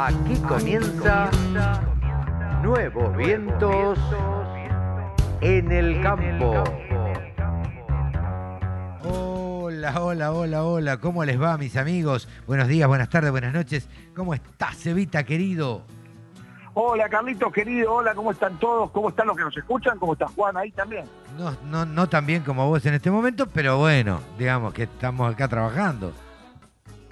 Aquí 0.00 0.36
comienza 0.48 1.28
Nuevos 2.62 3.16
Vientos 3.16 3.98
en 5.40 5.72
el 5.72 6.00
Campo. 6.00 6.62
Hola, 9.02 10.00
hola, 10.00 10.32
hola, 10.32 10.62
hola. 10.62 10.96
¿Cómo 10.98 11.24
les 11.24 11.42
va, 11.42 11.58
mis 11.58 11.76
amigos? 11.76 12.28
Buenos 12.46 12.68
días, 12.68 12.86
buenas 12.86 13.08
tardes, 13.08 13.32
buenas 13.32 13.52
noches. 13.52 13.88
¿Cómo 14.14 14.34
estás, 14.34 14.86
Evita, 14.86 15.24
querido? 15.24 15.82
Hola 16.74 17.08
Carlitos, 17.08 17.52
querido, 17.52 17.94
hola, 17.94 18.14
¿cómo 18.14 18.30
están 18.30 18.56
todos? 18.60 18.92
¿Cómo 18.92 19.08
están 19.08 19.26
los 19.26 19.36
que 19.36 19.42
nos 19.42 19.56
escuchan? 19.56 19.98
¿Cómo 19.98 20.12
está 20.12 20.28
Juan 20.28 20.56
ahí 20.56 20.70
también? 20.70 21.06
No, 21.36 21.56
no, 21.64 21.84
no 21.84 22.08
tan 22.08 22.24
bien 22.24 22.44
como 22.44 22.68
vos 22.68 22.86
en 22.86 22.94
este 22.94 23.10
momento, 23.10 23.48
pero 23.48 23.78
bueno, 23.78 24.20
digamos 24.38 24.72
que 24.74 24.84
estamos 24.84 25.34
acá 25.34 25.48
trabajando. 25.48 26.12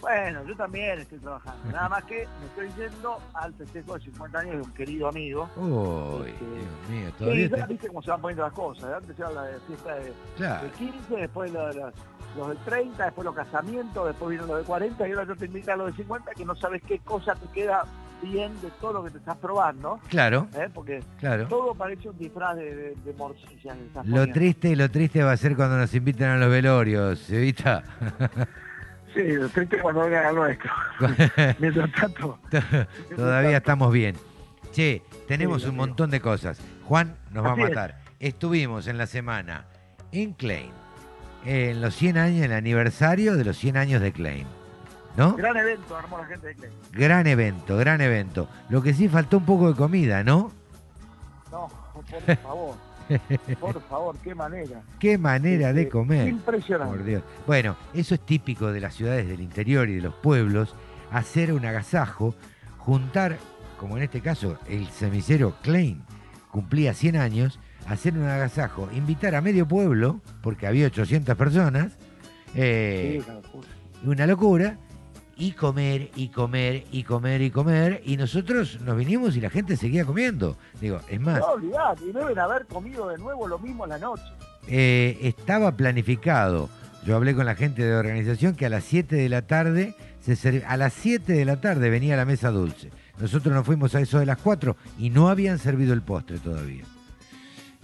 Bueno, 0.06 0.45
yo 0.45 0.55
también 0.56 1.01
estoy 1.01 1.19
trabajando. 1.19 1.69
Nada 1.73 1.88
más 1.88 2.05
que 2.05 2.28
me 2.41 2.46
estoy 2.46 2.84
yendo 2.84 3.19
al 3.34 3.52
festejo 3.55 3.95
de 3.95 4.01
50 4.05 4.38
años 4.38 4.52
de 4.55 4.62
un 4.62 4.73
querido 4.73 5.09
amigo. 5.09 5.48
Uy, 5.56 6.29
Este, 6.29 6.45
Dios 6.45 6.88
mío, 6.91 7.10
todavía 7.19 7.48
ya 7.48 7.56
te- 7.66 7.73
viste 7.73 7.88
cómo 7.88 8.02
se 8.02 8.10
van 8.12 8.20
poniendo 8.20 8.45
las 8.45 8.52
cosas. 8.52 8.88
¿eh? 8.91 8.95
Antes 8.96 9.16
se 9.16 9.24
habla 9.24 9.42
de 9.42 9.59
fiesta 9.66 9.95
de, 9.96 10.12
Claro. 10.37 10.65
de 10.65 10.70
15, 10.73 11.16
después 11.16 11.52
de 11.52 11.59
los 12.37 12.48
del 12.48 12.59
30, 12.65 13.05
después 13.05 13.24
los 13.24 13.34
casamientos, 13.34 14.06
después 14.06 14.30
vino 14.30 14.46
los 14.46 14.59
de 14.59 14.65
40 14.65 15.09
y 15.09 15.10
ahora 15.12 15.24
yo 15.27 15.34
te 15.37 15.46
invito 15.46 15.73
a 15.73 15.77
los 15.77 15.87
de 15.91 15.96
50 16.02 16.30
que 16.32 16.45
no 16.45 16.54
sabes 16.54 16.82
qué 16.87 16.98
cosa 17.01 17.34
te 17.34 17.46
queda 17.48 17.84
bien 18.23 18.52
de 18.62 18.70
todo 18.80 18.93
lo 18.95 19.04
que 19.04 19.10
te 19.10 19.18
estás 19.18 19.37
probando. 19.38 19.98
Claro, 20.09 20.46
¿eh? 20.54 20.68
Porque 20.73 21.02
claro. 21.18 21.48
todo 21.48 21.74
parece 21.74 22.09
un 22.10 22.16
disfraz 22.18 22.57
de, 22.57 22.74
de, 22.74 22.95
de 22.95 23.12
morcillas. 23.15 23.77
Lo 23.77 24.02
poniendo. 24.02 24.32
triste, 24.34 24.77
lo 24.77 24.88
triste 24.91 25.23
va 25.24 25.32
a 25.32 25.37
ser 25.37 25.57
cuando 25.57 25.76
nos 25.79 25.93
inviten 25.95 26.29
a 26.29 26.37
los 26.37 26.48
velorios, 26.51 27.29
Evita. 27.30 27.82
Sí, 29.17 29.23
lo 29.33 29.49
triste 29.49 29.79
cuando 29.81 30.03
vengan 30.03 30.27
al 30.27 30.35
nuestro. 30.35 30.71
Mientras 31.59 31.91
tanto. 31.93 32.39
Todavía 33.17 33.57
estamos 33.57 33.91
bien. 33.93 34.15
Che, 34.73 35.03
tenemos 35.27 35.63
Sí, 35.63 35.69
un 35.69 35.71
amigo. 35.75 35.87
montón 35.87 36.11
de 36.11 36.21
cosas. 36.21 36.61
Juan 36.85 37.17
nos 37.33 37.45
va 37.45 37.53
a 37.53 37.55
es. 37.55 37.59
matar. 37.61 37.99
Estuvimos 38.21 38.87
en 38.89 38.99
la 38.99 39.07
semana 39.07 39.65
en 40.13 40.35
Klein, 40.35 40.71
en 41.47 41.81
los 41.81 41.95
100 41.95 42.19
años, 42.19 42.45
el 42.45 42.53
aniversario 42.53 43.37
de 43.37 43.45
los 43.45 43.57
100 43.57 43.77
años 43.79 44.03
de 44.03 44.13
Klein. 44.13 44.47
¿No? 45.17 45.35
Gran 45.35 45.57
evento, 45.57 45.97
armó 45.97 46.19
la 46.19 46.27
gente 46.27 46.49
de 46.49 46.55
Clay. 46.55 46.71
Gran 46.93 47.27
evento, 47.27 47.77
gran 47.79 48.03
evento. 48.03 48.49
Lo 48.69 48.83
que 48.83 48.93
sí 48.93 49.09
faltó 49.09 49.39
un 49.39 49.47
poco 49.47 49.69
de 49.69 49.75
comida, 49.75 50.23
¿no? 50.25 50.53
No, 51.51 51.69
por 51.95 52.37
favor. 52.37 52.77
Por 53.60 53.80
favor, 53.82 54.16
qué 54.23 54.35
manera. 54.35 54.82
Qué 54.99 55.18
manera 55.18 55.73
de 55.73 55.82
Este, 55.82 55.93
comer. 55.93 56.29
Impresionante. 56.29 56.96
Por 56.96 57.04
Dios. 57.04 57.23
Bueno, 57.46 57.76
eso 57.95 58.15
es 58.15 58.21
típico 58.21 58.73
de 58.73 58.80
las 58.80 58.95
ciudades 58.95 59.29
del 59.29 59.40
interior 59.40 59.88
y 59.88 59.96
de 59.96 60.02
los 60.02 60.15
pueblos, 60.15 60.74
hacer 61.10 61.52
un 61.52 61.65
agasajo, 61.65 62.35
juntar, 62.79 63.38
como 63.79 63.96
en 63.96 64.03
este 64.04 64.21
caso 64.21 64.59
el 64.69 64.87
semicero 64.88 65.54
Klein 65.62 66.03
cumplía 66.50 66.94
100 66.94 67.16
años, 67.16 67.60
hacer 67.87 68.15
un 68.16 68.25
agasajo, 68.25 68.88
invitar 68.94 69.34
a 69.34 69.41
medio 69.43 69.69
pueblo, 69.69 70.20
porque 70.43 70.66
había 70.66 70.87
800 70.87 71.37
personas, 71.37 71.98
eh, 72.54 73.22
Sí, 73.22 74.09
una 74.09 74.26
locura, 74.26 74.78
y 75.37 75.53
comer, 75.53 76.10
y 76.16 76.28
comer, 76.28 76.84
y 76.91 77.03
comer, 77.03 77.42
y 77.42 77.50
comer, 77.50 78.03
y 78.06 78.16
nosotros 78.16 78.81
nos 78.81 78.97
vinimos 78.97 79.37
y 79.37 79.41
la 79.41 79.50
gente 79.50 79.76
seguía 79.76 80.04
comiendo. 80.04 80.56
Digo, 80.81 81.00
es 81.09 81.20
más, 81.20 81.41
No, 81.41 81.47
olvidate, 81.53 82.04
y 82.06 82.12
deben 82.12 82.38
haber 82.38 82.66
comido 82.66 83.09
de 83.09 83.19
nuevo 83.19 83.47
lo 83.47 83.59
mismo 83.59 83.87
la 83.87 83.98
noche. 83.98 84.22
Eh, 84.69 85.19
estaba 85.22 85.72
planificado. 85.72 86.69
Yo 87.04 87.14
hablé 87.16 87.34
con 87.34 87.47
la 87.47 87.54
gente 87.54 87.84
de 87.84 87.94
organización 87.94 88.54
que 88.56 88.66
a 88.66 88.70
las 88.70 88.84
7 88.84 89.14
de 89.14 89.28
la 89.28 89.42
tarde, 89.42 89.94
se 90.20 90.32
serv- 90.34 90.64
a 90.66 90.76
las 90.76 90.92
7 90.94 91.34
de 91.34 91.44
la 91.44 91.60
tarde 91.60 91.88
venía 91.91 92.16
la 92.16 92.25
mesa 92.25 92.50
dulce. 92.50 92.91
Nosotros 93.20 93.54
nos 93.54 93.64
fuimos 93.64 93.94
a 93.94 94.00
eso 94.00 94.19
de 94.19 94.26
las 94.26 94.38
4 94.38 94.76
y 94.98 95.10
no 95.10 95.28
habían 95.28 95.58
servido 95.58 95.92
el 95.94 96.02
postre 96.02 96.38
todavía. 96.38 96.84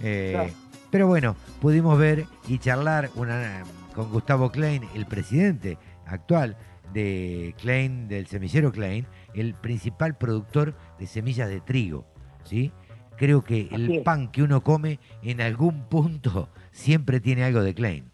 Eh, 0.03 0.33
Claro. 0.35 0.51
Pero 0.91 1.07
bueno, 1.07 1.37
pudimos 1.61 1.99
ver 1.99 2.27
y 2.49 2.59
charlar 2.59 3.11
una- 3.15 3.63
con 3.95 4.11
Gustavo 4.11 4.51
Klein, 4.51 4.83
el 4.95 5.07
presidente 5.07 5.79
actual 6.07 6.57
de 6.93 7.55
Klein, 7.59 8.09
del 8.09 8.27
semillero 8.27 8.73
Klein, 8.73 9.07
el 9.35 9.55
principal 9.55 10.17
productor 10.17 10.75
de 10.99 11.07
semillas 11.07 11.49
de 11.49 11.61
trigo. 11.61 12.07
¿sí? 12.45 12.73
Creo 13.17 13.43
que 13.43 13.69
Así 13.71 13.75
el 13.75 13.91
es. 13.97 14.03
pan 14.03 14.31
que 14.31 14.43
uno 14.43 14.63
come 14.63 14.99
en 15.23 15.41
algún 15.41 15.85
punto 15.89 16.49
siempre 16.71 17.21
tiene 17.21 17.45
algo 17.45 17.63
de 17.63 17.75
Klein. 17.75 18.11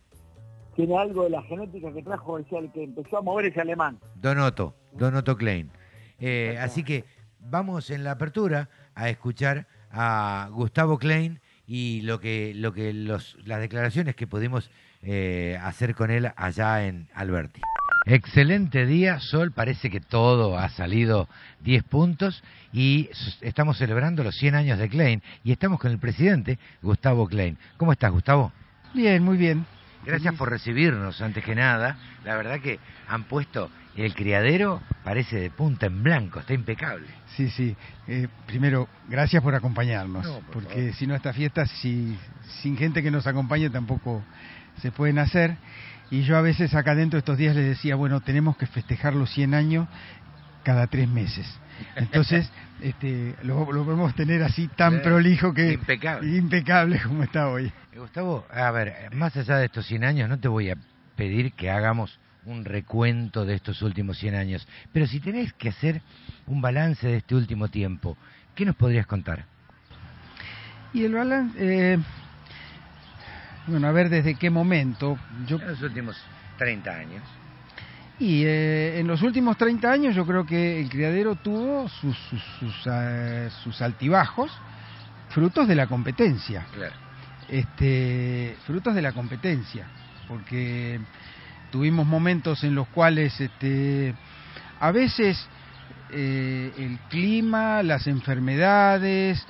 Tiene 0.77 0.97
algo 0.97 1.25
de 1.25 1.31
la 1.31 1.43
genética 1.43 1.93
que 1.93 2.03
trajo 2.03 2.39
ese, 2.39 2.56
el 2.56 2.71
que 2.71 2.84
empezó 2.84 3.19
a 3.19 3.22
mover 3.22 3.47
ese 3.47 3.61
alemán. 3.61 3.99
Donoto, 4.15 4.77
Donoto 4.93 5.37
Klein. 5.37 5.71
Eh, 6.21 6.56
así 6.60 6.84
que 6.84 7.05
vamos 7.41 7.91
en 7.91 8.05
la 8.05 8.12
apertura 8.12 8.69
a 8.95 9.09
escuchar 9.09 9.66
a 9.91 10.49
Gustavo 10.53 10.99
Klein 10.99 11.41
y 11.66 12.03
lo 12.03 12.21
que, 12.21 12.53
lo 12.55 12.72
que 12.72 12.93
los, 12.93 13.37
las 13.45 13.60
declaraciones 13.60 14.15
que 14.15 14.27
pudimos 14.27 14.71
eh, 15.03 15.59
hacer 15.62 15.95
con 15.95 16.10
él 16.10 16.31
allá 16.37 16.87
en 16.87 17.09
Alberti. 17.15 17.60
Excelente 18.11 18.87
día, 18.87 19.21
Sol, 19.21 19.53
parece 19.53 19.91
que 19.91 20.01
todo 20.01 20.57
ha 20.57 20.71
salido 20.71 21.29
10 21.61 21.85
puntos 21.85 22.43
y 22.73 23.11
estamos 23.43 23.77
celebrando 23.77 24.25
los 24.25 24.35
100 24.37 24.55
años 24.55 24.79
de 24.79 24.89
Klein 24.89 25.23
y 25.45 25.53
estamos 25.53 25.79
con 25.79 25.91
el 25.91 25.99
presidente, 25.99 26.59
Gustavo 26.81 27.27
Klein. 27.27 27.59
¿Cómo 27.77 27.93
estás, 27.93 28.11
Gustavo? 28.11 28.51
Bien, 28.95 29.23
muy 29.23 29.37
bien. 29.37 29.67
Gracias 30.07 30.35
por 30.37 30.49
recibirnos, 30.49 31.21
antes 31.21 31.45
que 31.45 31.55
nada. 31.55 31.99
La 32.25 32.35
verdad 32.37 32.61
que 32.61 32.79
han 33.09 33.25
puesto 33.25 33.71
el 33.95 34.15
criadero, 34.15 34.81
parece 35.05 35.37
de 35.39 35.51
punta 35.51 35.85
en 35.85 36.03
blanco, 36.03 36.41
está 36.41 36.55
impecable. 36.55 37.09
Sí, 37.37 37.51
sí. 37.51 37.77
Eh, 38.07 38.27
primero, 38.47 38.89
gracias 39.11 39.43
por 39.43 39.55
acompañarnos, 39.55 40.25
No, 40.25 40.41
por 40.41 40.63
porque 40.63 40.95
si 40.95 41.07
no 41.07 41.15
estas 41.15 41.37
fiestas, 41.37 41.71
si, 41.83 42.17
sin 42.63 42.75
gente 42.79 43.03
que 43.03 43.11
nos 43.11 43.27
acompañe 43.27 43.69
tampoco 43.69 44.25
se 44.81 44.93
pueden 44.93 45.19
hacer. 45.19 45.59
Y 46.11 46.23
yo 46.23 46.37
a 46.37 46.41
veces 46.41 46.75
acá 46.75 46.95
dentro 46.95 47.19
estos 47.19 47.37
días 47.37 47.55
les 47.55 47.67
decía, 47.67 47.97
bueno, 47.97 48.21
tenemos 48.21 48.57
que 48.57 48.67
festejar 48.67 49.15
los 49.15 49.31
100 49.31 49.55
años 49.55 49.89
cada 50.63 50.87
tres 50.87 51.09
meses. 51.09 51.47
Entonces, 51.97 52.51
este, 52.81 53.35
lo, 53.43 53.71
lo 53.73 53.85
podemos 53.85 54.15
tener 54.15 54.43
así 54.43 54.69
tan 54.69 55.03
prolijo 55.03 55.53
que 55.53 55.73
impecable. 55.73 56.37
impecable 56.37 57.01
como 57.01 57.23
está 57.23 57.49
hoy. 57.49 57.73
Eh, 57.93 57.99
Gustavo, 57.99 58.47
a 58.51 58.71
ver, 58.71 58.89
eh, 58.89 59.11
más 59.13 59.37
allá 59.37 59.57
de 59.57 59.67
estos 59.67 59.87
100 59.87 60.05
años, 60.05 60.29
no 60.29 60.39
te 60.39 60.49
voy 60.49 60.71
a 60.71 60.77
pedir 61.17 61.53
que 61.53 61.71
hagamos 61.71 62.19
un 62.45 62.65
recuento 62.65 63.45
de 63.45 63.55
estos 63.55 63.83
últimos 63.83 64.19
100 64.19 64.35
años, 64.35 64.67
pero 64.93 65.07
si 65.07 65.21
tenés 65.21 65.53
que 65.53 65.69
hacer 65.69 66.01
un 66.47 66.63
balance 66.63 67.07
de 67.07 67.17
este 67.19 67.35
último 67.35 67.69
tiempo, 67.69 68.17
¿qué 68.55 68.65
nos 68.65 68.77
podrías 68.77 69.07
contar? 69.07 69.45
Y 70.95 71.05
el 71.05 71.13
balance, 71.13 71.57
eh, 71.59 71.99
bueno, 73.69 73.87
a 73.89 73.93
ver 73.93 74.09
desde 74.09 74.34
qué 74.34 74.51
momento. 74.51 75.19
Yo 75.47 75.56
En 75.56 75.69
los 75.69 75.83
últimos 75.83 76.17
30 76.59 76.91
años. 76.91 77.23
Y 78.19 78.43
eh, 78.45 78.99
en 78.99 79.06
los 79.06 79.23
últimos 79.23 79.56
30 79.56 79.91
años 79.93 80.15
yo 80.15 80.27
creo 80.27 80.45
que 80.45 80.81
el 80.81 80.89
criadero 80.89 81.37
tuvo 81.37 81.89
sus, 81.89 82.17
sus, 82.31 82.43
sus, 82.59 82.75
eh, 82.91 83.49
sus 83.62 83.81
altibajos, 83.81 84.51
frutos 85.28 85.69
de 85.69 85.77
la 85.77 85.87
competencia, 85.87 86.67
Claro. 86.75 86.95
este, 87.49 88.57
frutos 88.67 88.95
de 88.97 89.03
la 89.03 89.12
competencia, 89.12 89.87
porque 90.27 90.99
tuvimos 91.71 92.07
momentos 92.07 92.65
en 92.65 92.75
los 92.75 92.89
cuales 92.89 93.41
este, 93.41 94.15
a 94.81 94.91
veces 94.91 95.39
eh, 96.11 96.73
el 96.77 96.99
clima, 97.11 97.84
las 97.84 98.09
enfermedades, 98.09 99.47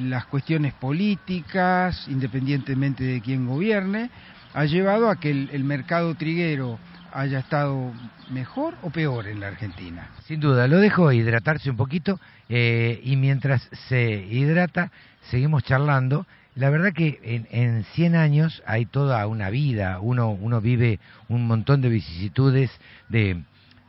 las 0.00 0.26
cuestiones 0.26 0.72
políticas, 0.74 2.06
independientemente 2.08 3.04
de 3.04 3.20
quién 3.20 3.46
gobierne, 3.46 4.10
ha 4.54 4.64
llevado 4.64 5.08
a 5.08 5.16
que 5.16 5.30
el, 5.30 5.50
el 5.52 5.64
mercado 5.64 6.14
triguero 6.14 6.78
haya 7.12 7.40
estado 7.40 7.92
mejor 8.30 8.74
o 8.82 8.90
peor 8.90 9.26
en 9.26 9.40
la 9.40 9.48
Argentina. 9.48 10.08
Sin 10.26 10.40
duda, 10.40 10.66
lo 10.66 10.78
dejo 10.78 11.12
hidratarse 11.12 11.70
un 11.70 11.76
poquito 11.76 12.18
eh, 12.48 13.00
y 13.04 13.16
mientras 13.16 13.68
se 13.88 14.26
hidrata, 14.30 14.90
seguimos 15.30 15.62
charlando. 15.64 16.26
La 16.54 16.70
verdad 16.70 16.92
que 16.92 17.18
en, 17.22 17.46
en 17.50 17.84
100 17.94 18.14
años 18.14 18.62
hay 18.66 18.86
toda 18.86 19.26
una 19.26 19.50
vida, 19.50 20.00
uno, 20.00 20.30
uno 20.30 20.60
vive 20.60 21.00
un 21.28 21.46
montón 21.46 21.80
de 21.80 21.88
vicisitudes, 21.88 22.70
de 23.08 23.42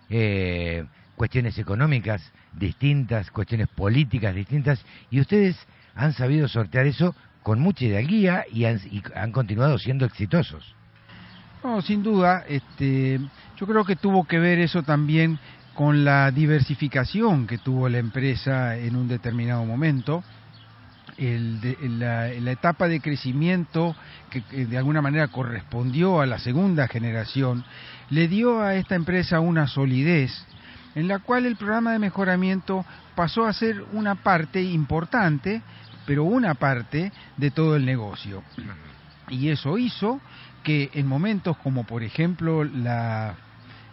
eh, 0.09 0.85
cuestiones 1.15 1.57
económicas 1.57 2.21
distintas, 2.53 3.31
cuestiones 3.31 3.67
políticas 3.69 4.35
distintas, 4.35 4.83
y 5.09 5.19
ustedes 5.19 5.57
han 5.95 6.13
sabido 6.13 6.47
sortear 6.47 6.85
eso 6.87 7.15
con 7.41 7.59
mucha 7.59 7.85
hidalguía 7.85 8.45
y 8.51 8.65
han, 8.65 8.79
y 8.89 9.03
han 9.15 9.31
continuado 9.31 9.77
siendo 9.77 10.05
exitosos. 10.05 10.75
No, 11.63 11.81
sin 11.81 12.03
duda, 12.03 12.43
este, 12.47 13.19
yo 13.57 13.67
creo 13.67 13.85
que 13.85 13.95
tuvo 13.95 14.25
que 14.25 14.39
ver 14.39 14.59
eso 14.59 14.83
también 14.83 15.39
con 15.73 16.03
la 16.05 16.29
diversificación 16.31 17.47
que 17.47 17.57
tuvo 17.57 17.89
la 17.89 17.97
empresa 17.97 18.77
en 18.77 18.95
un 18.95 19.07
determinado 19.07 19.65
momento. 19.65 20.23
El 21.17 21.61
de- 21.61 21.77
la, 21.89 22.29
etapa 22.51 22.87
de 22.87 22.99
crecimiento 22.99 23.95
que, 24.29 24.41
que 24.41 24.65
de 24.65 24.77
alguna 24.77 25.01
manera 25.01 25.27
correspondió 25.27 26.21
a 26.21 26.25
la 26.25 26.39
segunda 26.39 26.87
generación 26.87 27.63
le 28.09 28.27
dio 28.27 28.61
a 28.61 28.75
esta 28.75 28.95
empresa 28.95 29.39
una 29.39 29.67
solidez 29.67 30.31
en 30.95 31.07
la 31.07 31.19
cual 31.19 31.45
el 31.45 31.55
programa 31.55 31.91
de 31.93 31.99
mejoramiento 31.99 32.85
pasó 33.15 33.45
a 33.45 33.53
ser 33.53 33.83
una 33.93 34.15
parte 34.15 34.61
importante, 34.61 35.61
pero 36.05 36.23
una 36.23 36.53
parte 36.55 37.11
de 37.37 37.51
todo 37.51 37.75
el 37.75 37.85
negocio. 37.85 38.43
Y 39.29 39.49
eso 39.49 39.77
hizo 39.77 40.19
que 40.63 40.89
en 40.93 41.07
momentos 41.07 41.57
como 41.57 41.85
por 41.85 42.03
ejemplo 42.03 42.63
la 42.63 43.35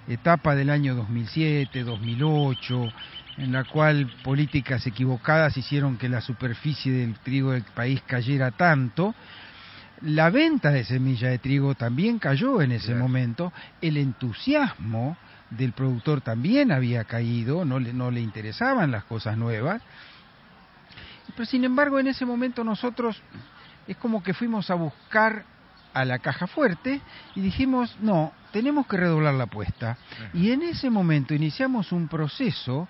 etapa 0.08 0.54
del 0.54 0.70
año 0.70 0.94
2007, 0.94 1.82
2008, 1.84 2.92
en 3.38 3.52
la 3.52 3.64
cual 3.64 4.10
políticas 4.22 4.86
equivocadas 4.86 5.56
hicieron 5.56 5.96
que 5.96 6.08
la 6.08 6.20
superficie 6.20 6.92
del 6.92 7.14
trigo 7.20 7.52
del 7.52 7.62
país 7.62 8.02
cayera 8.06 8.50
tanto, 8.50 9.14
la 10.02 10.30
venta 10.30 10.70
de 10.70 10.84
semilla 10.84 11.28
de 11.28 11.38
trigo 11.38 11.74
también 11.74 12.18
cayó 12.18 12.62
en 12.62 12.72
ese 12.72 12.94
momento, 12.94 13.52
el 13.80 13.98
entusiasmo 13.98 15.16
del 15.50 15.72
productor 15.72 16.20
también 16.20 16.72
había 16.72 17.04
caído, 17.04 17.64
no 17.64 17.78
le, 17.78 17.92
no 17.92 18.10
le 18.10 18.20
interesaban 18.20 18.90
las 18.90 19.04
cosas 19.04 19.36
nuevas, 19.36 19.82
pero 21.34 21.44
sin 21.44 21.64
embargo 21.64 21.98
en 21.98 22.08
ese 22.08 22.24
momento 22.24 22.64
nosotros 22.64 23.20
es 23.86 23.96
como 23.96 24.22
que 24.22 24.34
fuimos 24.34 24.70
a 24.70 24.74
buscar 24.74 25.44
a 25.92 26.04
la 26.04 26.18
caja 26.20 26.46
fuerte 26.46 27.00
y 27.34 27.40
dijimos, 27.40 27.96
no, 28.00 28.32
tenemos 28.52 28.86
que 28.86 28.96
redoblar 28.96 29.34
la 29.34 29.44
apuesta. 29.44 29.98
Y 30.32 30.52
en 30.52 30.62
ese 30.62 30.90
momento 30.90 31.34
iniciamos 31.34 31.92
un 31.92 32.08
proceso 32.08 32.88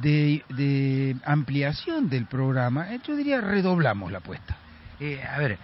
de, 0.00 0.44
de 0.50 1.16
ampliación 1.24 2.08
del 2.08 2.26
programa, 2.26 2.94
yo 3.06 3.16
diría 3.16 3.40
redoblamos 3.40 4.12
la 4.12 4.18
apuesta. 4.18 4.56
Eh, 5.00 5.22
a 5.22 5.38
ver, 5.38 5.58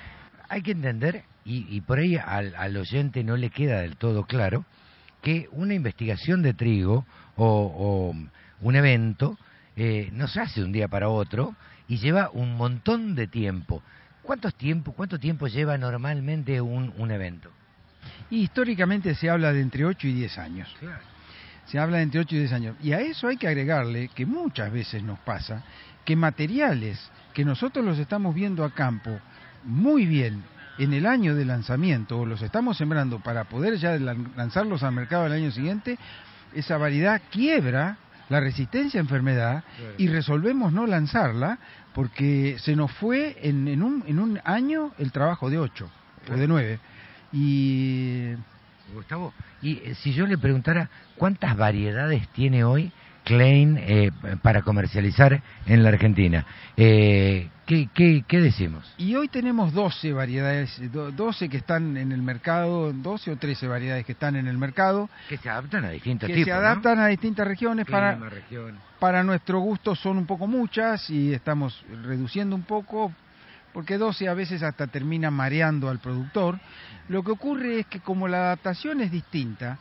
hay 0.49 0.63
que 0.63 0.73
entender, 0.73 1.25
y, 1.45 1.81
por 1.83 1.99
ahí 1.99 2.17
al, 2.17 2.55
al, 2.57 2.77
oyente 2.77 3.23
no 3.23 3.37
le 3.37 3.51
queda 3.51 3.81
del 3.81 3.97
todo 3.97 4.25
claro, 4.25 4.65
que 5.25 5.49
una 5.53 5.73
investigación 5.73 6.43
de 6.43 6.53
trigo 6.53 7.07
o, 7.37 8.15
un 8.61 8.77
evento 8.77 9.39
eh, 9.75 10.11
no 10.13 10.29
se 10.29 10.41
hace 10.41 10.61
de 10.61 10.67
un 10.67 10.73
día 10.73 10.87
para 10.87 11.09
otro 11.09 11.57
y 11.89 11.97
lleva 11.97 12.31
un 12.31 12.57
montón 12.57 13.15
de 13.15 13.27
tiempo. 13.27 13.83
¿Cuánto 14.23 14.51
tiempo, 14.51 14.93
cuánto 14.93 15.19
tiempo 15.19 15.49
lleva 15.49 15.77
normalmente 15.79 16.61
un, 16.61 16.93
un 16.99 17.11
evento? 17.11 17.51
Y 18.31 18.43
históricamente 18.43 19.15
se 19.15 19.31
habla 19.31 19.53
de 19.53 19.63
entre 19.63 19.87
8 19.87 20.07
y 20.09 20.13
10 20.13 20.39
años. 20.39 20.77
Se 21.67 21.79
habla 21.79 21.97
de 21.97 22.03
entre 22.05 22.21
8 22.21 22.37
y 22.37 22.39
10 22.41 22.53
años. 22.53 22.77
Y 22.83 22.93
a 22.93 23.01
eso 23.01 23.27
hay 23.27 23.39
que 23.39 23.49
agregarle 23.49 24.09
que 24.09 24.27
muchas 24.27 24.71
veces 24.71 25.03
nos 25.03 25.19
pasa 25.21 25.63
que 26.05 26.17
materiales 26.17 27.01
que 27.33 27.47
nosotros 27.47 27.83
los 27.85 27.99
estamos 27.99 28.35
viendo 28.35 28.63
a 28.63 28.75
campo 28.75 29.19
muy 29.65 30.05
bien 30.05 30.43
en 30.79 30.93
el 30.93 31.07
año 31.07 31.35
de 31.35 31.45
lanzamiento 31.45 32.19
o 32.19 32.27
los 32.27 32.43
estamos 32.43 32.77
sembrando 32.77 33.21
para 33.21 33.45
poder 33.45 33.77
ya 33.77 33.97
lanzarlos 33.97 34.83
al 34.83 34.93
mercado 34.93 35.27
el 35.27 35.33
año 35.33 35.51
siguiente, 35.51 35.99
esa 36.55 36.77
variedad 36.79 37.21
quiebra 37.31 37.99
la 38.29 38.41
resistencia 38.41 39.01
a 39.01 39.03
enfermedad 39.03 39.65
y 39.99 40.09
resolvemos 40.09 40.73
no 40.73 40.87
lanzarla 40.87 41.59
porque 41.93 42.57
se 42.59 42.75
nos 42.75 42.91
fue 42.93 43.37
en, 43.43 43.69
en, 43.69 43.83
un, 43.83 44.03
en 44.07 44.19
un 44.19 44.41
año 44.45 44.93
el 44.99 45.13
trabajo 45.13 45.51
de 45.51 45.59
8 45.59 45.91
o 46.31 46.37
de 46.37 46.49
9. 46.49 46.79
Y... 47.33 48.33
Gustavo, 48.93 49.33
y 49.63 49.79
eh, 49.79 49.95
si 49.95 50.13
yo 50.13 50.27
le 50.27 50.37
preguntara 50.37 50.91
cuántas 51.17 51.57
variedades 51.57 52.29
tiene 52.29 52.65
hoy 52.65 52.93
Klein 53.25 53.79
eh, 53.81 54.11
para 54.43 54.63
comercializar 54.63 55.43
en 55.67 55.83
la 55.83 55.89
Argentina. 55.89 56.45
Eh, 56.77 57.49
¿qué, 57.67 57.89
qué, 57.95 58.41
decimos? 58.41 58.93
Y 58.99 59.15
hoy 59.17 59.29
tenemos 59.29 59.73
12 59.73 60.13
variedades, 60.13 60.79
12 60.93 61.49
que 61.49 61.57
están 61.57 61.97
en 61.97 62.13
el 62.13 62.23
mercado, 62.23 62.93
12 62.93 63.33
o 63.33 63.37
13 63.37 63.67
variedades 63.67 64.05
que 64.05 64.13
están 64.13 64.37
en 64.37 64.47
el 64.47 64.59
mercado. 64.59 65.09
Que 65.29 65.39
se 65.39 65.49
adaptan 65.49 65.87
a 65.87 65.91
distintos 65.91 66.27
que 66.27 66.35
tipos. 66.35 66.47
se 66.47 66.53
adaptan 66.53 66.99
a 66.99 67.07
distintas 67.07 67.47
regiones. 67.47 67.87
para, 67.87 68.19
para 68.99 69.23
nuestro 69.23 69.59
gusto 69.61 69.95
son 69.95 70.19
un 70.19 70.27
poco 70.27 70.47
muchas 70.47 71.09
y 71.09 71.33
estamos 71.33 71.83
reduciendo 72.05 72.55
un 72.55 72.63
poco 72.63 73.13
porque 73.75 73.99
12 73.99 74.29
a 74.29 74.35
veces 74.35 74.63
hasta 74.63 74.87
termina 74.87 75.31
mareando 75.33 75.91
al 75.91 75.99
productor. 75.99 76.61
Lo 77.09 77.25
que 77.25 77.33
ocurre 77.33 77.81
es 77.81 77.87
que 77.87 78.01
como 78.01 78.29
la 78.29 78.39
adaptación 78.39 79.01
es 79.01 79.11
distinta, 79.11 79.79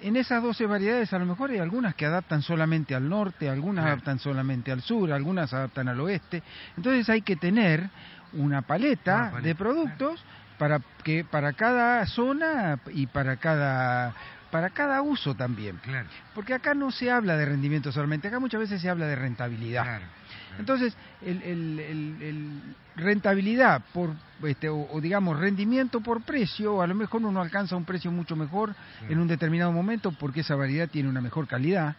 en 0.00 0.16
esas 0.16 0.42
12 0.42 0.66
variedades 0.66 1.12
a 1.12 1.18
lo 1.18 1.26
mejor 1.26 1.50
hay 1.50 1.58
algunas 1.58 1.94
que 1.94 2.06
adaptan 2.06 2.42
solamente 2.42 2.94
al 2.94 3.08
norte, 3.08 3.48
algunas 3.48 3.86
adaptan 3.86 4.18
solamente 4.18 4.72
al 4.72 4.82
sur, 4.82 5.12
algunas 5.12 5.52
adaptan 5.52 5.88
al 5.88 6.00
oeste. 6.00 6.42
Entonces 6.76 7.08
hay 7.08 7.22
que 7.22 7.36
tener 7.36 7.88
una 8.32 8.62
paleta, 8.62 9.32
de 9.42 9.54
productos 9.54 10.24
para 10.58 10.80
que 11.02 11.24
para 11.24 11.52
cada 11.52 12.06
zona 12.06 12.78
y 12.92 13.06
para 13.06 13.36
cada 13.36 14.14
para 14.50 14.68
cada 14.70 15.00
uso 15.00 15.34
también. 15.34 15.80
Porque 16.34 16.52
acá 16.52 16.74
no 16.74 16.90
se 16.90 17.10
habla 17.10 17.36
de 17.36 17.46
rendimiento 17.46 17.90
solamente, 17.90 18.28
acá 18.28 18.38
muchas 18.38 18.60
veces 18.60 18.82
se 18.82 18.88
habla 18.90 19.06
de 19.06 19.16
rentabilidad. 19.16 20.00
Entonces, 20.58 20.94
el, 21.24 22.60
rentabilidad 22.94 23.82
por, 23.92 24.10
este, 24.44 24.68
o, 24.68 25.00
digamos, 25.00 25.38
rendimiento 25.38 26.00
por 26.00 26.22
precio, 26.22 26.82
a 26.82 26.86
lo 26.86 26.94
mejor 26.94 27.22
uno 27.24 27.40
alcanza 27.40 27.74
un 27.74 27.84
precio 27.84 28.10
mucho 28.10 28.36
mejor 28.36 28.74
en 29.08 29.18
un 29.18 29.28
determinado 29.28 29.72
momento 29.72 30.12
porque 30.12 30.40
esa 30.40 30.56
variedad 30.56 30.88
tiene 30.88 31.08
una 31.08 31.20
mejor 31.20 31.46
calidad. 31.46 31.96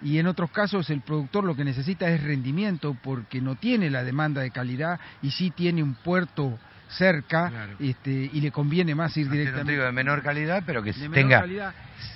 Y 0.00 0.18
en 0.18 0.26
otros 0.26 0.50
casos 0.50 0.90
el 0.90 1.00
productor 1.00 1.44
lo 1.44 1.56
que 1.56 1.64
necesita 1.64 2.08
es 2.08 2.22
rendimiento 2.22 2.96
porque 3.02 3.40
no 3.40 3.56
tiene 3.56 3.90
la 3.90 4.04
demanda 4.04 4.42
de 4.42 4.50
calidad 4.50 5.00
y 5.22 5.30
sí 5.32 5.50
tiene 5.50 5.82
un 5.82 5.94
puerto 5.94 6.58
cerca 6.88 7.68
este, 7.80 8.30
y 8.32 8.40
le 8.40 8.50
conviene 8.50 8.94
más 8.94 9.16
ir 9.16 9.28
directamente. 9.28 9.76
de 9.76 9.92
menor 9.92 10.22
calidad, 10.22 10.62
pero 10.64 10.82
que 10.82 10.92
tenga. 10.92 11.44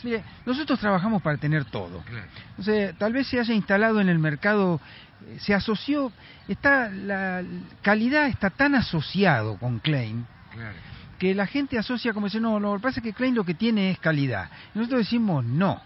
Mire, 0.03 0.23
nosotros 0.45 0.79
trabajamos 0.79 1.23
para 1.23 1.37
tener 1.39 1.65
todo. 1.65 2.03
tal 2.99 3.13
vez 3.13 3.27
se 3.27 3.39
haya 3.39 3.55
instalado 3.55 4.01
en 4.01 4.09
el 4.09 4.19
mercado, 4.19 4.81
eh, 5.27 5.39
se 5.41 5.55
asoció, 5.55 6.13
está 6.49 6.89
la 6.91 7.43
calidad 7.83 8.27
está 8.27 8.51
tan 8.51 8.75
asociado 8.75 9.59
con 9.59 9.79
Klein. 9.79 10.27
Que 11.19 11.35
la 11.35 11.47
gente 11.47 11.79
asocia 11.79 12.13
como 12.13 12.27
dice, 12.27 12.41
no, 12.41 12.59
lo 12.59 12.75
que 12.75 12.83
pasa 12.83 13.01
es 13.01 13.05
que 13.05 13.13
Klein 13.13 13.35
lo 13.35 13.45
que 13.45 13.55
tiene 13.55 13.91
es 13.91 13.99
calidad. 13.99 14.51
nosotros 14.75 15.01
decimos, 15.01 15.45
no, 15.45 15.81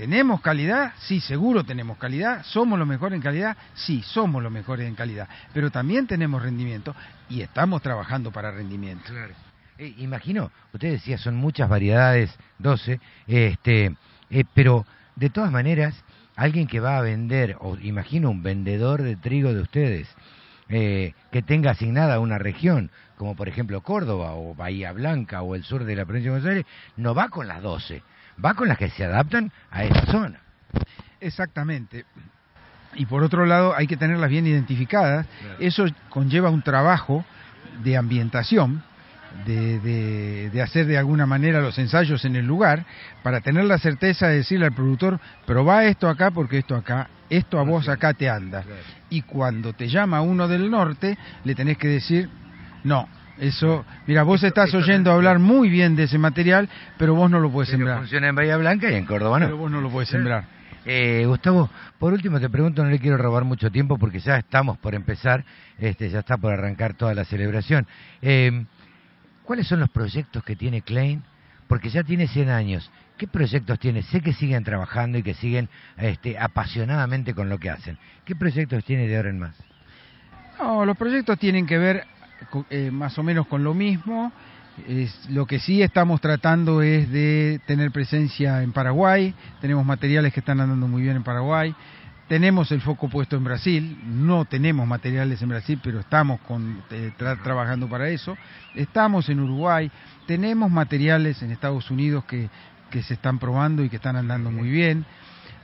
¿Tenemos 0.00 0.40
calidad? 0.40 0.94
Sí, 1.00 1.20
seguro 1.20 1.62
tenemos 1.62 1.98
calidad. 1.98 2.42
¿Somos 2.44 2.78
los 2.78 2.88
mejores 2.88 3.16
en 3.16 3.20
calidad? 3.20 3.54
Sí, 3.74 4.02
somos 4.02 4.42
los 4.42 4.50
mejores 4.50 4.88
en 4.88 4.94
calidad. 4.94 5.28
Pero 5.52 5.70
también 5.70 6.06
tenemos 6.06 6.40
rendimiento 6.40 6.96
y 7.28 7.42
estamos 7.42 7.82
trabajando 7.82 8.32
para 8.32 8.50
rendimiento. 8.50 9.04
Claro. 9.04 9.34
Eh, 9.80 9.94
imagino, 9.96 10.52
usted 10.74 10.92
decía, 10.92 11.16
son 11.16 11.36
muchas 11.36 11.66
variedades, 11.66 12.30
12, 12.58 13.00
este, 13.26 13.96
eh, 14.28 14.44
pero 14.52 14.84
de 15.16 15.30
todas 15.30 15.50
maneras, 15.50 15.94
alguien 16.36 16.66
que 16.66 16.80
va 16.80 16.98
a 16.98 17.00
vender, 17.00 17.56
o 17.60 17.78
imagino 17.78 18.30
un 18.30 18.42
vendedor 18.42 19.02
de 19.02 19.16
trigo 19.16 19.54
de 19.54 19.62
ustedes, 19.62 20.06
eh, 20.68 21.14
que 21.32 21.40
tenga 21.40 21.70
asignada 21.70 22.20
una 22.20 22.36
región, 22.38 22.90
como 23.16 23.34
por 23.34 23.48
ejemplo 23.48 23.80
Córdoba 23.80 24.34
o 24.34 24.54
Bahía 24.54 24.92
Blanca 24.92 25.40
o 25.40 25.54
el 25.54 25.64
sur 25.64 25.84
de 25.84 25.96
la 25.96 26.04
provincia 26.04 26.30
de 26.30 26.38
Buenos 26.38 26.50
Aires, 26.50 26.66
no 26.98 27.14
va 27.14 27.30
con 27.30 27.48
las 27.48 27.62
12 27.62 28.02
va 28.44 28.54
con 28.54 28.68
las 28.68 28.78
que 28.78 28.90
se 28.90 29.04
adaptan 29.04 29.52
a 29.70 29.84
esa 29.84 30.06
zona. 30.06 30.40
Exactamente. 31.20 32.04
Y 32.94 33.06
por 33.06 33.22
otro 33.22 33.46
lado, 33.46 33.74
hay 33.76 33.86
que 33.86 33.96
tenerlas 33.96 34.30
bien 34.30 34.46
identificadas. 34.46 35.26
Eso 35.58 35.84
conlleva 36.08 36.50
un 36.50 36.62
trabajo 36.62 37.24
de 37.82 37.96
ambientación, 37.96 38.82
de, 39.46 40.50
de, 40.50 40.62
hacer 40.62 40.86
de 40.86 40.98
alguna 40.98 41.26
manera 41.26 41.60
los 41.60 41.78
ensayos 41.78 42.24
en 42.24 42.36
el 42.36 42.46
lugar, 42.46 42.84
para 43.22 43.40
tener 43.40 43.64
la 43.64 43.78
certeza 43.78 44.28
de 44.28 44.36
decirle 44.36 44.66
al 44.66 44.72
productor, 44.72 45.20
probá 45.46 45.84
esto 45.84 46.08
acá 46.08 46.30
porque 46.30 46.58
esto 46.58 46.74
acá, 46.76 47.08
esto 47.28 47.58
a 47.58 47.62
vos 47.62 47.88
acá 47.88 48.14
te 48.14 48.28
anda. 48.28 48.64
Y 49.08 49.22
cuando 49.22 49.72
te 49.72 49.88
llama 49.88 50.20
uno 50.20 50.48
del 50.48 50.70
norte, 50.70 51.16
le 51.44 51.54
tenés 51.54 51.78
que 51.78 51.88
decir, 51.88 52.28
no, 52.84 53.08
eso, 53.38 53.84
mira, 54.06 54.22
vos 54.22 54.42
estás 54.42 54.74
oyendo 54.74 55.10
hablar 55.10 55.38
muy 55.38 55.68
bien 55.68 55.96
de 55.96 56.04
ese 56.04 56.18
material, 56.18 56.68
pero 56.98 57.14
vos 57.14 57.30
no 57.30 57.40
lo 57.40 57.50
puedes 57.50 57.70
sembrar. 57.70 57.98
Funciona 57.98 58.28
en 58.28 58.34
Bahía 58.34 58.56
Blanca 58.56 58.90
y 58.90 58.94
en 58.94 59.06
Córdoba 59.06 59.38
no. 59.38 59.46
Pero 59.46 59.56
vos 59.56 59.70
no 59.70 59.80
lo 59.80 59.88
puedes 59.88 60.10
sembrar. 60.10 60.44
Eh, 60.84 61.24
Gustavo, 61.26 61.70
por 61.98 62.12
último 62.12 62.40
te 62.40 62.48
pregunto, 62.48 62.82
no 62.82 62.90
le 62.90 62.98
quiero 62.98 63.16
robar 63.16 63.44
mucho 63.44 63.70
tiempo 63.70 63.98
porque 63.98 64.18
ya 64.18 64.36
estamos 64.36 64.78
por 64.78 64.94
empezar, 64.94 65.44
este, 65.78 66.08
ya 66.08 66.20
está 66.20 66.36
por 66.36 66.52
arrancar 66.52 66.94
toda 66.94 67.14
la 67.14 67.24
celebración. 67.24 67.86
Eh, 68.22 68.64
¿Cuáles 69.50 69.66
son 69.66 69.80
los 69.80 69.90
proyectos 69.90 70.44
que 70.44 70.54
tiene 70.54 70.80
Klein? 70.80 71.24
Porque 71.66 71.90
ya 71.90 72.04
tiene 72.04 72.28
100 72.28 72.50
años. 72.50 72.88
¿Qué 73.18 73.26
proyectos 73.26 73.80
tiene? 73.80 74.02
Sé 74.02 74.20
que 74.20 74.32
siguen 74.32 74.62
trabajando 74.62 75.18
y 75.18 75.24
que 75.24 75.34
siguen 75.34 75.68
este, 75.96 76.38
apasionadamente 76.38 77.34
con 77.34 77.48
lo 77.48 77.58
que 77.58 77.68
hacen. 77.68 77.98
¿Qué 78.24 78.36
proyectos 78.36 78.84
tiene 78.84 79.08
de 79.08 79.16
ahora 79.16 79.30
en 79.30 79.40
más? 79.40 79.56
No, 80.56 80.84
los 80.84 80.96
proyectos 80.96 81.36
tienen 81.40 81.66
que 81.66 81.78
ver 81.78 82.06
eh, 82.70 82.92
más 82.92 83.18
o 83.18 83.24
menos 83.24 83.48
con 83.48 83.64
lo 83.64 83.74
mismo. 83.74 84.30
Es, 84.86 85.28
lo 85.30 85.46
que 85.46 85.58
sí 85.58 85.82
estamos 85.82 86.20
tratando 86.20 86.80
es 86.80 87.10
de 87.10 87.60
tener 87.66 87.90
presencia 87.90 88.62
en 88.62 88.70
Paraguay, 88.70 89.34
tenemos 89.60 89.84
materiales 89.84 90.32
que 90.32 90.38
están 90.38 90.60
andando 90.60 90.86
muy 90.86 91.02
bien 91.02 91.16
en 91.16 91.24
Paraguay, 91.24 91.74
tenemos 92.30 92.70
el 92.70 92.80
foco 92.80 93.08
puesto 93.08 93.36
en 93.36 93.42
Brasil, 93.42 93.98
no 94.04 94.44
tenemos 94.44 94.86
materiales 94.86 95.42
en 95.42 95.48
Brasil, 95.48 95.80
pero 95.82 95.98
estamos 95.98 96.38
con, 96.42 96.80
eh, 96.92 97.10
trabajando 97.18 97.88
para 97.88 98.08
eso, 98.08 98.38
estamos 98.76 99.28
en 99.30 99.40
Uruguay, 99.40 99.90
tenemos 100.28 100.70
materiales 100.70 101.42
en 101.42 101.50
Estados 101.50 101.90
Unidos 101.90 102.22
que, 102.26 102.48
que 102.88 103.02
se 103.02 103.14
están 103.14 103.40
probando 103.40 103.82
y 103.82 103.88
que 103.88 103.96
están 103.96 104.14
andando 104.14 104.48
muy 104.52 104.70
bien, 104.70 105.04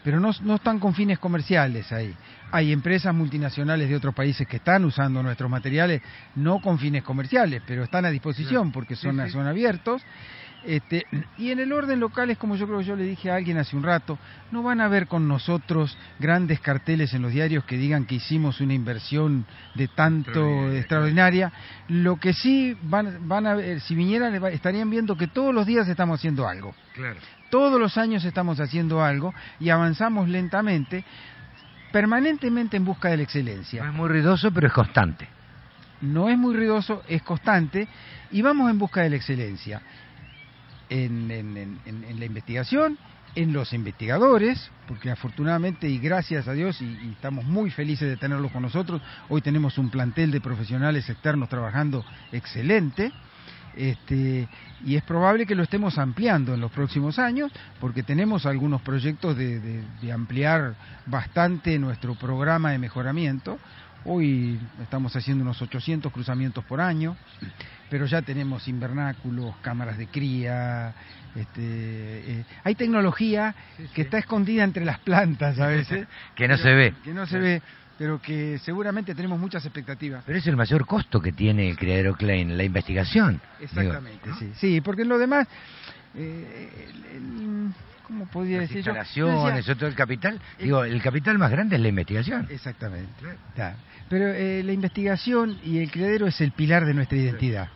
pero 0.03 0.19
no, 0.19 0.33
no 0.43 0.57
están 0.57 0.81
con 0.81 0.93
fines 0.93 1.21
comerciales 1.21 1.93
ahí. 1.93 2.13
Hay 2.51 2.73
empresas 2.73 3.15
multinacionales 3.15 3.89
de 3.89 3.95
otros 3.95 4.13
países 4.13 4.45
que 4.49 4.57
están 4.57 4.85
usando 4.85 5.23
nuestros 5.23 5.49
materiales 5.49 6.03
no 6.35 6.61
con 6.61 6.81
fines 6.81 7.05
comerciales, 7.05 7.63
pero 7.65 7.85
están 7.85 8.07
a 8.07 8.11
disposición 8.11 8.73
porque 8.73 8.97
son, 8.97 9.31
son 9.31 9.47
abiertos. 9.47 10.03
Este, 10.67 11.07
y 11.39 11.53
en 11.53 11.61
el 11.61 11.73
orden 11.73 12.01
local 12.01 12.29
es 12.31 12.39
como 12.39 12.57
yo 12.57 12.67
creo 12.67 12.81
que 12.81 12.87
yo 12.87 12.97
le 12.97 13.05
dije 13.05 13.31
a 13.31 13.37
alguien 13.37 13.57
hace 13.57 13.77
un 13.77 13.85
rato, 13.85 14.19
no 14.51 14.65
van 14.65 14.81
a 14.81 14.89
ver 14.89 15.07
con 15.07 15.29
nosotros 15.29 15.97
grandes 16.19 16.59
carteles 16.59 17.15
en 17.15 17.23
los 17.23 17.31
diarios 17.31 17.65
que 17.65 17.77
digan 17.77 18.05
que 18.05 18.17
hicimos 18.17 18.61
una 18.61 18.75
inversión 18.75 19.47
de 19.77 19.87
tanto 19.87 20.73
extraordinaria. 20.73 21.53
Lo 21.87 22.17
que 22.17 22.33
sí 22.33 22.77
van, 22.83 23.29
van 23.29 23.47
a 23.47 23.55
ver, 23.55 23.81
si 23.81 23.95
vinieran 23.95 24.35
estarían 24.47 24.91
viendo 24.91 25.17
que 25.17 25.29
todos 25.29 25.55
los 25.55 25.67
días 25.67 25.87
estamos 25.87 26.19
haciendo 26.19 26.49
algo. 26.49 26.75
Todos 27.49 27.79
los 27.79 27.97
años 27.97 28.25
estamos 28.25 28.59
haciendo 28.59 29.05
algo 29.05 29.33
y 29.61 29.71
avanzamos 29.71 30.29
lentamente, 30.29 31.05
permanentemente 31.93 32.77
en 32.77 32.85
busca 32.85 33.09
de 33.09 33.19
la 33.19 33.23
excelencia. 33.23 33.85
No 33.85 33.91
es 33.91 33.95
muy 33.95 34.09
ruidoso, 34.09 34.51
pero 34.51 34.67
es 34.67 34.73
constante. 34.73 35.29
No 36.01 36.29
es 36.29 36.37
muy 36.37 36.57
ruidoso, 36.57 37.05
es 37.09 37.23
constante 37.23 37.87
y 38.33 38.43
vamos 38.43 38.69
en 38.69 38.79
busca 38.79 39.03
de 39.03 39.11
la 39.11 39.17
excelencia 39.17 39.81
en, 40.89 41.79
la 42.19 42.25
investigación, 42.25 42.99
en 43.35 43.53
los 43.53 43.73
investigadores, 43.73 44.71
porque 44.89 45.11
afortunadamente 45.11 45.89
y 45.89 45.99
gracias 45.99 46.49
a 46.49 46.53
Dios, 46.53 46.81
y, 46.81 47.11
estamos 47.13 47.45
muy 47.45 47.71
felices 47.71 48.09
de 48.09 48.17
tenerlos 48.17 48.53
con 48.53 48.63
nosotros, 48.63 49.03
hoy 49.29 49.43
tenemos 49.43 49.79
un 49.79 49.91
plantel 49.91 50.31
de 50.31 50.41
profesionales 50.41 51.09
externos 51.09 51.49
trabajando 51.49 52.05
excelente, 52.33 53.13
este, 53.77 54.49
y 54.87 54.97
es 54.97 55.03
probable 55.03 55.45
que 55.45 55.55
lo 55.55 55.63
estemos 55.63 55.99
ampliando 55.99 56.55
en 56.55 56.61
los 56.61 56.73
próximos 56.73 57.19
años, 57.19 57.53
porque 57.79 58.03
tenemos 58.03 58.47
algunos 58.47 58.81
proyectos 58.81 59.37
de 59.37 60.13
ampliar 60.13 60.75
bastante 61.05 61.79
nuestro 61.79 62.15
programa 62.15 62.71
de 62.71 62.79
mejoramiento. 62.79 63.59
Hoy 64.09 64.57
estamos 64.81 65.17
haciendo 65.17 65.43
unos 65.43 65.61
800 65.61 66.13
cruzamientos 66.13 66.65
por 66.65 66.81
año, 66.81 67.17
pero 67.91 68.07
ya 68.07 68.23
tenemos 68.23 68.69
invernáculos, 68.69 69.57
cámaras 69.63 69.99
de 69.99 70.07
cría, 70.07 70.95
este, 71.35 71.61
eh, 71.61 72.45
hay 72.63 72.77
tecnología 72.77 73.53
que 73.95 74.03
está 74.03 74.19
escondida 74.19 74.63
entre 74.63 74.85
las 74.85 75.01
plantas 75.01 75.59
a 75.59 75.67
veces. 75.67 76.07
que 76.37 76.47
no 76.47 76.57
se 76.57 76.73
ve. 76.73 76.95
Que 77.03 77.13
no 77.13 77.27
se 77.27 77.39
ve, 77.39 77.63
pero 77.99 78.23
que 78.23 78.59
seguramente 78.59 79.13
tenemos 79.13 79.41
muchas 79.41 79.65
expectativas. 79.65 80.23
Pero 80.25 80.39
es 80.39 80.47
el 80.47 80.57
mayor 80.57 80.87
costo 80.87 81.21
que 81.21 81.33
tiene 81.33 81.69
el 81.69 81.77
criadero 81.77 82.15
Klein, 82.15 82.57
la 82.57 82.63
investigación. 82.63 83.41
Exactamente, 83.59 84.31
sí. 84.39 84.53
Sí, 84.55 84.81
porque 84.83 85.03
en 85.03 85.09
lo 85.09 85.19
demás... 85.19 85.49
Eh, 86.15 86.89
¿Cómo 88.07 88.27
podría 88.27 88.61
decir 88.61 88.79
instalaciones, 88.79 89.69
otro 89.69 89.89
el 89.89 89.95
capital. 89.95 90.41
Digo, 90.61 90.85
el 90.85 91.03
capital 91.03 91.39
más 91.39 91.51
grande 91.51 91.75
es 91.75 91.83
la 91.83 91.89
investigación. 91.89 92.47
Exactamente. 92.51 93.11
Pero 94.09 94.29
eh, 94.29 94.63
la 94.65 94.73
investigación 94.73 95.59
y 95.65 95.79
el 95.79 95.91
criadero 95.91 96.29
es 96.29 96.41
el 96.41 96.53
pilar 96.53 96.87
de 96.87 96.95
nuestra 96.95 97.19
identidad. 97.19 97.69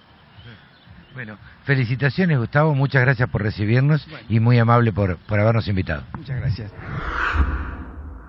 Bueno, 1.15 1.37
felicitaciones 1.65 2.39
Gustavo, 2.39 2.73
muchas 2.77 3.03
gracias 3.03 3.29
por 3.29 3.43
recibirnos 3.43 4.07
y 4.29 4.39
muy 4.39 4.59
amable 4.59 4.93
por, 4.93 5.17
por 5.17 5.41
habernos 5.41 5.67
invitado. 5.67 6.05
Muchas 6.17 6.37
gracias. 6.39 6.73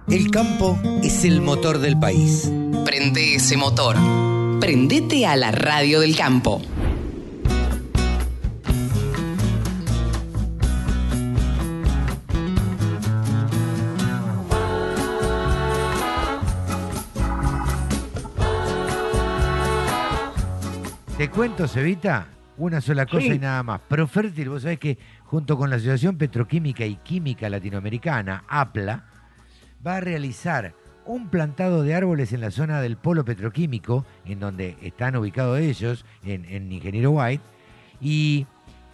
El 0.08 0.32
campo 0.32 0.80
es 1.04 1.24
el 1.24 1.42
motor 1.42 1.78
del 1.78 2.00
país. 2.00 2.52
Prende 2.84 3.36
ese 3.36 3.56
motor. 3.58 3.96
Prendete 4.60 5.28
a 5.28 5.36
la 5.36 5.52
radio 5.52 6.00
del 6.00 6.18
campo. 6.18 6.64
Te 21.22 21.30
cuento, 21.30 21.68
Cevita, 21.68 22.30
una 22.58 22.82
sola 22.82 23.06
cosa 23.06 23.28
y 23.28 23.38
nada 23.38 23.62
más. 23.62 23.80
Profértil, 23.82 24.50
vos 24.50 24.64
sabés 24.64 24.80
que 24.80 24.98
junto 25.26 25.56
con 25.56 25.70
la 25.70 25.76
Asociación 25.76 26.18
Petroquímica 26.18 26.84
y 26.84 26.96
Química 26.96 27.48
Latinoamericana, 27.48 28.44
APLA, 28.48 29.06
va 29.86 29.98
a 29.98 30.00
realizar 30.00 30.74
un 31.06 31.30
plantado 31.30 31.84
de 31.84 31.94
árboles 31.94 32.34
en 32.34 32.42
la 32.42 32.50
zona 32.50 32.82
del 32.82 32.98
polo 32.98 33.24
petroquímico, 33.24 34.04
en 34.26 34.40
donde 34.40 34.78
están 34.82 35.16
ubicados 35.16 35.60
ellos, 35.60 36.06
en, 36.26 36.72
Ingeniero 36.72 37.12
White, 37.12 37.44
y 38.02 38.48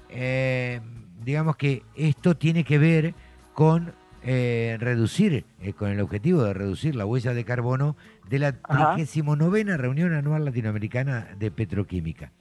eh, 0.10 0.81
digamos 1.24 1.55
que 1.55 1.84
esto 1.96 2.36
tiene 2.36 2.65
que 2.65 2.77
ver 2.77 3.13
con 3.53 3.93
eh, 4.22 4.75
reducir, 4.81 5.46
eh, 5.62 5.72
con 5.72 5.91
el 5.91 6.01
objetivo 6.01 6.43
de 6.43 6.53
reducir 6.53 6.93
la 6.93 7.05
huella 7.05 7.34
de 7.34 7.46
carbono 7.46 7.96
de 8.29 8.39
la 8.39 8.53
39 8.53 9.77
reunión 9.77 10.13
anual 10.13 10.46
latinoamericana 10.46 11.27
de 11.38 11.51
petroquímica. 11.51 12.31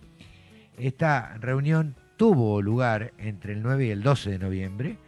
Esta 0.78 1.38
reunión 1.38 1.94
tuvo 2.16 2.60
lugar 2.62 3.12
entre 3.18 3.52
el 3.52 3.62
9 3.62 3.86
y 3.86 3.90
el 3.90 4.02
12 4.02 4.30
de 4.30 4.38
noviembre, 4.38 4.98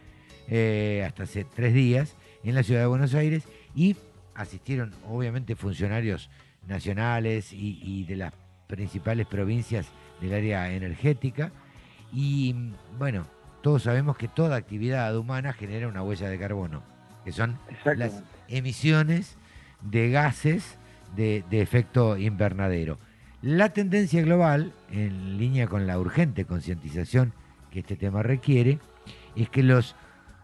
eh, 0.47 1.03
hasta 1.05 1.23
hace 1.23 1.45
tres 1.45 1.73
días, 1.73 2.15
en 2.43 2.55
la 2.55 2.63
ciudad 2.63 2.81
de 2.81 2.87
Buenos 2.87 3.13
Aires 3.13 3.43
y 3.75 3.95
asistieron 4.35 4.93
obviamente 5.07 5.55
funcionarios 5.55 6.29
nacionales 6.67 7.51
y, 7.51 8.05
de 8.05 8.15
las 8.15 8.33
principales 8.67 9.27
provincias 9.27 9.87
del 10.21 10.33
área 10.33 10.71
energética. 10.71 11.51
Y 12.13 12.55
bueno, 12.97 13.25
todos 13.61 13.83
sabemos 13.83 14.17
que 14.17 14.27
toda 14.27 14.55
actividad 14.55 15.15
humana 15.17 15.53
genera 15.53 15.87
una 15.87 16.03
huella 16.03 16.29
de 16.29 16.39
carbono, 16.39 16.83
que 17.25 17.31
son 17.31 17.59
las 17.83 18.23
emisiones 18.47 19.37
de 19.81 20.09
gases 20.09 20.77
de, 21.15 21.43
efecto 21.51 22.17
invernadero. 22.17 22.97
La 23.41 23.69
tendencia 23.69 24.21
global, 24.21 24.73
en 24.91 25.37
línea 25.37 25.67
con 25.67 25.87
la 25.87 25.99
urgente 25.99 26.45
concientización 26.45 27.33
que 27.71 27.79
este 27.79 27.95
tema 27.95 28.23
requiere, 28.23 28.79
es 29.35 29.49
que 29.49 29.63
los, 29.63 29.95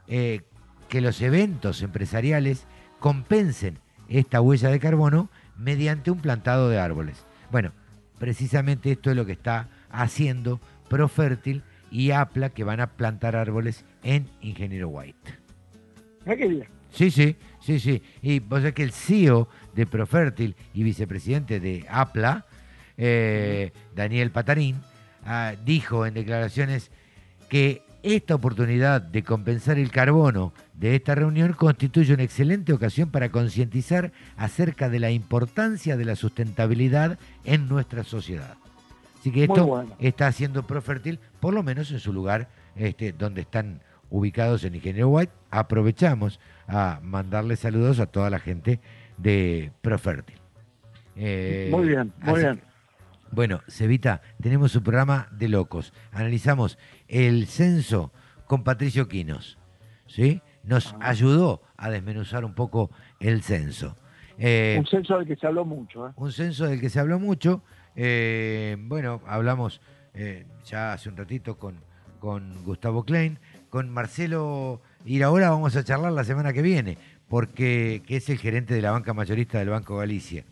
eh, 0.07 0.41
que 0.87 1.01
los 1.01 1.21
eventos 1.21 1.81
empresariales 1.81 2.65
compensen 2.99 3.79
esta 4.07 4.41
huella 4.41 4.69
de 4.69 4.79
carbono 4.79 5.29
mediante 5.57 6.11
un 6.11 6.19
plantado 6.19 6.69
de 6.69 6.79
árboles. 6.79 7.25
Bueno, 7.51 7.71
precisamente 8.19 8.91
esto 8.91 9.09
es 9.09 9.15
lo 9.15 9.25
que 9.25 9.33
está 9.33 9.67
haciendo 9.89 10.59
Profértil 10.89 11.63
y 11.91 12.11
APLA, 12.11 12.49
que 12.49 12.63
van 12.63 12.79
a 12.79 12.91
plantar 12.91 13.35
árboles 13.35 13.85
en 14.03 14.29
Ingeniero 14.41 14.89
White. 14.89 15.33
qué 16.25 16.67
Sí, 16.91 17.11
sí, 17.11 17.35
sí, 17.65 17.79
sí. 17.79 18.01
Y 18.21 18.39
vos 18.39 18.59
sabés 18.59 18.73
que 18.73 18.83
el 18.83 18.91
CEO 18.91 19.47
de 19.73 19.85
Profértil 19.87 20.55
y 20.73 20.83
vicepresidente 20.83 21.59
de 21.59 21.85
APLA, 21.89 22.45
eh, 22.97 23.71
Daniel 23.95 24.31
Patarín, 24.31 24.77
ah, 25.25 25.53
dijo 25.65 26.05
en 26.05 26.13
declaraciones 26.13 26.91
que 27.49 27.81
esta 28.03 28.35
oportunidad 28.35 29.01
de 29.01 29.23
compensar 29.23 29.79
el 29.79 29.89
carbono 29.89 30.53
de 30.75 30.95
esta 30.95 31.15
reunión 31.15 31.53
constituye 31.53 32.13
una 32.13 32.21
excelente 32.21 32.71
ocasión 32.71 33.09
para 33.09 33.29
concientizar 33.29 34.11
acerca 34.37 34.89
de 34.89 34.99
la 34.99 35.09
importancia 35.09 35.97
de 35.97 36.05
la 36.05 36.15
sustentabilidad 36.15 37.17
en 37.45 37.67
nuestra 37.67 38.03
sociedad. 38.03 38.57
Así 39.19 39.31
que 39.31 39.45
esto 39.45 39.87
está 39.97 40.27
haciendo 40.27 40.67
Profértil, 40.67 41.19
por 41.39 41.55
lo 41.55 41.63
menos 41.63 41.89
en 41.89 41.99
su 41.99 42.13
lugar 42.13 42.47
este, 42.75 43.11
donde 43.11 43.41
están 43.41 43.81
ubicados 44.09 44.63
en 44.63 44.75
Ingeniero 44.75 45.09
White. 45.09 45.31
Aprovechamos 45.51 46.39
a 46.67 46.99
mandarle 47.01 47.55
saludos 47.55 47.99
a 47.99 48.07
toda 48.07 48.29
la 48.29 48.39
gente 48.39 48.79
de 49.17 49.71
Profértil. 49.81 50.37
Eh, 51.15 51.69
muy 51.71 51.87
bien, 51.87 52.13
muy 52.21 52.39
bien. 52.39 52.61
Bueno, 53.31 53.61
Cevita, 53.67 54.21
tenemos 54.41 54.75
un 54.75 54.83
programa 54.83 55.27
de 55.31 55.49
locos. 55.49 55.93
Analizamos 56.11 56.77
el 57.07 57.47
censo 57.47 58.11
con 58.47 58.63
Patricio 58.63 59.07
Quinos. 59.07 59.57
¿sí? 60.07 60.41
Nos 60.63 60.93
ah. 60.93 61.09
ayudó 61.09 61.61
a 61.77 61.89
desmenuzar 61.89 62.45
un 62.45 62.53
poco 62.53 62.91
el 63.19 63.41
censo. 63.41 63.95
Eh, 64.37 64.75
un 64.77 64.85
censo 64.85 65.17
del 65.17 65.27
que 65.27 65.35
se 65.35 65.47
habló 65.47 65.65
mucho. 65.65 66.07
¿eh? 66.07 66.11
Un 66.15 66.31
censo 66.31 66.65
del 66.65 66.79
que 66.79 66.89
se 66.89 66.99
habló 66.99 67.19
mucho. 67.19 67.63
bueno, 67.95 69.21
hablamos 69.25 69.81
ya 70.63 70.93
hace 70.93 71.09
un 71.09 71.17
ratito 71.17 71.57
con, 71.57 71.81
con 72.19 72.63
Gustavo 72.63 73.03
Klein, 73.03 73.37
con 73.75 73.89
Marcelo 73.89 74.79
y 75.03 75.21
ahora 75.21 75.49
vamos 75.49 75.75
a 75.75 75.83
charlar 75.83 76.13
la 76.13 76.23
semana 76.23 76.53
que 76.53 76.61
viene, 76.61 76.97
porque 77.27 78.01
que 78.07 78.15
es 78.15 78.29
el 78.29 78.37
gerente 78.37 78.73
de 78.73 78.81
la 78.81 78.91
banca 78.91 79.13
mayorista 79.13 79.59
del 79.59 79.67
Banco 79.67 79.97
Galicia. 79.97 80.45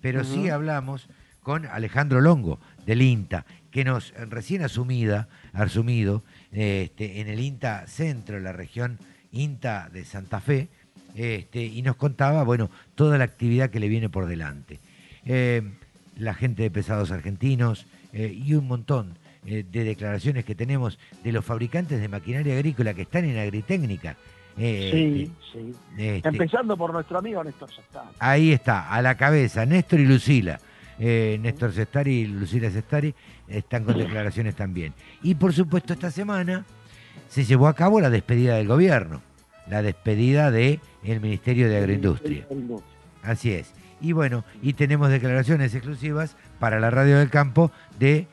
Pero 0.00 0.22
sí 0.22 0.48
hablamos 0.48 1.08
con 1.42 1.66
Alejandro 1.66 2.20
Longo, 2.20 2.60
del 2.86 3.02
INTA, 3.02 3.46
que 3.72 3.82
nos 3.82 4.14
recién 4.30 4.62
asumida, 4.62 5.28
asumido 5.52 6.22
este, 6.52 7.20
en 7.20 7.26
el 7.26 7.40
INTA 7.40 7.84
Centro, 7.88 8.38
la 8.38 8.52
región 8.52 9.00
INTA 9.32 9.90
de 9.92 10.04
Santa 10.04 10.38
Fe, 10.38 10.68
este, 11.16 11.64
y 11.64 11.82
nos 11.82 11.96
contaba, 11.96 12.44
bueno, 12.44 12.70
toda 12.94 13.18
la 13.18 13.24
actividad 13.24 13.70
que 13.70 13.80
le 13.80 13.88
viene 13.88 14.08
por 14.08 14.26
delante. 14.26 14.78
Eh, 15.26 15.68
la 16.16 16.32
gente 16.32 16.62
de 16.62 16.70
pesados 16.70 17.10
argentinos 17.10 17.86
eh, 18.12 18.32
y 18.32 18.54
un 18.54 18.68
montón 18.68 19.18
eh, 19.50 19.64
de 19.70 19.84
declaraciones 19.84 20.44
que 20.44 20.54
tenemos 20.54 20.98
de 21.24 21.32
los 21.32 21.42
fabricantes 21.44 22.00
de 22.00 22.08
maquinaria 22.08 22.54
agrícola 22.54 22.92
que 22.92 23.02
están 23.02 23.24
en 23.24 23.38
agritécnica, 23.38 24.16
Eh, 24.58 24.90
sí, 24.92 25.32
sí. 25.52 25.74
este, 25.96 26.28
Empezando 26.28 26.76
por 26.76 26.92
nuestro 26.92 27.18
amigo 27.18 27.42
Néstor 27.42 27.72
Sestari. 27.72 28.08
Ahí 28.18 28.52
está, 28.52 28.92
a 28.92 29.00
la 29.00 29.16
cabeza, 29.16 29.64
Néstor 29.64 30.00
y 30.00 30.06
Lucila. 30.06 30.58
Eh, 30.98 31.38
Néstor 31.40 31.72
Sestari 31.72 32.12
y 32.22 32.26
Lucila 32.26 32.68
Sestari 32.70 33.14
están 33.46 33.84
con 33.84 33.96
declaraciones 33.96 34.54
también. 34.56 34.92
Y 35.22 35.36
por 35.36 35.52
supuesto 35.54 35.92
esta 35.92 36.10
semana 36.10 36.64
se 37.28 37.44
llevó 37.44 37.68
a 37.68 37.74
cabo 37.74 38.00
la 38.00 38.10
despedida 38.10 38.56
del 38.56 38.66
gobierno, 38.66 39.22
la 39.70 39.80
despedida 39.80 40.50
del 40.50 40.80
el 41.04 41.20
Ministerio 41.20 41.68
de 41.68 41.78
Agroindustria. 41.78 42.46
Así 43.22 43.52
es. 43.52 43.72
Y 44.00 44.12
bueno, 44.12 44.44
y 44.60 44.74
tenemos 44.74 45.08
declaraciones 45.08 45.74
exclusivas 45.74 46.36
para 46.58 46.80
la 46.80 46.90
Radio 46.90 47.18
del 47.18 47.30
Campo 47.30 47.70
de 47.98 48.26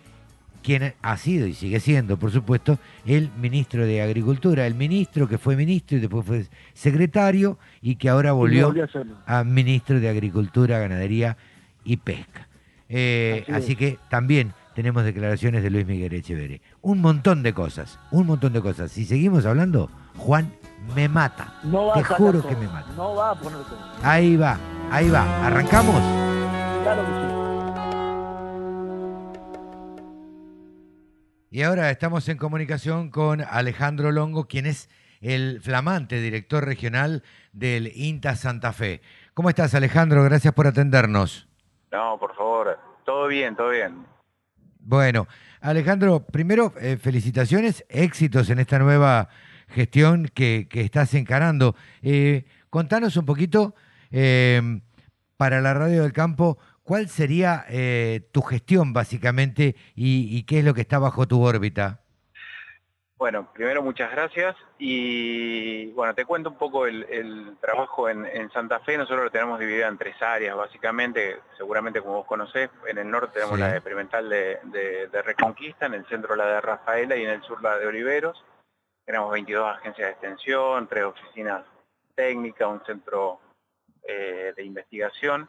quien 0.66 0.96
ha 1.04 1.18
sido 1.18 1.46
y 1.46 1.54
sigue 1.54 1.80
siendo, 1.80 2.18
por 2.18 2.32
supuesto, 2.32 2.80
el 3.06 3.30
ministro 3.38 3.86
de 3.86 4.02
Agricultura, 4.02 4.66
el 4.66 4.74
ministro 4.74 5.28
que 5.28 5.38
fue 5.38 5.56
ministro 5.56 5.98
y 5.98 6.02
después 6.02 6.26
fue 6.26 6.46
secretario 6.74 7.60
y 7.84 7.98
que 7.98 8.10
ahora 8.10 8.32
volvió 8.32 8.74
a 9.28 9.44
ministro 9.44 10.00
de 10.00 10.10
Agricultura, 10.10 10.80
Ganadería 10.80 11.38
y 11.84 11.98
Pesca. 11.98 12.48
Eh, 12.90 13.46
Así 13.54 13.76
que 13.76 14.00
también 14.10 14.54
tenemos 14.74 15.04
declaraciones 15.04 15.62
de 15.62 15.70
Luis 15.70 15.86
Miguel 15.86 16.14
Echeverri. 16.14 16.62
Un 16.82 17.00
montón 17.00 17.44
de 17.44 17.54
cosas, 17.54 18.00
un 18.10 18.26
montón 18.26 18.52
de 18.54 18.62
cosas. 18.62 18.92
Si 18.92 19.06
seguimos 19.06 19.46
hablando, 19.46 19.92
Juan 20.18 20.52
me 20.96 21.08
mata. 21.08 21.60
No 21.64 21.92
Te 21.94 22.04
juro 22.04 22.42
todo, 22.42 22.50
que 22.50 22.56
me 22.56 22.68
mata. 22.68 22.92
No 22.98 23.14
va 23.14 23.32
a 23.32 23.36
poner 23.36 23.60
todo. 23.60 23.78
Ahí 24.02 24.36
va, 24.36 24.58
ahí 24.92 25.10
va. 25.12 25.46
¿Arrancamos? 25.46 26.02
Claro 26.84 27.04
que 27.06 27.30
sí. 27.30 27.35
Y 31.56 31.64
ahora 31.64 31.90
estamos 31.90 32.28
en 32.28 32.38
comunicación 32.38 33.10
con 33.10 33.40
Alejandro 33.40 34.12
Longo, 34.12 34.46
quien 34.46 34.66
es 34.66 34.90
el 35.22 35.62
flamante 35.62 36.20
director 36.20 36.66
regional 36.66 37.24
del 37.54 37.94
INTA 37.96 38.36
Santa 38.36 38.74
Fe. 38.74 39.02
¿Cómo 39.34 39.48
estás, 39.48 39.74
Alejandro? 39.74 40.22
Gracias 40.26 40.54
por 40.54 40.68
atendernos. 40.68 41.48
No, 41.94 42.20
por 42.20 42.36
favor, 42.36 42.78
todo 43.06 43.28
bien, 43.28 43.56
todo 43.56 43.70
bien. 43.70 44.06
Bueno, 44.80 45.30
Alejandro, 45.62 46.26
primero, 46.26 46.74
eh, 46.78 46.98
felicitaciones, 46.98 47.86
éxitos 47.88 48.50
en 48.50 48.60
esta 48.60 48.78
nueva 48.78 49.30
gestión 49.70 50.28
que, 50.34 50.68
que 50.70 50.82
estás 50.82 51.14
encarando. 51.14 51.74
Eh, 52.02 52.44
contanos 52.70 53.16
un 53.16 53.26
poquito, 53.26 53.76
eh, 54.12 54.82
para 55.38 55.62
la 55.62 55.74
Radio 55.74 56.04
del 56.04 56.12
Campo, 56.12 56.58
¿cuál 56.86 57.10
sería 57.10 57.66
eh, 57.68 58.22
tu 58.32 58.42
gestión 58.42 58.94
básicamente 58.94 59.76
y, 59.96 60.30
y 60.38 60.44
qué 60.44 60.60
es 60.60 60.66
lo 60.66 60.74
que 60.74 60.82
está 60.82 60.98
bajo 61.00 61.28
tu 61.28 61.44
órbita? 61.44 62.00
Bueno, 63.18 63.50
primero 63.54 63.82
muchas 63.82 64.12
gracias 64.12 64.58
y 64.78 65.88
bueno, 65.94 66.14
te 66.14 66.26
cuento 66.26 66.50
un 66.50 66.58
poco 66.58 66.86
el, 66.86 67.04
el 67.10 67.56
trabajo 67.62 68.10
en, 68.10 68.26
en 68.26 68.52
Santa 68.52 68.80
Fe. 68.82 68.98
Nosotros 68.98 69.24
lo 69.24 69.32
tenemos 69.32 69.58
dividido 69.58 69.88
en 69.88 69.98
tres 69.98 70.22
áreas, 70.22 70.56
básicamente, 70.56 71.38
seguramente 71.58 72.02
como 72.02 72.16
vos 72.16 72.26
conocés, 72.26 72.70
en 72.88 72.98
el 72.98 73.10
norte 73.10 73.34
tenemos 73.36 73.56
Sí. 73.56 73.62
la 73.62 73.72
experimental 73.74 74.30
de, 74.30 74.60
de- 74.66 75.08
de 75.08 75.22
Reconquista, 75.22 75.86
en 75.86 75.94
el 75.94 76.06
centro 76.08 76.36
la 76.36 76.46
de 76.46 76.62
Rafaela 76.62 77.16
y 77.16 77.24
en 77.24 77.30
el 77.30 77.42
sur 77.44 77.64
la 77.64 77.78
de 77.78 77.88
Oliveros. 77.88 78.44
Tenemos 79.06 79.32
22 79.32 79.78
agencias 79.78 80.08
de 80.08 80.12
extensión, 80.12 80.88
tres 80.88 81.06
oficinas 81.06 81.64
técnicas, 82.16 82.68
un 82.68 82.84
centro 82.86 83.40
eh, 84.08 84.54
de 84.58 84.64
investigación. 84.64 85.48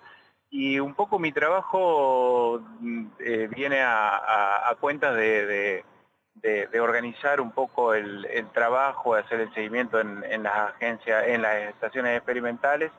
Y 0.51 0.79
un 0.79 0.95
poco 0.95 1.19
mi 1.19 1.33
trabajo 1.33 2.61
mm, 2.81 3.07
eh, 3.19 3.49
viene 3.55 3.83
a, 3.83 4.17
a, 4.17 4.71
a 4.71 4.75
cuentas 4.77 5.15
de, 5.17 5.47
de- 5.47 5.85
de- 6.37 6.67
de 6.67 6.81
organizar 6.81 7.41
un 7.41 7.51
poco 7.51 7.95
el, 7.95 8.27
el 8.27 8.49
trabajo, 8.51 9.15
de 9.15 9.23
hacer 9.23 9.41
el 9.41 9.53
seguimiento 9.55 9.99
en, 9.99 10.23
en 10.29 10.43
las 10.43 10.71
agencias, 10.75 11.25
en 11.27 11.43
las 11.43 11.55
estaciones 11.57 12.17
experimentales 12.17 12.93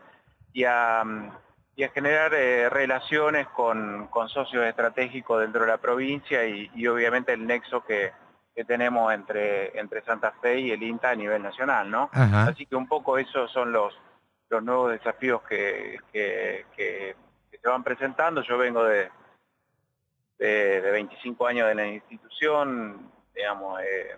y 0.54 0.64
a, 0.66 1.04
mm, 1.06 1.32
y 1.76 1.84
a 1.84 1.90
generar 1.90 2.34
eh, 2.34 2.68
relaciones 2.70 3.48
con, 3.50 4.08
con 4.08 4.28
socios 4.28 4.66
estratégicos 4.66 5.40
dentro 5.42 5.62
de 5.62 5.68
la 5.68 5.78
provincia 5.78 6.46
y, 6.46 6.72
y 6.74 6.88
obviamente 6.88 7.34
el 7.34 7.46
nexo 7.46 7.82
que, 7.86 8.12
que 8.56 8.66
tenemos 8.66 9.14
entre, 9.14 9.80
entre 9.80 10.02
Santa 10.02 10.32
Fe 10.42 10.60
y 10.60 10.72
el 10.72 10.82
INTA 10.82 11.12
a 11.12 11.16
nivel 11.16 11.44
nacional, 11.44 11.90
¿no? 11.92 12.10
Ajá. 12.14 12.48
Así 12.48 12.66
que 12.66 12.76
un 12.76 12.88
poco 12.88 13.20
esos 13.20 13.52
son 13.52 13.72
los, 13.72 13.94
los 14.50 14.64
nuevos 14.64 14.92
desafíos 14.92 15.44
que, 15.44 16.00
que- 16.12 16.66
que- 16.76 17.16
que 17.16 17.27
se 17.68 17.72
van 17.72 17.84
presentando. 17.84 18.42
Yo 18.44 18.58
vengo 18.58 18.82
de, 18.86 19.10
de, 20.40 20.82
de 20.82 20.92
25 20.92 21.48
años 21.48 21.68
de 21.68 21.76
la 21.76 21.86
institución, 21.88 23.12
digamos, 23.36 23.82
eh, 23.82 24.16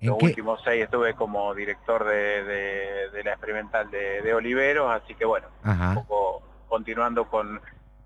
¿En 0.00 0.08
los 0.08 0.18
qué? 0.18 0.26
últimos 0.26 0.60
seis 0.62 0.84
estuve 0.84 1.14
como 1.14 1.54
director 1.54 2.04
de, 2.04 2.44
de- 2.44 3.10
de 3.10 3.24
la 3.24 3.30
experimental 3.32 3.90
de, 3.90 4.20
de 4.20 4.34
Oliveros, 4.34 4.90
así 4.90 5.14
que 5.14 5.24
bueno, 5.24 5.46
un 5.64 5.94
poco 5.94 6.42
continuando 6.68 7.28
con, 7.28 7.60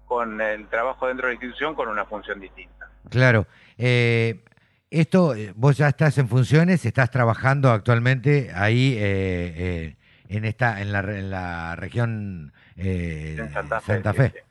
con 0.05 0.41
el 0.41 0.69
trabajo 0.69 1.09
dentro 1.09 1.27
de 1.27 1.33
la 1.33 1.35
institución 1.35 1.75
con 1.75 1.89
una 1.89 2.05
función 2.05 2.39
distinta. 2.39 2.89
Claro. 3.09 3.47
Eh, 3.79 4.45
esto, 4.91 5.35
eh, 5.35 5.53
vos 5.57 5.77
ya 5.79 5.89
estás 5.89 6.17
en 6.19 6.29
funciones, 6.29 6.85
estás 6.85 7.11
trabajando 7.11 7.71
actualmente 7.73 8.51
ahí 8.55 8.95
eh, 8.99 9.55
eh, 9.57 9.97
en 10.29 10.45
esta, 10.45 10.81
en 10.83 10.93
la, 10.93 11.03
re- 11.03 11.19
en 11.21 11.31
la 11.31 11.75
región 11.77 12.53
en 12.77 13.53
Santa 13.53 13.81
Fe. 13.81 14.03
sí, 14.13 14.17
Fe. 14.19 14.45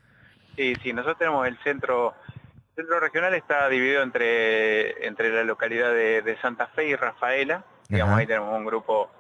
Sí, 0.55 0.75
sí, 0.81 0.93
nosotros 0.93 1.17
tenemos 1.17 1.47
el 1.47 1.57
centro, 1.59 2.13
el 2.69 2.75
centro 2.75 2.99
regional 2.99 3.33
está 3.33 3.67
dividido 3.67 4.03
entre, 4.03 5.05
entre 5.05 5.29
la 5.29 5.43
localidad 5.43 5.91
de, 5.91 6.21
de 6.21 6.37
Santa 6.37 6.67
Fe 6.67 6.87
y 6.87 6.95
Rafaela. 6.95 7.65
Digamos, 7.89 8.17
ahí 8.17 8.25
tenemos 8.25 8.57
un 8.57 8.65
grupo, 8.65 9.11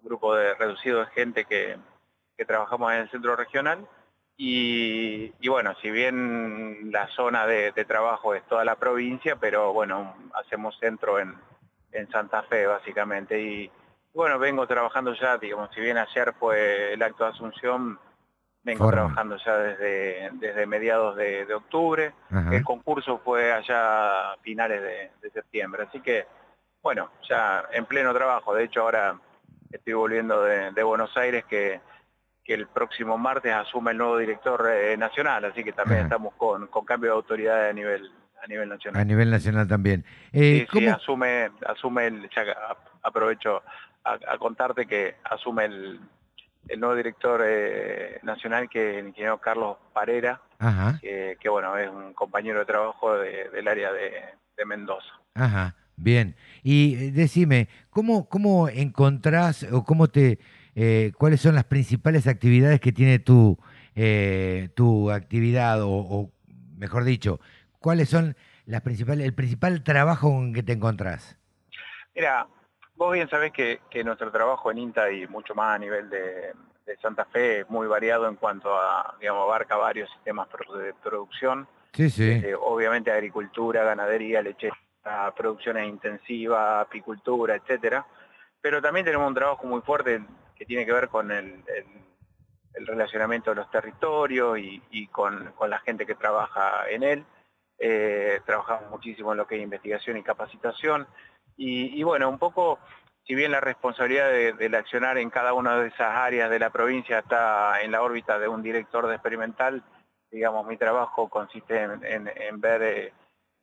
un 0.00 0.08
grupo 0.08 0.34
de 0.34 0.54
reducido 0.54 1.00
de 1.00 1.06
gente 1.06 1.44
que, 1.44 1.76
que 2.36 2.44
trabajamos 2.44 2.92
en 2.92 3.00
el 3.00 3.10
centro 3.10 3.36
regional. 3.36 3.86
Y, 4.38 5.32
y 5.40 5.48
bueno, 5.48 5.74
si 5.80 5.90
bien 5.90 6.90
la 6.92 7.08
zona 7.08 7.46
de, 7.46 7.72
de 7.72 7.84
trabajo 7.84 8.34
es 8.34 8.42
toda 8.44 8.64
la 8.64 8.76
provincia, 8.76 9.36
pero 9.36 9.72
bueno, 9.72 10.14
hacemos 10.34 10.78
centro 10.78 11.18
en, 11.18 11.34
en 11.92 12.10
Santa 12.10 12.42
Fe 12.44 12.66
básicamente. 12.66 13.40
Y 13.40 13.70
bueno, 14.14 14.38
vengo 14.38 14.66
trabajando 14.66 15.14
ya, 15.14 15.36
digamos, 15.38 15.70
si 15.74 15.80
bien 15.80 15.98
ayer 15.98 16.34
fue 16.38 16.92
el 16.92 17.02
acto 17.02 17.24
de 17.24 17.30
Asunción, 17.30 17.98
vengo 18.66 18.84
Forma. 18.84 18.92
trabajando 18.92 19.36
ya 19.38 19.56
desde, 19.58 20.30
desde 20.34 20.66
mediados 20.66 21.16
de, 21.16 21.46
de 21.46 21.54
octubre. 21.54 22.12
Ajá. 22.30 22.54
El 22.54 22.64
concurso 22.64 23.18
fue 23.24 23.52
allá 23.52 24.32
a 24.32 24.36
finales 24.42 24.82
de, 24.82 25.10
de 25.22 25.30
septiembre, 25.30 25.84
así 25.88 26.00
que 26.00 26.26
bueno, 26.82 27.10
ya 27.28 27.64
en 27.72 27.84
pleno 27.86 28.12
trabajo. 28.12 28.54
De 28.54 28.64
hecho, 28.64 28.82
ahora 28.82 29.18
estoy 29.72 29.92
volviendo 29.94 30.42
de, 30.42 30.72
de 30.72 30.82
Buenos 30.82 31.16
Aires 31.16 31.44
que, 31.44 31.80
que 32.44 32.54
el 32.54 32.66
próximo 32.66 33.16
martes 33.18 33.52
asume 33.52 33.92
el 33.92 33.98
nuevo 33.98 34.18
director 34.18 34.68
eh, 34.70 34.96
nacional, 34.96 35.44
así 35.44 35.62
que 35.64 35.72
también 35.72 35.98
Ajá. 36.00 36.06
estamos 36.08 36.34
con, 36.34 36.66
con 36.66 36.84
cambio 36.84 37.10
de 37.10 37.16
autoridad 37.16 37.68
a 37.68 37.72
nivel 37.72 38.10
a 38.42 38.46
nivel 38.48 38.70
A 38.70 38.74
nacional. 38.74 39.06
nivel 39.06 39.30
nacional 39.30 39.66
también. 39.66 40.04
Eh, 40.32 40.40
Sí, 40.40 40.60
sí, 40.60 40.66
¿cómo- 40.84 40.94
asume, 40.96 41.50
asume 41.66 42.06
el, 42.08 42.28
ya 42.30 42.42
a- 42.42 42.76
aprovecho 43.02 43.62
a, 44.04 44.18
a 44.28 44.38
contarte 44.38 44.86
que 44.86 45.16
asume 45.24 45.64
el, 45.64 46.00
el 46.68 46.80
nuevo 46.80 46.94
director 46.94 47.42
eh, 47.46 48.18
nacional 48.22 48.68
que 48.68 48.90
es 48.92 48.96
el 48.98 49.08
ingeniero 49.08 49.38
Carlos 49.40 49.76
Parera, 49.92 50.40
Ajá, 50.58 50.98
que, 51.00 51.36
que, 51.40 51.48
bueno, 51.48 51.76
es 51.76 51.88
un 51.88 52.12
compañero 52.14 52.58
de 52.60 52.64
trabajo 52.66 53.16
de- 53.18 53.48
del 53.50 53.68
área 53.68 53.92
de, 53.92 54.12
de 54.56 54.64
Mendoza. 54.64 55.06
ajá, 55.34 55.74
bien. 55.96 56.34
Y 56.62 56.94
eh, 56.94 57.12
decime, 57.12 57.68
¿cómo, 57.90 58.28
cómo 58.28 58.68
encontrás 58.68 59.64
o 59.72 59.84
cómo 59.84 60.08
te, 60.08 60.38
eh, 60.74 61.12
cuáles 61.18 61.40
son 61.40 61.54
las 61.54 61.64
principales 61.64 62.26
actividades 62.26 62.80
que 62.80 62.92
tiene 62.92 63.18
tu, 63.18 63.58
eh, 63.94 64.68
tu 64.74 65.10
actividad 65.10 65.82
o, 65.82 65.90
o, 65.90 66.32
mejor 66.76 67.04
dicho, 67.04 67.40
cuáles 67.78 68.08
son 68.08 68.36
las 68.64 68.80
principales, 68.80 69.24
el 69.26 69.34
principal 69.34 69.84
trabajo 69.84 70.28
en 70.42 70.52
que 70.52 70.62
te 70.62 70.72
encontrás? 70.72 71.38
Mira, 72.14 72.46
vos 72.96 73.12
bien 73.12 73.28
sabés 73.28 73.52
que, 73.52 73.80
que 73.90 74.02
nuestro 74.04 74.30
trabajo 74.30 74.70
en 74.70 74.78
INTA 74.78 75.10
y 75.10 75.26
mucho 75.28 75.54
más 75.54 75.76
a 75.76 75.78
nivel 75.78 76.08
de, 76.10 76.52
de 76.84 76.96
Santa 77.00 77.24
Fe 77.26 77.60
es 77.60 77.70
muy 77.70 77.86
variado 77.86 78.28
en 78.28 78.36
cuanto 78.36 78.74
a, 78.76 79.14
digamos, 79.20 79.42
abarca 79.44 79.76
varios 79.76 80.10
sistemas 80.10 80.48
de 80.78 80.94
producción. 80.94 81.68
Sí, 81.92 82.10
sí. 82.10 82.30
Eh, 82.30 82.54
obviamente 82.60 83.10
agricultura, 83.10 83.84
ganadería, 83.84 84.42
leche, 84.42 84.70
producciones 85.36 85.88
intensivas, 85.88 86.84
apicultura, 86.86 87.54
etcétera. 87.54 88.04
Pero 88.60 88.82
también 88.82 89.06
tenemos 89.06 89.28
un 89.28 89.34
trabajo 89.34 89.66
muy 89.66 89.80
fuerte 89.82 90.22
que 90.56 90.66
tiene 90.66 90.84
que 90.84 90.92
ver 90.92 91.08
con 91.08 91.30
el, 91.30 91.62
el- 91.66 92.06
el 92.74 92.86
relacionamiento 92.86 93.48
de 93.50 93.56
los 93.56 93.70
territorios 93.70 94.58
y, 94.58 94.82
y 94.90 95.06
con, 95.06 95.52
con 95.52 95.70
la 95.70 95.78
gente 95.78 96.04
que 96.04 96.14
trabaja 96.14 96.86
en 96.90 97.02
él. 97.04 97.24
Eh, 97.78 98.40
trabajamos 98.44 98.90
muchísimo 98.90 99.32
en 99.32 99.38
lo 99.38 99.46
que 99.46 99.56
es 99.56 99.62
investigación 99.62 100.18
y 100.18 100.22
capacitación. 100.22 101.06
Y, 101.56 101.98
y 101.98 102.02
bueno, 102.02 102.28
un 102.28 102.38
poco, 102.38 102.78
si 103.26 103.34
bien 103.34 103.50
la 103.52 103.60
responsabilidad 103.60 104.28
de- 104.30 104.52
del 104.52 104.74
accionar 104.74 105.18
en 105.18 105.30
cada 105.30 105.52
una 105.52 105.78
de 105.78 105.88
esas 105.88 106.16
áreas 106.16 106.50
de 106.50 106.58
la 106.58 106.70
provincia 106.70 107.20
está 107.20 107.80
en 107.82 107.90
la 107.92 108.02
órbita 108.02 108.38
de 108.38 108.48
un 108.48 108.62
director 108.62 109.06
de 109.06 109.14
experimental, 109.14 109.82
digamos, 110.30 110.66
mi 110.66 110.76
trabajo 110.76 111.28
consiste 111.28 111.80
en, 111.82 112.04
en- 112.04 112.30
en 112.34 112.60
ver, 112.60 112.82
eh, 112.82 113.12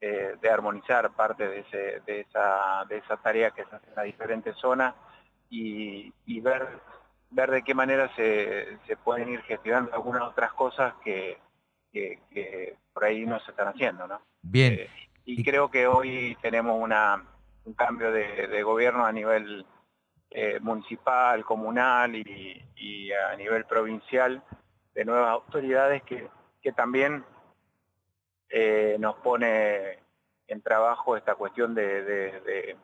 eh, 0.01 0.35
de 0.41 0.49
armonizar 0.49 1.11
parte 1.13 1.47
de, 1.47 1.59
ese- 1.59 2.01
de 2.05 2.21
esa, 2.21 2.83
de 2.89 2.97
esa 2.97 3.17
tarea 3.17 3.51
que 3.51 3.63
se 3.65 3.75
hace 3.75 3.87
en 3.89 3.95
las 3.95 4.05
diferentes 4.05 4.55
zonas 4.57 4.93
y, 5.49 6.11
y 6.25 6.39
ver 6.41 6.67
ver 7.35 7.49
de 7.49 7.63
qué 7.63 7.73
manera 7.73 8.13
se, 8.15 8.77
se 8.85 8.95
pueden 8.95 9.27
ir 9.29 9.41
gestionando 9.41 9.91
algunas 9.93 10.21
otras 10.21 10.53
cosas 10.53 10.93
que, 11.03 11.39
que, 11.91 12.75
por 12.93 13.05
ahí 13.05 13.25
no 13.25 13.39
se 13.39 13.49
están 13.49 13.69
haciendo, 13.69 14.05
¿no? 14.07 14.21
Bien. 14.43 14.73
Eh, 14.73 14.89
y, 15.25 15.43
creo 15.43 15.71
que 15.71 15.87
hoy 15.87 16.37
tenemos 16.43 16.79
una, 16.79 17.23
un 17.65 17.73
cambio 17.73 18.11
de, 18.11 18.63
gobierno 18.63 19.05
a 19.05 19.11
nivel 19.11 19.65
eh, 20.29 20.59
municipal, 20.59 21.43
comunal 21.45 22.15
y, 22.15 23.11
a 23.13 23.35
nivel 23.35 23.65
provincial 23.65 24.43
de 24.93 25.05
nuevas 25.05 25.29
autoridades 25.29 26.03
que, 26.03 26.27
que 26.61 26.71
también 26.71 27.23
eh, 28.49 28.97
nos 28.99 29.15
pone 29.15 29.99
en 30.47 30.61
trabajo 30.61 31.15
esta 31.15 31.35
cuestión 31.35 31.73
de, 31.73 32.77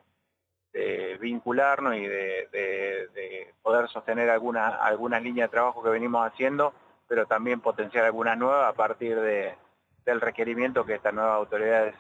vincularnos 1.19 1.95
y 1.95 2.07
de, 2.07 3.53
poder 3.61 3.89
sostener 3.89 4.29
algunas 4.29 4.73
algunas 4.79 5.21
líneas 5.21 5.49
de 5.49 5.51
trabajo 5.51 5.83
que 5.83 5.89
venimos 5.89 6.25
haciendo, 6.25 6.73
pero 7.07 7.25
también 7.25 7.59
potenciar 7.59 8.05
algunas 8.05 8.37
nuevas 8.37 8.67
a 8.67 8.73
partir 8.73 9.19
del 9.19 10.21
requerimiento 10.21 10.85
que 10.85 10.95
estas 10.95 11.13
nuevas 11.13 11.35
autoridades 11.35 11.95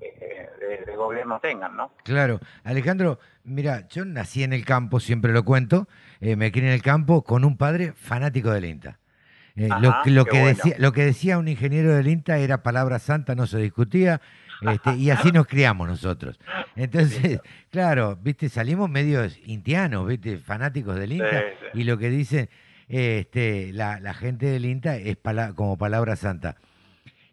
eh, 0.00 0.84
de, 0.86 0.96
gobierno 0.96 1.40
tengan, 1.40 1.76
¿no? 1.76 1.92
Claro. 2.04 2.40
Alejandro, 2.64 3.18
mira, 3.44 3.88
yo 3.88 4.04
nací 4.04 4.42
en 4.42 4.52
el 4.52 4.64
campo, 4.64 5.00
siempre 5.00 5.32
lo 5.32 5.44
cuento, 5.44 5.88
eh, 6.20 6.36
me 6.36 6.52
crié 6.52 6.68
en 6.68 6.74
el 6.74 6.82
campo 6.82 7.22
con 7.22 7.44
un 7.44 7.56
padre 7.56 7.92
fanático 7.92 8.50
del 8.50 8.64
INTA. 8.64 8.98
Eh, 9.56 9.68
lo, 10.06 10.24
que 10.24 10.38
decía, 10.38 10.74
lo 10.78 10.92
que 10.92 11.04
decía 11.04 11.38
un 11.38 11.48
ingeniero 11.48 11.94
del 11.94 12.08
INTA 12.08 12.38
era 12.38 12.62
palabra 12.62 12.98
santa, 12.98 13.34
no 13.34 13.46
se 13.46 13.58
discutía, 13.58 14.20
este, 14.62 14.94
y 14.96 15.10
así 15.10 15.32
nos 15.32 15.46
criamos 15.46 15.88
nosotros. 15.88 16.38
Entonces, 16.76 17.40
claro, 17.70 18.16
viste, 18.16 18.48
salimos 18.48 18.88
medios 18.88 19.38
intianos, 19.44 20.06
viste, 20.06 20.38
fanáticos 20.38 20.96
del 20.96 21.12
INTA, 21.12 21.42
y 21.74 21.84
lo 21.84 21.98
que 21.98 22.10
dice 22.10 22.48
este, 22.88 23.72
la, 23.72 24.14
gente 24.14 24.46
del 24.46 24.64
INTA 24.64 24.96
es 24.96 25.16
como 25.54 25.78
palabra 25.78 26.16
santa. 26.16 26.56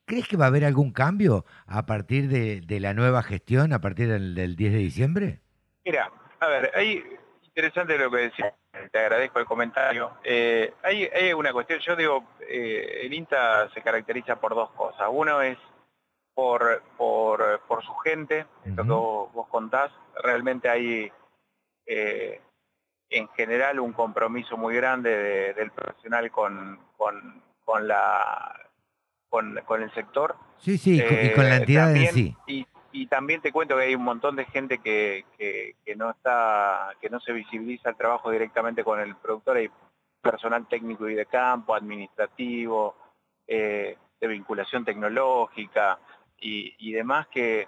¿Crees 0.08 0.28
que 0.28 0.38
va 0.38 0.46
a 0.46 0.48
haber 0.48 0.66
algún 0.66 0.92
cambio 0.92 1.46
a 1.68 1.86
partir 1.86 2.30
de, 2.30 2.80
la 2.80 2.96
nueva 2.96 3.22
gestión, 3.22 3.74
a 3.74 3.82
partir 3.82 4.08
del, 4.08 4.34
del 4.34 4.56
10 4.56 4.74
de 4.74 4.80
diciembre? 4.80 5.42
Mira, 5.86 6.12
a 6.40 6.48
ver, 6.48 6.72
hay 6.74 7.04
interesante 7.44 7.98
lo 8.00 8.10
que 8.10 8.18
decía 8.18 8.56
te 8.92 9.00
agradezco 9.00 9.40
el 9.40 9.46
comentario. 9.46 10.12
Eh, 10.24 10.74
hay, 10.84 11.34
una 11.34 11.52
cuestión, 11.54 11.80
yo 11.80 11.96
digo, 11.96 12.24
eh, 12.42 13.02
el 13.04 13.14
INTA 13.14 13.70
se 13.74 13.82
caracteriza 13.82 14.40
por 14.40 14.56
dos 14.56 14.72
cosas. 14.72 15.08
Uno 15.12 15.42
es 15.42 15.58
por, 16.34 16.84
por, 16.98 17.84
su 17.84 17.96
gente, 17.98 18.46
lo 18.66 18.84
que 18.84 18.90
vos, 18.90 19.48
contás, 19.50 19.92
realmente 20.24 20.70
hay 20.70 21.12
eh, 21.86 22.42
en 23.10 23.28
general 23.30 23.80
un 23.80 23.94
compromiso 23.94 24.56
muy 24.56 24.76
grande 24.76 25.54
del 25.56 25.72
profesional 25.72 26.30
con, 26.30 26.80
con, 26.96 27.88
la 27.88 28.67
con, 29.30 29.58
el 29.58 29.94
sector. 29.94 30.36
Sí, 30.58 30.78
sí, 30.78 31.02
y 31.02 31.34
con 31.34 31.50
la 31.50 31.58
entidad 31.58 31.96
en 31.96 32.14
sí 32.14 32.36
y 32.98 33.06
también 33.08 33.42
te 33.42 33.52
cuento 33.52 33.76
que 33.76 33.84
hay 33.84 33.96
un 33.96 34.04
montón 34.04 34.36
de 34.36 34.46
gente 34.46 34.80
que, 34.80 35.26
que, 35.38 35.96
no 35.96 36.10
está, 36.10 36.94
que 37.00 37.10
no 37.10 37.20
se 37.20 37.32
visibiliza 37.32 37.90
el 37.90 37.96
trabajo 37.96 38.32
directamente 38.32 38.84
con 38.84 39.00
el 39.00 39.16
productor, 39.16 39.58
hay 39.58 39.70
personal 40.22 40.68
técnico 40.68 41.08
y 41.08 41.14
de 41.14 41.28
campo, 41.28 41.76
administrativo, 41.76 42.96
eh, 43.48 43.98
de 44.20 44.28
vinculación 44.28 44.84
tecnológica 44.84 46.00
y, 46.40 46.92
demás 46.92 47.28
que, 47.28 47.68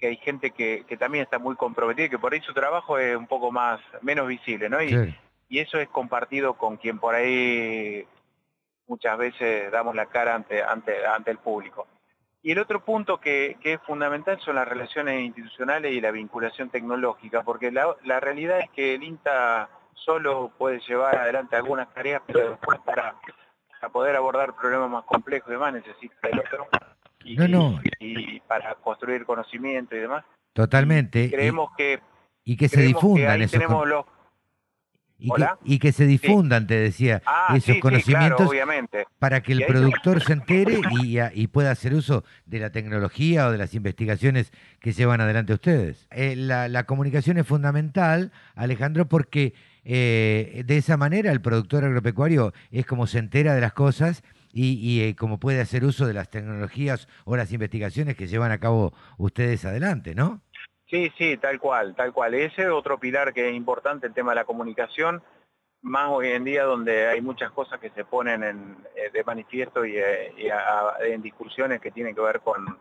hay 0.00 0.16
gente 0.18 0.52
que, 0.52 0.84
también 0.98 1.24
está 1.24 1.38
muy 1.40 1.56
comprometida 1.56 2.06
y 2.06 2.10
que 2.10 2.18
por 2.18 2.32
ahí 2.32 2.40
su 2.40 2.54
trabajo 2.54 2.98
es 2.98 3.16
un 3.16 3.26
poco 3.26 3.50
más, 3.50 3.80
menos 4.02 4.28
visible, 4.28 4.68
¿no? 4.68 4.80
Y, 4.82 5.14
y 5.48 5.58
eso 5.58 5.78
es 5.78 5.88
compartido 5.88 6.54
con 6.54 6.76
quien 6.76 7.00
por 7.00 7.16
ahí 7.16 8.06
muchas 8.88 9.16
veces 9.16 9.70
damos 9.70 9.94
la 9.94 10.06
cara 10.06 10.34
ante, 10.34 10.62
ante, 10.62 11.06
ante 11.06 11.30
el 11.30 11.38
público. 11.38 11.86
Y 12.42 12.52
el 12.52 12.60
otro 12.60 12.84
punto 12.84 13.18
que, 13.18 13.56
es 13.62 13.80
fundamental 13.82 14.40
son 14.40 14.56
las 14.56 14.68
relaciones 14.68 15.20
institucionales 15.20 15.92
y 15.92 16.00
la 16.00 16.10
vinculación 16.10 16.70
tecnológica, 16.70 17.42
porque 17.42 17.70
la, 17.72 18.20
realidad 18.20 18.60
es 18.60 18.70
que 18.70 18.94
el 18.94 19.02
INTA 19.02 19.68
solo 19.94 20.52
puede 20.56 20.80
llevar 20.80 21.16
adelante 21.16 21.56
algunas 21.56 21.92
tareas, 21.92 22.22
pero 22.26 22.50
después 22.50 22.78
para, 22.80 23.16
poder 23.92 24.16
abordar 24.16 24.54
problemas 24.54 24.88
más 24.88 25.04
complejos 25.04 25.48
y 25.48 25.52
demás 25.52 25.74
necesita 25.74 26.28
el 26.28 26.38
otro. 26.38 26.68
Y, 27.24 28.40
para 28.40 28.74
construir 28.76 29.26
conocimiento 29.26 29.94
y 29.94 29.98
demás. 29.98 30.24
Totalmente. 30.52 31.30
creemos 31.30 31.70
que... 31.76 32.00
Y 32.44 32.56
que 32.56 32.68
se 32.68 32.80
difundan 32.80 33.42
esos 33.42 33.52
tenemos 33.52 33.86
los 33.86 34.06
y 35.18 35.78
que, 35.78 35.92
se 35.92 36.06
difundan, 36.06 36.66
te 36.66 36.74
decía, 36.74 37.22
ah, 37.26 37.54
esos 37.56 37.78
conocimientos 37.78 38.48
obviamente. 38.48 39.06
para 39.18 39.42
que 39.42 39.52
el 39.52 39.66
productor 39.66 40.22
se 40.22 40.32
entere 40.32 40.80
y, 41.34 41.46
pueda 41.48 41.70
hacer 41.70 41.94
uso 41.94 42.24
de 42.46 42.60
la 42.60 42.70
tecnología 42.70 43.48
o 43.48 43.52
de 43.52 43.58
las 43.58 43.74
investigaciones 43.74 44.52
que 44.80 44.92
llevan 44.92 45.20
adelante 45.20 45.54
ustedes. 45.54 46.06
Eh, 46.10 46.36
la, 46.36 46.84
comunicación 46.84 47.38
es 47.38 47.46
fundamental, 47.46 48.32
Alejandro, 48.54 49.08
porque 49.08 49.54
eh, 49.84 50.62
de 50.66 50.76
esa 50.76 50.96
manera 50.96 51.32
el 51.32 51.40
productor 51.40 51.84
agropecuario 51.84 52.52
es 52.70 52.86
como 52.86 53.06
se 53.06 53.18
entera 53.18 53.54
de 53.54 53.60
las 53.60 53.72
cosas 53.72 54.22
y, 54.52 55.00
eh, 55.02 55.14
como 55.14 55.38
puede 55.38 55.60
hacer 55.60 55.84
uso 55.84 56.06
de 56.06 56.14
las 56.14 56.30
tecnologías 56.30 57.08
o 57.24 57.36
las 57.36 57.52
investigaciones 57.52 58.16
que 58.16 58.26
llevan 58.26 58.50
a 58.50 58.58
cabo 58.58 58.92
ustedes 59.16 59.64
adelante, 59.64 60.14
¿no? 60.14 60.42
Sí, 60.88 61.12
sí, 61.18 61.36
tal 61.36 61.60
cual, 61.60 61.94
tal 61.94 62.12
cual. 62.12 62.34
Ese 62.34 62.62
es 62.62 62.68
otro 62.68 62.98
pilar 62.98 63.34
que 63.34 63.48
es 63.48 63.54
importante, 63.54 64.06
el 64.06 64.14
tema 64.14 64.32
de 64.32 64.36
la 64.36 64.44
comunicación, 64.44 65.22
más 65.82 66.08
hoy 66.10 66.28
en 66.28 66.44
día 66.44 66.64
donde 66.64 67.06
hay 67.06 67.20
muchas 67.20 67.50
cosas 67.52 67.78
que 67.78 67.90
se 67.90 68.04
ponen 68.04 68.42
en, 68.42 68.76
eh, 68.96 69.10
de 69.12 69.22
manifiesto 69.22 69.84
y, 69.84 69.96
eh, 69.96 70.32
en 71.00 71.22
discusiones 71.22 71.80
que 71.80 71.90
tienen 71.90 72.14
que 72.14 72.22
ver 72.22 72.40
con, 72.40 72.78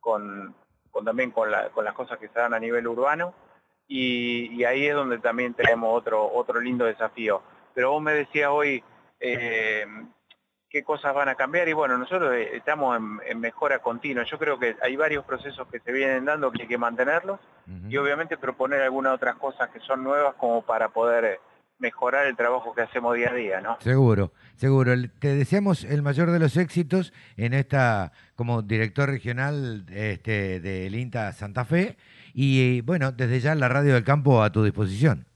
con, 0.00 0.54
también 1.04 1.30
con, 1.30 1.50
las 1.50 1.94
cosas 1.94 2.18
que 2.18 2.28
se 2.28 2.38
dan 2.38 2.54
a 2.54 2.58
nivel 2.58 2.88
urbano 2.88 3.34
y, 3.86 4.64
ahí 4.64 4.86
es 4.86 4.94
donde 4.94 5.18
también 5.18 5.54
tenemos 5.54 5.90
otro, 5.92 6.32
otro 6.32 6.60
lindo 6.60 6.86
desafío. 6.86 7.42
Pero 7.74 7.92
vos 7.92 8.02
me 8.02 8.12
decías 8.12 8.48
hoy, 8.50 8.82
eh, 9.20 9.86
qué 10.70 10.84
cosas 10.84 11.12
van 11.14 11.28
a 11.28 11.34
cambiar 11.34 11.68
y 11.68 11.72
bueno, 11.72 11.98
nosotros 11.98 12.32
eh, 12.34 12.56
estamos 12.56 12.98
en, 13.26 13.40
mejora 13.40 13.80
continua. 13.80 14.24
Yo 14.24 14.38
creo 14.38 14.58
que 14.58 14.76
hay 14.80 14.96
varios 14.96 15.24
procesos 15.24 15.66
que 15.68 15.80
se 15.80 15.92
vienen 15.92 16.24
dando 16.24 16.52
que 16.52 16.62
hay 16.62 16.68
que 16.68 16.78
mantenerlos 16.78 17.40
y 17.88 17.96
obviamente 17.98 18.36
proponer 18.36 18.80
algunas 18.80 19.14
otras 19.14 19.36
cosas 19.36 19.68
que 19.70 19.78
son 19.80 20.02
nuevas 20.02 20.34
como 20.34 20.62
para 20.62 20.88
poder 20.88 21.24
eh, 21.24 21.40
mejorar 21.78 22.26
el 22.26 22.36
trabajo 22.36 22.74
que 22.74 22.82
hacemos 22.82 23.14
día 23.16 23.30
a 23.30 23.34
día, 23.34 23.60
¿no? 23.60 23.78
Seguro, 23.80 24.32
seguro. 24.56 24.92
Te 25.18 25.34
deseamos 25.34 25.84
el 25.84 26.02
mayor 26.02 26.30
de 26.30 26.38
los 26.38 26.56
éxitos 26.56 27.12
en 27.36 27.54
esta, 27.54 28.12
como 28.34 28.62
director 28.62 29.08
regional 29.08 29.86
este, 29.90 30.60
del 30.60 30.94
INTA 30.94 31.32
Santa 31.32 31.64
Fe 31.64 31.96
y 32.34 32.80
bueno, 32.82 33.12
desde 33.12 33.40
ya 33.40 33.54
la 33.54 33.68
Radio 33.68 33.94
del 33.94 34.04
Campo 34.04 34.42
a 34.42 34.50
tu 34.50 34.62
disposición. 34.64 35.26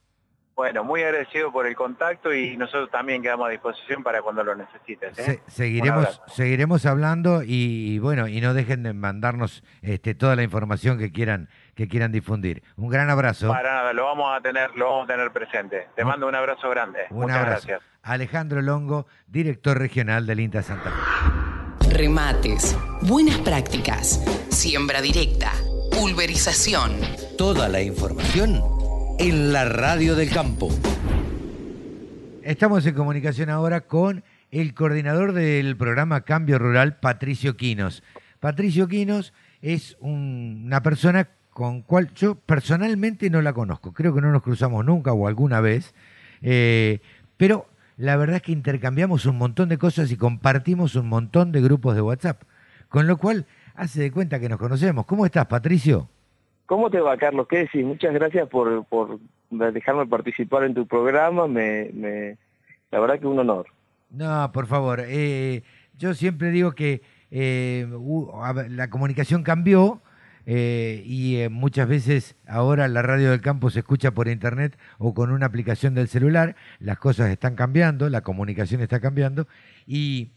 Bueno, 0.57 0.85
muy 0.85 1.03
agradecido 1.03 1.51
por 1.51 1.67
el 1.67 1.75
contacto 1.75 2.33
y 2.33 2.57
nosotros 2.57 2.89
también 2.91 3.23
quedamos 3.23 3.49
a 3.49 3.51
disposición 3.51 4.05
para 4.05 4.23
cuando 4.23 4.45
lo 4.45 4.55
necesites. 4.55 5.19
¿eh? 5.19 5.41
seguiremos, 5.49 6.23
seguiremos 6.29 6.87
hablando 6.87 7.43
y, 7.45 7.99
bueno, 7.99 8.29
y 8.29 8.41
no 8.41 8.55
dejen 8.55 8.85
de 8.85 8.93
mandarnos 8.93 9.65
este, 9.83 10.15
toda 10.15 10.37
la 10.37 10.45
información 10.45 10.99
que 10.99 11.11
quieran 11.11 11.49
que 11.75 11.89
quieran 11.89 12.13
difundir. 12.13 12.63
Un 12.77 12.89
gran 12.89 13.11
abrazo. 13.11 13.49
Para 13.49 13.75
nada, 13.75 13.93
lo 13.93 14.05
vamos 14.05 14.37
a 14.37 14.41
tener, 14.41 14.71
lo 14.77 14.91
vamos 14.91 15.05
a 15.09 15.13
tener 15.13 15.33
presente. 15.33 15.89
Te 15.97 16.05
mando 16.05 16.29
un 16.29 16.35
abrazo 16.37 16.71
grande. 16.71 17.01
Muchas 17.11 17.45
gracias. 17.45 17.83
Alejandro 18.03 18.63
Longo, 18.63 19.07
director 19.27 19.77
regional 19.77 20.25
del 20.25 20.39
INTA 20.39 20.63
Santa 20.63 20.91
Fe. 20.91 21.91
Remates, 21.91 22.77
buenas 23.03 23.39
prácticas, 23.39 24.25
siembra 24.51 25.01
directa, 25.01 25.53
pulverización. 25.91 26.93
Toda 27.37 27.69
la 27.69 27.83
información 27.83 28.74
en 29.19 29.53
la 29.53 29.65
radio 29.65 30.17
del 30.17 30.31
campo. 30.31 30.71
Estamos 32.43 32.85
en 32.87 32.95
comunicación 32.95 33.51
ahora 33.51 33.83
con 33.83 34.25
el 34.51 34.75
coordinador 34.75 35.33
del 35.33 35.77
programa 35.77 36.23
Cambio 36.23 36.59
Rural, 36.59 36.99
Patricio 36.99 37.57
Quinos. 37.57 38.03
Patricio 38.41 38.89
Quinos 38.89 39.33
es 39.63 39.97
una 40.01 40.83
persona 40.83 41.29
con 41.51 41.83
cual 41.83 42.13
yo 42.15 42.35
personalmente 42.35 43.31
no 43.31 43.41
la 43.41 43.53
conozco. 43.53 43.93
Creo 43.93 44.15
que 44.15 44.21
no 44.21 44.33
nos 44.33 44.43
cruzamos 44.43 44.85
nunca 44.85 45.13
o 45.13 45.29
alguna 45.29 45.61
vez, 45.61 45.95
eh, 46.43 47.01
pero 47.37 47.69
la 47.97 48.17
verdad 48.17 48.37
es 48.37 48.43
que 48.43 48.53
intercambiamos 48.53 49.27
un 49.27 49.39
montón 49.39 49.69
de 49.69 49.79
cosas 49.79 50.11
y 50.11 50.17
compartimos 50.17 50.97
un 50.97 51.09
montón 51.09 51.53
de 51.53 51.63
grupos 51.63 51.95
de 51.95 52.03
WhatsApp, 52.03 52.43
con 52.89 53.07
lo 53.07 53.17
cual 53.17 53.47
hace 53.75 54.03
de 54.03 54.11
cuenta 54.11 54.41
que 54.41 54.49
nos 54.49 54.59
conocemos. 54.59 55.07
¿Cómo 55.07 55.25
estás, 55.25 55.47
Patricio? 55.47 56.09
¿Cómo 56.67 56.91
te 56.91 57.01
va, 57.01 57.17
Carlos? 57.17 57.47
¿Qué 57.49 57.59
decís? 57.59 57.85
Muchas 57.85 58.15
gracias 58.15 58.49
por, 58.49 58.87
dejarme 59.51 60.07
participar 60.07 60.65
en 60.65 60.75
tu 60.75 60.87
programa. 60.87 61.47
Me, 61.47 61.91
me, 61.93 62.37
la 62.91 63.01
verdad 63.01 63.19
que 63.19 63.27
un 63.27 63.39
honor. 63.39 63.67
No, 64.11 64.51
por 64.53 64.67
favor. 64.67 65.03
Eh, 65.07 65.63
yo 65.99 66.15
siempre 66.15 66.51
digo 66.51 66.73
que 66.73 67.03
eh, 67.31 67.87
la 68.71 68.89
comunicación 68.89 69.43
cambió, 69.43 70.01
eh, 70.47 71.03
y 71.07 71.49
muchas 71.51 71.89
veces 71.89 72.37
ahora 72.47 72.87
la 72.89 73.01
radio 73.01 73.31
del 73.31 73.41
campo 73.41 73.71
se 73.71 73.79
escucha 73.79 74.11
por 74.11 74.29
internet 74.29 74.77
o 74.99 75.15
con 75.15 75.31
una 75.31 75.47
aplicación 75.47 75.95
del 75.95 76.09
celular, 76.09 76.55
las 76.81 76.99
cosas 76.99 77.31
están 77.31 77.57
cambiando, 77.57 78.11
la 78.11 78.21
comunicación 78.21 78.83
está 78.83 79.01
cambiando 79.01 79.49
y 79.87 80.33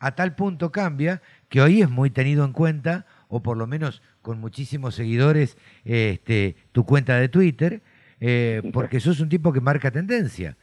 a 0.00 0.16
tal 0.16 0.34
punto 0.34 0.72
cambia 0.72 1.22
que 1.48 1.62
hoy 1.62 1.80
es 1.80 1.88
muy 1.88 2.10
tenido 2.10 2.44
en 2.44 2.52
cuenta, 2.52 3.06
o 3.28 3.40
por 3.40 3.56
lo 3.56 3.68
menos 3.68 4.02
con 4.22 4.40
muchísimos 4.40 4.94
seguidores, 4.94 5.58
este, 5.84 6.56
tu 6.72 6.84
cuenta 6.84 7.18
de 7.18 7.28
Twitter, 7.28 7.82
eh, 8.20 8.62
porque 8.72 9.00
sos 9.00 9.20
un 9.20 9.28
tipo 9.28 9.52
que 9.52 9.60
marca 9.60 9.90
tendencia, 9.90 10.56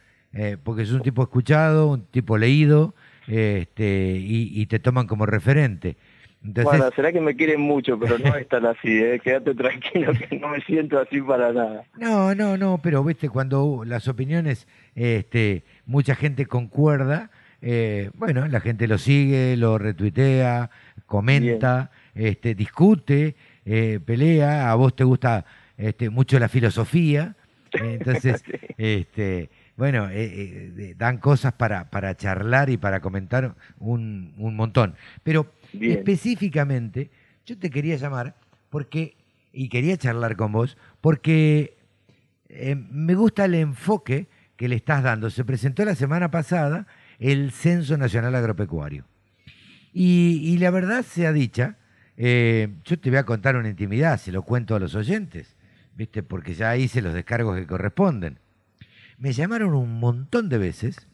porque 0.62 0.86
sos 0.86 0.96
un 0.96 1.02
tipo 1.02 1.22
escuchado, 1.22 1.88
un 1.88 2.06
tipo 2.06 2.38
leído, 2.38 2.94
este, 3.26 4.16
y 4.18 4.64
te 4.66 4.78
toman 4.78 5.06
como 5.06 5.26
referente 5.26 5.96
bueno, 6.42 6.90
será 6.96 7.12
que 7.12 7.20
me 7.20 7.36
quieren 7.36 7.60
mucho, 7.60 7.98
pero 7.98 8.18
no 8.18 8.34
es 8.34 8.48
tan 8.48 8.64
así, 8.64 8.98
¿eh? 8.98 9.20
quédate 9.24 9.54
tranquilo 9.54 10.12
que 10.12 10.38
no 10.38 10.48
me 10.48 10.60
siento 10.62 10.98
así 10.98 11.20
para 11.20 11.52
nada. 11.52 11.84
No, 11.98 12.34
no, 12.34 12.56
no, 12.56 12.78
pero 12.82 13.04
viste, 13.04 13.28
cuando 13.28 13.82
las 13.84 14.08
opiniones, 14.08 14.66
este, 14.94 15.64
mucha 15.84 16.14
gente 16.14 16.46
concuerda, 16.46 17.30
eh, 17.60 18.10
bueno, 18.14 18.48
la 18.48 18.60
gente 18.60 18.88
lo 18.88 18.96
sigue, 18.96 19.56
lo 19.56 19.76
retuitea, 19.76 20.70
comenta, 21.04 21.90
este, 22.14 22.54
discute, 22.54 23.36
eh, 23.64 24.00
pelea, 24.04 24.70
a 24.70 24.74
vos 24.74 24.94
te 24.94 25.04
gusta 25.04 25.44
este, 25.76 26.10
mucho 26.10 26.38
la 26.38 26.48
filosofía, 26.48 27.36
entonces, 27.72 28.42
este, 28.78 29.50
bueno, 29.76 30.08
dan 30.96 31.18
cosas 31.18 31.52
para, 31.52 31.88
para 31.88 32.16
charlar 32.16 32.68
y 32.68 32.76
para 32.76 33.00
comentar 33.00 33.54
un, 33.78 34.34
un 34.38 34.56
montón. 34.56 34.96
Pero 35.22 35.52
Específicamente, 35.78 37.10
yo 37.46 37.58
te 37.58 37.70
quería 37.70 37.96
llamar 37.96 38.36
porque, 38.68 39.16
y 39.52 39.68
quería 39.68 39.96
charlar 39.96 40.36
con 40.36 40.52
vos, 40.52 40.76
porque 41.00 41.76
eh, 42.48 42.74
me 42.74 43.14
gusta 43.14 43.44
el 43.44 43.54
enfoque 43.54 44.28
que 44.56 44.68
le 44.68 44.76
estás 44.76 45.02
dando. 45.02 45.30
Se 45.30 45.44
presentó 45.44 45.84
la 45.84 45.94
semana 45.94 46.30
pasada 46.30 46.86
el 47.18 47.52
Censo 47.52 47.96
Nacional 47.96 48.34
Agropecuario. 48.34 49.04
Y, 49.92 50.56
la 50.58 50.70
verdad 50.70 51.04
sea 51.04 51.32
dicha, 51.32 51.76
eh, 52.22 52.68
yo 52.84 52.98
te 52.98 53.08
voy 53.08 53.18
a 53.18 53.24
contar 53.24 53.56
una 53.56 53.70
intimidad, 53.70 54.20
se 54.20 54.30
lo 54.30 54.42
cuento 54.42 54.74
a 54.74 54.78
los 54.78 54.94
oyentes, 54.94 55.56
¿viste? 55.96 56.22
Porque 56.22 56.52
ya 56.52 56.76
hice 56.76 57.00
los 57.00 57.14
descargos 57.14 57.58
que 57.58 57.66
corresponden. 57.66 58.38
Me 59.16 59.32
llamaron 59.32 59.72
un 59.72 59.98
montón 59.98 60.50
de 60.50 60.58
veces 60.58 61.08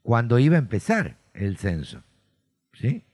cuando 0.00 0.38
iba 0.38 0.56
a 0.56 0.58
empezar 0.58 1.18
el 1.34 1.58
censo, 1.58 2.02
¿sí? 2.72 3.04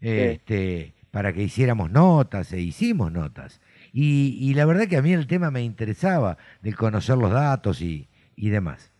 este, 0.00 0.94
para 1.10 1.34
que 1.34 1.42
hiciéramos 1.42 1.90
notas 1.90 2.50
e 2.54 2.60
hicimos 2.62 3.12
notas. 3.12 3.60
Y, 3.92 4.54
la 4.54 4.64
verdad 4.64 4.88
que 4.88 4.96
a 4.96 5.02
mí 5.02 5.12
el 5.12 5.26
tema 5.26 5.50
me 5.50 5.62
interesaba, 5.62 6.38
de 6.62 6.72
conocer 6.72 7.18
los 7.18 7.32
datos 7.32 7.82
y, 7.82 8.08
demás. 8.34 8.92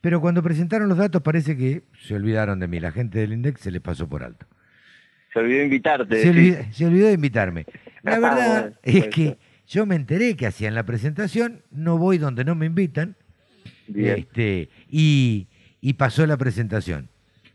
Pero 0.00 0.22
cuando 0.22 0.42
presentaron 0.42 0.88
los 0.88 0.96
datos 0.96 1.20
parece 1.20 1.54
que 1.54 1.82
se 2.00 2.14
olvidaron 2.14 2.60
de 2.60 2.68
mí, 2.68 2.80
la 2.80 2.92
gente 2.92 3.18
del 3.18 3.34
INDEX 3.34 3.60
se 3.60 3.70
les 3.70 3.82
pasó 3.82 4.08
por 4.08 4.24
alto. 4.24 4.46
Se 5.32 5.38
olvidó 5.38 5.62
invitarte. 5.62 6.22
Se, 6.22 6.86
olvidó, 6.86 7.06
de 7.06 7.12
invitarme. 7.12 7.66
La 8.02 8.14
ah, 8.14 8.18
verdad 8.18 8.72
es 8.82 9.08
que 9.08 9.38
yo 9.66 9.86
me 9.86 9.96
enteré 9.96 10.36
que 10.36 10.46
hacían 10.46 10.74
la 10.74 10.84
presentación, 10.84 11.62
no 11.70 11.98
voy 11.98 12.18
donde 12.18 12.44
no 12.44 12.54
me 12.54 12.66
invitan, 12.66 13.16
este, 13.94 14.70
y, 14.90 15.48
y 15.80 15.94
pasó 15.94 16.26
la 16.26 16.36
presentación. 16.36 17.08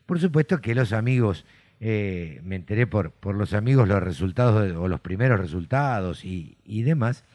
Por 0.06 0.20
supuesto 0.20 0.62
que 0.62 0.76
los 0.76 0.94
amigos 0.94 1.46
eh, 1.86 2.40
me 2.46 2.56
enteré 2.56 2.88
por, 2.88 3.12
por 3.12 3.36
los 3.36 3.54
amigos 3.54 3.90
los 3.90 4.02
resultados 4.02 4.72
o 4.72 4.88
los 4.88 5.02
primeros 5.02 5.38
resultados 5.38 6.24
y, 6.24 6.56
demás. 6.66 7.26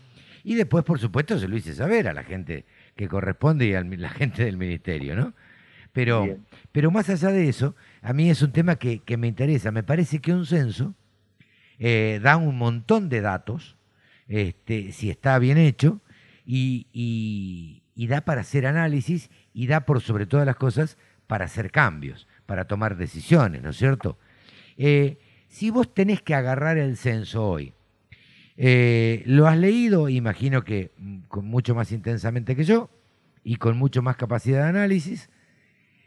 Y 0.42 0.54
después, 0.54 0.84
por 0.84 0.98
supuesto, 0.98 1.38
se 1.38 1.48
lo 1.48 1.56
hice 1.56 1.74
saber 1.74 2.08
a 2.08 2.14
la 2.14 2.22
gente 2.22 2.64
que 2.96 3.08
corresponde 3.08 3.66
y 3.66 3.74
a 3.74 3.82
la 3.82 4.08
gente 4.08 4.46
del 4.46 4.56
ministerio, 4.56 5.14
¿no? 5.16 5.34
Pero, 5.92 6.38
pero 6.72 6.90
más 6.90 7.10
allá 7.10 7.28
de 7.28 7.46
eso, 7.46 7.76
a 8.08 8.14
mí 8.14 8.30
es 8.30 8.40
un 8.40 8.52
tema 8.52 8.76
que, 8.76 9.02
me 9.18 9.26
interesa. 9.26 9.70
Me 9.70 9.82
parece 9.82 10.20
que 10.20 10.32
un 10.32 10.46
censo 10.46 10.94
eh, 11.78 12.20
da 12.22 12.38
un 12.38 12.56
montón 12.56 13.10
de 13.10 13.20
datos, 13.20 13.76
este, 14.28 14.92
si 14.92 15.10
está 15.10 15.38
bien 15.38 15.58
hecho, 15.58 16.00
y, 16.46 17.82
da 17.94 18.22
para 18.22 18.40
hacer 18.40 18.66
análisis 18.66 19.28
y 19.52 19.66
da 19.66 19.80
por 19.80 20.00
sobre 20.00 20.24
todas 20.24 20.46
las 20.46 20.56
cosas 20.56 20.96
para 21.26 21.44
hacer 21.44 21.70
cambios, 21.70 22.26
para 22.46 22.64
tomar 22.66 22.96
decisiones, 22.96 23.62
¿no 23.62 23.70
es 23.70 23.76
cierto? 23.76 24.18
Eh, 24.78 25.18
si 25.48 25.68
vos 25.68 25.92
tenés 25.92 26.22
que 26.22 26.34
agarrar 26.34 26.78
el 26.78 26.96
censo 26.96 27.46
hoy, 27.46 27.74
eh, 28.56 29.22
lo 29.26 29.46
has 29.46 29.58
leído, 29.58 30.08
imagino 30.08 30.64
que 30.64 30.92
mm, 30.96 31.18
con 31.28 31.44
mucho 31.44 31.74
más 31.74 31.92
intensamente 31.92 32.56
que 32.56 32.64
yo 32.64 32.88
y 33.44 33.56
con 33.56 33.76
mucho 33.76 34.00
más 34.00 34.16
capacidad 34.16 34.62
de 34.62 34.68
análisis. 34.70 35.28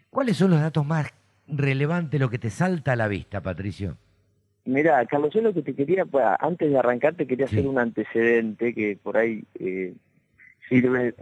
¿Cuáles 0.10 0.38
son 0.38 0.50
los 0.50 0.60
datos 0.60 0.84
más 0.84 1.14
relevantes, 1.52 2.20
lo 2.20 2.30
que 2.30 2.40
te 2.40 2.50
salta 2.50 2.94
a 2.94 2.96
la 2.96 3.08
vista, 3.08 3.42
Patricio? 3.42 3.98
Mira, 4.66 5.04
Carlos, 5.06 5.34
yo 5.34 5.42
lo 5.42 5.54
que 5.54 5.64
te 5.64 5.74
quería, 5.74 6.06
pues, 6.06 6.26
antes 6.40 6.70
de 6.70 6.78
arrancar, 6.78 7.16
te 7.16 7.26
quería 7.26 7.46
hacer 7.46 7.68
un 7.68 7.80
antecedente 7.80 8.74
que 8.74 8.98
por 9.02 9.18
ahí 9.18 9.44
eh, 9.60 9.94
sirve 10.70 11.16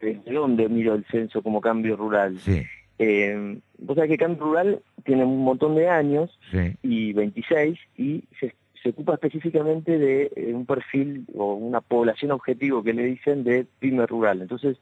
desde 0.00 0.32
dónde 0.32 0.68
miro 0.68 0.94
el 0.94 1.04
censo 1.06 1.42
como 1.42 1.60
cambio 1.60 1.96
rural. 1.96 2.38
Sí. 2.38 2.62
Eh, 2.98 3.58
vos 3.78 3.96
sabés 3.96 4.10
que 4.10 4.18
Cambio 4.18 4.44
Rural 4.44 4.82
tiene 5.04 5.24
un 5.24 5.44
montón 5.44 5.74
de 5.74 5.88
años, 5.88 6.38
y 6.82 7.12
26, 7.12 7.78
y 7.96 8.24
se, 8.38 8.54
ocupa 8.90 9.14
específicamente 9.14 9.98
de 9.98 10.30
eh, 10.36 10.52
un 10.52 10.66
perfil 10.66 11.24
o 11.34 11.54
una 11.54 11.80
población 11.80 12.32
objetivo 12.32 12.82
que 12.82 12.92
le 12.92 13.04
dicen 13.04 13.42
de 13.42 13.66
pyme 13.78 14.06
rural. 14.06 14.42
Entonces, 14.42 14.76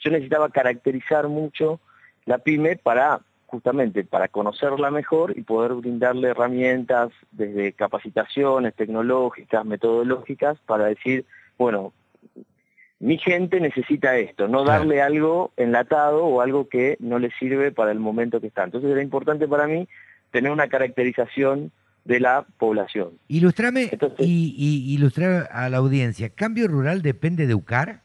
yo 0.00 0.10
necesitaba 0.10 0.50
caracterizar 0.50 1.28
mucho 1.28 1.80
la 2.26 2.38
pyme 2.38 2.76
para 2.76 3.22
justamente 3.48 4.04
para 4.04 4.28
conocerla 4.28 4.90
mejor 4.90 5.36
y 5.36 5.42
poder 5.42 5.72
brindarle 5.72 6.28
herramientas 6.28 7.10
desde 7.32 7.72
capacitaciones 7.72 8.74
tecnológicas, 8.74 9.64
metodológicas, 9.64 10.58
para 10.66 10.84
decir, 10.84 11.24
bueno, 11.56 11.94
mi 13.00 13.16
gente 13.16 13.58
necesita 13.58 14.18
esto, 14.18 14.48
no 14.48 14.64
darle 14.64 15.00
algo 15.00 15.52
enlatado 15.56 16.26
o 16.26 16.42
algo 16.42 16.68
que 16.68 16.98
no 17.00 17.18
le 17.18 17.30
sirve 17.38 17.72
para 17.72 17.90
el 17.90 17.98
momento 17.98 18.40
que 18.40 18.48
está. 18.48 18.64
Entonces 18.64 18.90
era 18.90 19.02
importante 19.02 19.48
para 19.48 19.66
mí 19.66 19.88
tener 20.30 20.52
una 20.52 20.68
caracterización 20.68 21.72
de 22.04 22.20
la 22.20 22.44
población. 22.58 23.12
Ilustrame 23.28 23.90
y, 24.18 24.94
ilustrar 24.94 25.48
a 25.52 25.70
la 25.70 25.78
audiencia. 25.78 26.28
¿Cambio 26.28 26.68
rural 26.68 27.00
depende 27.00 27.46
de 27.46 27.54
UCAR? 27.54 28.02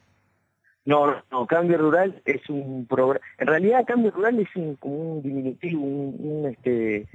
No, 0.86 1.16
no, 1.32 1.48
Cambio 1.48 1.78
Rural 1.78 2.22
es 2.26 2.50
un 2.50 2.86
programa. 2.88 3.26
En 3.38 3.48
realidad, 3.48 3.86
Cambio 3.86 4.12
Rural 4.12 4.40
es 4.40 4.50
un, 4.56 5.22
diminutivo, 5.24 5.82
un, 5.82 6.46
este, 6.52 7.08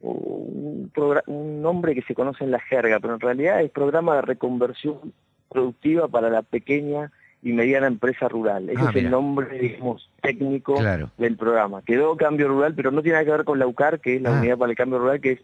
un, 0.00 0.92
un 1.26 1.62
nombre 1.62 1.94
que 1.94 2.02
se 2.02 2.14
conoce 2.14 2.44
en 2.44 2.52
la 2.52 2.60
jerga, 2.60 3.00
pero 3.00 3.14
en 3.14 3.20
realidad 3.20 3.62
es 3.62 3.70
programa 3.70 4.16
de 4.16 4.22
reconversión 4.22 5.12
productiva 5.48 6.06
para 6.06 6.30
la 6.30 6.42
pequeña 6.42 7.10
y 7.42 7.52
mediana 7.52 7.86
empresa 7.86 8.28
rural. 8.28 8.70
Ese 8.70 8.80
ah, 8.80 8.90
es 8.90 8.96
el 8.96 9.10
nombre, 9.10 9.58
digamos, 9.58 10.10
técnico 10.22 10.80
del 11.16 11.36
programa. 11.36 11.82
Quedó 11.82 12.16
Cambio 12.16 12.48
Rural, 12.48 12.74
pero 12.74 12.90
no 12.90 13.02
tiene 13.02 13.14
nada 13.14 13.24
que 13.24 13.30
ver 13.30 13.44
con 13.44 13.58
la 13.58 13.66
UCAR, 13.66 14.00
que 14.00 14.16
es 14.16 14.22
la 14.22 14.36
ah. 14.36 14.40
Unidad 14.40 14.58
para 14.58 14.70
el 14.70 14.76
Cambio 14.76 14.98
Rural, 14.98 15.20
que 15.20 15.32
es 15.32 15.40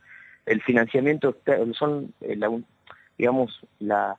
el 0.46 0.60
financiamiento, 0.62 1.36
son, 1.78 2.12
eh, 2.20 2.38
digamos, 3.18 3.60
la, 3.78 4.16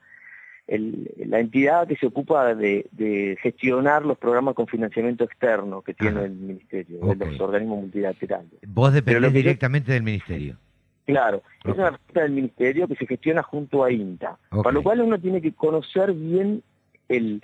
la 0.67 1.39
entidad 1.39 1.87
que 1.87 1.97
se 1.97 2.07
ocupa 2.07 2.55
de, 2.55 3.37
gestionar 3.41 4.05
los 4.05 4.17
programas 4.17 4.55
con 4.55 4.67
financiamiento 4.67 5.23
externo 5.23 5.81
que 5.81 5.93
tiene 5.93 6.23
el 6.23 6.31
Ministerio, 6.31 6.99
los 7.01 7.39
organismos 7.39 7.81
multilaterales. 7.81 8.51
Vos 8.67 8.93
dependés 8.93 9.33
directamente 9.33 9.91
del 9.91 10.03
Ministerio. 10.03 10.57
Claro, 11.05 11.43
es 11.65 11.73
una 11.73 11.87
herramienta 11.87 12.21
del 12.21 12.31
Ministerio 12.31 12.87
que 12.87 12.95
se 12.95 13.05
gestiona 13.05 13.43
junto 13.43 13.83
a 13.83 13.91
INTA, 13.91 14.37
para 14.49 14.71
lo 14.71 14.81
cual 14.81 15.01
uno 15.01 15.19
tiene 15.19 15.41
que 15.41 15.51
conocer 15.51 16.13
bien 16.13 16.63
el, 17.09 17.43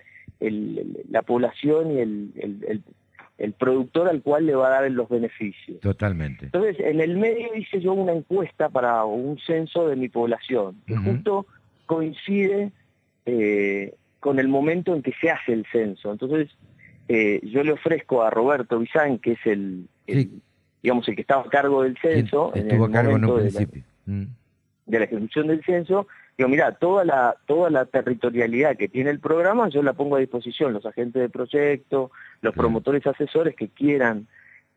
la 1.10 1.21
población 1.21 1.91
y 1.91 1.99
el, 1.99 2.82
el, 3.38 3.53
productor 3.53 4.08
al 4.08 4.21
cual 4.21 4.45
le 4.45 4.55
va 4.55 4.67
a 4.67 4.82
dar 4.82 4.91
los 4.91 5.10
beneficios. 5.10 5.82
Totalmente. 5.82 6.45
Entonces, 6.45 6.77
en 6.79 7.01
el 7.01 7.17
medio 7.17 7.53
hice 7.53 7.82
yo 7.82 7.91
una 7.93 8.13
encuesta 8.13 8.69
para 8.69 9.03
un 9.03 9.38
censo 9.39 9.89
de 9.89 9.97
mi 9.97 10.08
población, 10.08 10.82
que 10.88 10.95
justo 10.95 11.45
coincide 11.86 12.71
eh, 13.29 13.95
con 14.19 14.39
el 14.39 14.47
momento 14.47 14.95
en 14.95 15.01
que 15.01 15.13
se 15.19 15.29
hace 15.29 15.53
el 15.53 15.65
censo. 15.71 16.11
Entonces, 16.11 16.49
eh, 17.07 17.39
yo 17.43 17.63
le 17.63 17.73
ofrezco 17.73 18.23
a 18.23 18.29
Roberto 18.29 18.79
Bizán, 18.79 19.19
que 19.19 19.33
es 19.33 19.45
el, 19.45 19.87
digamos, 20.83 21.07
el 21.07 21.15
que 21.15 21.21
estaba 21.21 21.43
a 21.43 21.49
cargo 21.49 21.83
del 21.83 21.97
censo, 21.97 22.51
en 22.55 22.71
el 22.71 22.91
cargo 22.91 23.15
en 23.15 23.25
un 23.25 23.39
principio. 23.39 23.83
Mm. 24.05 24.23
de 24.87 24.99
la 24.99 25.05
ejecución 25.05 25.47
del 25.47 25.63
censo, 25.63 26.07
Digo, 26.39 26.47
mira, 26.47 26.71
toda 26.71 27.03
la, 27.03 27.35
toda 27.47 27.69
la 27.69 27.83
territorialidad 27.83 28.77
que 28.77 28.87
tiene 28.87 29.09
el 29.09 29.19
programa 29.19 29.67
yo 29.67 29.83
la 29.83 29.91
pongo 29.91 30.15
a 30.15 30.19
disposición, 30.19 30.71
los 30.71 30.85
agentes 30.85 31.21
de 31.21 31.27
proyecto, 31.27 32.11
los 32.39 32.55
promotores 32.55 33.05
asesores 33.05 33.57
que 33.57 33.67
quieran 33.67 34.25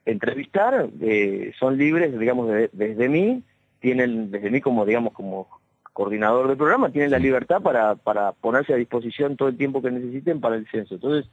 entrevistar, 0.05 0.89
eh, 1.01 1.53
son 1.61 1.79
libres, 1.79 2.19
digamos, 2.19 2.51
desde 2.73 3.09
mí, 3.09 3.45
tienen 3.79 4.33
desde 4.33 4.51
mí 4.51 4.61
como, 4.61 4.85
digamos, 4.85 5.13
como 5.13 5.47
coordinador 5.93 6.49
del 6.49 6.57
programa, 6.57 6.91
tienen 6.91 7.11
la 7.11 7.19
libertad 7.19 7.61
para, 7.61 7.95
para 7.95 8.33
ponerse 8.33 8.73
a 8.73 8.77
disposición 8.77 9.37
todo 9.37 9.49
el 9.49 9.57
tiempo 9.57 9.83
que 9.83 9.91
necesiten 9.91 10.41
para 10.41 10.57
el 10.57 10.67
censo. 10.69 10.95
Entonces, 10.95 11.31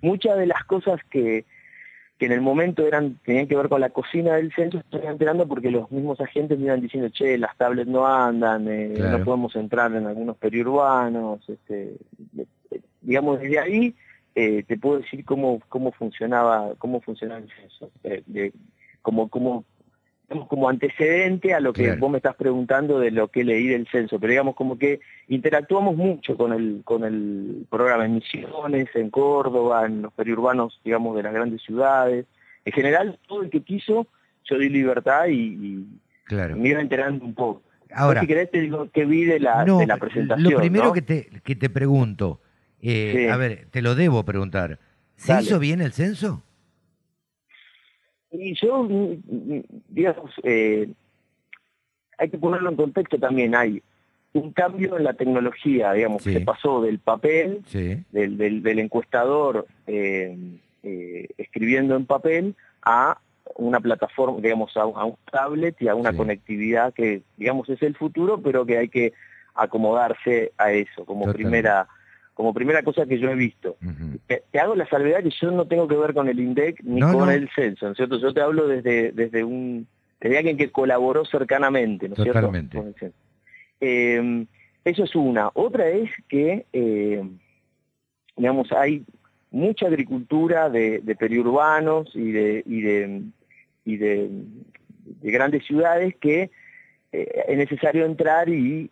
muchas 0.00 0.38
de 0.38 0.46
las 0.46 0.64
cosas 0.64 1.00
que, 1.10 1.44
que 2.18 2.26
en 2.26 2.32
el 2.32 2.40
momento 2.40 2.86
eran 2.86 3.18
tenían 3.24 3.46
que 3.46 3.56
ver 3.56 3.68
con 3.68 3.80
la 3.80 3.90
cocina 3.90 4.34
del 4.36 4.52
censo, 4.52 4.78
estoy 4.78 5.02
enterando 5.06 5.46
porque 5.46 5.70
los 5.70 5.90
mismos 5.90 6.20
agentes 6.20 6.58
me 6.58 6.66
iban 6.66 6.80
diciendo, 6.80 7.08
che, 7.10 7.38
las 7.38 7.56
tablets 7.56 7.88
no 7.88 8.06
andan, 8.06 8.66
eh, 8.68 8.94
no 8.98 9.24
podemos 9.24 9.54
entrar 9.56 9.94
en 9.94 10.06
algunos 10.06 10.36
periurbanos, 10.36 11.48
este, 11.48 11.96
digamos, 13.02 13.40
desde 13.40 13.58
ahí 13.58 13.94
eh, 14.34 14.62
te 14.62 14.76
puedo 14.76 15.00
decir 15.00 15.24
cómo, 15.24 15.60
cómo 15.68 15.92
funcionaba, 15.92 16.74
cómo 16.78 17.00
funcionaba 17.00 17.40
el 17.40 17.50
censo, 17.50 17.90
eh, 18.04 18.22
de, 18.26 18.52
como, 19.02 19.28
como, 19.28 19.64
como 20.48 20.68
antecedente 20.68 21.54
a 21.54 21.60
lo 21.60 21.72
que 21.72 21.96
vos 21.96 22.10
me 22.10 22.18
estás 22.18 22.36
preguntando 22.36 23.00
de 23.00 23.10
lo 23.10 23.28
que 23.28 23.44
leí 23.44 23.66
del 23.68 23.88
censo, 23.88 24.20
pero 24.20 24.30
digamos 24.30 24.54
como 24.54 24.78
que 24.78 25.00
interactuamos 25.28 25.96
mucho 25.96 26.36
con 26.36 26.52
el, 26.52 26.82
con 26.84 27.04
el 27.04 27.66
programa 27.70 28.04
en 28.04 28.16
Misiones, 28.16 28.88
en 28.94 29.10
Córdoba, 29.10 29.86
en 29.86 30.02
los 30.02 30.12
periurbanos, 30.12 30.80
digamos, 30.84 31.16
de 31.16 31.22
las 31.22 31.32
grandes 31.32 31.62
ciudades. 31.62 32.26
En 32.64 32.72
general, 32.72 33.18
todo 33.26 33.42
el 33.42 33.50
que 33.50 33.62
quiso, 33.62 34.06
yo 34.44 34.58
di 34.58 34.68
libertad 34.68 35.28
y, 35.28 35.86
me 36.30 36.68
iba 36.68 36.80
enterando 36.80 37.24
un 37.24 37.34
poco. 37.34 37.62
Ahora, 37.90 38.20
si 38.20 38.26
querés 38.26 38.50
te 38.50 38.60
digo 38.60 38.90
que 38.90 39.06
vi 39.06 39.24
de 39.24 39.40
la, 39.40 39.64
de 39.64 39.86
la 39.86 39.96
presentación. 39.96 40.52
Lo 40.52 40.58
primero 40.58 40.92
que, 40.92 41.00
te, 41.00 41.30
que 41.42 41.56
te 41.56 41.70
pregunto, 41.70 42.42
eh, 42.82 43.30
a 43.30 43.38
ver, 43.38 43.66
te 43.70 43.80
lo 43.80 43.94
debo 43.94 44.26
preguntar, 44.26 44.78
¿se 45.16 45.40
hizo 45.40 45.58
bien 45.58 45.80
el 45.80 45.94
censo? 45.94 46.42
Y 48.30 48.54
yo, 48.54 48.86
digamos, 49.88 50.32
eh, 50.42 50.88
hay 52.18 52.28
que 52.28 52.38
ponerlo 52.38 52.70
en 52.70 52.76
contexto 52.76 53.18
también, 53.18 53.54
hay 53.54 53.82
un 54.32 54.52
cambio 54.52 54.98
en 54.98 55.04
la 55.04 55.14
tecnología, 55.14 55.92
digamos, 55.92 56.22
que 56.22 56.32
se 56.34 56.40
pasó 56.40 56.82
del 56.82 56.98
papel, 56.98 57.62
del, 58.10 58.36
del, 58.36 58.78
encuestador 58.78 59.66
eh, 59.86 60.36
eh, 60.82 61.28
escribiendo 61.38 61.96
en 61.96 62.06
papel, 62.06 62.54
a 62.82 63.18
una 63.56 63.80
plataforma, 63.80 64.40
digamos, 64.40 64.76
a, 64.76 64.84
un 64.84 65.16
tablet 65.30 65.80
y 65.80 65.88
a 65.88 65.94
una 65.94 66.12
conectividad 66.12 66.92
que, 66.92 67.22
digamos, 67.36 67.68
es 67.70 67.82
el 67.82 67.96
futuro, 67.96 68.40
pero 68.40 68.66
que 68.66 68.78
hay 68.78 68.88
que 68.88 69.12
acomodarse 69.54 70.52
a 70.58 70.72
eso 70.72 71.04
como 71.04 71.32
primera 71.32 71.88
como 72.38 72.54
primera 72.54 72.84
cosa 72.84 73.04
que 73.04 73.18
yo 73.18 73.28
he 73.30 73.34
visto. 73.34 73.76
te, 74.28 74.44
hago 74.60 74.76
la 74.76 74.88
salvedad 74.88 75.24
que 75.24 75.30
yo 75.30 75.50
no 75.50 75.66
tengo 75.66 75.88
que 75.88 75.96
ver 75.96 76.14
con 76.14 76.28
el 76.28 76.38
INDEC 76.38 76.84
ni 76.84 77.00
con 77.00 77.28
el 77.30 77.50
censo, 77.52 77.86
¿no 77.86 77.90
es 77.90 77.96
cierto? 77.96 78.16
Yo 78.20 78.32
te 78.32 78.40
hablo 78.40 78.68
desde, 78.68 79.10
desde 79.10 79.42
un 79.42 79.88
desde 80.20 80.38
alguien 80.38 80.56
que 80.56 80.70
colaboró 80.70 81.24
cercanamente, 81.24 82.08
¿no 82.08 82.14
es 82.14 82.22
cierto? 82.22 82.52
Eh, 83.80 84.46
eso 84.84 85.02
es 85.02 85.16
una. 85.16 85.50
Otra 85.52 85.88
es 85.88 86.10
que, 86.28 86.64
eh, 86.72 87.28
digamos, 88.36 88.70
hay 88.70 89.04
mucha 89.50 89.88
agricultura 89.88 90.70
de, 90.70 91.16
periurbanos 91.18 92.14
y 92.14 92.30
de, 92.30 92.62
y 92.64 92.82
de, 92.82 93.22
y 93.84 93.96
de, 93.96 94.28
de 94.30 95.30
grandes 95.32 95.66
ciudades 95.66 96.14
que 96.20 96.52
es 97.10 97.56
necesario 97.56 98.04
entrar 98.04 98.48
y, 98.48 98.90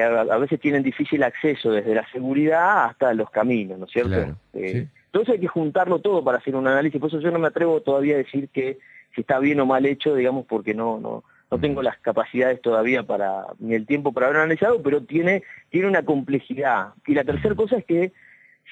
a, 0.00 0.36
veces 0.36 0.60
tienen 0.60 0.82
difícil 0.82 1.22
acceso 1.22 1.70
desde 1.70 1.94
la 1.94 2.06
seguridad 2.10 2.84
hasta 2.84 3.14
los 3.14 3.30
caminos, 3.30 3.78
¿no 3.78 3.86
es 3.86 3.92
cierto? 3.92 4.36
Eh, 4.52 4.86
entonces 5.06 5.34
hay 5.34 5.40
que 5.40 5.48
juntarlo 5.48 6.00
todo 6.00 6.22
para 6.22 6.38
hacer 6.38 6.54
un 6.54 6.66
análisis, 6.66 7.00
por 7.00 7.08
eso 7.08 7.20
yo 7.20 7.30
no 7.30 7.38
me 7.38 7.48
atrevo 7.48 7.80
todavía 7.80 8.16
a 8.16 8.18
decir 8.18 8.50
que 8.50 8.78
si 9.14 9.22
está 9.22 9.38
bien 9.38 9.60
o 9.60 9.66
mal 9.66 9.86
hecho, 9.86 10.14
digamos, 10.14 10.44
porque 10.46 10.74
no, 10.74 11.00
no, 11.00 11.24
no 11.50 11.58
tengo 11.58 11.82
las 11.82 11.98
capacidades 11.98 12.60
todavía 12.60 13.02
para, 13.04 13.46
ni 13.58 13.74
el 13.74 13.86
tiempo 13.86 14.12
para 14.12 14.26
haber 14.26 14.40
analizado, 14.40 14.82
pero 14.82 15.02
tiene, 15.02 15.42
tiene 15.70 15.88
una 15.88 16.04
complejidad. 16.04 16.88
Y 17.06 17.14
la 17.14 17.24
tercera 17.24 17.54
cosa 17.54 17.78
es 17.78 17.84
que 17.86 18.12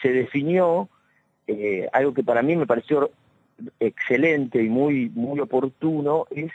se 0.02 0.12
definió 0.12 0.90
eh, 1.46 1.88
algo 1.92 2.12
que 2.12 2.22
para 2.22 2.42
mí 2.42 2.54
me 2.56 2.66
pareció 2.66 3.10
excelente 3.80 4.62
y 4.62 4.68
muy, 4.68 5.08
muy 5.14 5.40
oportuno, 5.40 6.26
es 6.30 6.52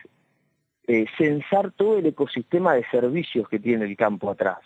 eh, 0.87 1.05
censar 1.17 1.71
todo 1.71 1.97
el 1.97 2.05
ecosistema 2.05 2.73
de 2.73 2.85
servicios 2.89 3.47
que 3.47 3.59
tiene 3.59 3.85
el 3.85 3.95
campo 3.95 4.31
atrás. 4.31 4.59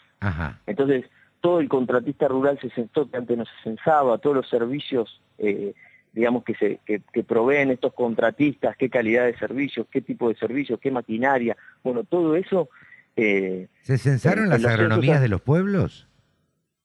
Entonces, 0.66 1.06
todo 1.42 1.60
el 1.60 1.70
contratista 1.70 2.28
rural 2.28 2.58
se 2.60 2.70
censó 2.72 3.10
que 3.10 3.18
antes 3.18 3.38
no 3.38 3.46
se 3.46 3.52
censaba, 3.64 4.18
todos 4.18 4.36
los 4.36 4.50
servicios, 4.50 5.22
eh, 5.38 5.74
digamos, 6.14 6.44
que, 6.44 6.56
se, 6.56 6.80
que, 6.86 7.24
proveen 7.24 7.70
estos 7.70 7.94
contratistas, 7.94 8.76
qué 8.78 8.90
calidad 8.90 9.26
de 9.26 9.38
servicios, 9.38 9.86
qué 9.92 10.02
tipo 10.02 10.30
de 10.30 10.36
servicios, 10.36 10.80
qué 10.80 10.90
maquinaria, 10.90 11.56
bueno, 11.84 12.04
todo 12.04 12.36
eso... 12.36 12.70
Eh, 13.18 13.68
¿Se 13.82 13.98
censaron 13.98 14.50
las 14.50 14.66
agronomías 14.66 15.22
de 15.22 15.30
los 15.30 15.42
pueblos? 15.42 16.10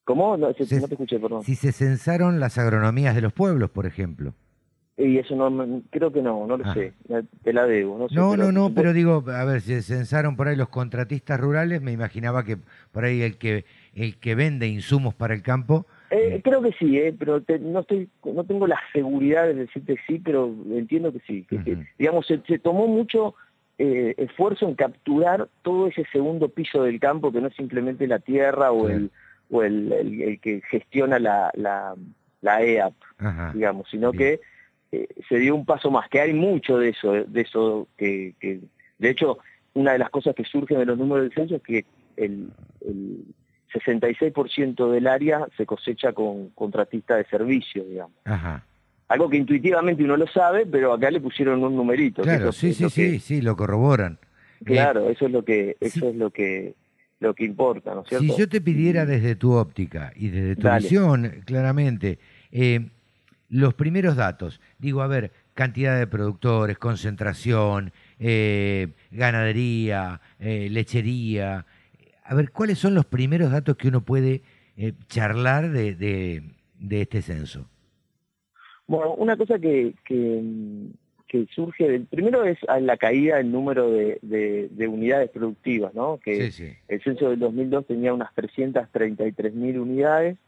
¿Cómo? 0.05 0.37
No, 0.37 0.49
no 0.49 0.55
te 0.55 0.65
escuché, 0.65 1.19
perdón. 1.19 1.45
Si 1.45 1.55
se 1.55 1.73
censaron 1.73 2.41
las 2.41 2.59
agronomías 2.59 3.15
de 3.15 3.21
los 3.21 3.33
pueblos, 3.33 3.71
por 3.71 3.87
ejemplo. 3.87 4.35
Y 5.01 5.19
eso 5.19 5.35
no, 5.35 5.83
creo 5.91 6.13
que 6.13 6.21
no, 6.21 6.47
no 6.47 6.59
lo 6.59 6.65
ah. 6.67 6.75
sé, 6.75 6.93
te 7.43 7.53
la 7.53 7.67
debo. 7.67 8.07
No, 8.11 8.37
no, 8.37 8.37
no, 8.37 8.53
no, 8.53 8.75
pero 8.75 8.93
digo, 8.93 9.25
a 9.29 9.45
ver, 9.45 9.63
si 9.63 9.81
censaron 9.81 10.37
por 10.37 10.49
ahí 10.49 10.57
los 10.57 10.69
contratistas 10.69 11.41
rurales, 11.41 11.81
me 11.81 11.93
imaginaba 11.93 12.45
que 12.45 12.59
por 12.93 13.05
ahí 13.05 13.23
el 13.23 13.39
que 13.39 13.65
el 13.95 14.17
que 14.19 14.35
vende 14.35 14.69
insumos 14.69 15.15
para 15.15 15.35
el 15.35 15.43
campo... 15.43 15.87
Eh, 16.11 16.37
eh, 16.37 16.41
creo 16.43 16.63
que 16.63 16.73
sí, 16.73 16.99
eh, 16.99 17.15
pero 17.17 17.43
no 17.61 17.81
estoy 17.81 18.09
no 18.25 18.45
tengo 18.45 18.67
la 18.67 18.81
seguridad 18.93 19.45
de 19.45 19.55
decirte 19.55 19.97
sí, 20.07 20.21
pero 20.23 20.55
entiendo 20.71 21.13
que 21.13 21.21
sí. 21.21 21.47
digamos, 21.99 22.27
se, 22.27 22.59
tomó 22.59 22.87
mucho 22.87 23.35
eh, 23.79 24.15
esfuerzo 24.19 24.69
en 24.69 24.75
capturar 24.75 25.49
todo 25.63 25.87
ese 25.87 26.05
segundo 26.13 26.49
piso 26.49 26.83
del 26.83 27.01
campo, 27.01 27.33
que 27.33 27.41
no 27.41 27.49
es 27.49 27.55
simplemente 27.55 28.07
la 28.07 28.19
tierra 28.19 28.71
o 28.73 28.89
el 28.89 29.11
o 29.53 29.63
el, 29.65 29.93
el, 29.93 30.41
que 30.41 30.63
gestiona 30.71 31.19
la, 31.19 31.51
la, 31.55 31.97
la 32.41 32.63
EAP, 32.63 32.95
digamos, 33.53 33.89
sino 33.91 34.13
que 34.13 34.41
eh, 34.93 35.09
se 35.29 35.39
dio 35.39 35.55
un 35.55 35.65
paso 35.65 35.91
más, 35.91 36.09
que 36.09 36.21
hay 36.21 36.33
mucho 36.33 36.79
de 36.79 36.91
eso, 36.91 37.13
de 37.13 37.41
eso 37.41 37.89
que, 37.97 38.35
de 38.99 39.11
hecho, 39.11 39.39
una 39.75 39.93
de 39.93 39.99
las 39.99 40.11
cosas 40.11 40.35
que 40.35 40.45
surgen 40.45 40.79
de 40.79 40.87
los 40.87 40.99
números 40.99 41.25
del 41.25 41.33
censo 41.33 41.57
es 41.57 41.63
que 41.63 41.85
el, 42.17 42.51
el 42.81 43.25
66% 43.73 44.91
del 44.91 45.07
área 45.07 45.47
se 45.57 45.67
cosecha 45.67 46.13
con 46.13 46.51
contratista 46.51 47.17
de 47.17 47.25
servicio, 47.25 47.85
digamos. 47.85 48.17
Algo 49.09 49.29
que 49.29 49.37
intuitivamente 49.37 50.05
uno 50.05 50.17
lo 50.17 50.27
sabe, 50.27 50.67
pero 50.67 50.93
acá 50.93 51.11
le 51.11 51.21
pusieron 51.21 51.63
un 51.63 51.75
numerito. 51.75 52.23
Claro, 52.23 52.53
sí, 52.53 52.75
sí, 52.75 52.89
sí, 52.91 53.19
sí, 53.19 53.41
lo 53.41 53.57
corroboran. 53.57 54.19
Claro, 54.65 55.09
eso 55.09 55.27
es 55.27 55.33
lo 55.33 55.45
que, 55.45 55.77
eso 55.81 56.11
es 56.11 56.17
lo 56.17 56.31
que, 56.31 56.75
lo 57.19 57.35
que 57.35 57.45
importa, 57.45 57.95
¿no 57.95 58.03
es 58.03 58.09
cierto? 58.09 58.27
Si 58.27 58.39
yo 58.39 58.49
te 58.49 58.61
pidiera 58.61 59.07
desde 59.07 59.35
tu 59.37 59.53
óptica 59.53 60.13
y 60.15 60.29
desde 60.29 60.57
tu 60.57 60.69
visión, 60.69 61.43
claramente, 61.45 62.19
eh, 62.53 62.89
los 63.51 63.75
primeros 63.75 64.17
datos. 64.17 64.61
Digo, 64.79 65.03
a 65.03 65.09
ver, 65.09 65.33
cantidad 65.55 65.99
de 65.99 66.07
productores, 66.07 66.79
concentración, 66.79 67.93
eh, 68.19 68.89
ganadería, 69.11 70.21
eh, 70.39 70.69
lechería. 70.71 71.67
A 72.25 72.35
ver, 72.35 72.53
¿cuáles 72.53 72.79
son 72.79 72.95
los 72.95 73.05
primeros 73.05 73.51
datos 73.51 73.77
que 73.77 73.89
uno 73.89 74.03
puede 74.03 74.43
eh, 74.77 74.93
charlar 75.09 75.71
de, 75.71 75.95
de, 75.97 77.01
este 77.03 77.23
censo? 77.23 77.69
Bueno, 78.87 79.15
una 79.15 79.37
cosa 79.37 79.59
que, 79.59 79.95
que, 80.05 81.47
surge, 81.55 82.01
primero 82.11 82.45
es 82.45 82.59
la 82.81 82.97
caída 82.97 83.37
del 83.37 83.53
número 83.53 83.91
de, 83.91 84.19
de, 84.23 84.89
unidades 84.89 85.31
productivas, 85.31 85.95
¿no? 85.95 86.19
Que 86.19 86.51
el 86.89 87.03
censo 87.03 87.31
del 87.31 87.39
2002 87.39 87.87
tenía 87.87 88.15
unas 88.15 88.33
333 88.35 89.55
mil 89.55 89.79
unidades 89.79 90.39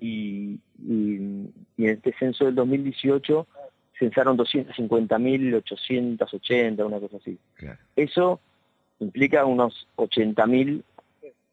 y, 0.00 0.58
en 0.88 1.52
este 1.78 2.14
censo 2.18 2.46
del 2.46 2.54
2018 2.54 3.46
censaron 3.98 4.38
250.880, 4.38 6.86
una 6.86 6.98
cosa 6.98 7.18
así. 7.18 7.38
Eso 7.96 8.40
implica 8.98 9.44
unos 9.44 9.86
80.000 9.96 10.82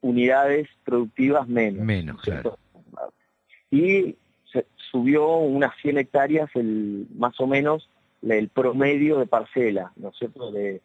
unidades 0.01 0.67
productivas 0.85 1.47
menos. 1.47 1.85
Menos, 1.85 2.21
claro. 2.21 2.57
Y 3.69 4.15
se 4.51 4.65
subió 4.91 5.37
unas 5.37 5.75
100 5.81 5.97
hectáreas 5.97 6.49
el, 6.55 7.07
más 7.15 7.39
o 7.39 7.47
menos 7.47 7.89
el 8.21 8.49
promedio 8.49 9.19
de 9.19 9.27
parcela, 9.27 9.93
¿no 9.97 10.09
es 10.09 10.17
cierto?, 10.17 10.51
de, 10.51 10.81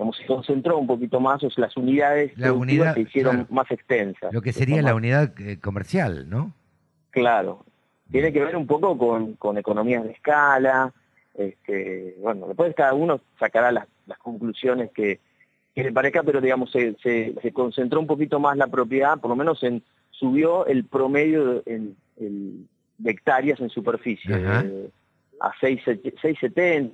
como 0.00 0.14
se 0.14 0.24
concentró 0.24 0.78
un 0.78 0.86
poquito 0.86 1.20
más, 1.20 1.44
o 1.44 1.50
sea, 1.50 1.66
las 1.66 1.76
unidades 1.76 2.32
la 2.38 2.54
se 2.94 3.00
hicieron 3.02 3.46
más 3.50 3.70
extensas. 3.70 4.32
Lo 4.32 4.40
que 4.40 4.54
sería 4.54 4.80
la 4.80 4.94
unidad 4.94 5.38
eh, 5.38 5.60
comercial, 5.60 6.30
¿no? 6.30 6.54
Claro. 7.10 7.66
Tiene 8.10 8.32
que 8.32 8.42
ver 8.42 8.56
un 8.56 8.66
poco 8.66 8.96
con, 8.96 9.34
con 9.34 9.58
economías 9.58 10.02
de 10.04 10.12
escala, 10.12 10.94
este, 11.34 12.16
bueno, 12.18 12.46
después 12.46 12.74
cada 12.74 12.94
uno 12.94 13.20
sacará 13.38 13.70
las, 13.72 13.88
conclusiones 14.16 14.90
que, 14.90 15.20
le 15.74 15.92
parezca, 15.92 16.22
pero 16.22 16.40
digamos, 16.40 16.72
se, 16.72 16.96
se, 17.02 17.52
concentró 17.52 18.00
un 18.00 18.06
poquito 18.06 18.40
más 18.40 18.56
la 18.56 18.68
propiedad, 18.68 19.18
por 19.20 19.28
lo 19.28 19.36
menos 19.36 19.62
en 19.62 19.82
subió 20.12 20.64
el 20.64 20.86
promedio 20.86 21.62
en, 21.66 21.94
de 22.16 23.10
hectáreas 23.10 23.60
en 23.60 23.68
superficie, 23.68 24.34
a 24.34 25.52
6,70, 25.60 26.90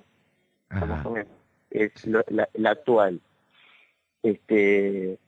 más 0.70 1.06
o 1.06 1.10
menos 1.12 1.35
es 1.84 2.06
la, 2.06 2.48
actual. 2.70 3.20
Este, 4.22 5.18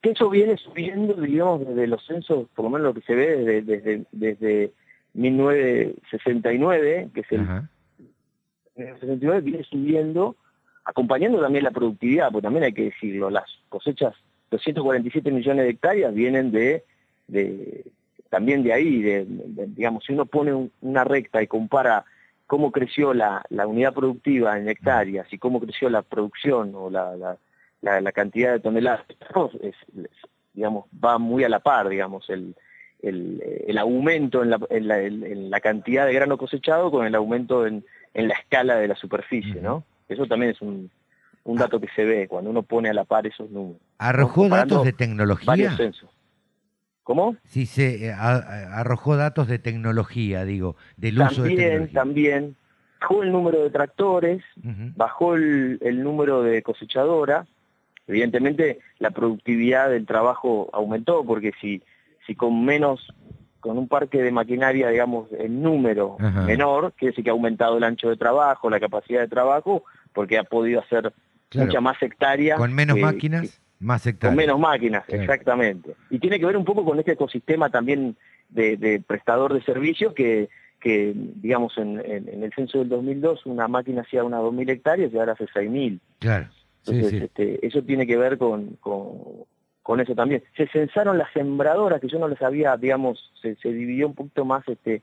que 0.00 0.10
eso 0.10 0.28
viene 0.30 0.56
subiendo, 0.56 1.14
digamos, 1.14 1.66
desde 1.66 1.86
los 1.86 2.04
censos, 2.06 2.48
por 2.54 2.64
lo 2.64 2.70
menos 2.70 2.86
lo 2.86 2.94
que 2.94 3.06
se 3.06 3.14
ve 3.14 3.36
desde, 3.36 3.62
desde, 3.62 4.04
desde 4.12 4.72
1969, 5.14 7.10
que 7.14 7.20
es 7.20 7.32
el... 7.32 7.40
1969 8.76 9.40
viene 9.40 9.64
subiendo, 9.64 10.36
acompañando 10.84 11.40
también 11.40 11.64
la 11.64 11.70
productividad, 11.70 12.32
porque 12.32 12.46
también 12.46 12.64
hay 12.64 12.72
que 12.72 12.86
decirlo, 12.86 13.30
las 13.30 13.44
cosechas, 13.68 14.14
247 14.50 15.30
millones 15.30 15.64
de 15.64 15.70
hectáreas 15.70 16.12
vienen 16.12 16.50
de, 16.50 16.84
de 17.28 17.84
también 18.30 18.64
de 18.64 18.72
ahí, 18.72 19.00
de, 19.00 19.26
digamos, 19.68 20.04
si 20.04 20.12
uno 20.12 20.26
pone 20.26 20.70
una 20.80 21.04
recta 21.04 21.40
y 21.42 21.46
compara 21.46 22.04
cómo 22.46 22.70
creció 22.72 23.14
la, 23.14 23.44
la, 23.48 23.66
unidad 23.66 23.94
productiva 23.94 24.58
en 24.58 24.68
hectáreas 24.68 25.32
y 25.32 25.38
cómo 25.38 25.60
creció 25.60 25.88
la 25.88 26.02
producción 26.02 26.72
o 26.74 26.90
la, 26.90 27.16
la, 27.80 28.00
la 28.00 28.12
cantidad 28.12 28.52
de 28.52 28.60
toneladas, 28.60 29.04
es, 29.62 29.74
digamos, 30.52 30.86
va 31.02 31.18
muy 31.18 31.44
a 31.44 31.48
la 31.48 31.60
par, 31.60 31.88
digamos, 31.88 32.28
el, 32.30 32.54
el, 33.02 33.42
el 33.66 33.78
aumento 33.78 34.42
en 34.42 34.50
la, 34.50 34.58
en, 34.70 34.88
la, 34.88 35.00
en 35.00 35.50
la, 35.50 35.60
cantidad 35.60 36.06
de 36.06 36.14
grano 36.14 36.38
cosechado 36.38 36.90
con 36.90 37.06
el 37.06 37.14
aumento 37.14 37.66
en, 37.66 37.84
en 38.14 38.28
la 38.28 38.34
escala 38.34 38.76
de 38.76 38.88
la 38.88 38.96
superficie, 38.96 39.60
¿no? 39.60 39.84
Eso 40.08 40.26
también 40.26 40.52
es 40.52 40.60
un, 40.60 40.90
un 41.44 41.56
dato 41.56 41.80
que 41.80 41.88
se 41.94 42.04
ve 42.04 42.28
cuando 42.28 42.50
uno 42.50 42.62
pone 42.62 42.88
a 42.90 42.94
la 42.94 43.04
par 43.04 43.26
esos 43.26 43.50
números. 43.50 43.80
¿Arrojó 43.98 44.48
datos 44.48 44.84
de 44.84 44.92
tecnología? 44.92 45.46
Varios 45.46 45.76
censos. 45.76 46.10
¿Cómo? 47.04 47.36
Sí, 47.44 47.66
se 47.66 48.06
eh, 48.06 48.12
arrojó 48.12 49.16
datos 49.16 49.46
de 49.46 49.58
tecnología, 49.58 50.44
digo, 50.44 50.76
del 50.96 51.20
uso 51.20 51.42
de 51.42 51.54
tecnología. 51.54 51.92
También, 51.92 52.56
bajó 52.98 53.22
el 53.22 53.30
número 53.30 53.62
de 53.62 53.70
tractores, 53.70 54.42
bajó 54.96 55.34
el, 55.34 55.78
el, 55.82 56.02
número 56.02 56.42
de 56.42 56.62
cosechadoras, 56.62 57.46
evidentemente 58.08 58.80
la 58.98 59.10
productividad 59.10 59.90
del 59.90 60.06
trabajo 60.06 60.70
aumentó, 60.72 61.24
porque 61.24 61.52
si, 61.60 61.82
si 62.26 62.34
con 62.34 62.64
menos, 62.64 63.12
con 63.60 63.76
un 63.76 63.86
parque 63.86 64.22
de 64.22 64.32
maquinaria, 64.32 64.88
digamos, 64.88 65.28
en 65.38 65.62
número 65.62 66.16
menor, 66.46 66.94
quiere 66.94 67.12
decir 67.12 67.24
que 67.24 67.30
ha 67.30 67.34
aumentado 67.34 67.76
el 67.76 67.84
ancho 67.84 68.08
de 68.08 68.16
trabajo, 68.16 68.70
la 68.70 68.80
capacidad 68.80 69.20
de 69.20 69.28
trabajo, 69.28 69.84
porque 70.14 70.38
ha 70.38 70.44
podido 70.44 70.80
hacer 70.80 71.12
mucha 71.54 71.82
más 71.82 72.02
hectárea. 72.02 72.56
Con 72.56 72.72
menos 72.72 72.98
máquinas. 72.98 73.60
Más 73.84 74.06
hectáreas. 74.06 74.30
Con 74.30 74.36
menos 74.36 74.58
máquinas, 74.58 75.04
exactamente. 75.08 75.94
Y 76.08 76.18
tiene 76.18 76.40
que 76.40 76.46
ver 76.46 76.56
un 76.56 76.64
poco 76.64 76.84
con 76.84 76.98
este 76.98 77.12
ecosistema 77.12 77.68
también 77.68 78.16
de, 78.48 79.02
prestador 79.06 79.52
de 79.52 79.62
servicios 79.62 80.14
que, 80.14 80.48
que 80.80 81.12
digamos, 81.14 81.76
en, 81.76 81.98
el 82.00 82.52
censo 82.54 82.78
del 82.78 82.88
2002 82.88 83.44
una 83.44 83.68
máquina 83.68 84.00
hacía 84.00 84.24
unas 84.24 84.40
2.000 84.40 84.70
hectáreas 84.70 85.12
y 85.12 85.18
ahora 85.18 85.32
hace 85.32 85.46
6.000. 85.46 86.00
Claro. 86.18 86.46
Entonces, 86.86 87.22
Este, 87.22 87.66
eso 87.66 87.82
tiene 87.82 88.06
que 88.06 88.16
ver 88.16 88.38
con, 88.38 88.78
con, 88.80 90.00
eso 90.00 90.14
también. 90.14 90.42
Se 90.56 90.66
censaron 90.68 91.18
las 91.18 91.30
sembradoras, 91.32 92.00
que 92.00 92.08
yo 92.08 92.18
no 92.18 92.28
les 92.28 92.40
había, 92.40 92.76
digamos, 92.78 93.32
se, 93.42 93.56
se 93.56 93.70
dividió 93.70 94.06
un 94.06 94.14
poquito 94.14 94.46
más, 94.46 94.66
este, 94.66 95.02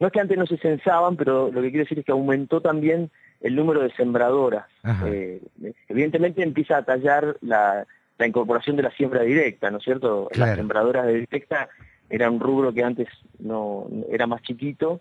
no 0.00 0.06
es 0.06 0.12
que 0.12 0.20
antes 0.20 0.36
no 0.36 0.46
se 0.46 0.58
censaban, 0.58 1.16
pero 1.16 1.50
lo 1.50 1.62
que 1.62 1.70
quiero 1.70 1.84
decir 1.84 1.98
es 1.98 2.04
que 2.04 2.12
aumentó 2.12 2.60
también 2.60 3.10
el 3.40 3.56
número 3.56 3.80
de 3.80 3.90
sembradoras. 3.94 4.66
Eh, 5.06 5.40
evidentemente 5.88 6.42
empieza 6.42 6.78
a 6.78 6.84
tallar 6.84 7.36
la, 7.40 7.86
la 8.18 8.26
incorporación 8.26 8.76
de 8.76 8.82
la 8.82 8.90
siembra 8.90 9.22
directa, 9.22 9.70
¿no 9.70 9.78
es 9.78 9.84
cierto? 9.84 10.28
Las 10.34 10.56
sembradoras 10.56 11.06
de 11.06 11.20
directa 11.20 11.68
era 12.10 12.30
un 12.30 12.40
rubro 12.40 12.72
que 12.72 12.82
antes 12.82 13.08
no 13.38 13.86
era 14.10 14.26
más 14.26 14.42
chiquito 14.42 15.00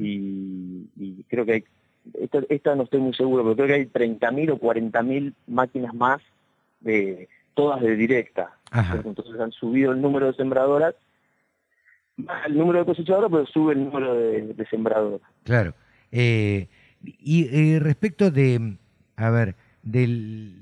y, 0.00 1.24
creo 1.28 1.44
que 1.44 1.52
hay, 1.52 1.64
esta, 2.48 2.74
no 2.74 2.84
estoy 2.84 3.00
muy 3.00 3.14
seguro, 3.14 3.42
pero 3.42 3.54
creo 3.54 3.66
que 3.66 3.74
hay 3.74 3.86
30.000 3.86 4.52
o 4.52 4.58
40.000 4.58 5.34
máquinas 5.46 5.94
más, 5.94 6.22
de 6.80 7.28
todas 7.54 7.80
de 7.80 7.96
directa. 7.96 8.56
Entonces 9.04 9.38
han 9.40 9.52
subido 9.52 9.92
el 9.92 10.00
número 10.00 10.26
de 10.26 10.34
sembradoras, 10.34 10.94
el 12.46 12.56
número 12.56 12.80
de 12.80 12.86
cosechadoras, 12.86 13.30
pero 13.30 13.46
sube 13.46 13.74
el 13.74 13.84
número 13.84 14.14
de, 14.14 14.66
sembradoras. 14.70 15.20
Claro. 15.44 15.74
Eh, 16.10 16.68
y 17.02 17.78
respecto 17.78 18.30
de, 18.30 18.76
a 19.16 19.30
ver, 19.30 19.54
de 19.90 20.06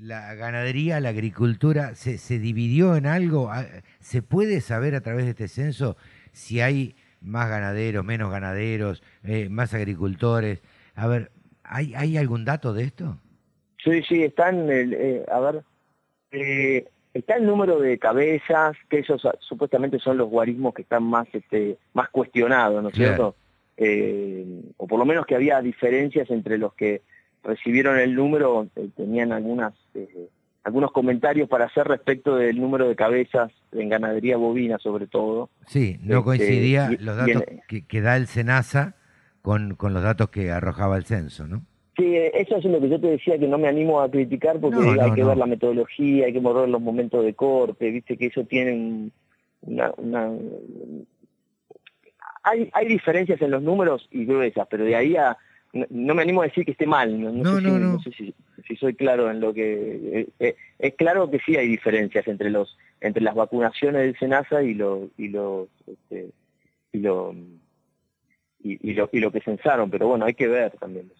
la 0.01 0.33
ganadería 0.35 1.01
la 1.01 1.09
agricultura 1.09 1.95
se, 1.95 2.17
se 2.17 2.39
dividió 2.39 2.95
en 2.95 3.05
algo? 3.05 3.49
Ah, 3.51 3.65
¿Se 3.99 4.21
puede 4.21 4.61
saber 4.61 4.95
a 4.95 5.01
través 5.01 5.25
de 5.25 5.31
este 5.31 5.49
censo 5.49 5.97
si 6.31 6.61
hay 6.61 6.95
más 7.19 7.49
ganaderos, 7.49 8.05
menos 8.05 8.31
ganaderos, 8.31 9.03
eh, 9.25 9.49
más 9.49 9.73
agricultores? 9.73 10.61
A 10.95 11.07
ver, 11.07 11.31
¿hay, 11.63 11.93
¿hay 11.95 12.15
algún 12.15 12.45
dato 12.45 12.73
de 12.73 12.83
esto? 12.85 13.17
Sí, 13.83 14.01
sí, 14.03 14.23
están, 14.23 14.67
eh, 14.71 15.25
a 15.29 15.39
ver, 15.41 15.63
eh, 16.31 16.85
está 17.13 17.35
el 17.35 17.45
número 17.45 17.79
de 17.79 17.99
cabezas, 17.99 18.77
que 18.89 18.99
esos 18.99 19.27
supuestamente 19.39 19.99
son 19.99 20.17
los 20.17 20.29
guarismos 20.29 20.73
que 20.73 20.83
están 20.83 21.03
más, 21.03 21.27
este, 21.33 21.77
más 21.93 22.07
cuestionados, 22.09 22.81
¿no 22.81 22.89
es 22.89 22.95
cierto? 22.95 23.35
o 24.77 24.87
por 24.87 24.97
lo 24.97 25.05
menos 25.05 25.27
que 25.27 25.35
había 25.35 25.61
diferencias 25.61 26.31
entre 26.31 26.57
los 26.57 26.73
que 26.73 27.03
recibieron 27.47 27.97
el 27.97 28.13
número, 28.13 28.67
eh, 28.75 28.89
tenían 28.95 29.31
algunas 29.31 29.73
eh, 29.95 30.29
algunos 30.63 30.91
comentarios 30.91 31.47
para 31.47 31.65
hacer 31.65 31.87
respecto 31.87 32.35
del 32.35 32.59
número 32.59 32.89
de 32.89 32.95
cabezas 32.95 33.51
en 33.71 33.87
ganadería 33.87 34.35
bovina 34.35 34.77
sobre 34.79 35.07
todo. 35.07 35.49
Sí, 35.65 35.97
no 36.03 36.17
este, 36.17 36.25
coincidía 36.25 36.89
los 36.99 37.15
datos 37.15 37.43
que, 37.87 38.01
da 38.01 38.17
el 38.17 38.27
SENASA 38.27 38.95
con, 39.41 39.75
con 39.75 39.93
los 39.93 40.03
datos 40.03 40.29
que 40.29 40.51
arrojaba 40.51 40.97
el 40.97 41.05
censo, 41.05 41.47
¿no? 41.47 41.63
Sí, 41.95 42.15
eso 42.15 42.57
es 42.57 42.65
lo 42.65 42.81
que 42.81 42.89
yo 42.89 42.99
te 42.99 43.07
decía 43.07 43.39
que 43.39 43.47
no 43.47 43.57
me 43.57 43.69
animo 43.69 44.01
a 44.01 44.11
criticar 44.11 44.59
porque 44.59 44.77
hay 45.01 45.13
que 45.13 45.23
ver 45.23 45.37
la 45.37 45.45
metodología, 45.45 46.25
hay 46.25 46.33
que 46.33 46.41
morrer 46.41 46.67
los 46.67 46.81
momentos 46.81 47.23
de 47.23 47.33
corte, 47.33 47.89
viste 47.89 48.17
que 48.17 48.27
eso 48.27 48.43
tiene 48.43 49.09
una, 49.61 49.91
una... 49.97 50.31
Hay, 52.43 52.69
hay 52.73 52.87
diferencias 52.87 53.41
en 53.41 53.51
los 53.51 53.63
números 53.63 54.07
y 54.11 54.25
gruesas, 54.25 54.67
pero 54.69 54.83
de 54.83 54.95
ahí 54.95 55.15
a, 55.15 55.37
no, 55.73 56.15
me 56.15 56.21
animo 56.21 56.41
a 56.41 56.45
decir 56.45 56.65
que 56.65 56.71
esté 56.71 56.85
mal, 56.85 57.19
no, 57.19 57.31
no, 57.31 57.99
sé, 57.99 58.11
si, 58.11 58.33
si, 58.67 58.75
soy 58.75 58.95
claro 58.95 59.29
en 59.29 59.39
lo 59.39 59.53
que... 59.53 60.19
Eh, 60.19 60.27
eh, 60.39 60.55
es 60.79 60.95
claro 60.95 61.29
que 61.29 61.39
sí 61.39 61.55
hay 61.55 61.67
diferencias 61.67 62.27
entre 62.27 62.49
los 62.49 62.77
entre 62.99 63.21
las 63.21 63.35
vacunaciones 63.35 64.01
del 64.01 64.17
SENASA 64.17 64.63
y 64.63 64.73
lo 64.73 65.09
y 65.17 65.27
los 65.27 65.67
este, 65.85 66.31
y 66.91 66.99
lo 66.99 67.35
y, 68.63 68.93
lo 68.93 69.09
y 69.11 69.19
lo 69.19 69.31
que 69.31 69.41
censaron, 69.41 69.89
pero 69.89 70.07
bueno, 70.07 70.25
hay 70.25 70.33
que 70.33 70.47
ver 70.47 70.71
también. 70.79 71.11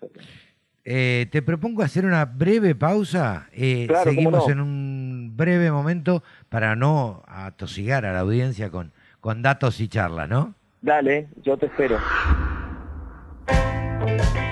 Eh, 0.84 1.28
te 1.32 1.42
propongo 1.42 1.84
hacer 1.84 2.06
una 2.06 2.26
breve 2.26 2.76
pausa. 2.76 3.48
seguimos 3.54 4.50
en 4.50 4.60
un 4.60 5.34
breve 5.36 5.72
momento 5.72 6.24
para 6.50 6.76
no 6.76 7.24
atosigar 7.28 8.06
a 8.06 8.14
la 8.14 8.20
audiencia 8.22 8.70
con, 8.70 8.92
con 9.20 9.42
datos 9.42 9.80
y 9.80 9.88
charlas, 9.88 10.30
¿no? 10.30 10.56
Dale, 10.82 11.28
yo 11.44 11.58
te 11.58 11.68
espero. 11.68 11.98
thank 14.08 14.36
you 14.38 14.47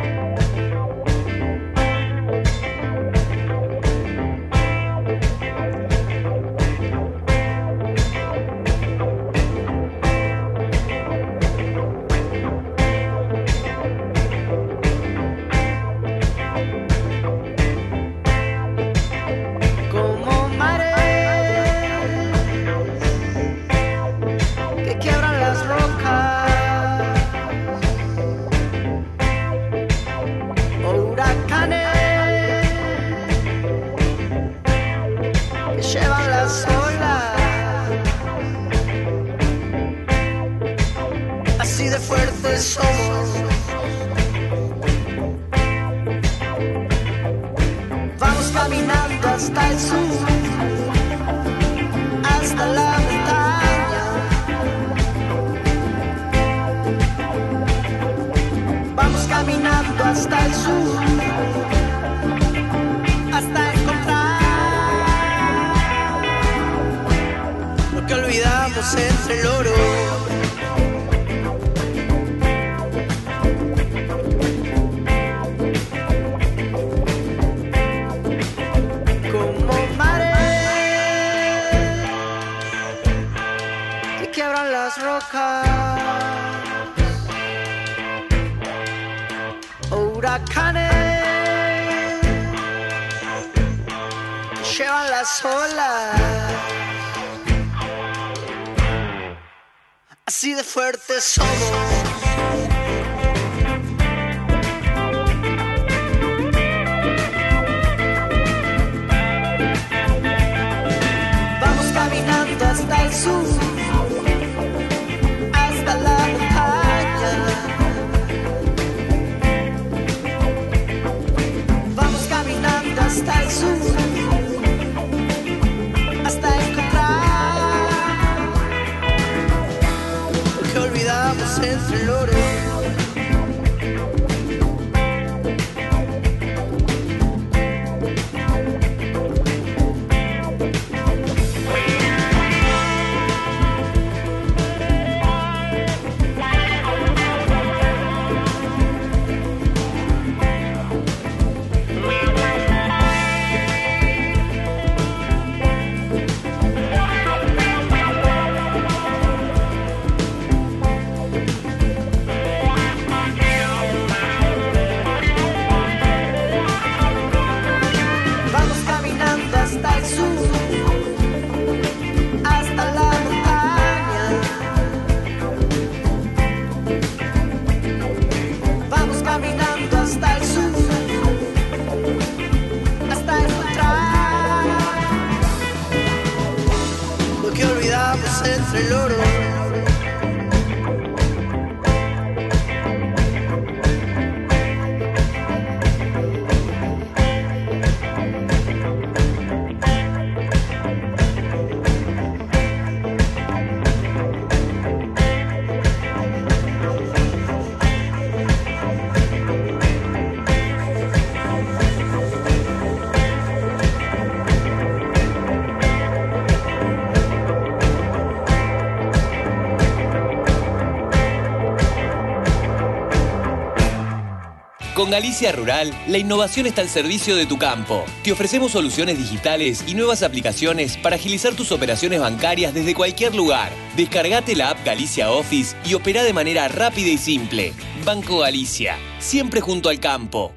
Con 225.05 225.11
Galicia 225.11 225.51
Rural, 225.51 225.93
la 226.07 226.17
innovación 226.17 226.65
está 226.65 226.81
al 226.81 226.89
servicio 226.89 227.35
de 227.35 227.45
tu 227.45 227.59
campo. 227.59 228.03
Te 228.23 228.31
ofrecemos 228.31 228.71
soluciones 228.71 229.19
digitales 229.19 229.83
y 229.85 229.93
nuevas 229.93 230.23
aplicaciones 230.23 230.97
para 230.97 231.17
agilizar 231.17 231.53
tus 231.53 231.71
operaciones 231.71 232.19
bancarias 232.19 232.73
desde 232.73 232.95
cualquier 232.95 233.35
lugar. 233.35 233.71
Descargate 233.95 234.55
la 234.55 234.71
app 234.71 234.83
Galicia 234.83 235.29
Office 235.29 235.75
y 235.85 235.93
opera 235.93 236.23
de 236.23 236.33
manera 236.33 236.67
rápida 236.69 237.09
y 237.09 237.19
simple. 237.19 237.73
Banco 238.03 238.39
Galicia, 238.39 238.97
siempre 239.19 239.61
junto 239.61 239.89
al 239.89 239.99
campo. 239.99 240.55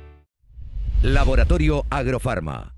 Laboratorio 1.02 1.84
Agrofarma 1.90 2.77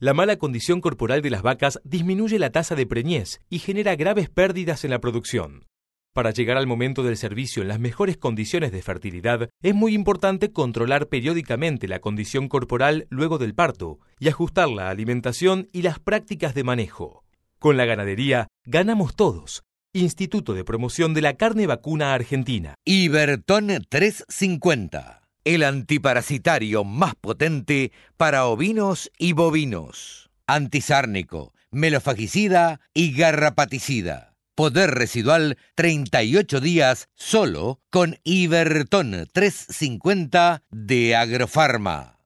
La 0.00 0.14
mala 0.14 0.36
condición 0.36 0.80
corporal 0.80 1.22
de 1.22 1.30
las 1.30 1.42
vacas 1.42 1.80
disminuye 1.82 2.38
la 2.38 2.50
tasa 2.50 2.76
de 2.76 2.86
preñez 2.86 3.40
y 3.50 3.58
genera 3.58 3.96
graves 3.96 4.30
pérdidas 4.30 4.84
en 4.84 4.92
la 4.92 5.00
producción. 5.00 5.66
Para 6.14 6.30
llegar 6.30 6.56
al 6.56 6.68
momento 6.68 7.02
del 7.02 7.16
servicio 7.16 7.62
en 7.62 7.68
las 7.68 7.80
mejores 7.80 8.16
condiciones 8.16 8.70
de 8.70 8.80
fertilidad, 8.80 9.50
es 9.60 9.74
muy 9.74 9.94
importante 9.94 10.52
controlar 10.52 11.08
periódicamente 11.08 11.88
la 11.88 11.98
condición 11.98 12.48
corporal 12.48 13.08
luego 13.10 13.38
del 13.38 13.56
parto 13.56 13.98
y 14.20 14.28
ajustar 14.28 14.68
la 14.68 14.88
alimentación 14.88 15.68
y 15.72 15.82
las 15.82 15.98
prácticas 15.98 16.54
de 16.54 16.62
manejo. 16.62 17.24
Con 17.58 17.76
la 17.76 17.84
ganadería, 17.84 18.46
ganamos 18.66 19.16
todos. 19.16 19.64
Instituto 19.92 20.54
de 20.54 20.62
Promoción 20.62 21.12
de 21.12 21.22
la 21.22 21.34
Carne 21.34 21.66
Vacuna 21.66 22.14
Argentina. 22.14 22.76
Iberton 22.84 23.84
350 23.88 25.17
el 25.54 25.62
antiparasitario 25.62 26.84
más 26.84 27.14
potente 27.14 27.90
para 28.18 28.44
ovinos 28.44 29.10
y 29.18 29.32
bovinos. 29.32 30.28
Antisárnico, 30.46 31.54
melofagicida 31.70 32.80
y 32.92 33.12
garrapaticida. 33.12 34.34
Poder 34.54 34.90
residual 34.90 35.56
38 35.74 36.60
días 36.60 37.08
solo 37.14 37.80
con 37.88 38.18
Iberton 38.24 39.26
350 39.32 40.64
de 40.70 41.16
Agrofarma. 41.16 42.18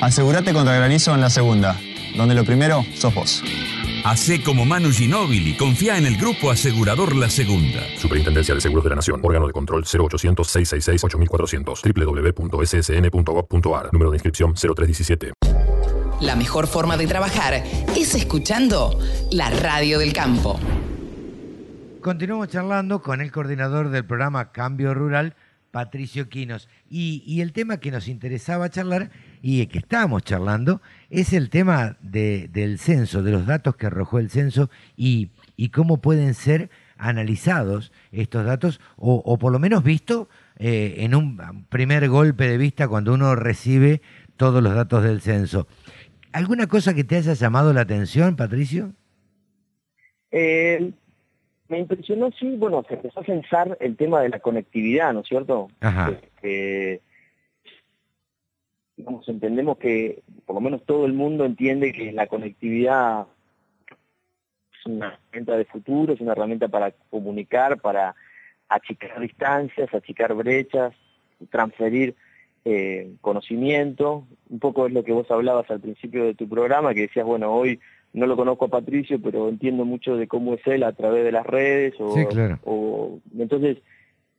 Asegúrate 0.00 0.54
contra 0.54 0.76
granizo 0.76 1.14
en 1.14 1.20
la 1.20 1.28
segunda, 1.28 1.78
donde 2.16 2.34
lo 2.34 2.44
primero 2.44 2.82
sos 2.94 3.14
vos. 3.14 3.42
Hacé 4.04 4.42
como 4.42 4.64
Manu 4.64 4.90
Ginóbili, 4.90 5.56
confía 5.56 5.96
en 5.96 6.06
el 6.06 6.16
Grupo 6.16 6.50
Asegurador 6.50 7.14
La 7.14 7.30
Segunda. 7.30 7.82
Superintendencia 7.96 8.52
de 8.52 8.60
Seguros 8.60 8.82
de 8.82 8.90
la 8.90 8.96
Nación, 8.96 9.20
órgano 9.22 9.46
de 9.46 9.52
control 9.52 9.84
0800-666-8400, 9.84 12.34
www.ssn.gov.ar, 12.34 13.92
número 13.92 14.10
de 14.10 14.16
inscripción 14.16 14.54
0317. 14.54 15.34
La 16.20 16.34
mejor 16.34 16.66
forma 16.66 16.96
de 16.96 17.06
trabajar 17.06 17.62
es 17.96 18.16
escuchando 18.16 18.98
la 19.30 19.50
radio 19.50 20.00
del 20.00 20.12
campo. 20.12 20.58
Continuamos 22.00 22.48
charlando 22.48 23.02
con 23.02 23.20
el 23.20 23.30
coordinador 23.30 23.90
del 23.90 24.04
programa 24.04 24.50
Cambio 24.50 24.94
Rural, 24.94 25.36
Patricio 25.70 26.28
Quinos. 26.28 26.68
Y, 26.90 27.40
el 27.40 27.52
tema 27.52 27.78
que 27.78 27.92
nos 27.92 28.08
interesaba 28.08 28.68
charlar 28.68 29.12
y 29.42 29.66
que 29.66 29.78
estábamos 29.78 30.22
charlando 30.22 30.80
es 31.10 31.32
el 31.32 31.50
tema 31.50 31.96
del 32.00 32.78
censo, 32.78 33.22
de 33.22 33.32
los 33.32 33.44
datos 33.44 33.76
que 33.76 33.86
arrojó 33.86 34.20
el 34.20 34.30
censo 34.30 34.70
y, 34.96 35.30
cómo 35.72 36.00
pueden 36.00 36.34
ser 36.34 36.70
analizados 36.96 37.92
estos 38.12 38.44
datos 38.44 38.80
o, 38.96 39.38
por 39.38 39.52
lo 39.52 39.58
menos 39.58 39.82
visto 39.82 40.28
eh, 40.58 40.94
en 40.98 41.14
un 41.14 41.66
primer 41.68 42.08
golpe 42.08 42.48
de 42.48 42.56
vista 42.56 42.86
cuando 42.86 43.12
uno 43.12 43.34
recibe 43.34 44.00
todos 44.36 44.62
los 44.62 44.74
datos 44.74 45.02
del 45.02 45.20
censo. 45.20 45.66
¿Alguna 46.32 46.68
cosa 46.68 46.94
que 46.94 47.04
te 47.04 47.16
haya 47.16 47.34
llamado 47.34 47.72
la 47.72 47.82
atención, 47.82 48.36
Patricio? 48.36 48.92
Eh, 50.30 50.92
me 51.68 51.80
impresionó, 51.80 52.30
sí, 52.38 52.56
bueno, 52.56 52.84
se 52.88 52.94
empezó 52.94 53.20
a 53.20 53.24
censar 53.24 53.76
el 53.80 53.96
tema 53.96 54.20
de 54.20 54.28
la 54.28 54.38
conectividad, 54.38 55.12
¿no 55.12 55.20
es 55.20 55.28
cierto? 55.28 55.68
Ajá. 55.80 56.12
Digamos, 59.02 59.28
entendemos 59.28 59.78
que, 59.78 60.22
por 60.46 60.54
lo 60.54 60.60
menos 60.60 60.84
todo 60.84 61.06
el 61.06 61.12
mundo 61.12 61.44
entiende 61.44 61.92
que 61.92 62.12
la 62.12 62.28
conectividad 62.28 63.26
es 64.78 64.86
una 64.86 65.08
herramienta 65.08 65.56
de 65.56 65.64
futuro, 65.64 66.12
es 66.12 66.20
una 66.20 66.32
herramienta 66.32 66.68
para 66.68 66.92
comunicar, 67.10 67.80
para 67.80 68.14
achicar 68.68 69.20
distancias, 69.20 69.92
achicar 69.92 70.34
brechas, 70.34 70.94
transferir 71.50 72.14
eh, 72.64 73.12
conocimiento, 73.20 74.24
un 74.48 74.60
poco 74.60 74.86
es 74.86 74.92
lo 74.92 75.02
que 75.02 75.12
vos 75.12 75.28
hablabas 75.30 75.68
al 75.70 75.80
principio 75.80 76.24
de 76.24 76.34
tu 76.34 76.48
programa, 76.48 76.94
que 76.94 77.02
decías, 77.02 77.26
bueno, 77.26 77.52
hoy 77.52 77.80
no 78.12 78.26
lo 78.26 78.36
conozco 78.36 78.66
a 78.66 78.68
Patricio, 78.68 79.20
pero 79.20 79.48
entiendo 79.48 79.84
mucho 79.84 80.16
de 80.16 80.28
cómo 80.28 80.54
es 80.54 80.64
él 80.66 80.84
a 80.84 80.92
través 80.92 81.24
de 81.24 81.32
las 81.32 81.44
redes, 81.44 81.94
o, 81.98 82.14
Sí, 82.14 82.24
claro. 82.26 82.60
o 82.64 83.18
entonces 83.36 83.78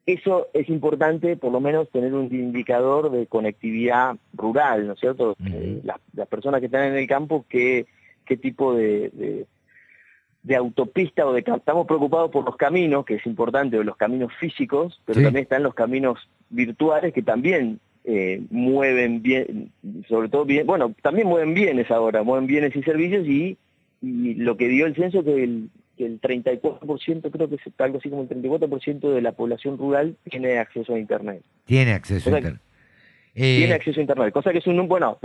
eso 0.06 0.48
es 0.54 0.68
importante, 0.70 1.38
por 1.38 1.52
lo 1.52 1.62
menos 1.62 1.90
tener 1.90 2.14
un 2.14 2.26
indicador 2.26 3.10
de 3.12 3.26
conectividad 3.28 4.16
rural, 4.34 4.88
¿no 4.88 4.94
es 4.94 5.00
cierto? 5.00 5.36
Eh, 5.46 5.80
las, 5.84 5.98
las 6.14 6.28
personas 6.28 6.60
que 6.60 6.66
están 6.66 6.84
en 6.88 6.98
el 6.98 7.08
campo, 7.08 7.46
qué, 7.48 7.86
qué 8.26 8.36
tipo 8.36 8.76
de, 8.76 9.10
de, 9.14 9.46
de 10.44 10.56
autopista 10.58 11.26
o 11.26 11.32
de... 11.34 11.40
Estamos 11.40 11.88
preocupados 11.88 12.32
por 12.32 12.44
los 12.44 12.58
caminos, 12.58 13.06
que 13.06 13.16
es 13.16 13.26
importante, 13.26 13.82
los 13.84 13.96
caminos 13.96 14.34
físicos, 14.40 15.02
pero 15.06 15.20
Sí. 15.20 15.24
también 15.26 15.44
están 15.44 15.64
los 15.64 15.74
caminos 15.74 16.20
virtuales 16.50 17.14
que 17.14 17.22
también 17.22 17.80
eh, 18.04 18.42
mueven 18.50 19.22
bien, 19.22 19.72
sobre 20.10 20.28
todo 20.28 20.44
bien, 20.44 20.68
bueno, 20.68 20.94
también 21.02 21.28
mueven 21.28 21.54
bienes 21.54 21.90
ahora, 21.90 22.24
mueven 22.24 22.48
bienes 22.48 22.76
y 22.76 22.84
servicios 22.84 23.26
y, 23.26 23.58
y 24.02 24.34
lo 24.36 24.58
que 24.58 24.68
dio 24.68 24.86
el 24.86 24.96
censo 24.96 25.24
que 25.24 25.44
el, 25.46 25.70
que 25.98 26.06
el 26.06 26.20
34%, 26.22 27.32
creo 27.32 27.50
que 27.50 27.56
es 27.56 27.62
algo 27.78 27.98
así 28.00 28.10
como 28.10 28.24
el 28.24 28.30
34% 28.30 29.14
de 29.14 29.22
la 29.22 29.32
población 29.34 29.78
rural 29.78 30.16
tiene 30.30 30.58
acceso 30.60 30.96
a 30.96 31.00
Internet. 31.00 31.42
Tiene 31.66 31.94
acceso 31.94 32.30
a 32.30 32.38
internet. 32.38 32.62
Eh, 33.36 33.58
Tiene 33.60 33.74
acceso 33.74 34.00
a 34.00 34.02
Internet, 34.04 34.34
cosa 34.34 34.52
que 34.52 34.60
es 34.60 34.68
un, 34.68 34.88
bueno, 34.88 35.18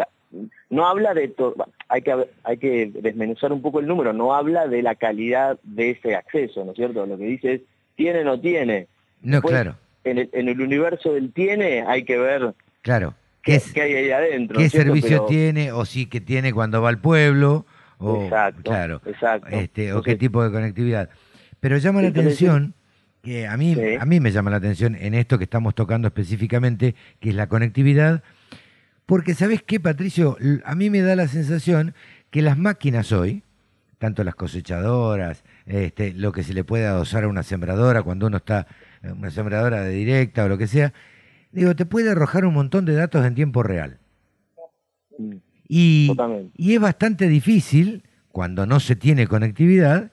no 0.71 0.87
habla 0.87 1.13
de 1.15 1.29
todo, 1.29 1.55
hay 1.89 2.01
que, 2.03 2.27
hay 2.43 2.57
que 2.57 2.87
desmenuzar 2.87 3.53
un 3.53 3.61
poco 3.61 3.81
el 3.81 3.87
número, 3.87 4.13
no 4.13 4.35
habla 4.35 4.67
de 4.67 4.83
la 4.83 4.95
calidad 4.95 5.59
de 5.63 5.91
ese 5.91 6.15
acceso, 6.15 6.65
¿no 6.65 6.71
es 6.73 6.77
cierto? 6.77 7.05
Lo 7.07 7.19
que 7.19 7.25
dice 7.25 7.53
es, 7.55 7.61
tiene 7.97 8.21
o 8.21 8.25
no 8.25 8.41
tiene. 8.41 8.87
no, 9.23 9.33
Después, 9.37 9.53
claro, 9.53 9.77
En 10.05 10.19
el, 10.19 10.31
en 10.33 10.49
el 10.49 10.61
universo 10.61 11.13
del 11.13 11.33
tiene 11.33 11.83
hay 11.87 12.05
que 12.05 12.17
ver 12.17 12.55
claro. 12.83 13.15
qué, 13.43 13.61
qué 13.75 13.83
hay 13.83 13.95
ahí 13.95 14.11
adentro. 14.11 14.55
¿no 14.55 14.61
¿Qué 14.61 14.67
es 14.67 14.73
servicio 14.73 15.09
Pero- 15.09 15.27
tiene 15.27 15.73
o 15.73 15.85
sí 15.85 16.07
que 16.07 16.21
tiene 16.23 16.53
cuando 16.53 16.81
va 16.81 16.89
al 16.89 17.01
pueblo? 17.01 17.67
O, 17.99 18.25
Exacto, 18.25 18.63
claro, 18.63 19.03
exacto. 19.05 19.49
este, 19.51 19.93
o 19.93 20.03
qué 20.03 20.17
tipo 20.17 20.43
de 20.45 20.51
conectividad. 20.51 21.11
Pero 21.61 21.77
llama 21.79 22.01
la 22.03 22.09
atención, 22.09 22.75
que 23.23 23.47
a 23.49 23.57
mí, 23.57 23.75
Sí. 23.75 23.97
a 24.01 24.05
mí 24.05 24.21
me 24.21 24.31
llama 24.31 24.51
la 24.51 24.59
atención 24.59 24.95
en 24.95 25.15
esto 25.15 25.37
que 25.39 25.45
estamos 25.45 25.75
tocando 25.75 26.07
específicamente, 26.09 26.95
que 27.21 27.31
es 27.31 27.35
la 27.35 27.49
conectividad, 27.49 28.23
porque 29.07 29.35
¿sabes 29.35 29.63
qué, 29.63 29.81
Patricio? 29.81 30.37
A 30.65 30.75
mí 30.75 30.91
me 30.91 31.01
da 31.01 31.17
la 31.17 31.27
sensación 31.29 31.95
que 32.31 32.43
las 32.43 32.57
máquinas 32.59 33.11
hoy, 33.11 33.43
tanto 33.99 34.23
las 34.23 34.37
cosechadoras, 34.37 35.43
este, 35.67 36.13
lo 36.13 36.31
que 36.31 36.45
se 36.45 36.55
le 36.55 36.63
puede 36.63 36.87
adosar 36.87 37.25
a 37.25 37.29
una 37.29 37.43
sembradora 37.43 38.03
cuando 38.05 38.29
uno 38.29 38.37
está, 38.37 38.69
eh, 39.03 39.11
una 39.11 39.31
sembradora 39.33 39.83
de 39.83 39.91
directa 39.91 40.45
o 40.45 40.49
lo 40.49 40.57
que 40.57 40.69
sea, 40.69 40.93
digo, 41.51 41.75
te 41.75 41.85
puede 41.87 42.11
arrojar 42.11 42.45
un 42.45 42.55
montón 42.55 42.85
de 42.85 42.95
datos 42.95 43.27
en 43.27 43.35
tiempo 43.35 43.65
real. 43.65 43.99
Y, 45.69 46.11
y 46.57 46.75
es 46.75 46.81
bastante 46.81 47.29
difícil, 47.29 48.03
cuando 48.33 48.67
no 48.67 48.81
se 48.81 48.97
tiene 48.97 49.27
conectividad, 49.27 50.11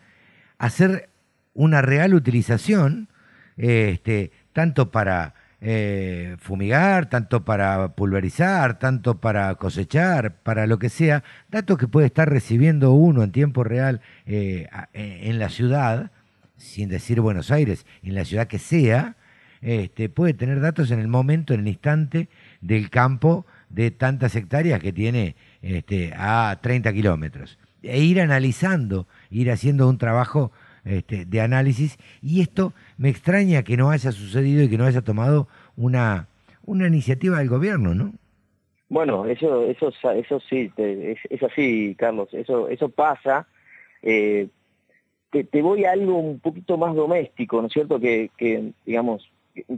hacer 0.58 1.10
una 1.53 1.82
real 1.82 2.14
utilización, 2.14 3.08
este, 3.58 4.32
tanto 4.51 4.91
para 4.91 5.34
eh, 5.62 6.36
fumigar, 6.39 7.10
tanto 7.10 7.45
para 7.45 7.95
pulverizar, 7.95 8.78
tanto 8.78 9.20
para 9.20 9.56
cosechar, 9.56 10.36
para 10.43 10.68
lo 10.68 10.78
que 10.78 10.89
sea, 10.89 11.24
datos 11.49 11.78
que 11.78 11.88
puede 11.88 12.08
estar 12.08 12.30
recibiendo 12.30 12.91
uno 12.91 13.24
en 13.24 13.32
tiempo 13.32 13.64
real 13.64 14.01
eh, 14.26 14.68
eh, 14.93 15.22
en 15.24 15.39
la 15.39 15.49
ciudad, 15.49 16.12
sin 16.58 16.89
decir 16.89 17.22
Buenos 17.22 17.51
Aires, 17.51 17.86
en 18.03 18.16
la 18.16 18.26
ciudad 18.26 18.47
que 18.47 18.60
sea, 18.60 19.16
este, 19.62 20.10
puede 20.10 20.34
tener 20.34 20.60
datos 20.60 20.91
en 20.91 20.99
el 20.99 21.08
momento, 21.08 21.53
en 21.53 21.62
el 21.62 21.68
instante 21.70 22.30
del 22.62 22.89
campo 22.89 23.45
de 23.76 23.91
tantas 23.91 24.36
hectáreas 24.36 24.80
que 24.80 24.93
tiene 24.93 25.36
este, 25.61 26.13
a 26.15 26.57
30 26.61 26.93
kilómetros. 26.93 27.59
E 27.84 27.99
ir 27.99 28.21
analizando, 28.21 29.05
ir 29.30 29.51
haciendo 29.51 29.88
un 29.89 29.97
trabajo 29.97 30.51
este, 30.86 31.26
de 31.26 31.41
análisis. 31.41 31.97
Y 32.21 32.41
esto 32.41 32.73
me 32.97 33.09
extraña 33.09 33.63
que 33.63 33.76
no 33.76 33.91
haya 33.91 34.11
sucedido 34.13 34.63
y 34.63 34.69
que 34.69 34.78
no 34.78 34.86
haya 34.86 35.01
tomado 35.01 35.49
una, 35.76 36.30
una 36.65 36.88
iniciativa 36.88 37.39
del 37.39 37.49
gobierno, 37.49 37.93
¿no? 37.93 38.13
Bueno, 38.88 39.26
eso, 39.26 39.65
eso, 39.65 39.91
eso 40.13 40.39
sí, 40.49 40.71
es 40.78 41.43
así, 41.43 41.95
Carlos, 41.97 42.30
eso, 42.34 42.69
eso 42.69 42.88
pasa. 42.89 43.47
Eh, 44.01 44.47
te, 45.32 45.43
te 45.43 45.61
voy 45.61 45.84
a 45.84 45.91
algo 45.91 46.17
un 46.17 46.39
poquito 46.39 46.78
más 46.78 46.95
doméstico, 46.95 47.59
¿no 47.59 47.67
es 47.67 47.73
cierto? 47.73 47.99
Que, 47.99 48.30
que 48.38 48.71
digamos, 48.86 49.30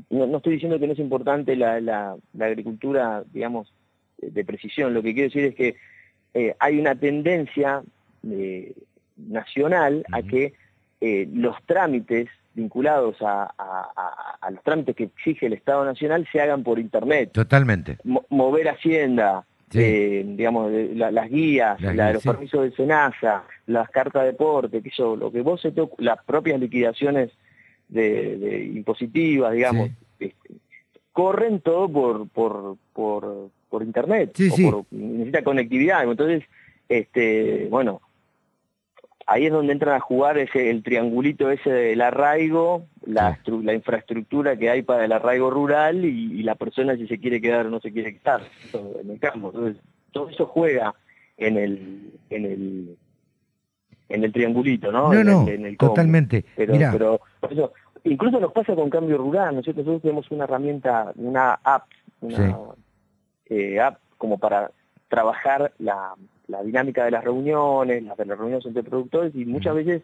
no, 0.09 0.27
no 0.27 0.37
estoy 0.37 0.53
diciendo 0.53 0.79
que 0.79 0.87
no 0.87 0.93
es 0.93 0.99
importante 0.99 1.55
la, 1.55 1.79
la, 1.79 2.17
la 2.33 2.45
agricultura, 2.45 3.23
digamos, 3.33 3.73
de, 4.17 4.45
precisión. 4.45 4.93
Lo 4.93 5.01
que 5.03 5.13
quiero 5.13 5.29
decir 5.29 5.43
es 5.45 5.55
que 5.55 5.75
eh, 6.33 6.55
hay 6.59 6.79
una 6.79 6.95
tendencia 6.95 7.81
eh, 8.29 8.73
nacional 9.15 10.05
a 10.11 10.21
que 10.21 10.53
eh, 11.01 11.27
los 11.33 11.55
trámites 11.65 12.27
vinculados 12.53 13.21
a, 13.21 13.43
a- 13.43 13.91
a- 13.95 14.37
a 14.41 14.51
los 14.51 14.63
trámites 14.63 14.95
que 14.95 15.03
exige 15.05 15.45
el 15.45 15.53
Estado 15.53 15.85
Nacional 15.85 16.27
se 16.31 16.41
hagan 16.41 16.63
por 16.63 16.79
Internet 16.79 17.31
Totalmente. 17.31 17.97
mo- 18.03 18.25
mover 18.29 18.69
Hacienda, 18.69 19.45
Sí. 19.69 19.79
eh, 19.81 20.23
digamos, 20.25 20.71
la- 20.71 21.11
las 21.11 21.29
guías, 21.29 21.79
la- 21.81 21.91
guías, 21.93 22.13
los 22.13 22.23
sí. 22.23 22.29
permisos 22.29 22.63
de 22.63 22.71
SENASA, 22.71 23.43
las 23.67 23.89
cartas 23.89 24.23
de 24.23 24.31
deporte, 24.31 24.81
que 24.81 24.89
eso, 24.89 25.15
lo 25.15 25.31
que 25.31 25.41
vos 25.41 25.61
se 25.61 25.71
te 25.71 25.87
las 25.99 26.23
propias 26.23 26.59
liquidaciones 26.59 27.31
de, 27.89 28.37
de 28.37 28.63
impositivas, 28.65 29.53
digamos, 29.53 29.89
este, 30.19 30.55
corren 31.11 31.59
todo 31.61 31.89
por, 31.89 32.27
por, 32.29 32.77
por, 32.93 33.49
por 33.69 33.83
internet, 33.83 34.31
Sí, 34.35 34.49
o 34.51 34.55
sí. 34.55 34.69
por- 34.71 34.85
necesita 34.91 35.43
conectividad, 35.43 36.03
entonces, 36.09 36.43
este, 36.89 37.67
bueno, 37.69 38.01
ahí 39.25 39.45
es 39.47 39.51
donde 39.51 39.73
entran 39.73 39.95
a 39.95 39.99
jugar 39.99 40.37
ese, 40.37 40.69
el 40.69 40.83
triangulito 40.83 41.51
ese 41.51 41.69
del 41.69 42.01
arraigo, 42.01 42.85
la, 43.05 43.37
la 43.45 43.73
infraestructura 43.73 44.55
que 44.57 44.69
hay 44.69 44.83
para 44.83 45.03
el 45.05 45.11
arraigo 45.11 45.49
rural 45.49 46.05
y, 46.05 46.39
y 46.39 46.43
la 46.43 46.55
persona 46.55 46.95
si 46.95 47.07
se 47.07 47.19
quiere 47.19 47.41
quedar 47.41 47.65
o 47.65 47.69
no 47.69 47.79
se 47.81 47.91
quiere 47.91 48.17
quedar 48.17 48.41
en 48.73 49.11
el 49.11 49.19
campo. 49.19 49.51
Entonces, 49.53 49.83
todo 50.11 50.29
eso 50.29 50.45
juega 50.45 50.95
en 51.37 51.57
el, 51.57 52.11
en 52.29 52.45
el, 52.45 52.97
en 54.09 54.23
el 54.23 54.31
triangulito, 54.31 54.91
¿no? 54.93 55.11
No, 55.13 55.19
En 55.19 55.27
no, 55.27 55.43
el- 55.47 55.53
en 55.53 55.65
el 55.65 55.77
combo. 55.77 55.93
totalmente. 55.93 56.45
Pero, 56.55 56.73
Mirá. 56.73 56.91
pero 56.93 57.19
por 57.41 57.51
eso, 57.51 57.73
incluso 58.05 58.39
nos 58.39 58.53
pasa 58.53 58.75
con 58.75 58.89
cambio 58.89 59.17
rural, 59.17 59.53
¿no 59.55 59.59
es 59.59 59.65
cierto? 59.65 59.81
Nosotros 59.81 60.01
tenemos 60.03 60.31
una 60.31 60.45
herramienta, 60.45 61.11
una 61.17 61.53
app, 61.63 61.83
una 62.21 62.57
eh, 63.49 63.79
app 63.79 63.99
como 64.17 64.37
para 64.37 64.71
trabajar 65.09 65.73
la, 65.79 66.13
la 66.47 66.63
dinámica 66.63 67.05
de 67.05 67.11
las 67.11 67.23
reuniones, 67.23 68.03
las 68.03 68.17
de 68.17 68.25
las 68.25 68.37
reuniones 68.37 68.65
entre 68.65 68.83
productores 68.83 69.33
y 69.35 69.45
muchas 69.45 69.75
veces 69.75 70.03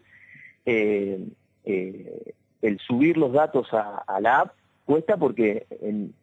eh, 0.66 1.26
eh, 1.64 2.34
el 2.62 2.78
subir 2.80 3.16
los 3.16 3.32
datos 3.32 3.72
a, 3.72 3.98
a 4.06 4.20
la 4.20 4.40
app 4.40 4.52
cuesta 4.84 5.16
porque 5.16 5.66
en 5.82 6.14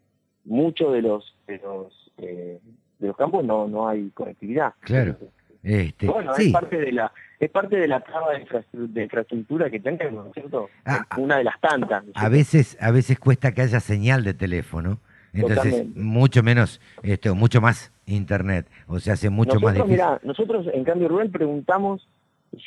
muchos 0.46 0.94
de 0.94 1.02
los 1.02 1.36
de 1.48 1.58
los 1.60 2.12
eh, 2.18 2.60
de 3.00 3.08
los 3.08 3.18
campos 3.18 3.44
no 3.44 3.68
no 3.68 3.88
hay 3.88 4.10
conectividad. 4.12 4.74
Claro. 4.82 5.18
Este, 5.64 6.08
Bueno, 6.08 6.34
sí. 6.36 6.48
es 6.48 6.54
parte 6.54 6.78
de 6.78 6.92
la 6.92 7.12
es 7.40 7.50
parte 7.50 7.76
de 7.76 7.88
la 7.88 8.02
traba 8.02 8.34
de, 8.34 9.04
infraestructura 9.04 9.70
que 9.70 9.80
tenemos, 9.80 10.26
¿no 10.26 10.28
es 10.28 10.34
cierto? 10.34 10.70
Ah, 10.86 11.06
Una 11.18 11.38
de 11.38 11.44
las 11.44 11.60
tantas. 11.60 12.04
¿no 12.04 12.12
es 12.12 12.18
A 12.18 12.30
veces, 12.30 12.78
a 12.80 12.92
veces 12.92 13.20
cuesta 13.20 13.54
que 13.54 13.62
haya 13.62 13.80
señal 13.80 14.24
de 14.24 14.34
teléfono, 14.34 15.00
entonces 15.34 15.72
Totalmente. 15.72 16.00
mucho 16.00 16.44
menos, 16.44 16.82
este, 17.04 17.30
o 17.30 17.36
mucho 17.36 17.62
más 17.62 17.92
internet, 18.06 18.68
o 18.88 19.00
se 19.00 19.12
hace 19.12 19.30
mucho 19.30 19.54
nosotros, 19.56 19.64
más 19.64 19.74
difícil. 19.76 19.92
mirá, 19.92 20.20
nosotros 20.24 20.68
en 20.74 20.84
Cambio 20.84 21.08
Rural 21.08 21.30
preguntamos, 21.30 22.08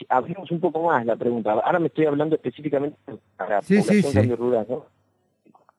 abrimos 0.09 0.51
un 0.51 0.61
poco 0.61 0.83
más 0.87 1.05
la 1.05 1.17
pregunta. 1.17 1.53
Ahora 1.53 1.79
me 1.79 1.89
estoy 1.89 2.07
hablando 2.07 2.37
específicamente 2.37 2.97
para 3.37 3.57
la 3.57 3.63
Sí, 3.63 3.77
sí, 3.77 3.81
población 3.83 4.03
sí. 4.13 4.15
Cambio 4.19 4.37
Rural, 4.37 4.67
¿no? 4.69 4.87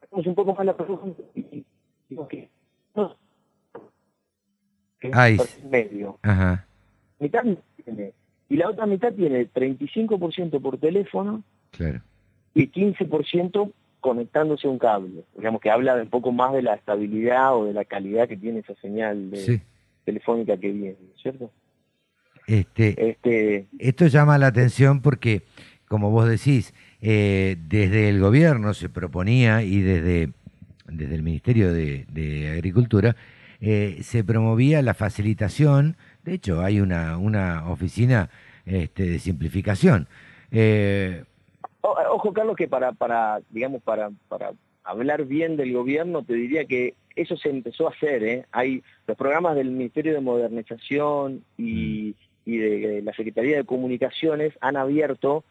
Abrimos 0.03 0.27
un 0.27 0.35
poco 0.35 0.53
más 0.55 0.65
la 0.65 0.77
pregunta 0.77 1.21
y 1.33 1.65
digo 2.09 2.27
que 2.27 2.49
no, 2.95 3.15
Ay, 5.13 5.37
medio. 5.69 6.17
Ajá, 6.23 6.65
Mitad 7.19 7.43
tiene, 7.83 8.13
y 8.49 8.57
la 8.57 8.69
otra 8.69 8.85
mitad 8.85 9.13
tiene 9.13 9.49
35% 9.51 10.61
por 10.61 10.77
teléfono 10.77 11.43
claro. 11.71 12.01
y 12.53 12.67
15% 12.71 13.71
conectándose 14.05 14.67
a 14.67 14.69
un 14.69 14.77
cable. 14.77 15.23
Digamos 15.35 15.59
que 15.59 15.71
habla 15.71 15.95
un 15.95 16.09
poco 16.09 16.31
más 16.31 16.53
de 16.53 16.61
la 16.61 16.75
estabilidad 16.75 17.57
o 17.57 17.65
de 17.65 17.73
la 17.73 17.85
calidad 17.85 18.27
que 18.27 18.37
tiene 18.37 18.59
esa 18.59 18.75
señal 18.75 19.31
de- 19.31 19.37
Sí. 19.37 19.61
telefónica 20.05 20.55
que 20.57 20.71
viene, 20.71 20.95
¿cierto? 21.19 21.49
Este, 22.45 23.09
Este, 23.09 23.65
Esto 23.79 24.05
llama 24.05 24.37
la 24.37 24.45
atención 24.47 25.01
porque, 25.01 25.41
como 25.87 26.11
vos 26.11 26.29
decís, 26.29 26.75
eh, 27.01 27.57
desde 27.67 28.09
el 28.09 28.19
gobierno 28.19 28.75
se 28.75 28.89
proponía 28.89 29.63
y 29.63 29.81
desde, 29.81 30.29
desde 30.87 31.15
el 31.15 31.23
Ministerio 31.23 31.73
de, 31.73 32.05
de 32.11 32.51
Agricultura 32.51 33.15
eh, 33.59 33.97
se 34.03 34.23
promovía 34.23 34.83
la 34.83 34.93
facilitación. 34.93 35.97
De 36.23 36.33
hecho, 36.35 36.61
hay 36.61 36.79
una, 36.79 37.17
una 37.17 37.67
oficina 37.71 38.29
este, 38.67 39.07
de 39.09 39.17
simplificación. 39.17 40.07
Eh, 40.51 41.23
ojo, 42.11 42.33
Carlos, 42.33 42.55
que 42.55 42.67
para, 42.67 42.91
para 42.93 43.41
digamos, 43.49 43.81
para, 43.83 44.11
para 44.27 44.53
hablar 44.85 45.25
bien 45.25 45.57
del 45.57 45.73
gobierno, 45.73 46.23
te 46.23 46.33
diría 46.33 46.65
que 46.65 46.93
eso 47.15 47.35
se 47.35 47.49
empezó 47.49 47.87
a 47.87 47.91
hacer. 47.91 48.23
¿eh? 48.23 48.45
Hay 48.51 48.83
los 49.07 49.17
programas 49.17 49.55
del 49.55 49.71
Ministerio 49.71 50.13
de 50.13 50.21
Modernización 50.21 51.43
y, 51.57 52.15
de, 52.45 53.01
la 53.03 53.13
Secretaría 53.13 53.57
de 53.57 53.63
Comunicaciones 53.63 54.53
han 54.61 54.77
abierto, 54.77 55.43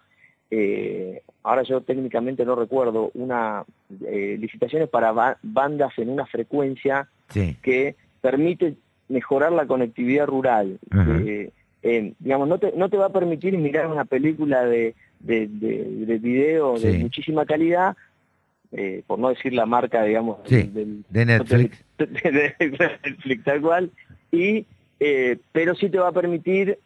eh, 0.50 1.22
ahora 1.42 1.62
yo 1.64 1.80
técnicamente 1.80 2.44
no 2.44 2.54
recuerdo, 2.54 3.10
una 3.14 3.64
eh, 4.06 4.36
licitaciones 4.38 4.88
para 4.88 5.36
bandas 5.42 5.98
en 5.98 6.08
una 6.08 6.26
frecuencia 6.26 7.08
que 7.62 7.96
permite 8.20 8.74
mejorar 9.08 9.52
la 9.52 9.66
conectividad 9.66 10.26
rural. 10.26 10.78
Digamos, 11.82 12.48
no 12.48 12.58
te, 12.58 12.72
no 12.76 12.88
te 12.88 12.96
va 12.96 13.06
a 13.06 13.12
permitir 13.12 13.58
mirar 13.58 13.88
una 13.88 14.04
película 14.04 14.64
de, 14.64 14.94
de, 15.24 15.48
de, 15.48 16.18
video 16.18 16.78
de 16.78 16.98
muchísima 16.98 17.46
calidad, 17.46 17.96
eh, 18.72 19.02
por 19.06 19.18
no 19.18 19.30
decir 19.30 19.52
la 19.52 19.66
marca, 19.66 20.02
digamos, 20.04 20.38
del, 20.48 21.04
de 21.08 21.24
Netflix. 21.24 21.84
De, 21.98 22.54
Netflix, 23.04 23.44
tal 23.44 23.60
cual, 23.60 23.90
y, 24.30 24.66
eh, 25.00 25.38
pero 25.52 25.74
sí 25.74 25.88
te 25.88 25.98
va 25.98 26.08
a 26.08 26.12
permitir 26.12 26.78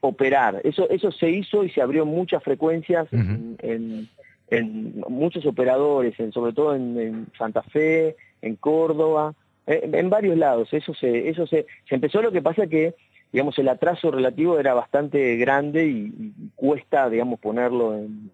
operar. 0.00 0.60
Eso, 0.64 0.88
eso 0.88 1.12
se 1.12 1.30
hizo 1.30 1.64
y 1.64 1.70
se 1.70 1.82
abrió 1.82 2.06
muchas 2.06 2.42
frecuencias 2.42 3.08
en, 3.12 4.08
en, 4.48 5.00
muchos 5.08 5.44
operadores, 5.46 6.18
en, 6.18 6.32
sobre 6.32 6.52
todo 6.52 6.74
en, 6.74 7.26
Santa 7.36 7.62
Fe, 7.62 8.16
en 8.40 8.56
Córdoba, 8.56 9.34
en, 9.66 10.10
varios 10.10 10.36
lados. 10.38 10.72
Eso 10.72 10.94
se, 10.94 11.28
eso 11.28 11.46
se, 11.46 11.66
se 11.88 11.94
empezó, 11.94 12.22
lo 12.22 12.32
que 12.32 12.42
pasa 12.42 12.66
que 12.66 12.94
digamos, 13.32 13.58
el 13.58 13.68
atraso 13.68 14.10
relativo 14.10 14.58
era 14.58 14.74
bastante 14.74 15.36
grande 15.36 15.86
y, 15.86 16.32
cuesta, 16.56 17.08
digamos, 17.08 17.38
ponerlo 17.40 17.96
en, 17.96 18.30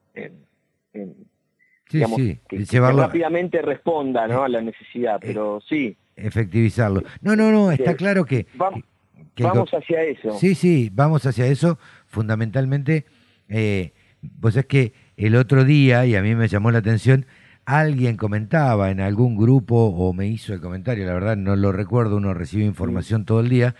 digamos, 1.90 2.18
que, 2.18 2.40
rápidamente 2.80 3.62
responda 3.62 4.26
¿no? 4.26 4.42
a 4.42 4.48
la 4.48 4.60
necesidad, 4.60 5.18
pero 5.20 5.60
sí. 5.68 5.96
Efectivizarlo. 6.16 7.02
No, 7.20 7.36
no, 7.36 7.50
no, 7.50 7.70
está 7.70 7.94
claro 7.94 8.24
que... 8.24 8.46
vamos 8.56 9.70
hacia 9.72 10.02
eso. 10.02 10.32
Sí, 10.38 10.54
sí, 10.54 10.90
vamos 10.92 11.26
hacia 11.26 11.46
eso. 11.46 11.78
Fundamentalmente, 12.06 13.04
eh, 13.48 13.92
pues 14.40 14.56
es 14.56 14.66
que 14.66 14.92
el 15.16 15.36
otro 15.36 15.64
día, 15.64 16.06
y 16.06 16.16
a 16.16 16.22
mí 16.22 16.34
me 16.34 16.48
llamó 16.48 16.70
la 16.70 16.78
atención, 16.78 17.26
alguien 17.66 18.16
comentaba 18.16 18.90
en 18.90 19.00
algún 19.00 19.36
grupo 19.36 19.86
o 19.86 20.12
me 20.12 20.26
hizo 20.28 20.54
el 20.54 20.60
comentario, 20.60 21.04
la 21.04 21.14
verdad 21.14 21.36
no 21.36 21.56
lo 21.56 21.72
recuerdo, 21.72 22.16
uno 22.16 22.32
recibe 22.32 22.64
información 22.64 23.24
todo 23.24 23.40
el 23.40 23.48
día, 23.48 23.74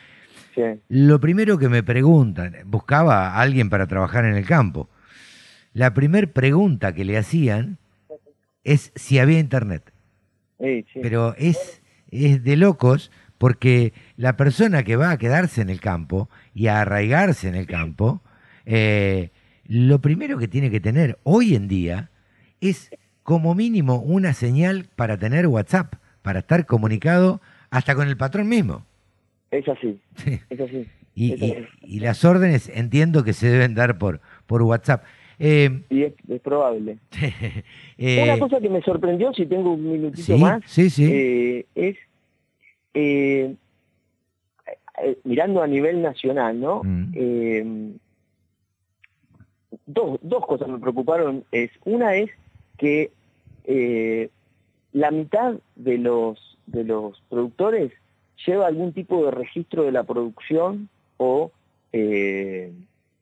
lo 0.89 1.21
primero 1.21 1.59
que 1.59 1.69
me 1.69 1.83
preguntan, 1.83 2.57
buscaba 2.67 3.29
a 3.29 3.41
alguien 3.41 3.71
para 3.71 3.87
trabajar 3.87 4.25
en 4.25 4.35
el 4.35 4.47
campo. 4.47 4.89
La 5.73 5.93
primera 5.95 6.27
pregunta 6.27 6.95
que 6.95 7.05
le 7.05 7.19
hacían 7.19 7.79
es 8.65 8.93
si 8.95 9.19
había 9.19 9.39
internet. 9.39 9.93
Pero 11.03 11.35
es, 11.37 11.83
es 12.11 12.43
de 12.43 12.57
locos 12.57 13.11
porque 13.39 13.93
la 14.17 14.37
persona 14.37 14.83
que 14.83 14.97
va 14.97 15.11
a 15.11 15.19
quedarse 15.19 15.61
en 15.61 15.69
el 15.69 15.81
campo 15.81 16.31
y 16.55 16.69
a 16.69 16.81
arraigarse 16.81 17.49
en 17.49 17.55
el 17.55 17.67
campo, 17.67 18.23
eh, 18.65 19.31
lo 19.67 20.01
primero 20.01 20.39
que 20.39 20.49
tiene 20.49 20.71
que 20.71 20.81
tener 20.81 21.19
hoy 21.23 21.55
en 21.55 21.69
día 21.69 22.11
es 22.61 22.91
como 23.23 23.55
mínimo 23.55 23.97
una 23.97 24.33
señal 24.33 24.87
para 24.97 25.19
tener 25.19 25.47
WhatsApp, 25.47 25.97
para 26.23 26.39
estar 26.41 26.65
comunicado 26.67 27.41
hasta 27.71 27.95
con 27.95 28.09
el 28.09 28.17
patrón 28.17 28.49
mismo. 28.49 28.87
Es 29.51 29.69
así, 29.69 30.01
es 30.51 30.61
así. 30.61 30.87
Y, 31.17 32.01
las 32.01 32.25
órdenes 32.25 32.69
entiendo 32.69 33.25
que 33.25 33.33
se 33.33 33.49
deben 33.49 33.75
dar 33.75 33.97
por, 33.97 34.21
por 34.47 34.63
WhatsApp. 34.63 35.05
Eh, 35.39 35.83
y 35.91 36.03
es, 36.03 36.15
probable. 36.43 36.99
Eh, 37.99 38.23
Una 38.23 38.39
cosa 38.39 38.61
que 38.61 38.69
me 38.69 38.83
sorprendió, 38.83 39.33
si 39.33 39.47
tengo 39.47 39.73
un 39.73 39.91
minutito 39.91 40.37
más, 40.37 40.63
eh, 40.79 41.65
es 41.75 41.97
mirando 45.25 45.63
a 45.63 45.67
nivel 45.67 46.03
nacional, 46.03 46.61
¿no? 46.61 46.83
Mm. 46.85 47.95
dos, 49.87 50.19
dos 50.21 50.47
cosas 50.47 50.69
me 50.69 50.79
preocuparon. 50.79 51.45
Es, 51.53 51.71
una 51.87 52.17
es 52.17 52.31
que 52.77 53.11
la 54.93 55.11
mitad 55.11 55.55
de 55.77 55.97
los, 55.97 56.59
de 56.67 56.85
los 56.85 57.23
productores 57.31 57.93
lleva 58.45 58.67
algún 58.67 58.93
tipo 58.93 59.25
de 59.25 59.31
registro 59.31 59.85
de 59.85 59.93
la 59.93 60.05
producción 60.05 60.89
o, 61.17 61.51
eh, 61.93 62.73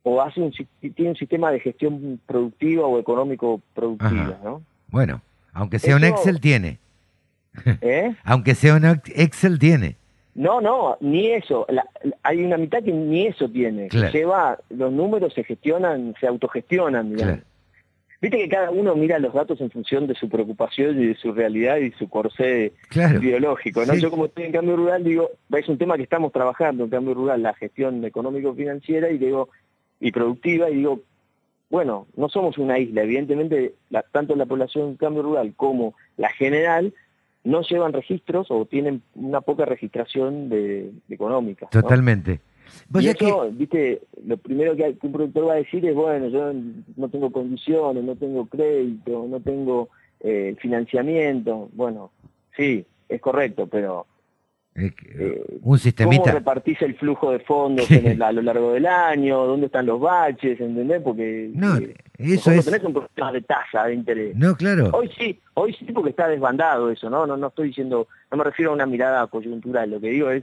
o 0.03 0.21
hace 0.21 0.41
un, 0.41 0.53
tiene 0.81 1.11
un 1.11 1.17
sistema 1.17 1.51
de 1.51 1.61
gestión 1.61 2.21
productiva 2.27 2.87
o 2.87 2.99
económico 2.99 3.61
productiva, 3.75 4.39
¿no? 4.43 4.63
Bueno, 4.89 5.23
aunque 5.53 5.79
sea 5.79 5.97
un 5.97 6.05
Excel 6.05 6.41
tiene. 6.41 6.79
¿Eh? 7.81 8.15
aunque 8.25 8.55
sea 8.55 8.75
un 8.75 8.85
Excel 8.85 9.59
tiene. 9.59 9.97
No, 10.35 10.61
no, 10.61 10.97
ni 11.01 11.29
eso. 11.29 11.67
hay 12.25 12.45
una 12.45 12.57
mitad 12.57 12.83
que 12.83 12.93
ni 12.93 13.29
eso 13.29 13.49
tiene. 13.49 13.89
Lleva, 13.89 14.59
los 14.69 14.93
números 14.93 15.33
se 15.33 15.45
gestionan, 15.45 16.15
se 16.21 16.27
autogestionan, 16.27 17.15
digamos. 17.15 17.39
Viste 18.25 18.39
que 18.39 18.49
cada 18.49 18.71
uno 18.71 18.97
mira 18.97 19.19
los 19.19 19.35
datos 19.35 19.61
en 19.61 19.71
función 19.71 20.07
de 20.07 20.15
su 20.15 20.31
preocupación 20.31 20.99
y 20.99 21.09
de 21.09 21.15
su 21.15 21.33
realidad 21.33 21.77
y 21.77 21.91
su 21.91 22.09
corsé 22.09 22.73
biológico. 23.21 23.85
¿no? 23.85 23.95
Yo 23.97 24.11
como 24.11 24.25
estoy 24.25 24.45
en 24.45 24.53
cambio 24.53 24.77
rural, 24.77 25.05
digo, 25.05 25.31
es 25.55 25.69
un 25.69 25.77
tema 25.77 25.99
que 25.99 26.05
estamos 26.05 26.33
trabajando 26.33 26.85
en 26.85 26.91
cambio 26.91 27.13
rural, 27.13 27.43
la 27.43 27.53
gestión 27.53 28.03
económico-financiera 28.03 29.11
y 29.11 29.19
digo, 29.19 29.51
y 30.01 30.11
productiva, 30.11 30.71
y 30.71 30.77
digo, 30.77 31.03
bueno, 31.69 32.07
no 32.17 32.31
somos 32.31 32.57
una 32.57 32.79
isla, 32.79 33.03
evidentemente 33.03 33.75
tanto 34.11 34.35
la 34.37 34.47
población 34.47 34.89
en 34.89 34.97
cambio 34.97 35.23
rural 35.23 35.53
como 35.55 35.95
la 36.17 36.31
general 36.31 36.95
no 37.43 37.61
llevan 37.61 37.93
registros 37.93 38.47
o 38.49 38.65
tienen 38.65 39.03
una 39.17 39.43
poca 39.43 39.67
registración 39.67 40.49
de, 40.49 40.93
económica. 41.11 41.67
Totalmente. 41.67 42.41
Y 43.01 43.09
eso, 43.09 43.51
viste, 43.53 44.03
lo 44.27 44.37
primero 44.37 44.77
que, 44.77 44.97
un 45.03 45.13
productor 45.13 45.49
va 45.49 45.53
a 45.55 45.57
decir 45.57 45.85
es, 45.87 45.95
bueno, 45.95 46.29
yo 46.29 46.53
no 46.97 47.09
tengo 47.09 47.31
condiciones, 47.31 48.05
no 48.05 48.17
tengo 48.17 48.47
crédito, 48.47 49.27
no 49.29 49.41
tengo 49.41 49.89
eh, 50.21 50.57
financiamiento. 50.61 51.69
Bueno, 51.73 52.11
sí, 52.57 52.85
es 53.09 53.21
correcto, 53.21 53.67
pero... 53.67 54.07
Eh, 54.77 54.93
un 55.63 55.79
sistemita. 55.79 56.23
¿Cómo 56.23 56.35
repartís 56.35 56.83
el 56.83 56.97
flujo 56.97 57.31
de 57.31 57.39
fondos 57.39 57.87
a 58.21 58.33
lo 58.33 58.43
largo 58.43 58.73
del 58.73 58.87
año? 58.87 59.47
¿Dónde 59.47 59.67
están 59.67 59.87
los 59.87 60.01
baches? 60.01 60.61
¿Entendés? 60.61 61.01
Porque 61.01 61.49
no, 61.55 61.77
eh, 61.77 61.95
eso 62.19 62.51
es... 62.51 62.65
tenés 62.65 62.83
un 62.83 62.93
problema 62.93 63.31
de 63.33 63.43
tasa 63.43 63.85
de 63.85 63.95
interés. 63.95 64.35
No, 64.35 64.57
claro. 64.57 64.91
Hoy 64.93 65.11
sí, 65.17 65.41
hoy 65.55 65.75
sí 65.75 65.85
porque 65.93 66.11
está 66.11 66.27
desbandado 66.27 66.91
eso, 66.91 67.09
¿no? 67.09 67.25
No, 67.25 67.37
no 67.37 67.49
estoy 67.49 67.69
diciendo, 67.69 68.09
no 68.33 68.37
me 68.37 68.45
refiero 68.45 68.73
a 68.73 68.75
una 68.75 68.87
mirada 68.87 69.25
coyuntural, 69.29 69.91
lo 69.91 70.01
que 70.01 70.09
digo 70.09 70.31
es 70.31 70.43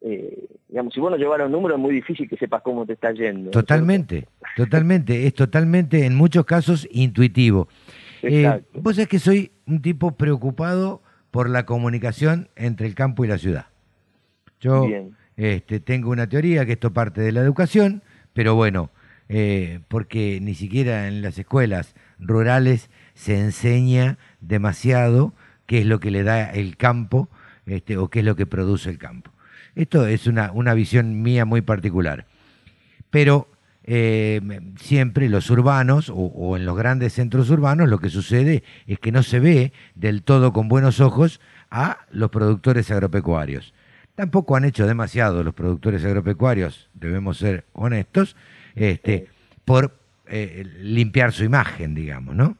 eh, 0.00 0.48
digamos, 0.68 0.92
si 0.94 1.00
vos 1.00 1.10
no 1.10 1.16
llevaras 1.16 1.46
un 1.46 1.52
número 1.52 1.74
es 1.74 1.80
muy 1.80 1.94
difícil 1.94 2.28
que 2.28 2.36
sepas 2.36 2.62
cómo 2.62 2.86
te 2.86 2.92
está 2.92 3.12
yendo. 3.12 3.50
Totalmente, 3.50 4.26
totalmente, 4.56 5.26
es 5.26 5.34
totalmente 5.34 6.04
en 6.04 6.14
muchos 6.14 6.44
casos 6.44 6.86
intuitivo. 6.90 7.68
Eh, 8.22 8.62
vos 8.74 8.96
sabés 8.96 9.08
que 9.08 9.18
soy 9.18 9.52
un 9.66 9.82
tipo 9.82 10.12
preocupado 10.16 11.02
por 11.30 11.48
la 11.48 11.66
comunicación 11.66 12.48
entre 12.56 12.86
el 12.86 12.94
campo 12.94 13.24
y 13.24 13.28
la 13.28 13.38
ciudad. 13.38 13.66
Yo 14.60 14.86
este, 15.36 15.80
tengo 15.80 16.10
una 16.10 16.28
teoría 16.28 16.64
que 16.64 16.72
esto 16.72 16.92
parte 16.92 17.20
de 17.20 17.32
la 17.32 17.40
educación, 17.40 18.02
pero 18.32 18.54
bueno, 18.54 18.90
eh, 19.28 19.80
porque 19.88 20.38
ni 20.40 20.54
siquiera 20.54 21.08
en 21.08 21.20
las 21.20 21.38
escuelas 21.38 21.94
rurales 22.18 22.90
se 23.14 23.38
enseña 23.38 24.18
demasiado 24.40 25.34
qué 25.66 25.80
es 25.80 25.86
lo 25.86 26.00
que 26.00 26.10
le 26.10 26.22
da 26.22 26.50
el 26.50 26.76
campo 26.76 27.28
este, 27.66 27.96
o 27.96 28.08
qué 28.08 28.20
es 28.20 28.24
lo 28.24 28.36
que 28.36 28.46
produce 28.46 28.88
el 28.88 28.98
campo. 28.98 29.30
Esto 29.76 30.06
es 30.06 30.26
una, 30.26 30.50
una 30.52 30.74
visión 30.74 31.22
mía 31.22 31.44
muy 31.44 31.60
particular. 31.60 32.26
Pero 33.10 33.48
eh, 33.84 34.40
siempre 34.80 35.28
los 35.28 35.48
urbanos 35.50 36.10
o, 36.12 36.56
en 36.56 36.66
los 36.66 36.76
grandes 36.76 37.12
centros 37.12 37.50
urbanos 37.50 37.88
lo 37.88 38.00
que 38.00 38.10
sucede 38.10 38.64
es 38.88 38.98
que 38.98 39.12
no 39.12 39.22
se 39.22 39.38
ve 39.38 39.72
del 39.94 40.24
todo 40.24 40.52
con 40.52 40.68
buenos 40.68 40.98
ojos 40.98 41.40
a 41.70 41.98
los 42.10 42.30
productores 42.30 42.90
agropecuarios. 42.90 43.74
Tampoco 44.16 44.56
han 44.56 44.64
hecho 44.64 44.86
demasiado 44.86 45.44
los 45.44 45.54
productores 45.54 46.04
agropecuarios, 46.04 46.88
debemos 46.94 47.38
ser 47.38 47.64
honestos, 47.74 48.34
este, 48.74 49.28
por 49.64 49.94
eh, 50.26 50.66
limpiar 50.80 51.32
su 51.32 51.44
imagen, 51.44 51.94
digamos, 51.94 52.34
¿no? 52.34 52.56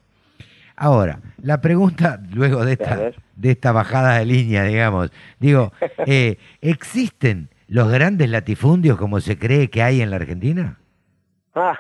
Ahora, 0.76 1.20
la 1.42 1.60
pregunta 1.60 2.22
luego 2.30 2.64
de 2.64 2.72
esta, 2.72 3.10
de 3.36 3.52
esta 3.52 3.72
bajada 3.72 4.18
de 4.18 4.26
línea, 4.26 4.64
digamos, 4.64 5.10
digo, 5.38 5.72
eh, 6.06 6.38
¿existen 6.60 7.48
los 7.68 7.90
grandes 7.90 8.30
latifundios 8.30 8.98
como 8.98 9.20
se 9.20 9.38
cree 9.38 9.68
que 9.68 9.82
hay 9.82 10.00
en 10.00 10.10
la 10.10 10.16
Argentina? 10.16 10.78
Ah, 11.54 11.78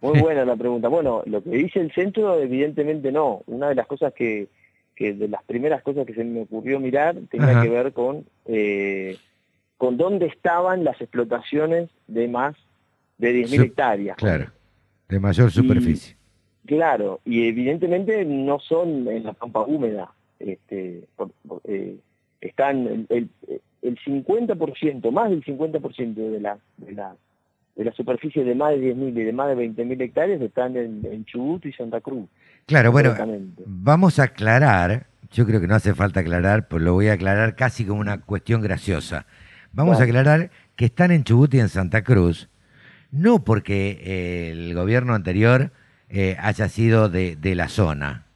muy 0.00 0.18
buena 0.20 0.44
la 0.44 0.56
pregunta. 0.56 0.88
Bueno, 0.88 1.22
lo 1.26 1.42
que 1.42 1.50
dice 1.50 1.80
el 1.80 1.92
centro, 1.92 2.38
evidentemente 2.40 3.12
no. 3.12 3.42
Una 3.46 3.68
de 3.68 3.74
las 3.74 3.86
cosas 3.86 4.12
que, 4.12 4.48
que 4.94 5.14
de 5.14 5.28
las 5.28 5.42
primeras 5.44 5.82
cosas 5.82 6.06
que 6.06 6.14
se 6.14 6.24
me 6.24 6.42
ocurrió 6.42 6.80
mirar 6.80 7.16
tenía 7.30 7.60
que 7.62 7.68
ver 7.68 7.92
con, 7.92 8.24
eh, 8.46 9.16
con 9.78 9.96
dónde 9.96 10.26
estaban 10.26 10.84
las 10.84 11.00
explotaciones 11.00 11.90
de 12.06 12.28
más 12.28 12.54
de 13.18 13.44
10.000 13.44 13.64
hectáreas. 13.64 14.16
Claro, 14.16 14.46
de 15.08 15.20
mayor 15.20 15.50
superficie 15.50 16.16
Claro, 16.66 17.20
y 17.24 17.48
evidentemente 17.48 18.24
no 18.24 18.60
son 18.60 19.08
en 19.08 19.24
la 19.24 19.32
pampa 19.32 19.62
húmeda. 19.62 20.12
Este, 20.44 21.04
eh, 21.64 21.96
están 22.40 23.06
el, 23.08 23.28
el, 23.82 23.98
50%, 23.98 25.10
más 25.10 25.30
del 25.30 25.44
50% 25.44 26.14
de 26.14 26.40
la, 26.40 26.58
de 26.76 26.92
la 26.92 27.16
de 27.76 27.84
la 27.84 27.92
superficie 27.92 28.44
de 28.44 28.54
más 28.54 28.72
de 28.72 28.94
10.000 28.94 29.08
y 29.18 29.24
de 29.24 29.32
más 29.32 29.48
de 29.48 29.56
20.000 29.56 30.02
hectáreas 30.02 30.40
están 30.40 30.76
en, 30.76 31.24
Chubut 31.24 31.64
y 31.64 31.72
Santa 31.72 32.00
Cruz. 32.00 32.28
Claro, 32.66 32.92
bueno, 32.92 33.14
vamos 33.64 34.18
a 34.18 34.24
aclarar, 34.24 35.06
yo 35.30 35.46
creo 35.46 35.60
que 35.60 35.66
no 35.66 35.74
hace 35.74 35.94
falta 35.94 36.20
aclarar, 36.20 36.68
pues 36.68 36.82
lo 36.82 36.92
voy 36.92 37.08
a 37.08 37.14
aclarar 37.14 37.56
casi 37.56 37.84
como 37.84 38.00
una 38.00 38.20
cuestión 38.20 38.60
graciosa. 38.60 39.26
Vamos 39.72 40.00
a 40.00 40.04
aclarar 40.04 40.50
que 40.76 40.84
están 40.84 41.10
en 41.12 41.24
Chubut 41.24 41.54
y 41.54 41.60
en 41.60 41.70
Santa 41.70 42.02
Cruz, 42.02 42.50
no 43.10 43.42
porque 43.42 43.98
eh, 44.02 44.50
el 44.50 44.74
gobierno 44.74 45.14
anterior 45.14 45.72
eh, 46.10 46.36
haya 46.40 46.68
sido 46.68 47.08
de, 47.08 47.36
de 47.36 47.54
la 47.54 47.68
zona, 47.68 48.26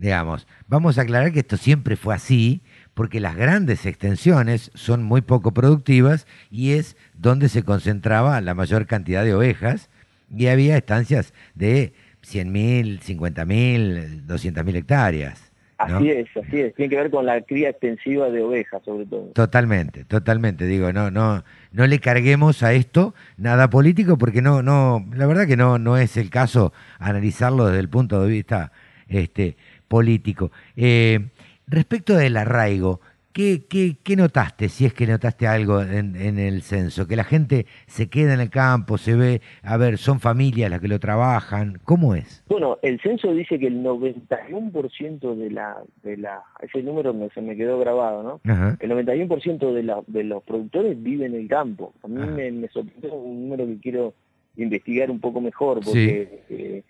digamos. 0.00 0.48
Vamos 0.66 0.98
a 0.98 1.02
aclarar 1.02 1.30
que 1.30 1.40
esto 1.40 1.58
siempre 1.58 1.94
fue 1.94 2.14
así, 2.14 2.62
porque 2.94 3.20
las 3.20 3.36
grandes 3.36 3.84
extensiones 3.86 4.70
son 4.74 5.02
muy 5.02 5.20
poco 5.20 5.52
productivas 5.52 6.26
y 6.50 6.72
es 6.72 6.96
donde 7.14 7.48
se 7.48 7.62
concentraba 7.62 8.40
la 8.40 8.54
mayor 8.54 8.86
cantidad 8.86 9.24
de 9.24 9.34
ovejas 9.34 9.90
y 10.34 10.46
había 10.46 10.76
estancias 10.76 11.34
de 11.54 11.92
100.000, 12.22 13.00
50.000, 13.00 14.26
200.000 14.26 14.76
hectáreas. 14.76 15.52
Así 15.76 16.10
es, 16.10 16.28
así 16.36 16.60
es. 16.60 16.74
Tiene 16.74 16.90
que 16.90 16.96
ver 16.96 17.10
con 17.10 17.24
la 17.24 17.40
cría 17.40 17.70
extensiva 17.70 18.28
de 18.28 18.42
ovejas, 18.42 18.82
sobre 18.84 19.06
todo. 19.06 19.26
Totalmente, 19.34 20.04
totalmente. 20.04 20.66
Digo, 20.66 20.92
no, 20.92 21.10
no, 21.10 21.42
no 21.72 21.86
le 21.86 22.00
carguemos 22.00 22.62
a 22.62 22.74
esto 22.74 23.14
nada 23.38 23.70
político 23.70 24.18
porque 24.18 24.42
no, 24.42 24.62
no, 24.62 25.06
la 25.14 25.26
verdad 25.26 25.46
que 25.46 25.56
no, 25.56 25.78
no 25.78 25.96
es 25.96 26.18
el 26.18 26.28
caso 26.28 26.74
analizarlo 26.98 27.66
desde 27.66 27.80
el 27.80 27.88
punto 27.88 28.22
de 28.22 28.28
vista 28.28 28.72
este, 29.10 29.56
político. 29.90 30.52
Eh, 30.76 31.18
respecto 31.66 32.14
del 32.14 32.36
arraigo, 32.36 33.00
¿qué, 33.32 33.62
qué, 33.68 34.16
notaste, 34.16 34.68
si 34.68 34.86
es 34.86 34.94
que 34.94 35.04
notaste 35.04 35.48
algo 35.48 35.82
en, 35.82 36.38
el 36.38 36.62
censo? 36.62 37.08
Que 37.08 37.16
la 37.16 37.24
gente 37.24 37.66
se 37.88 38.08
queda 38.08 38.34
en 38.34 38.40
el 38.40 38.50
campo, 38.50 38.98
se 38.98 39.16
ve, 39.16 39.40
a 39.64 39.76
ver, 39.76 39.98
son 39.98 40.20
familias 40.20 40.70
las 40.70 40.80
que 40.80 40.86
lo 40.86 41.00
trabajan, 41.00 41.80
¿cómo 41.82 42.14
es? 42.14 42.44
Bueno, 42.48 42.78
el 42.82 43.00
censo 43.00 43.34
dice 43.34 43.58
que 43.58 43.66
el 43.66 43.82
91% 43.82 45.34
de 45.34 45.50
la, 45.50 45.78
de 46.04 46.16
la, 46.16 46.44
ese 46.60 46.84
número 46.84 47.12
me, 47.12 47.28
se 47.30 47.42
me 47.42 47.56
quedó 47.56 47.80
grabado, 47.80 48.22
¿no? 48.22 48.40
El 48.78 48.90
91% 48.92 49.72
de, 49.72 49.82
la, 49.82 50.00
de 50.06 50.22
los 50.22 50.44
productores 50.44 51.02
vive 51.02 51.26
en 51.26 51.34
el 51.34 51.48
campo. 51.48 51.94
A 52.04 52.06
mí 52.06 52.14
me, 52.14 52.52
me 52.52 52.68
sorprendió 52.68 53.12
un 53.12 53.48
número 53.48 53.66
que 53.66 53.80
quiero 53.80 54.14
investigar 54.56 55.10
un 55.10 55.18
poco 55.18 55.40
mejor, 55.40 55.80
porque... 55.84 56.44
Eh, 56.48 56.84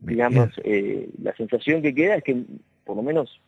digamos, 0.00 0.50
eh, 0.64 1.08
la 1.22 1.34
sensación 1.36 1.82
que 1.82 1.94
queda 1.94 2.16
es 2.16 2.24
que, 2.24 2.42
por 2.84 2.96
lo 2.96 3.02
menos 3.02 3.40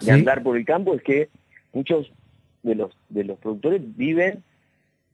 de 0.00 0.12
andar 0.12 0.42
por 0.42 0.56
el 0.56 0.64
campo, 0.64 0.94
es 0.94 1.02
que 1.02 1.28
muchos 1.72 2.10
de 2.62 2.74
los, 2.74 2.96
de 3.08 3.24
los 3.24 3.38
productores 3.38 3.80
viven 3.96 4.42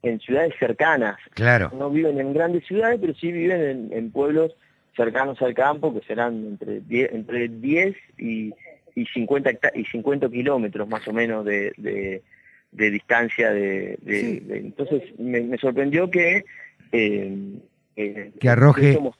en 0.02 0.20
ciudades 0.20 0.54
cercanas. 0.58 1.18
Claro. 1.34 1.70
No 1.76 1.90
viven 1.90 2.20
en 2.20 2.32
grandes 2.32 2.66
ciudades, 2.66 2.98
pero 3.00 3.14
sí 3.14 3.32
viven 3.32 3.90
en, 3.92 4.10
pueblos 4.10 4.54
cercanos 4.96 5.40
al 5.42 5.54
campo, 5.54 5.92
que 5.94 6.06
serán 6.06 6.46
entre 6.46 6.80
10, 6.80 7.12
entre 7.12 7.48
10 7.48 7.96
y, 8.18 8.54
y, 8.94 9.06
50, 9.06 9.50
y 9.74 9.84
50 9.84 10.28
kilómetros 10.30 10.88
más 10.88 11.06
o 11.08 11.12
menos 11.12 11.44
de, 11.44 11.72
de, 11.76 12.90
distancia. 12.90 13.50
De, 13.50 13.98
entonces 14.04 15.02
me, 15.18 15.56
sorprendió 15.58 16.10
que... 16.10 16.44
Eh, 16.92 17.58
eh, 17.96 18.32
que 18.38 18.48
arroje 18.48 18.92
que 18.92 19.10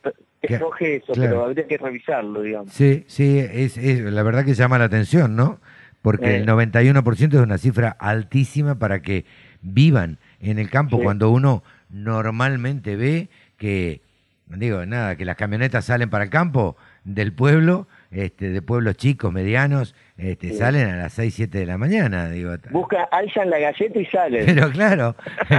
roje 0.59 0.97
eso, 0.97 1.13
pero 1.15 1.45
habría 1.45 1.67
que 1.67 1.79
revisarlo, 1.79 2.43
digamos. 2.43 2.73
Sí, 2.73 3.05
sí, 3.07 3.39
es, 3.39 3.77
la 3.77 4.23
verdad 4.23 4.45
que 4.45 4.55
llama 4.55 4.79
la 4.79 4.85
atención, 4.85 5.37
¿no? 5.37 5.61
Porque 6.03 6.37
el 6.37 6.47
91% 6.47 7.35
es 7.35 7.41
una 7.41 7.59
cifra 7.59 7.91
altísima 7.91 8.79
para 8.79 9.03
que 9.03 9.25
vivan 9.63 10.19
en 10.41 10.59
el 10.59 10.71
campo 10.71 11.01
cuando 11.03 11.31
uno 11.31 11.63
normalmente 11.91 12.97
ve 12.97 13.29
que, 13.57 14.01
digo, 14.47 14.87
nada, 14.87 15.17
que 15.17 15.25
las 15.25 15.37
camionetas 15.37 15.87
salen 15.87 16.09
para 16.09 16.25
el 16.25 16.31
campo 16.31 16.77
del 17.05 17.33
pueblo 17.33 17.89
este, 18.11 18.51
de 18.51 18.63
pueblos 18.63 18.97
chicos, 18.97 19.33
medianos, 19.33 19.95
este, 20.17 20.53
salen 20.53 20.89
a 20.89 20.97
las 20.97 21.13
6, 21.13 21.35
7 21.35 21.59
de 21.59 21.67
la 21.67 21.79
mañana. 21.79 22.29
Digo. 22.31 22.55
Busca, 22.71 23.05
alzan 23.05 23.51
la 23.51 23.59
galleta 23.59 23.99
y 23.99 24.07
salen. 24.07 24.47
Pero 24.47 24.71
claro, 24.71 25.15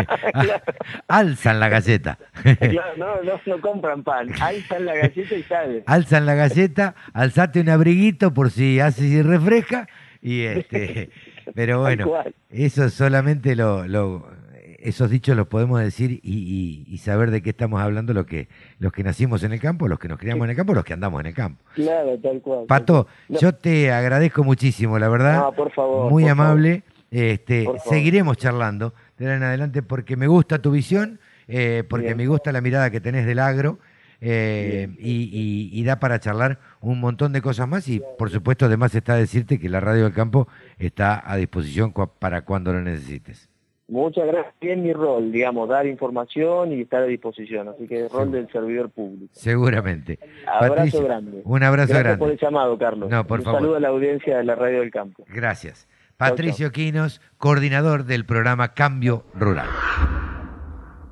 alzan 1.07 1.59
la 1.59 1.69
galleta. 1.69 2.17
claro, 2.41 2.97
no, 2.97 3.21
no, 3.23 3.39
no, 3.45 3.61
compran 3.61 4.03
pan, 4.03 4.29
alzan 4.41 4.85
la 4.85 4.95
galleta 4.95 5.35
y 5.35 5.43
salen. 5.43 5.83
Alzan 5.85 6.25
la 6.25 6.35
galleta, 6.35 6.95
alzate 7.13 7.61
un 7.61 7.69
abriguito 7.69 8.33
por 8.33 8.51
si 8.51 8.79
hace 8.79 9.05
y 9.05 9.21
refresca, 9.21 9.87
y 10.21 10.43
este, 10.43 11.09
pero 11.55 11.79
bueno, 11.81 12.11
eso 12.49 12.89
solamente 12.89 13.55
lo, 13.55 13.87
lo 13.87 14.38
esos 14.81 15.09
dichos 15.09 15.35
los 15.35 15.47
podemos 15.47 15.79
decir 15.81 16.19
y, 16.23 16.97
saber 16.99 17.31
de 17.31 17.41
qué 17.41 17.51
estamos 17.51 17.81
hablando 17.81 18.13
los 18.13 18.25
que, 18.25 18.47
los 18.77 18.91
que 18.91 19.03
nacimos 19.03 19.43
en 19.43 19.53
el 19.53 19.59
campo, 19.59 19.87
los 19.87 19.99
que 19.99 20.07
nos 20.07 20.19
criamos 20.19 20.45
en 20.45 20.51
el 20.51 20.55
campo, 20.55 20.73
los 20.73 20.83
que 20.83 20.93
andamos 20.93 21.21
en 21.21 21.27
el 21.27 21.33
campo. 21.33 21.63
Claro, 21.75 22.17
tal 22.19 22.41
cual. 22.41 22.65
Pato, 22.67 23.07
yo 23.29 23.53
te 23.53 23.91
agradezco 23.91 24.43
muchísimo, 24.43 24.99
la 24.99 25.09
verdad. 25.09 25.39
No, 25.39 25.53
por 25.53 25.71
favor. 25.71 26.11
Muy 26.11 26.27
amable. 26.27 26.83
Este, 27.11 27.67
seguiremos 27.85 28.37
charlando 28.37 28.93
de 29.17 29.25
ahora 29.25 29.37
en 29.37 29.43
adelante 29.43 29.81
porque 29.81 30.15
me 30.15 30.27
gusta 30.27 30.59
tu 30.59 30.71
visión, 30.71 31.19
eh, 31.47 31.83
porque 31.89 32.13
me 32.13 32.27
gusta 32.27 32.51
la 32.51 32.61
mirada 32.61 32.91
que 32.91 33.01
tenés 33.01 33.25
del 33.25 33.39
agro. 33.39 33.79
Eh, 34.21 34.89
y, 34.99 35.69
y, 35.71 35.83
da 35.85 36.01
para 36.01 36.19
charlar 36.19 36.59
un 36.81 36.99
montón 36.99 37.31
de 37.31 37.41
cosas 37.41 37.69
más 37.69 37.87
y 37.87 38.01
por 38.17 38.29
supuesto 38.29 38.65
además 38.65 38.93
está 38.93 39.15
decirte 39.15 39.61
que 39.61 39.69
la 39.69 39.79
radio 39.79 40.03
del 40.03 40.13
campo 40.13 40.49
está 40.77 41.23
a 41.25 41.37
disposición 41.37 41.93
para 42.19 42.41
cuando 42.41 42.73
lo 42.73 42.81
necesites. 42.81 43.48
Muchas 43.89 44.27
gracias. 44.27 44.53
Es 44.61 44.77
mi 44.77 44.93
rol, 44.93 45.31
digamos, 45.31 45.67
dar 45.67 45.87
información 45.87 46.71
y 46.71 46.81
estar 46.81 47.01
a 47.01 47.05
disposición. 47.05 47.69
Así 47.69 47.87
que 47.87 48.01
el 48.01 48.09
rol 48.09 48.31
del 48.31 48.49
servidor 48.51 48.89
público. 48.89 49.33
Seguramente. 49.33 50.19
Abrazo 50.47 51.03
grande. 51.03 51.41
Un 51.43 51.63
abrazo 51.63 51.89
gracias 51.89 52.03
grande. 52.03 52.19
por 52.19 52.31
el 52.31 52.39
llamado, 52.39 52.77
Carlos. 52.77 53.09
No, 53.09 53.25
por 53.25 53.39
un 53.39 53.45
favor. 53.45 53.61
saludo 53.61 53.75
a 53.77 53.79
la 53.79 53.87
audiencia 53.87 54.37
de 54.37 54.43
la 54.43 54.55
Radio 54.55 54.81
del 54.81 54.91
Campo. 54.91 55.25
Gracias. 55.27 55.87
Patricio 56.17 56.71
Quinos, 56.71 57.21
coordinador 57.37 58.03
del 58.03 58.25
programa 58.25 58.73
Cambio 58.73 59.23
Rural. 59.33 59.69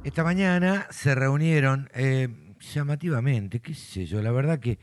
Esta 0.04 0.24
mañana 0.24 0.86
se 0.90 1.16
reunieron 1.16 1.90
eh, 1.96 2.28
llamativamente, 2.60 3.62
qué 3.62 3.74
sé 3.74 4.06
yo, 4.06 4.22
la 4.22 4.32
verdad 4.32 4.60
que 4.60 4.80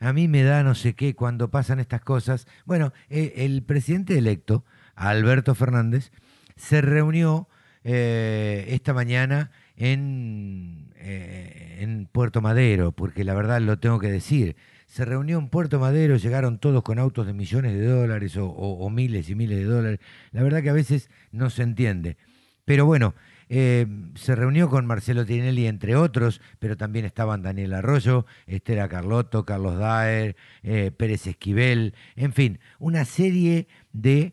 a 0.00 0.12
mí 0.12 0.28
me 0.28 0.42
da 0.42 0.62
no 0.62 0.74
sé 0.74 0.94
qué 0.94 1.14
cuando 1.14 1.50
pasan 1.50 1.80
estas 1.80 2.02
cosas. 2.02 2.46
Bueno, 2.66 2.92
eh, 3.08 3.32
el 3.36 3.62
presidente 3.62 4.18
electo, 4.18 4.64
Alberto 4.94 5.54
Fernández, 5.54 6.12
se 6.56 6.80
reunió 6.80 7.48
eh, 7.86 8.64
esta 8.68 8.94
mañana 8.94 9.50
en, 9.76 10.90
eh, 10.96 11.78
en 11.80 12.06
Puerto 12.06 12.40
Madero, 12.40 12.92
porque 12.92 13.24
la 13.24 13.34
verdad 13.34 13.60
lo 13.60 13.78
tengo 13.78 13.98
que 13.98 14.10
decir. 14.10 14.56
Se 14.86 15.04
reunió 15.04 15.38
en 15.38 15.48
Puerto 15.48 15.78
Madero, 15.78 16.16
llegaron 16.16 16.58
todos 16.58 16.82
con 16.82 16.98
autos 16.98 17.26
de 17.26 17.34
millones 17.34 17.74
de 17.74 17.86
dólares 17.86 18.36
o, 18.38 18.88
miles 18.90 19.28
y 19.28 19.34
miles 19.34 19.58
de 19.58 19.64
dólares. 19.64 20.00
La 20.30 20.42
verdad 20.42 20.62
que 20.62 20.70
a 20.70 20.74
veces 20.74 21.10
no 21.32 21.50
se 21.50 21.62
entiende. 21.62 22.16
Pero 22.64 22.86
bueno, 22.86 23.14
eh, 23.48 23.86
se 24.14 24.34
reunió 24.36 24.70
con 24.70 24.86
Marcelo 24.86 25.26
Tinelli, 25.26 25.66
entre 25.66 25.96
otros, 25.96 26.40
pero 26.60 26.76
también 26.76 27.04
estaban 27.04 27.42
Daniel 27.42 27.74
Arroyo, 27.74 28.24
Estela 28.46 28.88
Carlotto, 28.88 29.44
Carlos 29.44 29.78
Daer, 29.78 30.36
Pérez 30.62 31.26
Esquivel, 31.26 31.94
en 32.14 32.32
fin, 32.32 32.60
una 32.78 33.04
serie 33.04 33.66
de 33.92 34.32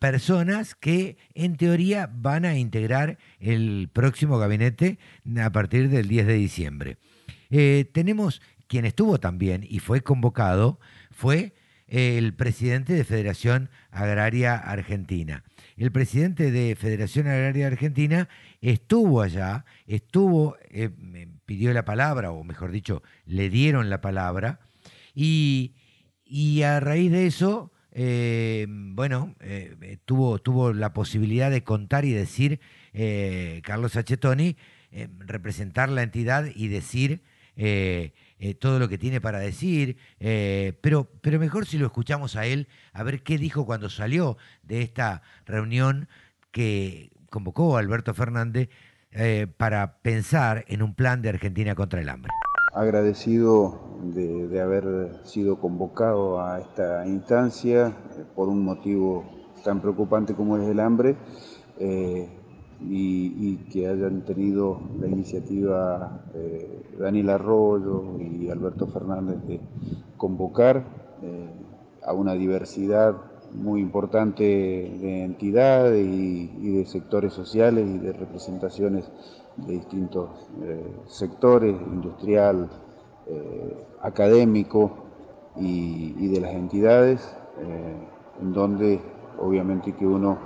personas 0.00 0.74
que 0.74 1.18
en 1.34 1.56
teoría 1.56 2.10
van 2.12 2.44
a 2.44 2.56
integrar 2.56 3.18
el 3.38 3.90
próximo 3.92 4.38
gabinete 4.38 4.98
a 5.40 5.52
partir 5.52 5.90
del 5.90 6.08
10 6.08 6.26
de 6.26 6.34
diciembre. 6.34 6.96
Eh, 7.50 7.88
tenemos 7.92 8.40
quien 8.66 8.86
estuvo 8.86 9.20
también 9.20 9.64
y 9.68 9.78
fue 9.78 10.00
convocado, 10.00 10.80
fue 11.10 11.54
el 11.86 12.34
presidente 12.34 12.94
de 12.94 13.04
Federación 13.04 13.68
Agraria 13.90 14.54
Argentina. 14.54 15.44
El 15.76 15.90
presidente 15.92 16.50
de 16.50 16.76
Federación 16.76 17.26
Agraria 17.26 17.66
Argentina 17.66 18.28
estuvo 18.60 19.20
allá, 19.20 19.64
estuvo, 19.86 20.56
eh, 20.70 20.88
pidió 21.44 21.72
la 21.74 21.84
palabra, 21.84 22.30
o 22.30 22.44
mejor 22.44 22.70
dicho, 22.70 23.02
le 23.26 23.50
dieron 23.50 23.90
la 23.90 24.00
palabra, 24.00 24.60
y, 25.14 25.74
y 26.24 26.62
a 26.62 26.78
raíz 26.78 27.10
de 27.10 27.26
eso 27.26 27.72
eh, 27.92 28.66
bueno, 28.68 29.34
eh, 29.40 29.74
eh, 29.82 29.98
tuvo, 30.04 30.38
tuvo 30.38 30.72
la 30.72 30.92
posibilidad 30.92 31.50
de 31.50 31.64
contar 31.64 32.04
y 32.04 32.12
decir, 32.12 32.60
Carlos 33.62 33.96
Achetoni, 33.96 34.56
representar 35.20 35.88
la 35.88 36.02
entidad 36.02 36.46
y 36.54 36.66
decir 36.66 37.22
todo 38.58 38.80
lo 38.80 38.88
que 38.88 38.98
tiene 38.98 39.20
para 39.20 39.38
decir, 39.38 39.96
pero, 40.18 41.08
pero 41.20 41.38
mejor 41.38 41.66
si 41.66 41.78
lo 41.78 41.86
escuchamos 41.86 42.34
a 42.34 42.46
él, 42.46 42.66
a 42.92 43.04
ver 43.04 43.22
qué 43.22 43.38
dijo 43.38 43.64
cuando 43.64 43.88
salió 43.88 44.36
de 44.64 44.82
esta 44.82 45.22
reunión 45.46 46.08
que 46.50 47.12
convocó 47.30 47.76
Alberto 47.76 48.12
Fernández 48.12 48.70
para 49.56 49.98
pensar 49.98 50.64
en 50.66 50.82
un 50.82 50.94
plan 50.94 51.22
de 51.22 51.28
Argentina 51.28 51.76
contra 51.76 52.00
el 52.00 52.08
hambre. 52.08 52.32
Agradecido 52.72 53.74
de, 54.02 54.60
haber 54.60 55.20
sido 55.24 55.58
convocado 55.58 56.40
a 56.40 56.60
esta 56.60 57.06
instancia 57.06 57.88
eh, 57.88 58.24
por 58.34 58.48
un 58.48 58.64
motivo 58.64 59.24
tan 59.64 59.80
preocupante 59.80 60.34
como 60.34 60.56
es 60.56 60.68
el 60.68 60.78
hambre 60.78 61.16
eh, 61.78 62.28
y, 62.80 63.56
que 63.72 63.88
hayan 63.88 64.22
tenido 64.24 64.80
la 65.00 65.08
iniciativa 65.08 66.22
Daniel 66.98 67.30
Arroyo 67.30 68.18
y 68.18 68.48
Alberto 68.48 68.86
Fernández 68.86 69.36
de 69.46 69.60
convocar 70.16 70.82
a 72.02 72.12
una 72.14 72.32
diversidad 72.34 73.16
muy 73.52 73.80
importante 73.80 74.44
de 74.44 75.24
entidades 75.24 76.06
y, 76.06 76.78
de 76.78 76.86
sectores 76.86 77.32
sociales 77.32 77.86
y 77.88 77.98
de 77.98 78.12
representaciones 78.12 79.10
de 79.66 79.74
distintos 79.74 80.30
eh, 80.62 80.96
sectores, 81.06 81.76
industrial, 81.80 82.68
eh, 83.26 83.86
académico 84.02 84.92
y, 85.56 86.28
de 86.28 86.40
las 86.40 86.52
entidades, 86.52 87.36
eh, 87.60 87.96
en 88.40 88.52
donde 88.52 89.00
obviamente 89.38 89.92
que 89.92 90.06
uno, 90.06 90.38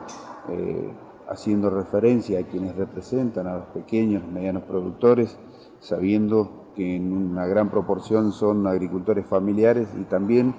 haciendo 1.29 1.71
referencia 1.71 2.39
a 2.39 2.43
quienes 2.43 2.77
representan 2.77 3.47
a 3.47 3.57
los 3.57 3.67
pequeños, 3.67 4.23
medianos 4.31 4.65
productores, 4.65 5.39
sabiendo 5.81 6.71
que 6.77 6.97
en 6.97 7.12
una 7.12 7.47
gran 7.47 7.71
proporción 7.71 8.33
son 8.33 8.67
agricultores 8.67 9.27
familiares 9.27 9.89
y 9.99 10.05
también 10.05 10.55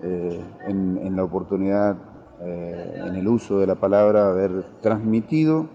en, 0.00 1.14
la 1.14 1.22
oportunidad, 1.22 1.96
en 2.40 3.14
el 3.14 3.28
uso 3.28 3.58
de 3.58 3.66
la 3.66 3.74
palabra, 3.74 4.30
haber 4.30 4.64
transmitido 4.80 5.68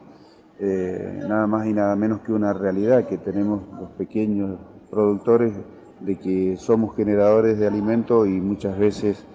eh, 0.60 1.24
nada 1.28 1.48
más 1.48 1.68
y 1.68 1.74
nada 1.74 1.96
menos 1.96 2.22
que 2.22 2.32
una 2.32 2.54
realidad 2.54 3.08
que 3.08 3.18
tenemos 3.18 3.62
los 3.80 3.90
pequeños 3.92 4.58
productores 4.90 5.54
de 6.00 6.18
que 6.18 6.58
somos 6.58 6.96
generadores 6.96 7.58
de 7.58 7.68
alimento 7.68 8.26
y 8.26 8.42
muchas 8.42 8.78
veces 8.78 9.26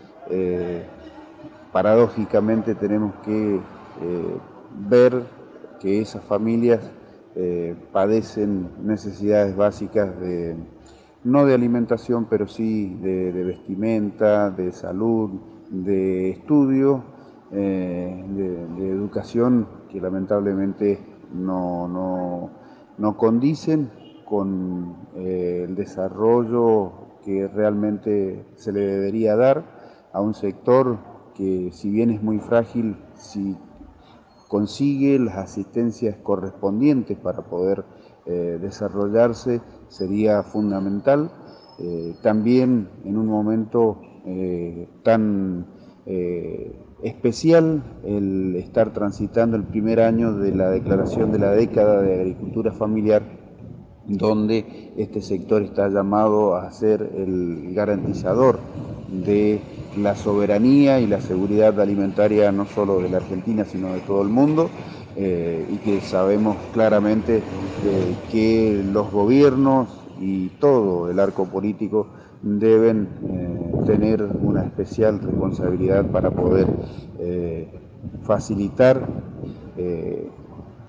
paradójicamente 1.73 2.77
tenemos 2.77 3.12
que 3.25 3.59
ver 4.89 5.25
que 5.81 6.01
esas 6.01 6.23
familias 6.23 6.81
padecen 7.91 8.68
necesidades 8.85 9.57
básicas 9.57 10.21
de 10.21 10.55
no 11.25 11.45
de 11.45 11.55
alimentación, 11.55 12.27
pero 12.29 12.49
sí 12.49 12.97
de, 13.03 13.33
vestimenta, 13.33 14.51
de 14.51 14.73
salud, 14.73 15.31
de 15.71 16.31
estudio, 16.31 17.05
eh, 17.53 18.25
de, 18.77 18.91
educación, 18.91 19.66
que 19.91 20.01
lamentablemente 20.01 20.99
no, 21.33 22.51
no, 22.99 23.16
condicen 23.16 23.91
con 24.24 24.97
eh, 25.16 25.66
el 25.68 25.74
desarrollo 25.74 26.93
que 27.24 27.49
realmente 27.49 28.45
se 28.57 28.72
le 28.72 28.81
debería 28.81 29.37
dar 29.37 29.64
a 30.12 30.20
un 30.20 30.35
sector 30.35 30.99
que 31.35 31.70
si 31.72 31.91
bien 31.91 32.11
es 32.11 32.22
muy 32.22 32.39
frágil, 32.39 32.97
si 33.14 33.57
consigue 34.49 35.18
las 35.18 35.37
asistencias 35.37 36.16
correspondientes 36.22 37.16
para 37.18 37.43
poder 37.43 37.85
eh, 38.26 38.59
desarrollarse, 38.61 39.61
sería 39.89 40.43
fundamental. 40.43 41.31
Eh, 41.78 42.14
también 42.22 42.91
en 43.05 43.16
un 43.16 43.26
momento 43.26 44.03
tan 45.03 45.66
especial 47.03 47.82
el 48.05 48.57
estar 48.57 48.92
transitando 48.92 49.57
el 49.57 49.64
primer 49.64 50.01
año 50.01 50.34
de 50.34 50.55
la 50.55 50.70
declaración 50.70 51.32
de 51.32 51.38
la 51.38 51.53
década 51.53 52.03
de 52.03 52.20
agricultura 52.20 52.72
familiar, 52.72 53.22
donde 54.07 54.92
este 54.96 55.22
sector 55.22 55.62
está 55.62 55.88
llamado 55.88 56.57
a 56.57 56.70
ser 56.72 57.03
el 57.16 57.74
garantizador 57.74 58.59
de 59.09 59.61
la 59.96 60.14
soberanía 60.14 61.01
y 61.01 61.07
la 61.07 61.20
seguridad 61.20 61.78
alimentaria 61.80 62.53
no 62.53 62.66
solo 62.66 63.01
de 63.01 63.09
la 63.09 63.18
Argentina, 63.18 63.64
sino 63.64 63.92
de 63.92 64.01
todo 64.01 64.22
el 64.22 64.28
mundo. 64.28 64.70
y 65.16 65.76
que 65.78 66.01
sabemos 66.01 66.57
claramente 66.72 67.42
que 68.30 68.82
los 68.92 69.11
gobiernos 69.11 69.88
y 70.20 70.48
todo 70.61 71.11
el 71.11 71.18
arco 71.18 71.46
político 71.46 72.07
deben 72.43 73.09
eh, 73.22 73.82
tener 73.86 74.22
una 74.22 74.62
especial 74.62 75.20
responsabilidad 75.20 76.07
para 76.07 76.30
poder 76.30 76.66
eh, 77.18 77.68
facilitar 78.22 79.07
eh, 79.76 80.30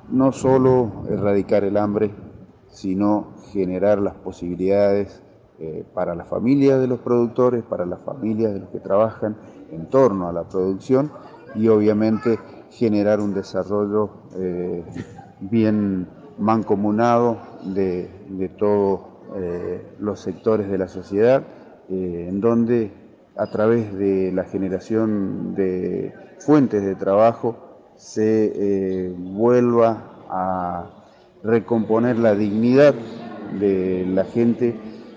no 0.10 0.32
solo 0.32 0.92
erradicar 1.10 1.64
el 1.64 1.78
hambre, 1.78 2.12
sino 2.70 3.34
generar 3.52 4.00
las 4.00 4.16
posibilidades 4.16 5.22
para 5.94 6.16
las 6.16 6.28
familias 6.28 6.82
de 6.82 6.88
los 6.88 7.00
productores, 7.02 7.64
para 7.64 7.86
las 7.86 8.02
familias 8.02 8.52
de 8.52 8.62
los 8.62 8.70
que 8.70 8.80
trabajan 8.80 9.36
en 9.72 9.86
torno 9.86 10.28
a 10.28 10.34
la 10.34 10.42
producción 10.42 11.12
y 11.54 11.68
obviamente 11.68 12.40
generar 12.72 13.20
un 13.20 13.36
desarrollo 13.36 14.10
bien 15.40 16.08
mancomunado 16.40 17.38
de, 17.64 18.10
de 18.30 18.50
todo 18.50 19.11
eh, 19.34 19.82
los 20.00 20.20
sectores 20.20 20.70
de 20.70 20.78
la 20.78 20.90
sociedad, 20.90 21.44
eh, 21.90 22.26
en 22.28 22.42
donde 22.42 22.92
a 23.38 23.48
través 23.48 23.94
de 23.98 24.30
la 24.34 24.44
generación 24.44 25.56
de 25.56 26.14
fuentes 26.40 26.84
de 26.84 26.96
trabajo 26.96 27.56
se 27.96 28.52
eh, 28.54 29.16
vuelva 29.16 30.04
a 30.30 30.90
recomponer 31.44 32.18
la 32.18 32.36
dignidad 32.36 32.94
de 33.58 34.06
la 34.06 34.26
gente 34.26 34.76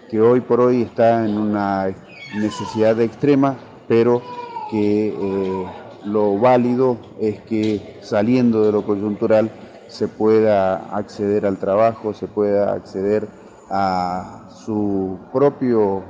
que 0.08 0.20
hoy 0.20 0.40
por 0.40 0.60
hoy 0.60 0.82
está 0.82 1.24
en 1.24 1.36
una 1.36 1.92
necesidad 2.36 3.00
extrema, 3.00 3.56
pero 3.88 4.22
que 4.70 5.66
lo 6.04 6.38
válido 6.38 6.98
es 7.20 7.40
que 7.42 7.98
saliendo 8.00 8.64
de 8.64 8.72
lo 8.72 8.84
coyuntural 8.84 9.50
se 9.88 10.08
pueda 10.08 10.96
acceder 10.96 11.46
al 11.46 11.58
trabajo, 11.58 12.14
se 12.14 12.26
pueda 12.26 12.72
acceder 12.72 13.28
a 13.70 14.48
su 14.50 15.18
propio 15.32 16.02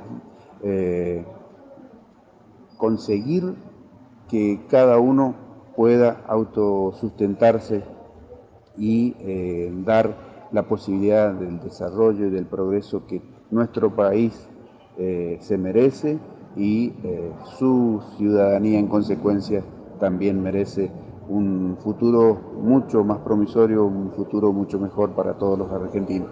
eh, 0.63 1.25
conseguir 2.77 3.55
que 4.29 4.61
cada 4.69 4.99
uno 4.99 5.35
pueda 5.77 6.23
autosustentarse 6.27 7.83
y 8.77 9.15
eh, 9.21 9.73
dar 9.85 10.49
la 10.53 10.65
posibilidad 10.65 11.33
del 11.33 11.61
desarrollo 11.61 12.27
y 12.27 12.31
del 12.31 12.47
progreso 12.47 13.07
que 13.07 13.23
nuestro 13.51 13.95
país 13.95 14.49
eh, 14.99 15.39
se 15.41 15.59
merece 15.59 16.19
y 16.57 16.93
su 17.59 18.01
ciudadanía 18.17 18.79
en 18.79 18.87
consecuencia 18.87 19.65
también 19.99 20.41
merece 20.41 20.93
un 21.29 21.77
futuro 21.81 22.39
mucho 22.63 23.03
más 23.03 23.19
promisorio, 23.19 23.85
un 23.85 24.13
futuro 24.13 24.53
mucho 24.53 24.79
mejor 24.79 25.11
para 25.11 25.35
todos 25.35 25.59
los 25.59 25.73
argentinos 25.73 26.29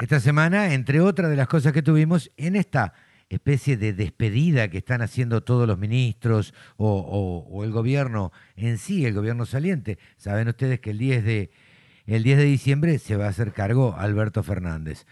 esta 0.00 0.18
semana, 0.18 0.72
entre 0.72 1.02
otras 1.02 1.30
de 1.30 1.36
las 1.36 1.46
cosas 1.46 1.74
que 1.74 1.82
tuvimos, 1.82 2.30
en 2.38 2.56
esta 2.56 2.94
especie 3.28 3.76
de 3.76 3.92
despedida 3.92 4.68
que 4.68 4.78
están 4.78 5.02
haciendo 5.02 5.42
todos 5.42 5.68
los 5.68 5.78
ministros 5.78 6.54
o, 6.78 7.60
el 7.64 7.70
gobierno 7.70 8.32
en 8.56 8.78
sí, 8.78 9.04
el 9.04 9.12
gobierno 9.12 9.44
saliente. 9.44 9.98
Saben 10.16 10.48
ustedes 10.48 10.80
que 10.80 10.90
el 10.90 10.98
10 10.98 11.24
de, 11.24 11.50
el 12.06 12.22
10 12.22 12.38
de 12.38 12.44
diciembre 12.44 12.98
se 12.98 13.16
va 13.16 13.26
a 13.26 13.28
hacer 13.28 13.52
cargo 13.52 13.94
Alberto 13.96 14.42
Fernández. 14.42 15.06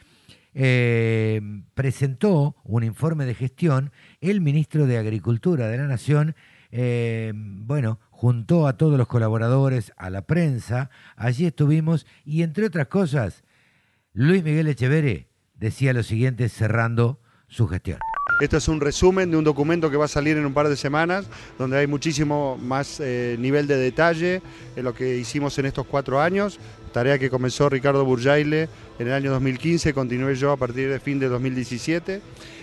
Eh, 0.55 1.41
presentó 1.75 2.57
un 2.65 2.83
informe 2.83 3.27
de 3.27 3.35
gestión 3.35 3.93
el 4.23 4.41
ministro 4.41 4.87
de 4.87 4.97
Agricultura 4.97 5.69
de 5.69 5.77
la 5.77 5.87
Nación, 5.87 6.35
eh, 6.73 7.33
bueno, 7.35 8.01
juntó 8.11 8.67
a 8.67 8.79
todos 8.79 8.97
los 8.97 9.07
colaboradores, 9.07 9.93
a 9.99 10.09
la 10.09 10.23
prensa, 10.23 10.91
allí 11.15 11.45
estuvimos 11.45 12.07
y 12.25 12.43
entre 12.43 12.67
otras 12.67 12.89
cosas, 12.89 13.45
Luis 14.13 14.43
Miguel 14.43 14.67
Echeverre 14.69 15.29
decía 15.55 15.93
lo 15.93 16.03
siguiente 16.03 16.49
cerrando 16.49 17.21
su 17.47 17.69
gestión. 17.69 17.99
Esto 18.41 18.57
es 18.57 18.69
un 18.69 18.81
resumen 18.81 19.31
de 19.31 19.37
un 19.37 19.45
documento 19.45 19.91
que 19.91 19.97
va 19.97 20.07
a 20.07 20.09
salir 20.09 20.37
en 20.37 20.47
un 20.47 20.55
par 20.55 20.69
de 20.69 20.77
semanas, 20.77 21.27
donde 21.59 21.79
hay 21.79 21.87
muchísimo 21.87 22.57
más 22.57 23.01
eh, 23.01 23.37
nivel 23.39 23.67
de 23.67 23.77
detalle 23.77 24.43
en 24.77 24.85
lo 24.85 24.95
que 24.95 25.17
hicimos 25.17 25.59
en 25.59 25.67
estos 25.67 25.87
cuatro 25.87 26.21
años, 26.21 26.59
tarea 26.93 27.19
que 27.19 27.31
comenzó 27.31 27.69
Ricardo 27.69 28.05
Burjaile 28.05 28.69
en 28.99 29.09
el 29.09 29.13
año 29.13 29.31
2015, 29.33 29.93
continué 29.95 30.35
yo 30.37 30.53
a 30.53 30.57
partir 30.57 30.89
de 30.89 31.01
fin 31.01 31.19
de 31.19 31.29
2017, 31.29 32.21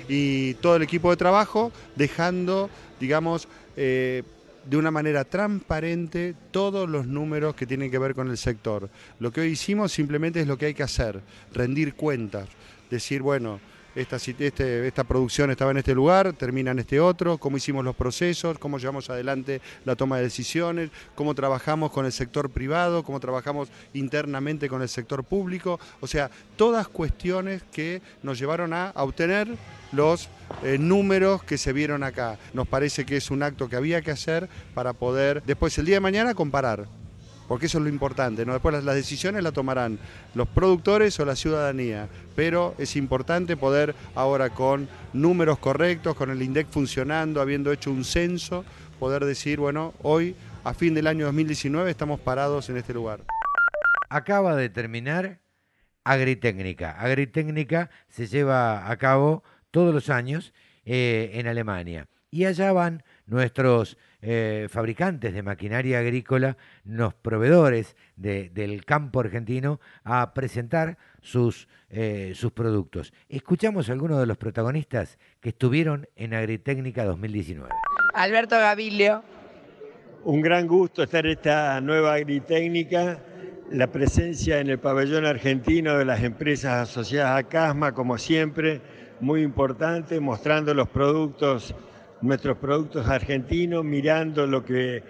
y 0.08 0.54
todo 0.56 0.76
el 0.76 0.84
equipo 0.84 1.10
de 1.10 1.18
trabajo 1.18 1.72
dejando, 1.96 2.70
digamos, 3.00 3.48
eh, 3.76 4.24
de 4.66 4.78
una 4.78 4.92
manera 4.92 5.24
transparente 5.24 6.36
todos 6.52 6.90
los 6.90 7.08
números 7.08 7.56
que 7.56 7.66
tienen 7.66 7.92
que 7.92 8.00
ver 8.00 8.16
con 8.16 8.30
el 8.30 8.38
sector. 8.38 8.90
Lo 9.20 9.32
que 9.32 9.42
hoy 9.42 9.48
hicimos 9.50 9.92
simplemente 9.92 10.42
es 10.42 10.48
lo 10.48 10.58
que 10.58 10.68
hay 10.68 10.74
que 10.74 10.84
hacer, 10.84 11.22
rendir 11.54 11.96
cuentas, 11.96 12.48
decir, 12.90 13.22
bueno, 13.22 13.60
esta, 13.96 14.18
este, 14.18 14.88
esta 14.88 15.04
producción 15.06 15.52
estaba 15.52 15.72
en 15.72 15.78
este 15.78 15.96
lugar, 15.96 16.34
termina 16.34 16.72
en 16.72 16.80
este 16.80 17.00
otro, 17.00 17.38
cómo 17.38 17.58
hicimos 17.58 17.86
los 17.86 17.96
procesos, 17.96 18.60
cómo 18.60 18.78
llevamos 18.78 19.10
adelante 19.10 19.62
la 19.86 19.96
toma 19.96 20.18
de 20.18 20.24
decisiones, 20.24 20.90
cómo 21.16 21.34
trabajamos 21.34 21.92
con 21.92 22.06
el 22.06 22.12
sector 22.12 22.50
privado, 22.50 23.04
cómo 23.04 23.22
trabajamos 23.22 23.70
internamente 23.94 24.68
con 24.68 24.82
el 24.82 24.90
sector 24.90 25.24
público, 25.24 25.80
o 26.02 26.08
sea, 26.08 26.30
todas 26.58 26.90
cuestiones 26.90 27.64
que 27.72 28.02
nos 28.22 28.38
llevaron 28.38 28.74
a, 28.74 28.92
obtener 28.96 29.48
los 29.92 30.30
eh, 30.64 30.78
números 30.78 31.44
que 31.44 31.58
se 31.58 31.74
vieron 31.74 32.04
acá. 32.04 32.38
Nos 32.54 32.68
parece 32.68 33.06
que 33.06 33.18
es 33.18 33.32
un 33.32 33.44
acto 33.44 33.70
que 33.70 33.76
había 33.76 34.02
que 34.02 34.12
hacer 34.12 34.50
para 34.74 34.94
poder 34.94 35.44
después 35.44 35.78
el 35.78 35.86
día 35.86 35.96
de 35.96 36.02
mañana 36.02 36.34
comparar 36.34 36.88
porque 37.48 37.68
eso 37.68 37.78
es 37.78 37.84
lo 37.84 37.90
importante, 37.90 38.46
¿no? 38.46 38.54
Después 38.54 38.84
las, 38.84 38.96
decisiones 38.96 39.44
las 39.44 39.54
tomarán 39.54 40.00
los 40.34 40.48
productores 40.48 41.20
o 41.20 41.26
la 41.26 41.36
ciudadanía, 41.36 42.08
pero 42.36 42.74
es 42.78 42.96
importante 42.96 43.56
poder 43.58 43.96
ahora 44.16 44.50
con 44.50 44.88
números 45.14 45.60
correctos, 45.60 46.16
con 46.16 46.32
el 46.32 46.42
INDEC 46.42 46.68
funcionando, 46.70 47.42
habiendo 47.42 47.72
hecho 47.72 47.92
un 47.92 48.04
censo, 48.04 48.66
poder 49.00 49.26
decir, 49.26 49.60
bueno, 49.60 49.94
hoy, 50.02 50.36
a 50.64 50.74
fin 50.74 50.94
del 50.94 51.08
año 51.08 51.26
2019, 51.26 51.92
estamos 51.92 52.20
parados 52.20 52.70
en 52.70 52.78
este 52.78 52.94
lugar. 52.94 53.22
Acaba 54.10 54.56
de 54.56 54.70
terminar 54.70 55.40
Agritécnica. 56.04 56.92
Agritécnica 56.92 57.90
se 58.10 58.28
lleva 58.28 58.92
a 58.92 58.98
cabo 58.98 59.44
todos 59.76 59.94
los 59.94 60.10
años 60.10 60.54
eh, 60.86 61.32
en 61.34 61.48
Alemania. 61.48 62.08
Y 62.32 62.46
allá 62.46 62.72
van 62.72 63.04
nuestros 63.26 63.98
eh, 64.22 64.68
fabricantes 64.70 65.34
de 65.34 65.44
maquinaria 65.44 66.00
agrícola, 66.00 66.56
los 66.86 67.14
proveedores 67.14 67.98
del 68.16 68.86
campo 68.86 69.20
argentino, 69.20 69.82
a 70.06 70.34
presentar 70.34 70.98
sus, 71.22 71.68
eh, 71.90 72.32
sus 72.36 72.54
productos. 72.54 73.12
Escuchamos 73.28 73.90
a 73.90 73.92
algunos 73.92 74.18
de 74.18 74.28
los 74.28 74.38
protagonistas 74.38 75.18
que 75.42 75.50
estuvieron 75.50 76.08
en 76.16 76.36
Agritécnica 76.36 77.04
2019. 77.04 77.70
Alberto 78.14 78.56
Gavilio. 78.58 79.26
Un 80.24 80.40
gran 80.40 80.68
gusto 80.68 81.04
estar 81.04 81.26
en 81.26 81.34
esta 81.34 81.82
nueva 81.82 82.14
Agritécnica, 82.14 83.20
la 83.72 83.88
presencia 83.88 84.62
en 84.62 84.70
el 84.70 84.80
pabellón 84.80 85.26
argentino 85.26 85.98
de 85.98 86.06
las 86.06 86.24
empresas 86.24 86.90
asociadas 86.90 87.38
a 87.38 87.44
CASMA, 87.44 87.92
como 87.92 88.18
siempre, 88.18 88.82
muy 89.26 89.42
importante, 89.42 90.20
mostrando 90.20 90.72
los 90.76 90.88
productos 90.88 91.74
nuestros 92.22 92.58
productos 92.58 93.08
argentinos, 93.08 93.84
mirando 93.84 94.46
lo 94.46 94.64
que 94.64 95.02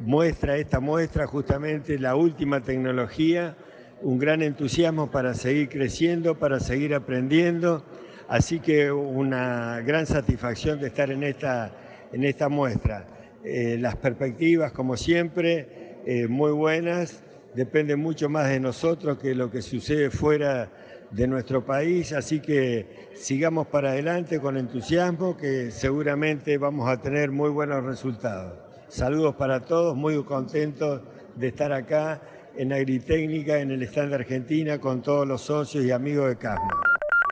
muestra 0.00 0.58
esta 0.58 0.78
muestra, 0.78 1.26
justamente 1.26 1.98
la 1.98 2.14
última 2.14 2.60
tecnología, 2.60 3.56
un 4.02 4.18
gran 4.18 4.42
entusiasmo 4.42 5.10
para 5.10 5.32
seguir 5.32 5.70
creciendo, 5.70 6.38
para 6.38 6.60
seguir 6.60 6.94
aprendiendo, 6.94 7.82
así 8.28 8.60
que 8.60 8.92
una 8.92 9.80
gran 9.80 10.04
satisfacción 10.04 10.78
de 10.78 10.88
estar 10.88 11.10
en 11.10 11.22
esta, 11.22 11.72
en 12.12 12.24
esta 12.24 12.50
muestra. 12.50 13.06
Eh, 13.42 13.78
las 13.80 13.96
perspectivas, 13.96 14.72
como 14.72 14.98
siempre, 14.98 15.96
eh, 16.04 16.28
muy 16.28 16.52
buenas, 16.52 17.22
dependen 17.54 18.00
mucho 18.00 18.28
más 18.28 18.50
de 18.50 18.60
nosotros 18.60 19.18
que 19.18 19.34
lo 19.34 19.50
que 19.50 19.62
sucede 19.62 20.10
fuera 20.10 20.68
de 21.12 21.26
nuestro 21.28 21.64
país, 21.64 22.12
así 22.12 22.40
que 22.40 23.10
sigamos 23.14 23.66
para 23.66 23.90
adelante 23.90 24.40
con 24.40 24.56
entusiasmo, 24.56 25.36
que 25.36 25.70
seguramente 25.70 26.56
vamos 26.56 26.88
a 26.88 27.00
tener 27.00 27.30
muy 27.30 27.50
buenos 27.50 27.84
resultados. 27.84 28.54
Saludos 28.88 29.34
para 29.36 29.60
todos, 29.60 29.94
muy 29.94 30.22
contentos 30.24 31.02
de 31.36 31.48
estar 31.48 31.72
acá 31.72 32.20
en 32.56 32.72
Agritécnica, 32.72 33.58
en 33.58 33.70
el 33.70 33.82
stand 33.82 34.10
de 34.10 34.14
Argentina, 34.16 34.78
con 34.78 35.02
todos 35.02 35.26
los 35.26 35.42
socios 35.42 35.84
y 35.84 35.90
amigos 35.90 36.28
de 36.28 36.36
CASMA. 36.36 36.80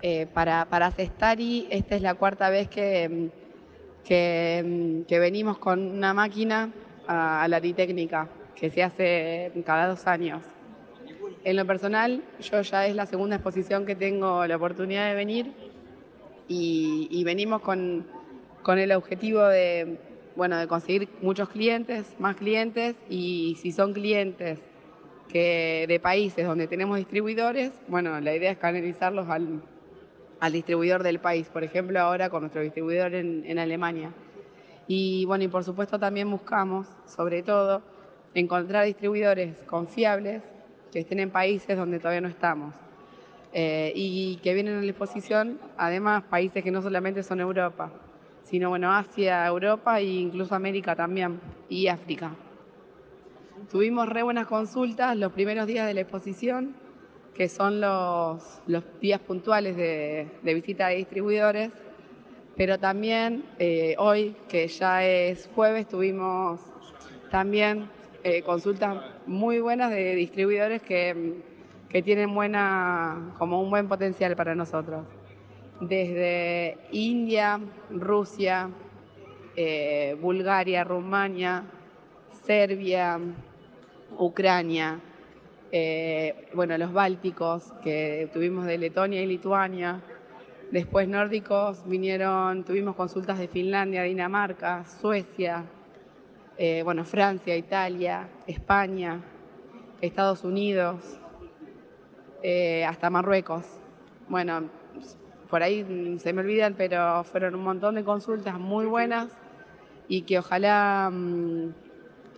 Eh, 0.03 0.27
para, 0.33 0.67
para 0.67 0.91
Cestari, 0.91 1.67
esta 1.71 1.97
es 1.97 2.03
la 2.03 2.15
cuarta 2.15 2.49
vez 2.49 2.69
que, 2.69 3.29
que, 4.05 5.19
venimos 5.19 5.59
con 5.59 5.81
una 5.81 6.15
máquina 6.15 6.71
a, 7.07 7.43
a 7.43 7.49
la 7.49 7.59
Agritécnica, 7.59 8.29
que 8.55 8.71
se 8.71 8.83
hace 8.83 9.53
cada 9.65 9.89
dos 9.89 10.07
años. 10.07 10.43
En 11.43 11.57
lo 11.57 11.65
personal, 11.65 12.23
yo 12.41 12.61
ya 12.61 12.87
es 12.87 12.95
la 12.95 13.07
segunda 13.07 13.37
exposición 13.37 13.87
que 13.87 13.97
tengo 13.97 14.47
la 14.47 14.57
oportunidad 14.57 15.09
de 15.09 15.15
venir 15.15 15.53
y, 16.49 17.23
venimos 17.25 17.63
con, 17.63 18.05
el 18.67 18.93
objetivo 18.93 19.41
de, 19.45 19.99
bueno, 20.37 20.59
de 20.59 20.67
conseguir 20.67 21.09
muchos 21.23 21.49
clientes, 21.49 22.15
más 22.19 22.37
clientes 22.37 22.95
y 23.09 23.57
si 23.63 23.73
son 23.73 23.95
clientes 23.95 24.59
que 25.29 25.87
de 25.89 25.99
países 25.99 26.47
donde 26.47 26.67
tenemos 26.67 26.99
distribuidores, 26.99 27.73
bueno, 27.89 28.21
la 28.21 28.35
idea 28.35 28.51
es 28.51 28.59
canalizarlos 28.59 29.27
al, 29.31 29.63
distribuidor 30.53 31.03
del 31.03 31.21
país, 31.21 31.49
por 31.49 31.65
ejemplo 31.65 32.01
ahora 32.01 32.29
con 32.29 32.41
nuestro 32.43 32.61
distribuidor 32.61 33.15
en, 33.15 33.45
en 33.47 33.59
Alemania. 33.59 34.13
Y 34.89 35.25
bueno, 35.25 35.45
y 35.45 35.49
por 35.49 35.65
supuesto 35.65 35.99
también 35.99 36.31
buscamos, 36.31 36.87
sobre 37.07 37.43
todo, 37.43 37.81
encontrar 38.35 38.85
distribuidores 38.85 39.57
confiables 39.65 40.43
que 40.93 41.01
estén 41.01 41.21
en 41.21 41.31
países 41.31 41.77
donde 41.77 41.99
todavía 41.99 42.21
no 42.21 42.29
estamos. 42.29 42.75
Eh, 43.53 43.93
y 43.97 44.37
que 44.43 44.55
vienen 44.55 44.79
a 44.79 44.81
la 44.83 44.87
exposición, 44.87 45.59
además, 45.77 46.23
países 46.25 46.63
que 46.63 46.71
no 46.71 46.83
solamente 46.83 47.23
son 47.23 47.41
Europa, 47.41 47.91
sino 48.45 48.69
bueno, 48.69 48.93
Asia, 48.93 49.45
Europa 49.47 49.99
e 49.99 50.05
incluso 50.05 50.55
América 50.55 50.95
también, 50.95 51.41
y 51.69 51.89
África. 51.89 52.33
Tuvimos 53.71 54.09
re 54.09 54.23
buenas 54.23 54.47
consultas 54.47 55.17
los 55.17 55.33
primeros 55.33 55.67
días 55.67 55.87
de 55.87 55.95
la 55.95 56.01
exposición, 56.01 56.75
que 57.35 57.49
son 57.49 57.81
los, 57.81 58.61
los 58.67 58.85
días 59.01 59.21
puntuales 59.21 59.77
de, 59.77 60.29
visita 60.43 60.89
de 60.89 60.97
distribuidores, 60.97 61.71
pero 62.57 62.79
también 62.79 63.45
eh, 63.59 63.95
hoy, 63.99 64.37
que 64.49 64.69
ya 64.69 65.05
es 65.05 65.49
jueves, 65.55 65.89
tuvimos 65.89 66.61
también 67.31 67.89
eh, 68.23 68.43
consultas 68.43 69.03
muy 69.27 69.61
buenas 69.61 69.91
de 69.91 70.15
distribuidores 70.15 70.83
que, 70.83 71.49
tienen 72.05 72.35
buena, 72.35 73.35
como 73.39 73.61
un 73.61 73.71
buen 73.71 73.89
potencial 73.89 74.37
para 74.37 74.55
nosotros. 74.55 75.07
Desde 75.81 76.77
India, 76.93 77.59
Rusia, 77.91 78.69
eh, 79.57 80.17
Bulgaria, 80.21 80.85
Rumania, 80.85 81.65
Serbia, 82.45 83.19
Ucrania, 84.19 85.01
eh, 85.73 86.49
bueno, 86.53 86.77
los 86.77 86.93
bálticos 86.93 87.73
que 87.83 88.29
tuvimos 88.33 88.67
de 88.67 88.77
Letonia 88.77 89.23
y 89.23 89.27
Lituania. 89.27 90.03
Después 90.71 91.09
nórdicos 91.09 91.89
vinieron, 91.89 92.65
tuvimos 92.65 92.95
consultas 92.95 93.39
de 93.39 93.49
Finlandia, 93.49 94.03
Dinamarca, 94.03 94.85
Suecia, 95.01 95.65
eh, 96.63 96.83
bueno, 96.83 97.07
Francia, 97.07 97.57
Italia, 97.57 98.29
España, 98.47 99.19
Estados 100.03 100.45
Unidos, 100.45 101.19
eh, 102.43 102.85
hasta 102.85 103.09
Marruecos. 103.09 103.65
Bueno, 104.29 104.69
por 105.49 105.63
ahí 105.63 106.19
se 106.19 106.35
me 106.35 106.43
olvidan, 106.43 106.75
pero 106.75 107.25
fueron 107.25 107.55
un 107.55 107.63
montón 107.63 107.95
de 107.95 108.05
consultas 108.05 108.59
muy 108.59 108.85
buenas 108.85 109.31
y 110.07 110.21
que 110.21 110.39
ojalá 110.39 111.09
mm, 111.11 111.73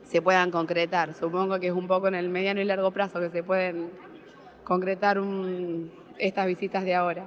se 0.04 0.22
puedan 0.22 0.52
concretar. 0.52 1.14
Supongo 1.14 1.58
que 1.58 1.66
es 1.66 1.72
un 1.72 1.88
poco 1.88 2.06
en 2.06 2.14
el 2.14 2.28
mediano 2.28 2.60
y 2.60 2.64
largo 2.64 2.92
plazo 2.92 3.18
que 3.18 3.28
se 3.28 3.42
pueden 3.42 3.90
concretar 4.62 5.20
estas 6.18 6.46
visitas 6.46 6.84
de 6.84 6.94
ahora. 6.94 7.24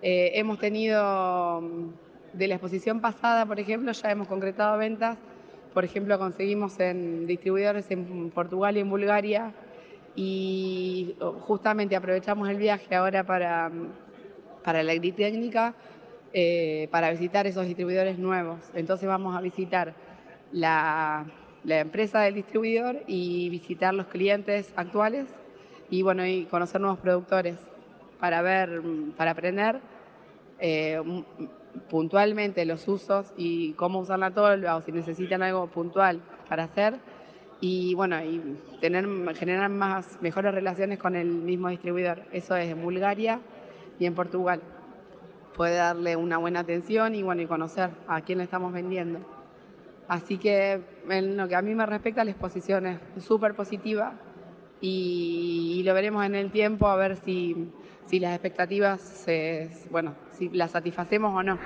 Eh, 0.00 0.30
hemos 0.34 0.60
tenido, 0.60 1.60
mm, 1.60 1.90
de 2.34 2.46
la 2.46 2.54
exposición 2.54 3.00
pasada, 3.00 3.46
por 3.46 3.58
ejemplo, 3.58 3.90
ya 3.90 4.12
hemos 4.12 4.28
concretado 4.28 4.78
ventas 4.78 5.18
por 5.72 5.84
ejemplo, 5.84 6.18
conseguimos 6.18 6.78
en 6.80 7.26
distribuidores 7.26 7.90
en 7.90 8.30
Portugal 8.30 8.76
y 8.76 8.80
en 8.80 8.90
Bulgaria 8.90 9.54
y 10.16 11.14
justamente 11.40 11.96
aprovechamos 11.96 12.48
el 12.48 12.56
viaje 12.56 12.94
ahora 12.94 13.24
para, 13.24 13.70
para 14.64 14.82
la 14.82 14.92
agritécnica 14.92 15.74
eh, 16.32 16.86
para 16.92 17.10
visitar 17.10 17.46
esos 17.48 17.66
distribuidores 17.66 18.18
nuevos. 18.18 18.60
Entonces 18.74 19.08
vamos 19.08 19.36
a 19.36 19.40
visitar 19.40 19.94
la, 20.52 21.26
empresa 21.64 22.20
del 22.20 22.34
distribuidor 22.34 23.02
y 23.08 23.48
visitar 23.48 23.94
los 23.94 24.06
clientes 24.06 24.72
actuales 24.76 25.26
y 25.90 26.02
bueno 26.02 26.24
y 26.24 26.44
conocer 26.44 26.80
nuevos 26.80 27.00
productores 27.00 27.56
para 28.20 28.42
ver, 28.42 28.80
para 29.16 29.32
aprender 29.32 29.80
eh, 30.60 31.00
puntualmente 31.88 32.64
los 32.64 32.86
usos 32.88 33.32
y 33.36 33.72
cómo 33.72 34.00
usar 34.00 34.18
la 34.18 34.32
tolva 34.32 34.76
o 34.76 34.82
si 34.82 34.92
necesitan 34.92 35.42
algo 35.42 35.66
puntual 35.68 36.20
para 36.48 36.64
hacer 36.64 36.98
y 37.60 37.94
bueno, 37.94 38.22
y 38.24 38.40
tener, 38.80 39.06
generar 39.36 39.68
más, 39.68 40.18
mejores 40.22 40.54
relaciones 40.54 40.98
con 40.98 41.14
el 41.14 41.28
mismo 41.28 41.68
distribuidor. 41.68 42.22
Eso 42.32 42.56
es 42.56 42.70
en 42.70 42.82
Bulgaria 42.82 43.40
y 43.98 44.06
en 44.06 44.14
Portugal. 44.14 44.62
Puede 45.54 45.76
darle 45.76 46.16
una 46.16 46.38
buena 46.38 46.60
atención 46.60 47.14
y 47.14 47.22
bueno, 47.22 47.42
y 47.42 47.46
conocer 47.46 47.90
a 48.08 48.22
quién 48.22 48.38
le 48.38 48.44
estamos 48.44 48.72
vendiendo. 48.72 49.20
Así 50.08 50.38
que 50.38 50.80
en 51.08 51.36
lo 51.36 51.48
que 51.48 51.54
a 51.54 51.62
mí 51.62 51.74
me 51.74 51.86
respecta, 51.86 52.24
la 52.24 52.30
exposición 52.30 52.86
es 52.86 52.98
súper 53.22 53.54
positiva 53.54 54.14
y, 54.80 55.82
lo 55.84 55.94
veremos 55.94 56.24
en 56.24 56.34
el 56.34 56.50
tiempo 56.50 56.88
a 56.88 56.96
ver 56.96 57.16
si, 57.16 57.68
si 58.06 58.18
las 58.18 58.32
expectativas, 58.32 59.00
se, 59.00 59.70
bueno, 59.90 60.14
si 60.40 60.48
las 60.48 60.70
satisfacemos 60.70 61.34
o 61.34 61.42
no. 61.42 61.58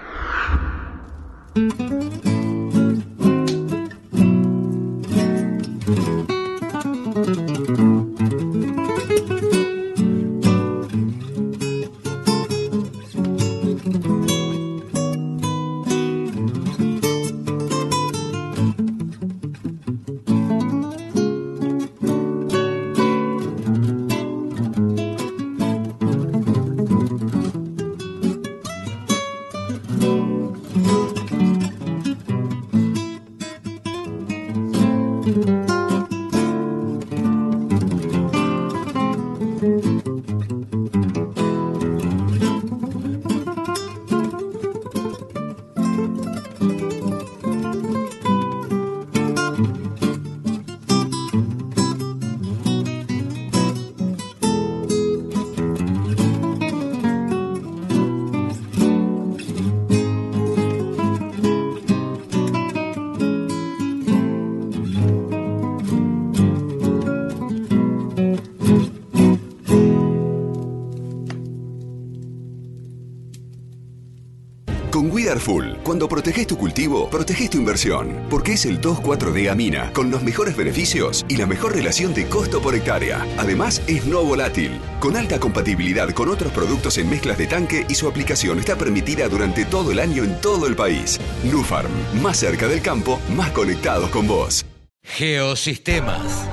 Cuando 76.05 76.17
proteges 76.17 76.47
tu 76.47 76.59
cultivo, 76.59 77.09
proteges 77.09 77.49
tu 77.49 77.57
inversión, 77.57 78.27
porque 78.29 78.53
es 78.53 78.67
el 78.67 78.79
2,4-D 78.79 79.49
Amina, 79.49 79.91
con 79.95 80.11
los 80.11 80.23
mejores 80.23 80.55
beneficios 80.55 81.25
y 81.31 81.37
la 81.37 81.47
mejor 81.47 81.75
relación 81.75 82.13
de 82.13 82.27
costo 82.27 82.61
por 82.61 82.75
hectárea. 82.75 83.27
Además, 83.39 83.81
es 83.87 84.05
no 84.05 84.23
volátil, 84.23 84.79
con 85.01 85.17
alta 85.17 85.41
compatibilidad 85.41 86.11
con 86.11 86.29
otros 86.29 86.53
productos 86.53 86.99
en 86.99 87.09
mezclas 87.09 87.39
de 87.39 87.47
tanque 87.47 87.87
y 87.89 87.95
su 87.95 88.07
aplicación 88.07 88.59
está 88.59 88.77
permitida 88.77 89.31
durante 89.31 89.65
todo 89.65 89.93
el 89.93 89.99
año 89.99 90.25
en 90.25 90.39
todo 90.43 90.67
el 90.67 90.77
país. 90.77 91.19
Nufarm, 91.51 91.91
más 92.21 92.37
cerca 92.37 92.69
del 92.69 92.83
campo, 92.83 93.19
más 93.35 93.53
conectados 93.53 94.11
con 94.11 94.27
vos. 94.27 94.67
Geosistemas. 95.05 96.47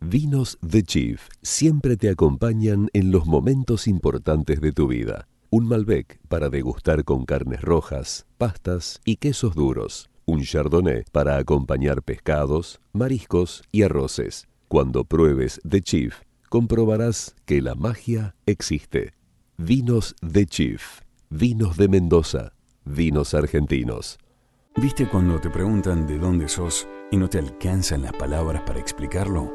Vinos 0.00 0.58
The 0.68 0.84
Chief 0.84 1.20
siempre 1.42 1.96
te 1.96 2.10
acompañan 2.10 2.90
en 2.92 3.10
los 3.10 3.26
momentos 3.26 3.88
importantes 3.88 4.60
de 4.60 4.70
tu 4.70 4.86
vida. 4.86 5.26
Un 5.50 5.66
Malbec 5.66 6.20
para 6.28 6.48
degustar 6.48 7.02
con 7.02 7.24
carnes 7.24 7.60
rojas, 7.60 8.26
pastas 8.38 9.00
y 9.04 9.16
quesos 9.16 9.56
duros. 9.56 10.10
Un 10.26 10.42
Chardonnay 10.42 11.04
para 11.12 11.36
acompañar 11.36 12.02
pescados, 12.02 12.80
mariscos 12.92 13.62
y 13.70 13.82
arroces. 13.82 14.48
Cuando 14.68 15.04
pruebes 15.04 15.60
The 15.68 15.82
Chief, 15.82 16.14
comprobarás 16.48 17.36
que 17.44 17.60
la 17.60 17.74
magia 17.74 18.34
existe. 18.46 19.12
Vinos 19.58 20.16
The 20.20 20.46
Chief. 20.46 21.00
Vinos 21.28 21.76
de 21.76 21.88
Mendoza. 21.88 22.52
Vinos 22.86 23.34
argentinos. 23.34 24.18
¿Viste 24.76 25.06
cuando 25.06 25.40
te 25.40 25.50
preguntan 25.50 26.06
de 26.06 26.18
dónde 26.18 26.48
sos 26.48 26.88
y 27.10 27.18
no 27.18 27.28
te 27.28 27.38
alcanzan 27.38 28.02
las 28.02 28.12
palabras 28.14 28.62
para 28.62 28.80
explicarlo? 28.80 29.52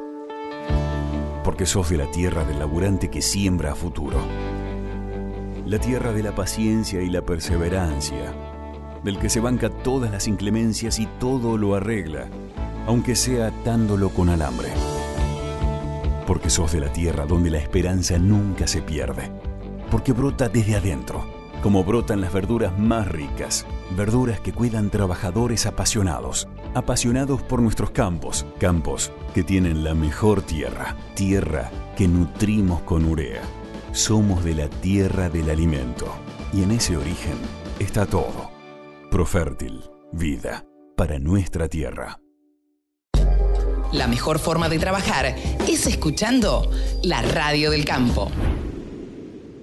Porque 1.44 1.66
sos 1.66 1.90
de 1.90 1.98
la 1.98 2.10
tierra 2.12 2.46
del 2.46 2.60
laburante 2.60 3.10
que 3.10 3.22
siembra 3.24 3.72
a 3.72 3.76
futuro. 3.76 4.20
La 5.66 5.80
tierra 5.80 6.14
de 6.14 6.24
la 6.24 6.36
paciencia 6.36 7.02
y 7.02 7.10
la 7.10 7.24
perseverancia. 7.24 8.49
Del 9.04 9.18
que 9.18 9.30
se 9.30 9.40
banca 9.40 9.70
todas 9.70 10.12
las 10.12 10.28
inclemencias 10.28 11.00
y 11.00 11.06
todo 11.20 11.58
lo 11.58 11.76
arregla, 11.76 12.28
aunque 12.86 13.16
sea 13.16 13.48
atándolo 13.48 14.10
con 14.10 14.30
alambre. 14.30 14.70
Porque 16.28 16.50
sos 16.50 16.74
de 16.74 16.82
la 16.82 16.92
tierra 16.94 17.26
donde 17.26 17.50
la 17.50 17.60
esperanza 17.60 18.18
nunca 18.20 18.68
se 18.68 18.82
pierde. 18.82 19.32
Porque 19.90 20.12
brota 20.12 20.50
desde 20.50 20.76
adentro, 20.76 21.26
como 21.62 21.84
brotan 21.84 22.22
las 22.22 22.32
verduras 22.32 22.78
más 22.78 23.08
ricas. 23.08 23.66
Verduras 23.98 24.40
que 24.40 24.54
cuidan 24.54 24.90
trabajadores 24.90 25.66
apasionados. 25.66 26.48
Apasionados 26.74 27.42
por 27.42 27.62
nuestros 27.62 27.92
campos. 27.92 28.46
Campos 28.60 29.12
que 29.34 29.44
tienen 29.44 29.84
la 29.84 29.94
mejor 29.94 30.42
tierra. 30.42 30.96
Tierra 31.16 31.70
que 31.98 32.08
nutrimos 32.08 32.82
con 32.82 33.04
urea. 33.06 33.42
Somos 33.92 34.44
de 34.46 34.56
la 34.56 34.70
tierra 34.70 35.30
del 35.30 35.50
alimento. 35.50 36.08
Y 36.54 36.64
en 36.64 36.72
ese 36.72 36.96
origen 36.96 37.36
está 37.80 38.06
todo. 38.06 38.59
Profértil. 39.12 39.82
Vida. 40.14 40.64
Para 40.96 41.18
nuestra 41.18 41.68
tierra. 41.68 42.20
La 43.92 44.08
mejor 44.08 44.38
forma 44.38 44.70
de 44.70 44.78
trabajar 44.78 45.36
es 45.68 45.88
escuchando 45.88 46.70
la 47.04 47.24
radio 47.24 47.72
del 47.72 47.86
campo. 47.86 48.30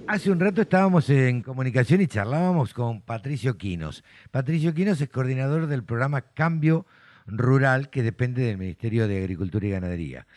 Hace 0.05 0.31
un 0.31 0.41
rato 0.41 0.61
estábamos 0.61 1.09
en 1.09 1.41
comunicación 1.43 2.01
y 2.01 2.07
charlábamos 2.07 2.73
con 2.73 3.01
Patricio 3.01 3.57
Quinos. 3.57 4.03
Patricio 4.31 4.73
Quinos 4.73 4.99
es 4.99 5.07
coordinador 5.07 5.67
del 5.67 5.85
programa 5.85 6.21
Cambio 6.33 6.85
Rural 7.25 7.89
que 7.89 8.03
depende 8.03 8.41
del 8.41 8.57
Ministerio 8.57 9.07
de 9.07 9.19
Agricultura 9.19 9.65
y 9.65 9.71
Ganadería. 9.71 10.27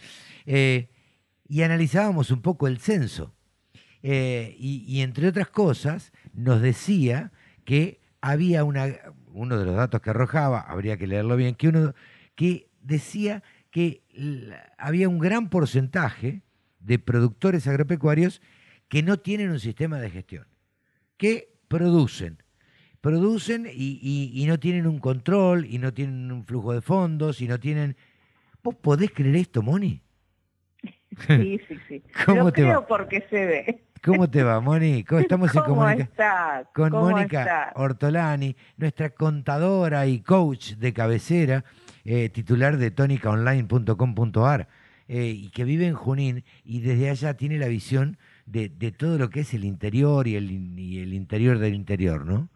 Eh, 0.46 0.88
y 1.48 1.62
analizábamos 1.62 2.30
un 2.30 2.42
poco 2.42 2.68
el 2.68 2.78
censo. 2.78 3.34
Eh, 4.04 4.54
y, 4.56 4.84
y, 4.86 5.02
entre 5.02 5.26
otras 5.26 5.48
cosas 5.48 6.12
nos 6.32 6.62
decía 6.62 7.32
que 7.64 7.99
había 8.20 8.64
una, 8.64 8.86
uno 9.32 9.58
de 9.58 9.64
los 9.64 9.76
datos 9.76 10.00
que 10.00 10.10
arrojaba, 10.10 10.60
habría 10.60 10.96
que 10.96 11.06
leerlo 11.06 11.36
bien, 11.36 11.54
que, 11.54 11.68
uno, 11.68 11.94
que 12.34 12.68
decía 12.82 13.42
que 13.70 14.02
había 14.78 15.08
un 15.08 15.18
gran 15.18 15.48
porcentaje 15.48 16.42
de 16.80 16.98
productores 16.98 17.66
agropecuarios 17.66 18.40
que 18.88 19.02
no 19.02 19.18
tienen 19.18 19.50
un 19.50 19.60
sistema 19.60 19.98
de 19.98 20.10
gestión, 20.10 20.46
que 21.16 21.54
producen, 21.68 22.42
producen 23.00 23.66
y, 23.66 23.98
y, 24.02 24.32
y, 24.34 24.46
no 24.46 24.58
tienen 24.58 24.86
un 24.86 24.98
control, 24.98 25.64
y 25.64 25.78
no 25.78 25.94
tienen 25.94 26.32
un 26.32 26.44
flujo 26.44 26.72
de 26.72 26.80
fondos, 26.80 27.40
y 27.40 27.48
no 27.48 27.60
tienen... 27.60 27.96
¿Vos 28.62 28.74
podés 28.74 29.12
creer 29.12 29.36
esto, 29.36 29.62
Moni? 29.62 30.02
Sí, 31.26 31.60
sí, 31.68 31.78
sí. 31.88 32.02
¿Cómo 32.26 32.44
Lo 32.44 32.52
te 32.52 32.62
creo 32.62 32.80
va? 32.80 32.86
porque 32.86 33.24
se 33.30 33.46
ve. 33.46 33.84
¿Cómo 34.02 34.30
te 34.30 34.42
va, 34.42 34.60
Moni? 34.60 35.04
¿Cómo 35.04 35.20
estamos 35.20 35.54
en 35.54 35.62
¿Cómo 35.64 35.74
comunicación? 35.76 36.66
Con 36.72 36.90
¿Cómo 36.90 37.10
Mónica? 37.10 37.72
Ortolani, 37.76 38.56
nuestra 38.76 39.10
contadora 39.10 40.06
y 40.06 40.20
coach 40.20 40.72
de 40.74 40.92
cabecera, 40.92 41.64
eh, 42.04 42.28
titular 42.30 42.76
de 42.78 42.90
tónicaonline.com.ar, 42.90 44.68
eh, 45.08 45.24
y 45.26 45.50
que 45.50 45.64
vive 45.64 45.86
en 45.86 45.94
Junín 45.94 46.44
y 46.64 46.80
desde 46.80 47.10
allá 47.10 47.34
tiene 47.34 47.58
la 47.58 47.66
visión 47.66 48.16
de, 48.46 48.68
de 48.68 48.92
todo 48.92 49.18
lo 49.18 49.28
que 49.28 49.40
es 49.40 49.52
el 49.54 49.64
interior 49.64 50.26
y 50.28 50.36
el, 50.36 50.50
y 50.78 51.00
el 51.00 51.12
interior 51.12 51.58
del 51.58 51.74
interior, 51.74 52.24
¿no? 52.24 52.48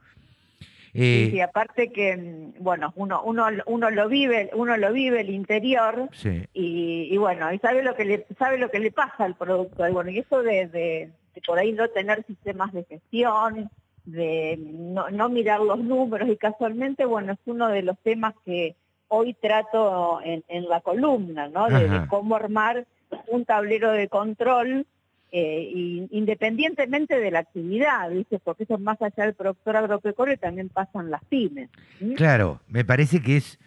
Eh, 0.95 1.25
Sí, 1.27 1.31
sí, 1.33 1.41
aparte 1.41 1.91
que, 1.93 2.16
mm, 2.16 2.62
bueno, 2.62 2.93
uno, 2.97 3.21
uno, 3.25 3.47
uno 3.66 3.91
lo 3.91 4.09
vive, 4.09 4.51
uno 4.55 4.77
lo 4.77 4.93
vive 4.93 5.21
el 5.23 5.31
interior 5.31 6.09
sí. 6.12 6.45
y, 6.55 7.09
y 7.11 7.16
bueno, 7.16 7.53
y 7.53 7.59
sabe 7.59 7.83
lo 7.83 7.97
que 7.97 8.05
le, 8.05 8.27
sabe 8.39 8.59
lo 8.59 8.71
que 8.71 8.79
le 8.79 8.93
pasa 8.93 9.25
al 9.25 9.35
producto. 9.35 9.87
Y 9.89 9.93
bueno, 9.93 10.11
y 10.11 10.19
eso 10.19 10.43
de, 10.43 10.66
de- 10.69 11.11
de 11.35 11.41
por 11.45 11.59
ahí 11.59 11.73
no 11.73 11.89
tener 11.89 12.25
sistemas 12.27 12.73
de 12.73 12.85
gestión, 12.85 13.69
de 14.05 14.57
no, 14.59 15.11
no 15.11 15.29
mirar 15.29 15.61
los 15.61 15.79
números 15.81 16.29
y 16.29 16.37
casualmente, 16.37 17.05
bueno, 17.07 17.33
es 17.33 17.39
uno 17.47 17.69
de 17.69 17.83
los 17.83 17.99
temas 18.01 18.35
que 18.45 18.77
hoy 19.09 19.35
trato 19.35 20.21
en, 20.23 20.45
en 20.49 20.69
la 20.69 20.81
columna, 20.81 21.49
¿no? 21.49 21.69
De, 21.69 21.89
cómo 22.09 22.37
armar 22.37 22.87
un 23.29 23.45
tablero 23.45 23.91
de 23.91 24.09
control 24.09 24.87
eh, 25.36 26.06
independientemente 26.12 27.19
de 27.19 27.32
la 27.32 27.40
actividad, 27.40 28.09
¿viste? 28.09 28.39
Porque 28.39 28.62
eso 28.62 28.78
más 28.78 29.02
allá 29.02 29.24
del 29.24 29.35
productor 29.35 29.77
agropecuario 29.77 30.39
también 30.39 30.69
pasan 30.69 31.11
las 31.11 31.24
pymes. 31.24 31.70
Claro, 32.15 32.61
me 32.69 32.85
parece 32.85 33.20
que 33.20 33.39
es, 33.39 33.59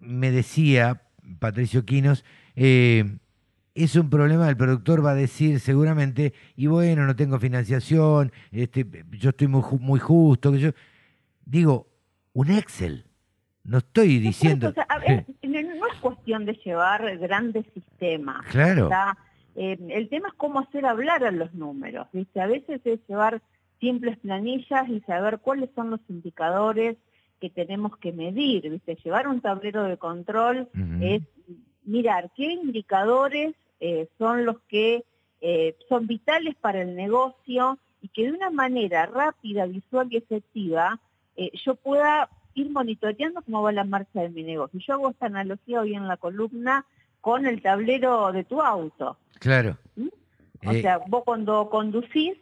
me 0.00 0.32
decía 0.32 1.02
Patricio 1.38 1.84
Quinos, 1.84 2.24
eh, 2.56 3.04
es 3.76 3.94
un 3.94 4.10
problema, 4.10 4.48
el 4.48 4.56
productor 4.56 5.06
va 5.06 5.12
a 5.12 5.14
decir 5.14 5.60
seguramente, 5.60 6.32
y 6.56 6.66
bueno, 6.66 7.06
no 7.06 7.14
tengo 7.14 7.38
financiación, 7.38 8.32
este, 8.50 8.84
yo 9.12 9.30
estoy 9.30 9.46
muy, 9.46 9.62
muy 9.78 10.00
justo, 10.00 10.50
que 10.50 10.58
yo 10.58 10.70
digo, 11.44 11.86
un 12.32 12.50
Excel, 12.50 13.04
no 13.62 13.78
estoy 13.78 14.18
diciendo... 14.18 14.70
O 14.70 14.72
sea, 14.72 14.86
a 14.88 14.98
ver, 14.98 15.26
no, 15.44 15.62
no 15.62 15.86
es 15.86 15.94
cuestión 16.00 16.44
de 16.44 16.54
llevar 16.54 17.18
grandes 17.18 17.66
sistemas. 17.72 18.44
Claro. 18.50 18.86
O 18.86 18.88
sea, 18.88 19.16
eh, 19.56 19.78
el 19.90 20.08
tema 20.08 20.28
es 20.28 20.34
cómo 20.34 20.60
hacer 20.60 20.86
hablar 20.86 21.24
a 21.24 21.30
los 21.30 21.52
números. 21.54 22.06
¿viste? 22.12 22.40
A 22.40 22.46
veces 22.46 22.80
es 22.84 23.00
llevar 23.06 23.42
simples 23.80 24.18
planillas 24.18 24.88
y 24.88 25.00
saber 25.00 25.40
cuáles 25.40 25.70
son 25.74 25.90
los 25.90 26.00
indicadores 26.08 26.96
que 27.40 27.50
tenemos 27.50 27.96
que 27.98 28.12
medir. 28.12 28.70
¿viste? 28.70 28.96
Llevar 28.96 29.28
un 29.28 29.40
tablero 29.40 29.84
de 29.84 29.96
control 29.96 30.68
es 31.00 31.22
mirar 31.84 32.30
qué 32.36 32.52
indicadores 32.52 33.54
eh, 33.80 34.08
son 34.18 34.44
los 34.44 34.60
que 34.68 35.04
eh, 35.40 35.76
son 35.88 36.06
vitales 36.06 36.54
para 36.54 36.82
el 36.82 36.94
negocio 36.94 37.78
y 38.00 38.08
que 38.08 38.24
de 38.24 38.32
una 38.32 38.50
manera 38.50 39.06
rápida, 39.06 39.66
visual 39.66 40.06
y 40.10 40.16
efectiva 40.18 41.00
eh, 41.36 41.50
yo 41.64 41.74
pueda 41.74 42.28
ir 42.54 42.70
monitoreando 42.70 43.42
cómo 43.42 43.62
va 43.62 43.72
la 43.72 43.84
marcha 43.84 44.20
de 44.20 44.28
mi 44.28 44.44
negocio. 44.44 44.78
Yo 44.78 44.94
hago 44.94 45.10
esta 45.10 45.26
analogía 45.26 45.80
hoy 45.80 45.94
en 45.94 46.06
la 46.06 46.16
columna 46.16 46.84
con 47.22 47.46
el 47.46 47.62
tablero 47.62 48.30
de 48.32 48.44
tu 48.44 48.60
auto. 48.60 49.16
Claro. 49.38 49.78
O 50.66 50.70
Eh, 50.72 50.82
sea, 50.82 50.98
vos 51.08 51.22
cuando 51.24 51.70
conducís, 51.70 52.34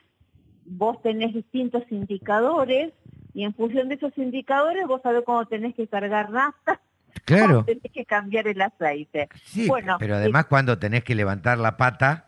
vos 0.64 1.00
tenés 1.02 1.32
distintos 1.32 1.84
indicadores 1.90 2.92
y 3.32 3.44
en 3.44 3.54
función 3.54 3.88
de 3.88 3.94
esos 3.94 4.12
indicadores 4.18 4.84
vos 4.88 5.00
sabés 5.02 5.22
cómo 5.24 5.46
tenés 5.46 5.74
que 5.76 5.86
cargar 5.86 6.30
nafta, 6.30 6.80
Claro. 7.24 7.64
tenés 7.64 7.92
que 7.92 8.04
cambiar 8.04 8.48
el 8.48 8.60
aceite. 8.60 9.28
Sí, 9.44 9.68
bueno, 9.68 9.96
pero 10.00 10.14
eh, 10.14 10.18
además 10.18 10.46
cuando 10.46 10.78
tenés 10.78 11.04
que 11.04 11.14
levantar 11.14 11.58
la 11.58 11.76
pata 11.76 12.26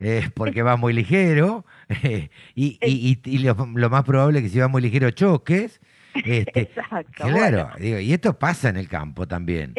es 0.00 0.30
porque 0.32 0.62
va 0.62 0.76
muy 0.76 0.92
ligero 0.92 1.64
y, 2.02 2.30
y- 2.54 2.78
y- 2.82 3.20
y 3.24 3.38
lo, 3.38 3.54
lo 3.74 3.90
más 3.90 4.04
probable 4.04 4.38
es 4.38 4.44
que 4.44 4.50
si 4.50 4.58
va 4.58 4.68
muy 4.68 4.82
ligero 4.82 5.10
choques. 5.10 5.80
Este, 6.14 6.62
Exacto, 6.62 7.12
claro, 7.14 7.34
bueno. 7.66 7.70
digo, 7.78 7.98
y 8.00 8.12
esto 8.12 8.38
pasa 8.38 8.68
en 8.70 8.76
el 8.76 8.88
campo 8.88 9.28
también. 9.28 9.74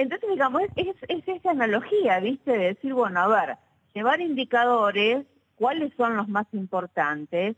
Entonces, 0.00 0.30
digamos, 0.30 0.62
es, 0.76 0.86
es, 0.86 0.96
es 1.08 1.28
esa 1.28 1.50
analogía, 1.50 2.20
¿viste? 2.20 2.52
De 2.52 2.66
decir, 2.68 2.94
bueno, 2.94 3.20
a 3.20 3.28
ver, 3.28 3.56
llevar 3.94 4.22
indicadores, 4.22 5.26
cuáles 5.56 5.92
son 5.94 6.16
los 6.16 6.26
más 6.26 6.46
importantes 6.52 7.54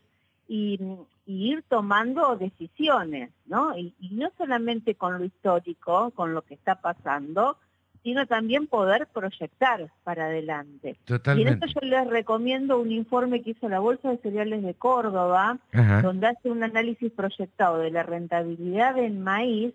y, 0.48 0.76
y 1.24 1.52
ir 1.52 1.62
tomando 1.68 2.34
decisiones, 2.34 3.30
¿no? 3.46 3.78
Y, 3.78 3.94
y 4.00 4.08
no 4.16 4.32
solamente 4.36 4.96
con 4.96 5.18
lo 5.18 5.24
histórico, 5.24 6.10
con 6.16 6.34
lo 6.34 6.42
que 6.42 6.54
está 6.54 6.80
pasando, 6.80 7.58
sino 8.02 8.26
también 8.26 8.66
poder 8.66 9.06
proyectar 9.06 9.88
para 10.02 10.24
adelante. 10.24 10.96
Totalmente. 11.04 11.48
Y 11.48 11.54
en 11.54 11.62
esto 11.62 11.80
yo 11.80 11.86
les 11.86 12.08
recomiendo 12.08 12.80
un 12.80 12.90
informe 12.90 13.42
que 13.42 13.50
hizo 13.50 13.68
la 13.68 13.78
Bolsa 13.78 14.10
de 14.10 14.18
Cereales 14.18 14.64
de 14.64 14.74
Córdoba, 14.74 15.58
Ajá. 15.72 16.02
donde 16.02 16.26
hace 16.26 16.50
un 16.50 16.64
análisis 16.64 17.12
proyectado 17.12 17.78
de 17.78 17.92
la 17.92 18.02
rentabilidad 18.02 18.96
del 18.96 19.14
maíz 19.14 19.72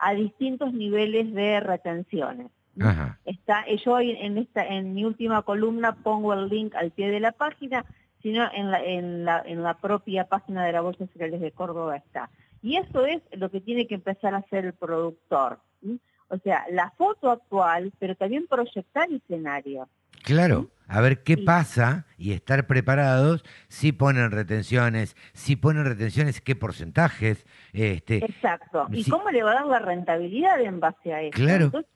a 0.00 0.14
distintos 0.14 0.72
niveles 0.72 1.32
de 1.34 1.60
retenciones. 1.60 2.50
Ajá. 2.80 3.18
Está, 3.24 3.64
eh, 3.66 3.78
yo 3.84 4.00
en 4.00 4.38
esta, 4.38 4.66
en 4.66 4.94
mi 4.94 5.04
última 5.04 5.42
columna 5.42 5.92
pongo 5.92 6.32
el 6.32 6.48
link 6.48 6.74
al 6.74 6.90
pie 6.90 7.10
de 7.10 7.20
la 7.20 7.32
página, 7.32 7.84
sino 8.22 8.48
en 8.52 8.70
la, 8.70 8.82
en 8.82 9.24
la, 9.24 9.42
en 9.44 9.62
la 9.62 9.74
propia 9.74 10.24
página 10.24 10.64
de 10.64 10.72
la 10.72 10.80
Bolsa 10.80 11.04
de 11.04 11.12
Cereales 11.12 11.40
de 11.40 11.52
Córdoba 11.52 11.96
está. 11.96 12.30
Y 12.62 12.76
eso 12.76 13.06
es 13.06 13.22
lo 13.32 13.50
que 13.50 13.60
tiene 13.60 13.86
que 13.86 13.94
empezar 13.94 14.34
a 14.34 14.38
hacer 14.38 14.66
el 14.66 14.74
productor. 14.74 15.60
¿sí? 15.82 16.00
O 16.28 16.38
sea, 16.38 16.64
la 16.70 16.90
foto 16.96 17.30
actual, 17.30 17.92
pero 17.98 18.14
también 18.14 18.46
proyectar 18.46 19.10
escenarios. 19.10 19.88
Claro, 20.22 20.68
a 20.92 21.00
ver 21.00 21.22
qué 21.22 21.36
pasa 21.38 22.04
y 22.18 22.32
estar 22.32 22.66
preparados 22.66 23.44
si 23.68 23.92
ponen 23.92 24.32
retenciones, 24.32 25.14
si 25.32 25.54
ponen 25.54 25.84
retenciones, 25.84 26.40
qué 26.40 26.56
porcentajes. 26.56 27.46
Este, 27.72 28.16
Exacto. 28.24 28.88
¿Y 28.90 29.08
cómo 29.08 29.30
le 29.30 29.44
va 29.44 29.52
a 29.52 29.54
dar 29.54 29.66
la 29.66 29.78
rentabilidad 29.78 30.60
en 30.60 30.80
base 30.80 31.14
a 31.14 31.22
eso? 31.22 31.30
Claro. 31.30 31.66
Entonces, 31.66 31.90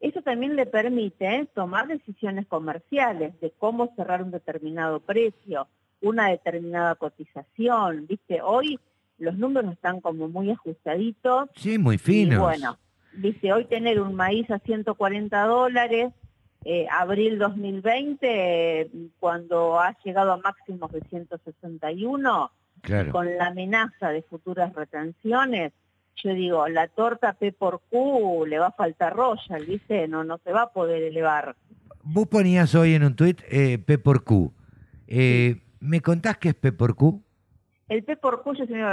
eso 0.00 0.22
también 0.22 0.56
le 0.56 0.64
permite 0.64 1.46
tomar 1.54 1.86
decisiones 1.86 2.46
comerciales 2.46 3.38
de 3.42 3.52
cómo 3.58 3.92
cerrar 3.94 4.22
un 4.22 4.30
determinado 4.30 5.00
precio, 5.00 5.68
una 6.00 6.28
determinada 6.30 6.94
cotización. 6.94 8.06
¿Viste? 8.06 8.40
Hoy 8.40 8.80
los 9.18 9.36
números 9.36 9.74
están 9.74 10.00
como 10.00 10.28
muy 10.28 10.50
ajustaditos. 10.50 11.50
sí, 11.56 11.76
muy 11.76 11.96
Y 11.96 11.98
finos. 11.98 12.38
bueno, 12.40 12.78
dice, 13.12 13.52
hoy 13.52 13.66
tener 13.66 14.00
un 14.00 14.14
maíz 14.14 14.50
a 14.50 14.58
140 14.60 15.44
dólares, 15.44 16.14
eh, 16.64 16.86
abril 16.90 17.38
2020, 17.38 18.80
eh, 18.82 18.90
cuando 19.18 19.78
ha 19.80 19.96
llegado 20.04 20.32
a 20.32 20.36
máximos 20.38 20.90
de 20.92 21.00
161, 21.08 22.50
Claro. 22.82 23.12
con 23.12 23.36
la 23.36 23.48
amenaza 23.48 24.08
de 24.10 24.22
futuras 24.22 24.72
retenciones, 24.74 25.72
yo 26.16 26.32
digo, 26.34 26.66
la 26.68 26.88
torta 26.88 27.34
P 27.34 27.52
por 27.52 27.80
Q 27.90 28.46
le 28.46 28.58
va 28.58 28.68
a 28.68 28.72
faltar 28.72 29.14
royal, 29.14 29.64
¿viste? 29.66 30.08
No, 30.08 30.24
no 30.24 30.38
se 30.38 30.52
va 30.52 30.62
a 30.62 30.72
poder 30.72 31.02
elevar. 31.02 31.56
Vos 32.02 32.26
ponías 32.28 32.74
hoy 32.74 32.94
en 32.94 33.04
un 33.04 33.14
tuit 33.16 33.40
eh, 33.50 33.78
P 33.78 33.98
por 33.98 34.24
Q. 34.24 34.52
Eh, 35.08 35.60
¿Me 35.80 36.00
contás 36.00 36.38
qué 36.38 36.50
es 36.50 36.54
P 36.54 36.72
por 36.72 36.94
Q? 36.94 37.22
El 37.88 38.04
P 38.04 38.16
por 38.16 38.42
Q 38.42 38.52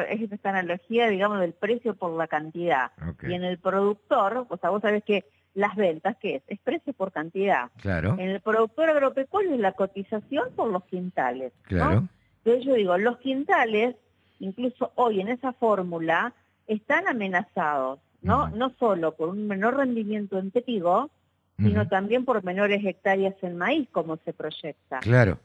es 0.10 0.32
esta 0.32 0.50
analogía, 0.50 1.08
digamos, 1.08 1.40
del 1.40 1.54
precio 1.54 1.96
por 1.96 2.12
la 2.18 2.28
cantidad. 2.28 2.92
Y 3.24 3.34
en 3.34 3.44
el 3.44 3.58
productor, 3.60 4.46
o 4.50 4.58
sea, 4.58 4.70
vos 4.70 4.82
sabés 4.82 5.04
que 5.04 5.26
las 5.58 5.76
ventas, 5.76 6.16
¿qué 6.22 6.36
es? 6.36 6.44
Es 6.48 6.60
precio 6.60 6.94
por 6.94 7.12
cantidad. 7.12 7.72
Claro, 7.82 8.14
En 8.20 8.30
el 8.30 8.42
productor 8.42 8.92
agropecuario 8.92 9.56
es 9.56 9.60
la 9.60 9.72
cotización 9.72 10.52
por 10.56 10.72
los 10.72 10.84
quintales. 10.84 11.52
¿no? 11.52 11.64
claro. 11.64 12.08
Entonces 12.38 12.64
yo 12.64 12.76
digo, 12.76 12.98
los 13.00 13.18
quintales, 13.18 13.96
incluso 14.40 14.92
hoy 14.94 15.20
en 15.20 15.30
esa 15.30 15.54
fórmula, 15.54 16.34
están 16.68 17.08
amenazados, 17.08 18.00
¿no? 18.22 18.50
No 18.50 18.72
solo 18.80 19.16
por 19.16 19.30
un 19.30 19.48
menor 19.48 19.78
rendimiento 19.78 20.38
en 20.38 20.52
trigo, 20.52 21.10
sino 21.58 21.88
también 21.88 22.24
por 22.24 22.44
menores 22.44 22.86
hectáreas 22.86 23.34
en 23.42 23.58
maíz, 23.58 23.90
como 23.92 24.18
se 24.18 24.34
proyecta. 24.34 25.00
Claro. 25.00 25.40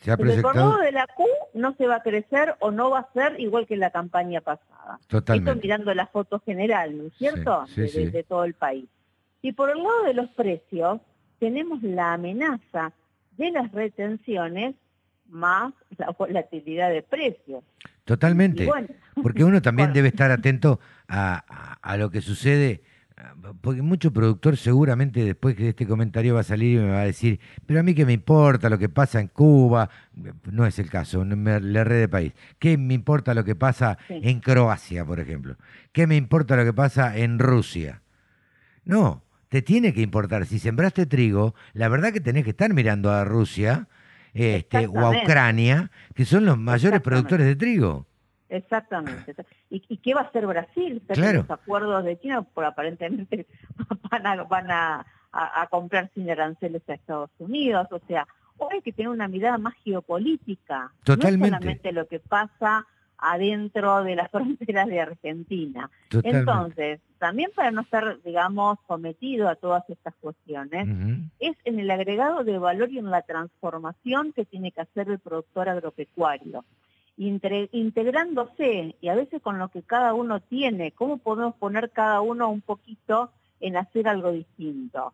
Se 0.00 0.10
ha 0.10 0.14
Entonces, 0.14 0.42
por 0.42 0.52
proyectado 0.52 0.70
lado 0.72 0.82
de 0.82 0.92
la 0.92 1.06
Q 1.06 1.24
no 1.54 1.74
se 1.76 1.86
va 1.86 1.96
a 1.96 2.02
crecer 2.02 2.54
o 2.60 2.70
no 2.70 2.90
va 2.90 2.98
a 2.98 3.12
ser 3.14 3.40
igual 3.40 3.66
que 3.66 3.78
la 3.78 3.88
campaña 3.88 4.42
pasada. 4.42 5.00
Totalmente. 5.06 5.50
Esto 5.50 5.62
mirando 5.62 5.94
la 5.94 6.06
foto 6.06 6.38
general, 6.40 6.98
¿no 6.98 7.04
es 7.04 7.14
cierto? 7.14 7.64
sí, 7.68 7.80
de, 7.80 7.88
sí. 7.88 8.06
de 8.10 8.22
todo 8.24 8.44
el 8.44 8.52
país. 8.52 8.84
Y 9.44 9.52
por 9.52 9.68
el 9.70 9.76
lado 9.76 10.04
de 10.04 10.14
los 10.14 10.30
precios, 10.30 11.02
tenemos 11.38 11.82
la 11.82 12.14
amenaza 12.14 12.92
de 13.36 13.50
las 13.50 13.70
retenciones 13.72 14.74
más 15.28 15.74
la 15.98 16.10
volatilidad 16.18 16.88
de 16.90 17.02
precios. 17.02 17.62
Totalmente. 18.06 18.64
Bueno, 18.64 18.88
Porque 19.22 19.44
uno 19.44 19.60
también 19.60 19.92
debe 19.92 20.08
estar 20.08 20.30
atento 20.30 20.80
a, 21.08 21.44
a- 21.46 21.78
a 21.92 21.96
lo 21.98 22.10
que 22.10 22.22
sucede, 22.22 22.80
porque 23.60 23.82
mucho 23.82 24.12
productor 24.14 24.56
seguramente 24.56 25.22
después 25.22 25.58
de 25.58 25.68
este 25.68 25.86
comentario 25.86 26.34
va 26.34 26.40
a 26.40 26.44
salir 26.44 26.78
y 26.78 26.82
me 26.82 26.90
va 26.92 27.02
a 27.02 27.04
decir, 27.04 27.38
pero 27.66 27.80
a 27.80 27.82
mí 27.82 27.94
qué 27.94 28.06
me 28.06 28.14
importa 28.14 28.70
lo 28.70 28.78
que 28.78 28.88
pasa 28.88 29.20
en 29.20 29.28
Cuba, 29.28 29.90
no 30.50 30.64
es 30.64 30.78
el 30.78 30.88
caso, 30.88 31.22
no 31.24 31.36
me 31.36 31.60
le 31.60 31.80
erré 31.80 31.96
de 31.96 32.08
país. 32.08 32.32
¿Qué 32.58 32.78
me 32.78 32.94
importa 32.94 33.34
lo 33.34 33.44
que 33.44 33.54
pasa 33.56 33.98
Sí. 34.08 34.20
en 34.22 34.40
Croacia, 34.40 35.04
por 35.04 35.20
ejemplo? 35.20 35.56
¿Qué 35.92 36.06
me 36.06 36.16
importa 36.16 36.56
lo 36.56 36.64
que 36.64 36.72
pasa 36.72 37.16
en 37.18 37.38
Rusia? 37.38 38.00
No, 38.86 39.22
te 39.54 39.62
tiene 39.62 39.92
que 39.94 40.00
importar. 40.00 40.46
Si 40.46 40.58
sembraste 40.58 41.06
trigo, 41.06 41.54
la 41.74 41.86
verdad 41.88 42.12
que 42.12 42.18
tenés 42.20 42.42
que 42.42 42.50
estar 42.50 42.74
mirando 42.74 43.12
a 43.12 43.24
Rusia 43.24 43.86
este, 44.32 44.88
o 44.88 44.98
a. 44.98 45.10
Ucrania, 45.10 45.92
que 46.12 46.24
son 46.24 46.44
los 46.44 46.58
mayores 46.58 47.00
productores 47.00 47.46
de 47.46 47.54
trigo. 47.54 48.04
exactamente. 48.48 49.32
¿Y, 49.70 49.80
y 49.88 49.98
qué 49.98 50.12
va 50.12 50.22
a 50.22 50.24
hacer 50.24 50.44
Brasil? 50.48 51.00
Claro. 51.06 51.42
Los 51.42 51.50
acuerdos 51.52 52.04
de 52.04 52.18
China, 52.18 52.42
por 52.42 52.64
aparentemente 52.64 53.46
van 54.10 54.26
a, 54.26 54.42
van 54.42 54.70
a, 54.72 55.06
a- 55.30 55.62
a 55.62 55.66
comprar 55.68 56.10
sin 56.14 56.28
aranceles 56.28 56.82
a 56.88 56.94
Estados 56.94 57.30
Unidos. 57.38 57.86
O 57.92 58.00
sea, 58.08 58.26
hoy 58.58 58.70
hay 58.74 58.82
que 58.82 58.92
tener 58.92 59.10
una 59.10 59.28
mirada 59.28 59.56
más 59.58 59.74
geopolítica. 59.84 60.90
Totalmente. 61.04 61.50
No 61.50 61.56
solamente 61.58 61.92
lo 61.92 62.08
que 62.08 62.18
pasa 62.18 62.84
adentro 63.18 64.02
de 64.04 64.16
las 64.16 64.30
fronteras 64.32 64.86
de 64.88 65.00
Argentina. 65.00 65.90
Totalmente. 66.08 66.38
Entonces, 66.50 67.00
también 67.18 67.50
para 67.54 67.70
no 67.70 67.80
estar, 67.82 68.18
digamos, 68.22 68.78
sometido 68.86 69.48
a 69.48 69.54
todas 69.54 69.82
estas 69.88 70.14
cuestiones, 70.20 70.86
es 71.40 71.56
en 71.64 71.78
el 71.78 71.90
agregado 71.90 72.44
de 72.44 72.58
valor 72.58 72.90
y 72.90 72.98
en 72.98 73.10
la 73.10 73.22
transformación 73.22 74.32
que 74.32 74.44
tiene 74.44 74.72
que 74.72 74.82
hacer 74.82 75.08
el 75.08 75.18
productor 75.18 75.68
agropecuario. 75.68 76.64
Intre- 77.16 77.68
integrándose 77.72 78.96
y 79.00 79.08
a 79.08 79.14
veces 79.14 79.40
con 79.40 79.58
lo 79.58 79.68
que 79.68 79.82
cada 79.82 80.14
uno 80.14 80.40
tiene, 80.40 80.92
cómo 80.92 81.18
podemos 81.18 81.54
poner 81.54 81.90
cada 81.90 82.20
uno 82.20 82.48
un 82.50 82.60
poquito 82.60 83.30
en 83.60 83.76
hacer 83.76 84.08
algo 84.08 84.32
distinto. 84.32 85.12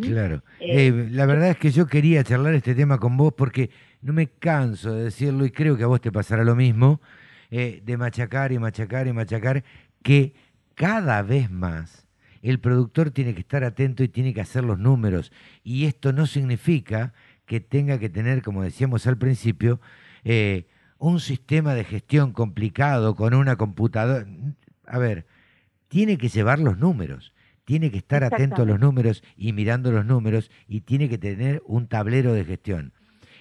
Claro. 0.00 0.42
Eh, 0.60 1.08
la 1.10 1.26
verdad 1.26 1.50
es 1.50 1.56
que 1.58 1.72
yo 1.72 1.86
quería 1.88 2.22
charlar 2.22 2.54
este 2.54 2.76
tema 2.76 2.98
con 2.98 3.16
vos 3.16 3.32
porque 3.36 3.70
no 4.02 4.12
me 4.12 4.28
canso 4.28 4.92
de 4.94 5.04
decirlo 5.04 5.44
y 5.44 5.50
creo 5.50 5.76
que 5.76 5.82
a 5.82 5.88
vos 5.88 6.00
te 6.00 6.12
pasará 6.12 6.44
lo 6.44 6.54
mismo, 6.54 7.00
eh, 7.50 7.82
de 7.84 7.96
machacar 7.96 8.52
y 8.52 8.58
machacar 8.58 9.06
y 9.06 9.12
machacar, 9.12 9.64
que 10.02 10.34
cada 10.74 11.22
vez 11.22 11.50
más 11.50 12.06
el 12.42 12.58
productor 12.58 13.10
tiene 13.10 13.34
que 13.34 13.40
estar 13.40 13.64
atento 13.64 14.02
y 14.02 14.08
tiene 14.08 14.32
que 14.32 14.40
hacer 14.40 14.64
los 14.64 14.78
números. 14.78 15.32
Y 15.62 15.86
esto 15.86 16.12
no 16.12 16.26
significa 16.26 17.12
que 17.44 17.60
tenga 17.60 17.98
que 17.98 18.08
tener, 18.08 18.42
como 18.42 18.62
decíamos 18.62 19.06
al 19.06 19.18
principio, 19.18 19.80
eh, 20.24 20.68
un 20.98 21.20
sistema 21.20 21.74
de 21.74 21.84
gestión 21.84 22.32
complicado 22.32 23.14
con 23.14 23.34
una 23.34 23.56
computadora. 23.56 24.26
A 24.86 24.98
ver, 24.98 25.26
tiene 25.88 26.18
que 26.18 26.28
llevar 26.28 26.60
los 26.60 26.78
números, 26.78 27.34
tiene 27.64 27.90
que 27.90 27.98
estar 27.98 28.22
atento 28.24 28.62
a 28.62 28.66
los 28.66 28.78
números 28.78 29.22
y 29.36 29.52
mirando 29.52 29.90
los 29.90 30.06
números 30.06 30.50
y 30.68 30.82
tiene 30.82 31.08
que 31.08 31.18
tener 31.18 31.62
un 31.66 31.88
tablero 31.88 32.32
de 32.32 32.44
gestión. 32.44 32.92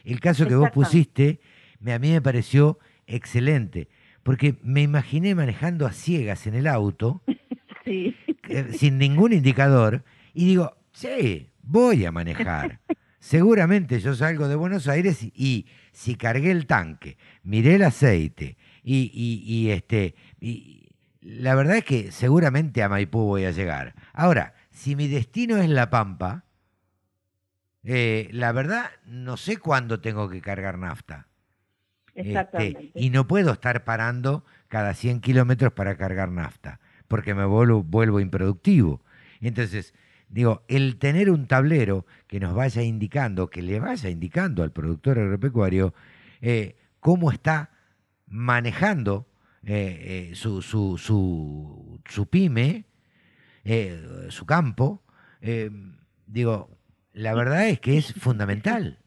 El 0.03 0.19
caso 0.19 0.47
que 0.47 0.55
vos 0.55 0.71
pusiste, 0.71 1.39
me, 1.79 1.93
a 1.93 1.99
mí 1.99 2.11
me 2.11 2.21
pareció 2.21 2.79
excelente, 3.07 3.89
porque 4.23 4.57
me 4.63 4.81
imaginé 4.81 5.35
manejando 5.35 5.85
a 5.87 5.91
ciegas 5.91 6.47
en 6.47 6.55
el 6.55 6.67
auto, 6.67 7.21
Sí. 7.85 8.15
eh, 8.49 8.67
sin 8.73 8.97
ningún 8.97 9.33
indicador, 9.33 10.03
y 10.33 10.45
digo, 10.45 10.75
sí, 10.91 11.49
voy 11.61 12.05
a 12.05 12.11
manejar. 12.11 12.81
Seguramente 13.19 13.99
yo 13.99 14.13
salgo 14.15 14.47
de 14.47 14.55
Buenos 14.55 14.87
Aires 14.87 15.23
y, 15.23 15.31
y 15.35 15.65
si 15.91 16.15
cargué 16.15 16.51
el 16.51 16.65
tanque, 16.67 17.17
miré 17.43 17.75
el 17.75 17.83
aceite 17.83 18.57
y, 18.83 19.11
y- 19.13 19.43
y, 19.45 19.71
este, 19.71 20.15
y 20.39 20.89
la 21.21 21.53
verdad 21.55 21.77
es 21.77 21.83
que 21.85 22.11
seguramente 22.11 22.81
a 22.83 22.89
Maipú 22.89 23.25
voy 23.25 23.43
a 23.45 23.51
llegar. 23.51 23.93
Ahora, 24.13 24.53
si 24.71 24.95
mi 24.95 25.07
destino 25.07 25.57
es 25.57 25.69
La 25.69 25.89
Pampa, 25.89 26.45
eh, 27.83 28.29
la 28.31 28.51
verdad 28.51 28.89
no 29.05 29.37
sé 29.37 29.57
cuándo 29.57 29.99
tengo 30.01 30.29
que 30.29 30.41
cargar 30.41 30.77
nafta. 30.77 31.27
Este, 32.15 32.29
Exactamente. 32.29 32.91
y 32.95 33.09
no 33.09 33.27
puedo 33.27 33.51
estar 33.51 33.83
parando 33.83 34.43
cada 34.67 34.93
100 34.93 35.21
kilómetros 35.21 35.73
para 35.73 35.95
cargar 35.95 36.31
nafta, 36.31 36.79
porque 37.07 37.33
me 37.33 37.45
vuelvo, 37.45 37.83
vuelvo 37.83 38.19
improductivo. 38.19 39.01
Entonces, 39.41 39.93
digo, 40.29 40.63
el 40.67 40.97
tener 40.97 41.29
un 41.29 41.47
tablero 41.47 42.05
que 42.27 42.39
nos 42.39 42.53
vaya 42.53 42.83
indicando, 42.83 43.49
que 43.49 43.61
le 43.61 43.79
vaya 43.79 44.09
indicando 44.09 44.63
al 44.63 44.71
productor 44.71 45.19
agropecuario 45.19 45.93
eh, 46.41 46.77
cómo 46.99 47.31
está 47.31 47.71
manejando 48.27 49.27
eh, 49.65 50.29
eh, 50.31 50.35
su, 50.35 50.61
su, 50.61 50.97
su, 50.97 51.99
su 52.05 52.27
pyme, 52.27 52.85
su 54.29 54.45
campo, 54.47 55.03
digo, 56.25 56.77
la 57.13 57.33
verdad 57.35 57.67
es 57.67 57.79
que 57.79 57.97
es 57.97 58.13
fundamental. 58.13 58.99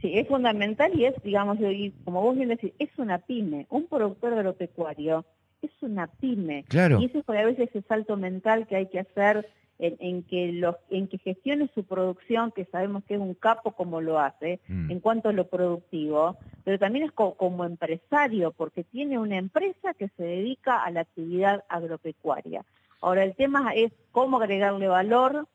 Sí, 0.00 0.16
es 0.18 0.28
fundamental 0.28 0.92
y 0.98 1.04
es, 1.06 1.14
digamos, 1.22 1.58
y 1.60 1.90
como 2.04 2.22
vos 2.22 2.36
bien 2.36 2.48
decís, 2.50 2.72
es 2.78 2.90
una 2.98 3.18
pyme. 3.18 3.66
Un 3.70 3.86
productor 3.86 4.32
agropecuario 4.32 5.24
es 5.62 5.70
una 5.80 6.06
pyme. 6.06 6.64
Claro. 6.68 7.00
Y 7.00 7.06
eso 7.06 7.18
es 7.18 7.28
a 7.28 7.32
veces 7.44 7.68
ese 7.70 7.82
salto 7.82 8.16
mental 8.16 8.66
que 8.68 8.76
hay 8.76 8.86
que 8.86 9.00
hacer 9.00 9.48
en, 9.80 9.96
en 10.00 10.22
que 10.24 10.52
los, 10.52 10.76
en 10.90 11.08
que 11.08 11.18
gestione 11.18 11.68
su 11.74 11.84
producción, 11.84 12.50
que 12.52 12.64
sabemos 12.66 13.02
que 13.04 13.14
es 13.14 13.20
un 13.20 13.34
capo 13.34 13.72
como 13.72 14.00
lo 14.00 14.18
hace, 14.20 14.60
Mm. 14.68 14.90
en 14.90 15.00
cuanto 15.00 15.28
a 15.28 15.32
lo 15.32 15.46
productivo, 15.48 16.36
pero 16.64 16.78
también 16.78 17.04
es 17.06 17.12
co- 17.12 17.34
como 17.34 17.64
empresario, 17.64 18.52
porque 18.52 18.82
tiene 18.84 19.18
una 19.18 19.36
empresa 19.36 19.94
que 19.94 20.08
se 20.16 20.22
dedica 20.22 20.82
a 20.84 20.90
la 20.90 21.00
actividad 21.00 21.64
agropecuaria. 21.68 22.64
Ahora, 23.00 23.22
el 23.24 23.34
tema 23.36 23.70
es 23.74 23.92
cómo 24.12 24.38
agregarle 24.38 24.88
valor, 24.88 25.46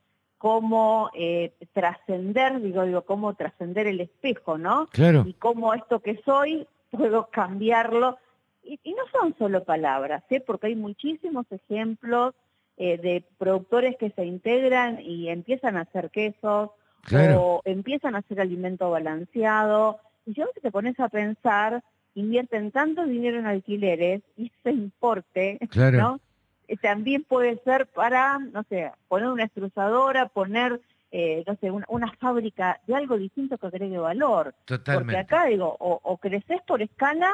cómo 0.43 1.09
eh, 1.13 1.53
trascender, 1.71 2.59
digo, 2.61 2.83
digo, 2.83 3.03
cómo 3.03 3.33
trascender 3.33 3.87
el 3.87 4.01
espejo, 4.01 4.57
¿no? 4.57 4.87
Claro. 4.87 5.23
Y 5.25 5.31
cómo 5.35 5.73
esto 5.73 6.01
que 6.01 6.21
soy 6.25 6.67
puedo 6.91 7.29
cambiarlo. 7.31 8.17
Y, 8.61 8.77
y 8.83 8.91
no 8.91 9.03
son 9.09 9.33
solo 9.39 9.63
palabras, 9.63 10.21
¿eh? 10.29 10.41
porque 10.41 10.67
hay 10.67 10.75
muchísimos 10.75 11.45
ejemplos 11.49 12.33
eh, 12.75 12.97
de 12.97 13.23
productores 13.37 13.95
que 13.95 14.09
se 14.09 14.25
integran 14.25 14.99
y 15.01 15.29
empiezan 15.29 15.77
a 15.77 15.81
hacer 15.83 16.09
quesos 16.09 16.71
Claro. 17.03 17.41
o 17.41 17.61
empiezan 17.63 18.15
a 18.15 18.17
hacer 18.17 18.41
alimento 18.41 18.89
balanceado. 18.91 19.99
Y 20.25 20.33
yo 20.33 20.51
que 20.53 20.59
te 20.59 20.71
pones 20.71 20.99
a 20.99 21.07
pensar, 21.07 21.81
invierten 22.15 22.71
tanto 22.71 23.05
dinero 23.05 23.39
en 23.39 23.45
alquileres 23.45 24.21
y 24.35 24.51
ese 24.59 24.71
importe, 24.75 25.57
Claro. 25.69 25.97
¿no? 25.97 26.19
Eh, 26.67 26.77
también 26.77 27.23
puede 27.23 27.57
ser 27.63 27.87
para, 27.87 28.39
no 28.39 28.63
sé, 28.69 28.91
poner 29.07 29.29
una 29.29 29.43
extrusadora, 29.43 30.27
poner, 30.27 30.81
eh, 31.11 31.43
no 31.47 31.55
sé, 31.61 31.71
una, 31.71 31.85
una 31.89 32.11
fábrica 32.13 32.79
de 32.87 32.95
algo 32.95 33.17
distinto 33.17 33.57
que 33.57 33.67
agregue 33.67 33.97
valor. 33.97 34.55
Totalmente. 34.65 35.13
Porque 35.13 35.35
acá 35.35 35.45
digo, 35.45 35.75
o, 35.79 35.99
o 36.03 36.17
creces 36.17 36.61
por 36.67 36.81
escala 36.81 37.31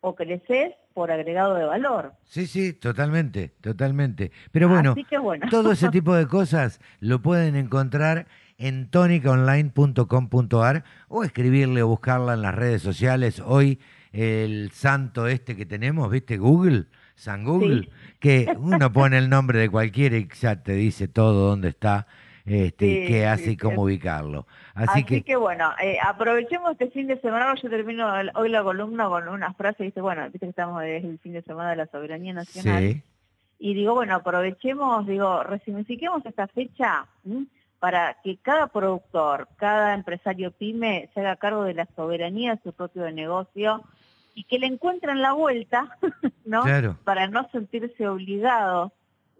o 0.00 0.14
creces 0.14 0.74
por 0.94 1.10
agregado 1.10 1.54
de 1.54 1.64
valor. 1.64 2.12
Sí, 2.24 2.46
sí, 2.46 2.72
totalmente, 2.74 3.54
totalmente. 3.60 4.32
Pero 4.50 4.68
bueno, 4.68 4.94
todo 5.48 5.72
ese 5.72 5.88
tipo 5.90 6.14
de 6.14 6.26
cosas 6.26 6.80
lo 7.00 7.22
pueden 7.22 7.56
encontrar 7.56 8.26
en 8.58 8.90
tonicaonline.com.ar 8.90 10.84
o 11.08 11.24
escribirle 11.24 11.82
o 11.82 11.88
buscarla 11.88 12.34
en 12.34 12.42
las 12.42 12.54
redes 12.54 12.82
sociales. 12.82 13.40
Hoy 13.44 13.80
el 14.12 14.70
santo 14.72 15.26
este 15.26 15.56
que 15.56 15.66
tenemos, 15.66 16.10
¿viste? 16.10 16.36
Google, 16.36 16.86
San 17.14 17.44
Google, 17.44 17.88
que 18.18 18.52
uno 18.58 18.92
pone 18.92 19.18
el 19.18 19.28
nombre 19.28 19.58
de 19.58 19.68
cualquiera 19.70 20.16
y 20.16 20.28
ya 20.40 20.56
te 20.62 20.72
dice 20.72 21.08
todo 21.08 21.48
dónde 21.48 21.68
está, 21.68 22.06
este, 22.44 22.86
y 22.86 23.06
qué 23.06 23.20
sí, 23.20 23.24
hace 23.24 23.42
y 23.44 23.46
sí. 23.50 23.56
cómo 23.56 23.82
ubicarlo. 23.82 24.46
Así, 24.74 24.88
Así, 25.00 25.04
que, 25.04 25.22
que, 25.22 25.36
bueno, 25.36 25.72
eh, 25.82 25.98
aprovechemos 26.02 26.72
este 26.72 26.90
fin 26.90 27.06
de 27.06 27.20
semana, 27.20 27.54
yo 27.54 27.70
termino 27.70 28.18
el- 28.18 28.32
hoy 28.34 28.48
la 28.48 28.62
columna 28.62 29.06
con 29.08 29.28
una 29.28 29.52
frase, 29.54 29.84
dice, 29.84 30.00
bueno, 30.00 30.22
viste 30.24 30.40
que 30.40 30.46
estamos 30.50 30.80
desde 30.82 31.08
el 31.08 31.18
fin 31.18 31.34
de 31.34 31.42
semana 31.42 31.70
de 31.70 31.76
la 31.76 31.86
soberanía 31.86 32.32
nacional, 32.32 32.82
sí, 32.82 33.02
y 33.60 33.74
digo, 33.74 33.94
bueno, 33.94 34.16
aprovechemos, 34.16 35.06
digo, 35.06 35.44
resignifiquemos 35.44 36.26
esta 36.26 36.48
fecha 36.48 37.06
¿m? 37.24 37.46
para 37.78 38.16
que 38.24 38.38
cada 38.38 38.66
productor, 38.66 39.48
cada 39.56 39.94
empresario 39.94 40.50
pyme 40.50 41.10
se 41.14 41.20
haga 41.20 41.36
cargo 41.36 41.62
de 41.62 41.74
la 41.74 41.86
soberanía 41.94 42.56
de 42.56 42.62
su 42.62 42.72
propio 42.72 43.08
negocio 43.12 43.84
y 44.34 44.44
que 44.44 44.58
le 44.58 44.66
encuentren 44.66 45.20
la 45.22 45.32
vuelta, 45.32 45.96
¿no? 46.44 46.62
Claro. 46.62 46.96
Para 47.04 47.26
no 47.28 47.48
sentirse 47.50 48.08
obligado 48.08 48.92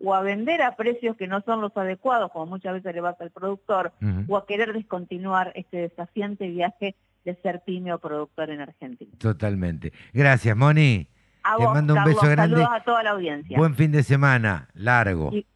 o 0.05 0.15
a 0.15 0.21
vender 0.23 0.63
a 0.63 0.75
precios 0.77 1.17
que 1.17 1.29
no 1.29 1.41
son 1.43 1.61
los 1.61 1.77
adecuados, 1.77 2.31
como 2.33 2.47
muchas 2.47 2.75
veces 2.75 2.95
le 2.95 3.03
pasa 3.03 3.25
al 3.25 3.31
productor, 3.31 3.93
o 4.29 4.37
a 4.37 4.47
querer 4.47 4.73
descontinuar 4.73 5.53
este 5.55 5.77
desafiante 5.77 6.49
viaje 6.49 6.97
de 7.25 7.37
ser 7.37 7.63
pyme 7.65 7.93
o 7.93 7.99
productor 8.01 8.51
en 8.51 8.61
Argentina. 8.63 9.11
totalmente. 9.19 9.93
Gracias, 10.13 10.57
Moni. 10.57 11.07
A 11.45 11.57
Te 11.57 11.65
vos, 11.65 11.75
mando 11.75 11.95
un 11.95 11.99
Carlos, 12.01 12.15
beso 12.17 12.31
grande. 12.31 12.57
saludos 12.57 12.69
a 12.81 12.85
toda 12.85 13.03
la 13.05 13.11
audiencia. 13.11 13.57
Buen 13.59 13.75
fin 13.77 13.93
de 13.93 14.03
semana, 14.03 14.69
largo. 14.75 15.31
Y- 15.33 15.47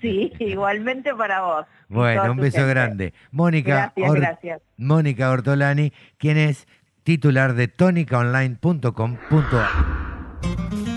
Sí, 0.00 0.32
igualmente 0.40 1.14
para 1.14 1.42
vos. 1.42 1.66
Bueno, 1.88 2.32
un 2.32 2.38
beso 2.38 2.58
gente. 2.58 2.70
grande. 2.70 3.14
Mónica, 3.30 3.74
Gracias, 3.94 4.10
Or- 4.10 4.20
gracias. 4.20 4.62
Mónica 4.78 5.30
Ortolani, 5.30 5.92
quien 6.16 6.38
es 6.38 6.66
titular 7.06 7.54
de 7.54 7.68
tonicaonline.com.ar. 7.68 10.40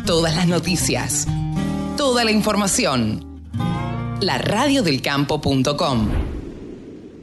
Todas 0.07 0.36
las 0.36 0.48
noticias, 0.48 1.27
toda 1.98 2.23
la 2.23 2.31
información. 2.31 3.44
laradiodelcampo.com 4.19 6.10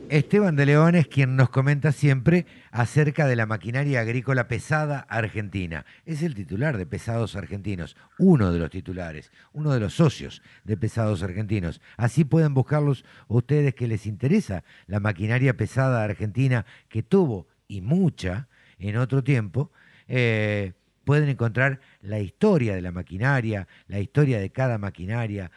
Esteban 0.08 0.54
de 0.54 0.66
León 0.66 0.94
es 0.94 1.08
quien 1.08 1.34
nos 1.34 1.50
comenta 1.50 1.90
siempre 1.90 2.46
acerca 2.70 3.26
de 3.26 3.34
la 3.34 3.46
maquinaria 3.46 4.02
agrícola 4.02 4.46
pesada 4.46 5.00
argentina. 5.00 5.84
Es 6.04 6.22
el 6.22 6.36
titular 6.36 6.76
de 6.76 6.86
Pesados 6.86 7.34
Argentinos, 7.34 7.96
uno 8.20 8.52
de 8.52 8.60
los 8.60 8.70
titulares, 8.70 9.32
uno 9.52 9.72
de 9.72 9.80
los 9.80 9.94
socios 9.94 10.42
de 10.62 10.76
Pesados 10.76 11.24
Argentinos. 11.24 11.80
Así 11.96 12.24
pueden 12.24 12.54
buscarlos 12.54 13.04
ustedes 13.26 13.74
que 13.74 13.88
les 13.88 14.06
interesa 14.06 14.62
la 14.86 15.00
maquinaria 15.00 15.56
pesada 15.56 16.04
argentina 16.04 16.66
que 16.88 17.02
tuvo 17.02 17.48
y 17.66 17.80
mucha 17.80 18.46
en 18.78 18.96
otro 18.96 19.22
tiempo. 19.22 19.70
eh, 20.08 20.72
pueden 21.04 21.28
encontrar 21.28 21.80
la 22.00 22.18
historia 22.18 22.74
de 22.74 22.82
la 22.82 22.90
maquinaria, 22.90 23.68
la 23.86 24.00
historia 24.00 24.40
de 24.40 24.50
cada 24.50 24.76
maquinaria, 24.76 25.52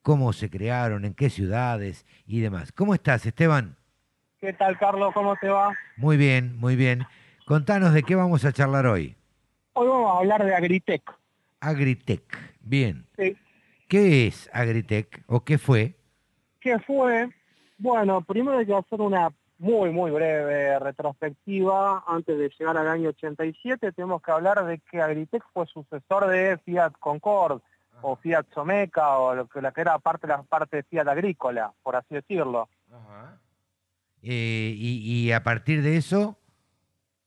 cómo 0.00 0.32
se 0.32 0.48
crearon, 0.48 1.04
en 1.04 1.12
qué 1.12 1.28
ciudades 1.28 2.06
y 2.26 2.40
demás. 2.40 2.72
¿Cómo 2.72 2.94
estás, 2.94 3.26
Esteban? 3.26 3.76
¿Qué 4.40 4.54
tal, 4.54 4.78
Carlos? 4.78 5.12
¿Cómo 5.12 5.36
te 5.36 5.48
va? 5.48 5.74
Muy 5.98 6.16
bien, 6.16 6.56
muy 6.56 6.74
bien. 6.74 7.06
Contanos 7.46 7.92
de 7.92 8.02
qué 8.02 8.14
vamos 8.14 8.44
a 8.46 8.52
charlar 8.52 8.86
hoy. 8.86 9.14
Hoy 9.74 9.88
vamos 9.88 10.10
a 10.14 10.18
hablar 10.20 10.44
de 10.44 10.54
Agritech. 10.54 11.02
Agritech. 11.60 12.54
Bien. 12.60 13.06
Sí. 13.18 13.36
¿Qué 13.88 14.26
es 14.26 14.48
Agritech 14.52 15.22
o 15.26 15.44
qué 15.44 15.58
fue? 15.58 15.96
¿Qué 16.60 16.78
fue? 16.78 17.28
Bueno, 17.76 18.22
primero 18.22 18.58
hay 18.58 18.66
que 18.66 18.74
hacer 18.74 19.00
una 19.00 19.30
muy, 19.58 19.90
muy 19.90 20.10
breve 20.10 20.78
retrospectiva. 20.78 22.04
Antes 22.06 22.38
de 22.38 22.50
llegar 22.58 22.76
al 22.76 22.88
año 22.88 23.10
87, 23.10 23.92
tenemos 23.92 24.22
que 24.22 24.30
hablar 24.30 24.64
de 24.64 24.78
que 24.78 25.00
Agritech 25.00 25.42
fue 25.52 25.66
sucesor 25.66 26.26
de 26.26 26.58
Fiat 26.58 26.92
Concord 26.98 27.60
o 28.02 28.16
Fiat 28.16 28.46
Someca 28.52 29.18
o 29.18 29.34
lo 29.34 29.46
que, 29.46 29.62
la 29.62 29.72
que 29.72 29.80
era 29.80 29.98
parte, 29.98 30.26
la 30.26 30.42
parte 30.42 30.78
de 30.78 30.82
Fiat 30.82 31.08
Agrícola, 31.08 31.72
por 31.82 31.96
así 31.96 32.14
decirlo. 32.14 32.68
Eh, 34.22 34.74
y, 34.76 35.32
a 35.32 35.42
partir 35.42 35.82
de 35.82 35.96
eso... 35.96 36.38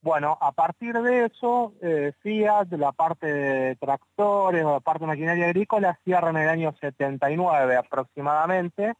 Bueno, 0.00 0.38
a 0.40 0.52
partir 0.52 0.94
de 0.94 1.24
eso, 1.24 1.74
eh, 1.82 2.12
Fiat, 2.22 2.72
la 2.72 2.92
parte 2.92 3.26
de 3.26 3.76
tractores 3.76 4.64
o 4.64 4.74
la 4.74 4.80
parte 4.80 5.00
de 5.00 5.08
maquinaria 5.08 5.46
agrícola, 5.46 5.98
cierra 6.04 6.30
en 6.30 6.36
el 6.36 6.48
año 6.48 6.74
79 6.80 7.76
aproximadamente. 7.76 8.94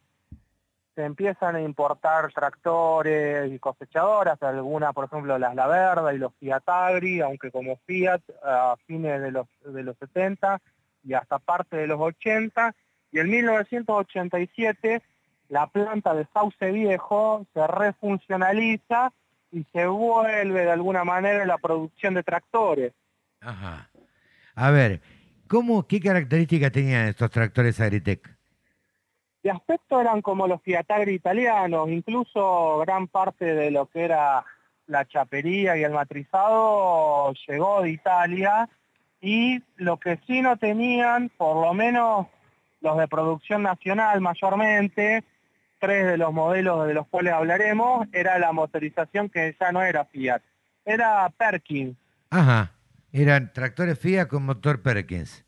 Se 0.99 1.05
empiezan 1.05 1.55
a 1.55 1.61
importar 1.61 2.33
tractores 2.33 3.53
y 3.53 3.61
cosechadoras, 3.61 4.43
algunas, 4.43 4.93
por 4.93 5.05
ejemplo, 5.05 5.39
las 5.39 5.55
La 5.55 5.69
Verda 5.69 6.13
y 6.13 6.19
los 6.19 6.35
Fiat 6.41 6.69
Agri, 6.69 7.21
aunque 7.21 7.53
como 7.53 7.77
Fiat 7.87 8.21
a 8.43 8.75
fines 8.85 9.23
de 9.23 9.31
los, 9.31 9.47
de 9.65 9.85
los 9.85 9.97
70 9.99 10.61
y 11.05 11.15
hasta 11.15 11.39
parte 11.39 11.77
de 11.77 11.87
los 11.87 12.01
80. 12.01 12.75
Y 13.13 13.21
en 13.21 13.31
1987 13.31 15.01
la 15.51 15.69
planta 15.69 16.15
de 16.15 16.27
Sauce 16.35 16.73
Viejo 16.73 17.47
se 17.55 17.65
refuncionaliza 17.65 19.13
y 19.53 19.63
se 19.73 19.87
vuelve 19.87 20.65
de 20.65 20.73
alguna 20.73 21.05
manera 21.05 21.47
la 21.47 21.59
producción 21.59 22.15
de 22.15 22.25
tractores. 22.25 22.93
Ajá. 23.41 23.89
A 24.57 24.71
ver, 24.73 25.01
¿cómo, 25.47 25.87
¿qué 25.87 26.01
características 26.01 26.73
tenían 26.73 27.07
estos 27.07 27.31
tractores 27.31 27.81
Agritech? 27.81 28.38
De 29.43 29.51
aspecto 29.51 30.01
eran 30.01 30.21
como 30.21 30.47
los 30.47 30.61
Fiat 30.63 30.91
Agri 30.91 31.15
italianos, 31.15 31.89
incluso 31.89 32.79
gran 32.79 33.07
parte 33.07 33.55
de 33.55 33.71
lo 33.71 33.87
que 33.87 34.05
era 34.05 34.45
la 34.87 35.07
chapería 35.07 35.77
y 35.77 35.85
el 35.85 35.93
matrizado 35.93 37.33
llegó 37.47 37.83
de 37.83 37.91
Italia 37.91 38.69
y 39.21 39.63
lo 39.77 39.99
que 39.99 40.19
sí 40.27 40.43
no 40.43 40.57
tenían, 40.57 41.31
por 41.37 41.65
lo 41.65 41.75
menos 41.75 42.27
los 42.81 42.99
de 42.99 43.09
producción 43.09 43.63
nacional 43.63 44.21
mayormente, 44.21 45.25
tres 45.79 46.07
de 46.07 46.17
los 46.17 46.33
modelos 46.33 46.87
de 46.87 46.95
los 46.95 47.07
cuales 47.07 47.33
hablaremos, 47.35 48.07
era 48.13 48.39
la 48.39 48.53
motorización 48.53 49.29
que 49.29 49.55
ya 49.61 49.73
no 49.73 49.83
era 49.83 50.05
Fiat, 50.05 50.43
era 50.85 51.29
Perkins. 51.37 51.97
Ajá, 52.31 52.73
eran 53.13 53.53
tractores 53.53 53.99
Fiat 53.99 54.29
con 54.29 54.45
motor 54.45 54.83
Perkins. 54.83 55.45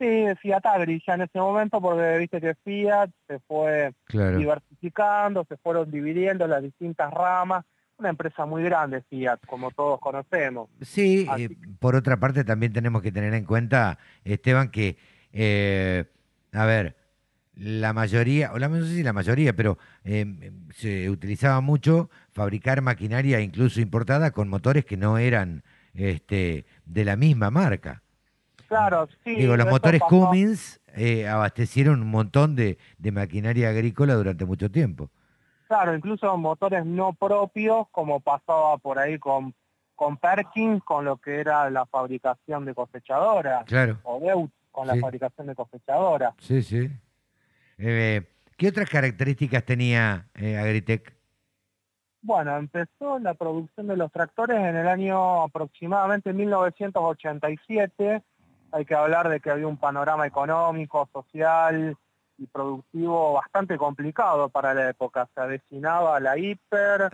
Sí, 0.00 0.24
Fiat 0.40 0.64
Agri 0.64 1.02
ya 1.06 1.12
en 1.12 1.20
ese 1.22 1.38
momento, 1.38 1.78
porque 1.78 2.16
viste 2.16 2.40
que 2.40 2.54
Fiat 2.64 3.10
se 3.28 3.38
fue 3.40 3.92
diversificando, 4.08 5.44
se 5.46 5.58
fueron 5.58 5.90
dividiendo 5.90 6.46
las 6.46 6.62
distintas 6.62 7.12
ramas, 7.12 7.66
una 7.98 8.08
empresa 8.08 8.46
muy 8.46 8.62
grande 8.62 9.02
Fiat, 9.10 9.40
como 9.46 9.70
todos 9.72 10.00
conocemos. 10.00 10.70
Sí, 10.80 11.28
eh, 11.36 11.50
por 11.78 11.96
otra 11.96 12.18
parte 12.18 12.44
también 12.44 12.72
tenemos 12.72 13.02
que 13.02 13.12
tener 13.12 13.34
en 13.34 13.44
cuenta, 13.44 13.98
Esteban, 14.24 14.70
que, 14.70 14.96
eh, 15.34 16.06
a 16.54 16.64
ver, 16.64 16.96
la 17.54 17.92
mayoría, 17.92 18.54
o 18.54 18.58
la, 18.58 18.68
no 18.68 18.82
sé 18.86 18.94
si 18.94 19.02
la 19.02 19.12
mayoría, 19.12 19.54
pero 19.54 19.76
eh, 20.04 20.50
se 20.72 21.10
utilizaba 21.10 21.60
mucho 21.60 22.08
fabricar 22.32 22.80
maquinaria 22.80 23.40
incluso 23.40 23.82
importada 23.82 24.30
con 24.30 24.48
motores 24.48 24.86
que 24.86 24.96
no 24.96 25.18
eran 25.18 25.62
este, 25.92 26.64
de 26.86 27.04
la 27.04 27.16
misma 27.16 27.50
marca. 27.50 28.02
Claro, 28.70 29.08
sí. 29.24 29.34
Digo, 29.34 29.56
los 29.56 29.66
motores 29.66 30.00
Cummins 30.00 30.80
eh, 30.94 31.26
abastecieron 31.26 32.02
un 32.02 32.08
montón 32.08 32.54
de, 32.54 32.78
maquinaria 33.12 33.68
agrícola 33.68 34.14
durante 34.14 34.44
mucho 34.44 34.70
tiempo. 34.70 35.10
Claro, 35.66 35.92
incluso 35.92 36.36
motores 36.36 36.86
no 36.86 37.12
propios, 37.12 37.88
como 37.90 38.20
pasaba 38.20 38.78
por 38.78 39.00
ahí 39.00 39.18
con, 39.18 39.56
con 39.96 40.18
Perkins, 40.18 40.84
con 40.84 41.04
lo 41.04 41.16
que 41.16 41.40
era 41.40 41.68
la 41.68 41.84
fabricación 41.84 42.64
de 42.64 42.72
cosechadoras. 42.72 43.64
Claro. 43.64 43.98
O 44.04 44.20
Deutz, 44.20 44.52
con 44.70 44.86
la 44.86 44.94
fabricación 44.94 45.48
de 45.48 45.56
cosechadoras. 45.56 46.34
Sí, 46.38 46.62
sí. 46.62 46.88
Eh, 47.76 48.22
¿Qué 48.56 48.68
otras 48.68 48.88
características 48.88 49.64
tenía 49.64 50.28
eh, 50.36 50.56
Agritech? 50.56 51.12
Bueno, 52.22 52.56
empezó 52.56 53.18
la 53.18 53.34
producción 53.34 53.88
de 53.88 53.96
los 53.96 54.12
tractores 54.12 54.58
en 54.58 54.76
el 54.76 54.86
año 54.86 55.42
aproximadamente 55.42 56.32
1987. 56.32 58.22
Hay 58.72 58.84
que 58.84 58.94
hablar 58.94 59.28
de 59.28 59.40
que 59.40 59.50
había 59.50 59.66
un 59.66 59.76
panorama 59.76 60.26
económico, 60.26 61.08
social 61.12 61.96
y 62.38 62.46
productivo 62.46 63.34
bastante 63.34 63.76
complicado 63.76 64.48
para 64.48 64.74
la 64.74 64.90
época. 64.90 65.28
Se 65.34 65.40
avecinaba 65.40 66.18
la 66.20 66.38
hiper, 66.38 67.10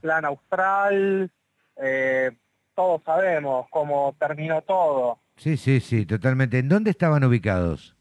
plan 0.00 0.24
austral, 0.24 1.30
eh, 1.76 2.30
todos 2.74 3.02
sabemos 3.04 3.66
cómo 3.70 4.14
terminó 4.18 4.62
todo. 4.62 5.18
Sí, 5.36 5.56
sí, 5.56 5.80
sí, 5.80 6.06
totalmente. 6.06 6.58
¿En 6.58 6.68
dónde 6.68 6.90
estaban 6.90 7.24
ubicados? 7.24 7.96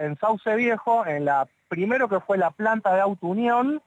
en 0.00 0.16
Sauce 0.18 0.56
Viejo, 0.56 1.06
en 1.06 1.26
la 1.26 1.46
primero 1.68 2.08
que 2.08 2.18
fue 2.18 2.36
la 2.36 2.50
planta 2.50 2.92
de 2.94 3.00
Auto 3.00 3.28
Unión, 3.28 3.80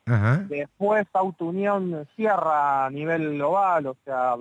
después 0.48 1.06
Auto 1.12 1.46
Unión 1.46 2.08
cierra 2.16 2.86
a 2.86 2.90
nivel 2.90 3.34
global, 3.34 3.88
o 3.88 3.98
sea, 4.06 4.36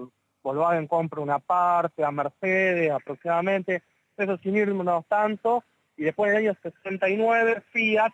Volkswagen 0.44 0.86
compra 0.86 1.20
una 1.20 1.40
parte 1.40 2.04
a 2.04 2.12
Mercedes 2.12 2.92
aproximadamente, 2.92 3.82
eso 4.16 4.36
sin 4.38 4.56
irnos 4.56 5.06
tanto, 5.06 5.64
y 5.96 6.04
después 6.04 6.30
del 6.32 6.46
año 6.46 6.56
69 6.62 7.62
Fiat 7.72 8.12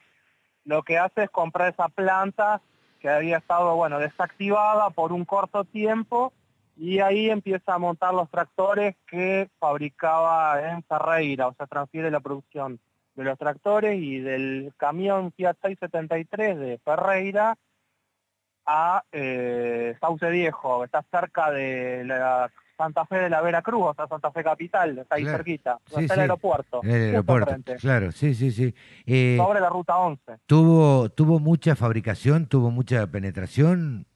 lo 0.65 0.83
que 0.83 0.99
hace 0.99 1.25
es 1.25 1.31
comprar 1.31 1.73
esa 1.73 1.89
planta 1.89 2.61
que 3.01 3.09
había 3.09 3.39
estado, 3.39 3.77
bueno, 3.77 3.99
desactivada 3.99 4.91
por 4.91 5.13
un 5.13 5.25
corto 5.25 5.65
tiempo, 5.65 6.33
y 6.77 7.01
ahí 7.01 7.31
empieza 7.31 7.75
a 7.75 7.79
montar 7.79 8.15
los 8.15 8.31
tractores 8.31 8.97
que 9.07 9.49
fabricaba 9.59 10.71
en 10.71 10.83
Ferreira, 10.85 11.49
o 11.49 11.55
sea, 11.55 11.67
transfiere 11.67 12.11
la 12.11 12.21
producción 12.21 12.79
de 13.15 13.25
los 13.25 13.39
tractores 13.39 13.99
y 13.99 14.21
del 14.21 14.73
camión 14.77 15.33
Fiat 15.33 15.57
673 15.61 16.59
de 16.59 16.79
Ferreira 16.79 17.57
a 18.65 19.03
eh, 19.11 19.97
Sauce 20.01 20.31
Viejo, 20.31 20.85
está 20.85 21.03
cerca 21.11 21.51
de 21.51 22.05
la 22.05 22.51
Santa 22.79 23.05
Fe 23.05 23.17
de 23.17 23.29
la 23.29 23.43
Veracruz, 23.43 23.89
o 23.89 23.95
sea, 23.95 24.07
Santa 24.07 24.31
Fe 24.31 24.45
Capital, 24.45 24.99
está 24.99 25.17
ahí 25.17 25.25
cerquita, 25.25 25.81
está 25.97 26.15
el 26.15 26.21
aeropuerto. 26.21 26.81
El 26.85 26.91
aeropuerto, 26.93 27.75
claro, 27.81 28.13
sí, 28.13 28.35
sí, 28.35 28.53
sí. 28.53 28.73
Eh, 29.05 29.37
Sobre 29.37 29.61
la 29.61 29.69
ruta 29.69 29.99
11. 29.99 30.39
¿tuvo, 30.47 31.09
¿Tuvo 31.09 31.41
mucha 31.41 31.75
fabricación, 31.75 32.47
tuvo 32.47 32.71
mucha 32.71 33.05
penetración? 33.09 34.07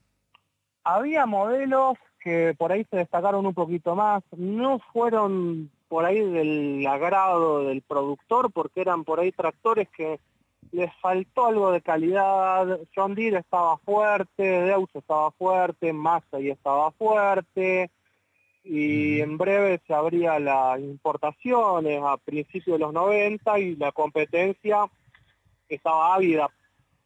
Había 0.85 1.25
modelos 1.25 1.97
que 2.21 2.55
por 2.57 2.71
ahí 2.71 2.85
se 2.89 2.97
destacaron 2.97 3.45
un 3.45 3.53
poquito 3.53 3.95
más, 3.95 4.23
no 4.37 4.79
fueron 4.93 5.69
por 5.89 6.05
ahí 6.05 6.21
del 6.21 6.87
agrado 6.87 7.65
del 7.65 7.81
productor, 7.81 8.49
porque 8.51 8.79
eran 8.79 9.03
por 9.03 9.19
ahí 9.19 9.33
tractores 9.33 9.89
que 9.89 10.21
les 10.71 10.91
faltó 11.01 11.47
algo 11.47 11.71
de 11.71 11.81
calidad. 11.81 12.79
John 12.95 13.13
Deere 13.13 13.39
estaba 13.39 13.77
fuerte, 13.79 14.41
Deus 14.41 14.89
estaba 14.93 15.31
fuerte, 15.31 15.91
Massey 15.91 16.49
estaba 16.49 16.91
fuerte, 16.91 17.91
y 18.63 19.19
en 19.19 19.37
breve 19.37 19.81
se 19.85 19.93
abría 19.93 20.39
las 20.39 20.79
importaciones 20.79 22.01
a 22.03 22.17
principios 22.17 22.79
de 22.79 22.85
los 22.85 22.93
90 22.93 23.59
y 23.59 23.75
la 23.75 23.91
competencia 23.91 24.85
estaba 25.67 26.15
ávida 26.15 26.49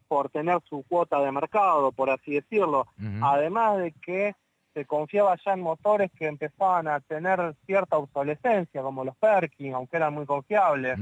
por 0.08 0.30
tener 0.30 0.60
su 0.70 0.84
cuota 0.88 1.20
de 1.20 1.32
mercado, 1.32 1.92
por 1.92 2.10
así 2.10 2.34
decirlo. 2.34 2.88
Además 3.22 3.80
de 3.80 3.92
que 3.94 4.36
se 4.74 4.86
confiaba 4.86 5.36
ya 5.44 5.54
en 5.54 5.62
motores 5.62 6.12
que 6.18 6.28
empezaban 6.28 6.88
a 6.88 7.00
tener 7.00 7.56
cierta 7.66 7.98
obsolescencia, 7.98 8.82
como 8.82 9.04
los 9.04 9.18
Perkins, 9.18 9.74
aunque 9.74 9.98
eran 9.98 10.14
muy 10.14 10.26
confiables. 10.26 10.98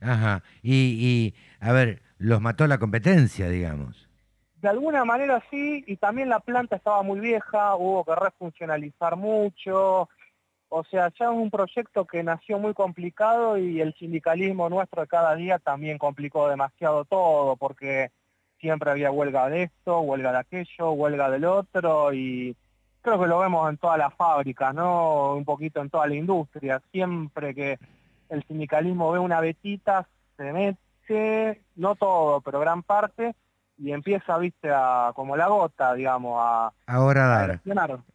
Ajá. 0.00 0.42
Y, 0.62 1.34
a 1.60 1.72
ver, 1.72 2.02
los 2.18 2.40
mató 2.40 2.66
la 2.66 2.78
competencia, 2.78 3.48
digamos. 3.48 4.08
De 4.64 4.70
alguna 4.70 5.04
manera 5.04 5.42
sí, 5.50 5.84
y 5.86 5.96
también 5.96 6.30
la 6.30 6.40
planta 6.40 6.76
estaba 6.76 7.02
muy 7.02 7.20
vieja, 7.20 7.76
hubo 7.76 8.02
que 8.02 8.14
refuncionalizar 8.14 9.14
mucho. 9.14 10.08
O 10.70 10.84
sea, 10.84 11.12
ya 11.18 11.26
es 11.26 11.32
un 11.32 11.50
proyecto 11.50 12.06
que 12.06 12.22
nació 12.22 12.58
muy 12.58 12.72
complicado 12.72 13.58
y 13.58 13.82
el 13.82 13.92
sindicalismo 13.92 14.70
nuestro 14.70 15.02
de 15.02 15.06
cada 15.06 15.34
día 15.34 15.58
también 15.58 15.98
complicó 15.98 16.48
demasiado 16.48 17.04
todo, 17.04 17.56
porque 17.56 18.10
siempre 18.58 18.90
había 18.90 19.10
huelga 19.10 19.50
de 19.50 19.64
esto, 19.64 20.00
huelga 20.00 20.32
de 20.32 20.38
aquello, 20.38 20.92
huelga 20.92 21.28
del 21.28 21.44
otro 21.44 22.14
y 22.14 22.56
creo 23.02 23.20
que 23.20 23.26
lo 23.26 23.40
vemos 23.40 23.68
en 23.68 23.76
todas 23.76 23.98
las 23.98 24.14
fábricas, 24.14 24.74
¿no? 24.74 25.34
Un 25.34 25.44
poquito 25.44 25.82
en 25.82 25.90
toda 25.90 26.06
la 26.06 26.14
industria. 26.14 26.80
Siempre 26.90 27.54
que 27.54 27.78
el 28.30 28.42
sindicalismo 28.44 29.12
ve 29.12 29.18
una 29.18 29.42
vetita, 29.42 30.08
se 30.38 30.54
mete, 30.54 31.60
no 31.76 31.96
todo, 31.96 32.40
pero 32.40 32.60
gran 32.60 32.82
parte, 32.82 33.34
y 33.76 33.92
empieza, 33.92 34.38
viste, 34.38 34.70
a, 34.72 35.12
como 35.14 35.36
la 35.36 35.48
gota, 35.48 35.94
digamos, 35.94 36.36
a... 36.38 36.72
Ahora 36.86 37.26
dar. 37.26 37.60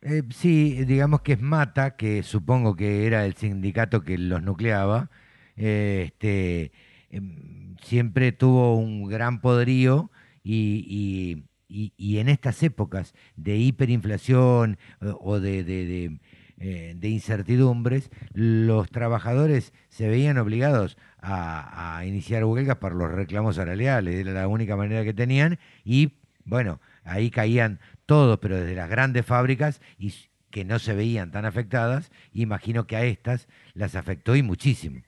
Eh, 0.01 0.23
sí, 0.29 0.85
digamos 0.85 1.21
que 1.21 1.33
es 1.33 1.41
Mata, 1.41 1.95
que 1.95 2.23
supongo 2.23 2.75
que 2.75 3.05
era 3.05 3.25
el 3.25 3.35
sindicato 3.35 4.01
que 4.01 4.17
los 4.17 4.41
nucleaba, 4.41 5.09
eh, 5.57 6.03
este, 6.07 6.71
em, 7.09 7.75
siempre 7.81 8.31
tuvo 8.31 8.75
un 8.75 9.07
gran 9.07 9.41
poderío 9.41 10.09
y, 10.43 11.43
y, 11.67 12.17
en 12.17 12.29
estas 12.29 12.63
épocas 12.63 13.13
de 13.35 13.57
hiperinflación 13.57 14.77
eh, 15.01 15.13
o 15.19 15.39
de, 15.39 15.63
de, 15.63 17.07
incertidumbres, 17.07 18.09
los 18.33 18.89
trabajadores 18.89 19.73
se 19.89 20.07
veían 20.07 20.37
obligados 20.37 20.97
a, 21.21 22.01
iniciar 22.05 22.43
huelgas 22.45 22.77
por 22.77 22.95
los 22.95 23.11
reclamos 23.11 23.55
salariales, 23.55 24.15
era 24.15 24.31
la 24.31 24.47
única 24.47 24.75
manera 24.75 25.03
que 25.03 25.13
tenían 25.13 25.59
y 25.83 26.13
bueno, 26.45 26.79
ahí 27.03 27.29
caían 27.29 27.79
todos, 28.05 28.39
pero 28.39 28.57
desde 28.57 28.75
las 28.75 28.89
grandes 28.89 29.25
fábricas 29.25 29.81
y 29.97 30.13
que 30.49 30.65
no 30.65 30.79
se 30.79 30.95
veían 30.95 31.31
tan 31.31 31.45
afectadas, 31.45 32.11
imagino 32.33 32.87
que 32.87 32.95
a 32.95 33.03
estas 33.03 33.47
las 33.73 33.95
afectó 33.95 34.35
y 34.35 34.41
muchísimo. 34.41 35.01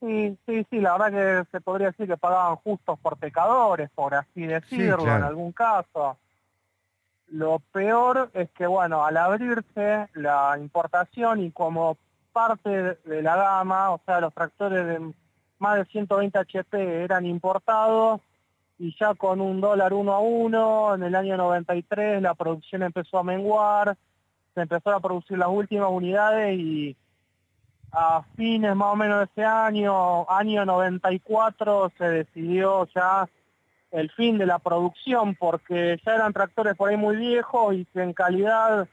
Sí, 0.00 0.38
sí, 0.46 0.64
sí, 0.70 0.80
la 0.80 0.96
verdad 0.96 1.44
que 1.44 1.50
se 1.50 1.60
podría 1.60 1.88
decir 1.88 2.06
que 2.06 2.16
pagaban 2.16 2.56
justos 2.56 2.98
por 3.00 3.16
pecadores, 3.18 3.90
por 3.90 4.14
así 4.14 4.46
decirlo, 4.46 5.02
en 5.02 5.22
algún 5.22 5.52
caso. 5.52 6.16
Lo 7.26 7.58
peor 7.72 8.30
es 8.32 8.48
que, 8.52 8.66
bueno, 8.66 9.04
al 9.04 9.16
abrirse 9.16 10.08
la 10.14 10.56
importación 10.58 11.42
y 11.42 11.50
como 11.50 11.98
parte 12.38 12.70
de 13.04 13.20
la 13.20 13.34
gama, 13.34 13.90
o 13.90 14.00
sea, 14.06 14.20
los 14.20 14.32
tractores 14.32 14.86
de 14.86 15.12
más 15.58 15.76
de 15.76 15.84
120 15.86 16.38
HP 16.38 17.02
eran 17.02 17.26
importados 17.26 18.20
y 18.78 18.94
ya 18.96 19.12
con 19.14 19.40
un 19.40 19.60
dólar 19.60 19.92
uno 19.92 20.12
a 20.12 20.20
uno, 20.20 20.94
en 20.94 21.02
el 21.02 21.16
año 21.16 21.36
93 21.36 22.22
la 22.22 22.34
producción 22.34 22.84
empezó 22.84 23.18
a 23.18 23.24
menguar, 23.24 23.96
se 24.54 24.60
empezó 24.60 24.90
a 24.90 25.00
producir 25.00 25.36
las 25.36 25.48
últimas 25.48 25.88
unidades 25.90 26.56
y 26.56 26.96
a 27.90 28.22
fines 28.36 28.76
más 28.76 28.92
o 28.92 28.96
menos 28.96 29.18
de 29.18 29.24
ese 29.24 29.44
año, 29.44 30.30
año 30.30 30.64
94, 30.64 31.90
se 31.98 32.04
decidió 32.04 32.86
ya 32.94 33.28
el 33.90 34.12
fin 34.12 34.38
de 34.38 34.46
la 34.46 34.60
producción 34.60 35.34
porque 35.34 36.00
ya 36.06 36.14
eran 36.14 36.32
tractores 36.32 36.76
por 36.76 36.88
ahí 36.88 36.96
muy 36.96 37.16
viejos 37.16 37.74
y 37.74 37.84
que 37.86 38.00
en 38.00 38.12
calidad 38.12 38.86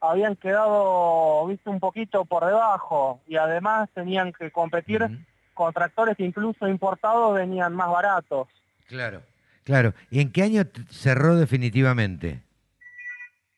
habían 0.00 0.36
quedado, 0.36 1.46
viste, 1.46 1.68
un 1.68 1.80
poquito 1.80 2.24
por 2.24 2.44
debajo 2.44 3.20
y 3.26 3.36
además 3.36 3.88
tenían 3.94 4.32
que 4.32 4.50
competir 4.50 5.06
con 5.54 5.72
tractores 5.72 6.16
que 6.16 6.24
incluso 6.24 6.68
importados 6.68 7.34
venían 7.34 7.74
más 7.74 7.90
baratos. 7.90 8.48
Claro, 8.88 9.22
claro. 9.64 9.92
¿Y 10.10 10.20
en 10.20 10.32
qué 10.32 10.42
año 10.42 10.62
cerró 10.88 11.36
definitivamente? 11.36 12.42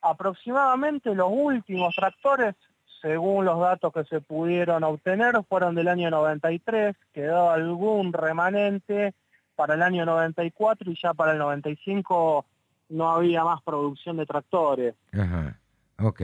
Aproximadamente 0.01 1.15
los 1.15 1.29
últimos 1.31 1.95
tractores 1.95 2.57
según 3.03 3.45
los 3.45 3.59
datos 3.59 3.93
que 3.93 4.05
se 4.05 4.21
pudieron 4.21 4.85
obtener, 4.85 5.35
fueron 5.49 5.75
del 5.75 5.89
año 5.89 6.09
93, 6.09 6.95
quedó 7.13 7.51
algún 7.51 8.13
remanente 8.13 9.13
para 9.57 9.75
el 9.75 9.83
año 9.83 10.07
94 10.07 10.91
y 10.91 10.97
ya 11.03 11.13
para 11.13 11.33
el 11.33 11.39
95 11.39 12.47
no 12.91 13.11
había 13.11 13.43
más 13.43 13.61
producción 13.63 14.17
de 14.19 14.27
tractores. 14.27 14.95
Ajá, 15.13 15.59
ok. 15.99 16.21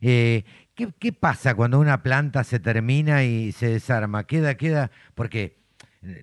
Eh, 0.00 0.44
¿qué, 0.74 1.12
pasa 1.12 1.54
cuando 1.54 1.78
una 1.78 2.02
planta 2.02 2.44
se 2.44 2.60
termina 2.60 3.24
y 3.24 3.52
se 3.52 3.68
desarma? 3.68 4.24
Queda, 4.24 4.56
queda, 4.56 4.90
porque 5.14 5.56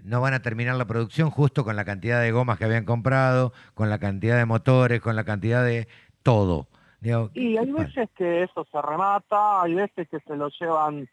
no 0.04 0.22
van 0.22 0.34
a 0.34 0.42
terminar 0.42 0.76
la 0.76 0.86
producción 0.86 1.32
justo 1.32 1.64
con 1.64 1.76
la 1.76 1.86
cantidad 1.86 2.22
de 2.22 2.32
gomas 2.32 2.58
que 2.58 2.66
habían 2.66 2.86
comprado, 2.86 3.54
con 3.74 3.90
la 3.90 4.00
cantidad 4.00 4.38
de 4.38 4.46
motores, 4.46 5.02
con 5.02 5.16
la 5.16 5.24
cantidad 5.24 5.66
de 5.66 5.88
todo 6.24 6.68
y 7.34 7.58
hay 7.58 7.72
veces 7.72 8.10
que 8.16 8.44
eso 8.44 8.66
se 8.72 8.82
remata, 8.82 9.64
hay 9.64 9.74
veces 9.74 10.08
que 10.08 10.20
se 10.20 10.36
lo 10.36 10.50
llevan, 10.50 11.10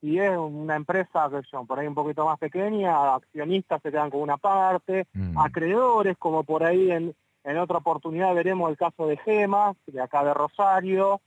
y 0.00 0.18
es 0.18 0.36
una 0.36 0.76
empresa 0.76 1.28
que 1.30 1.42
son 1.50 1.66
por 1.66 1.78
ahí 1.78 1.86
un 1.86 1.94
poquito 1.94 2.24
más 2.24 2.38
pequeña, 2.38 3.14
accionistas 3.14 3.82
se 3.82 3.90
quedan 3.90 4.10
con 4.10 4.20
una 4.20 4.38
parte, 4.38 5.06
mm. 5.12 5.38
acreedores, 5.38 6.16
como 6.16 6.44
por 6.44 6.64
ahí 6.64 6.90
en, 6.90 7.14
en 7.48 7.58
otra 7.58 7.78
oportunidad 7.78 8.34
veremos 8.34 8.70
el 8.70 8.76
caso 8.76 9.06
de 9.06 9.16
Gemas, 9.16 9.76
de 9.86 10.00
acá 10.00 10.22
de 10.24 10.34
Rosario, 10.34 11.20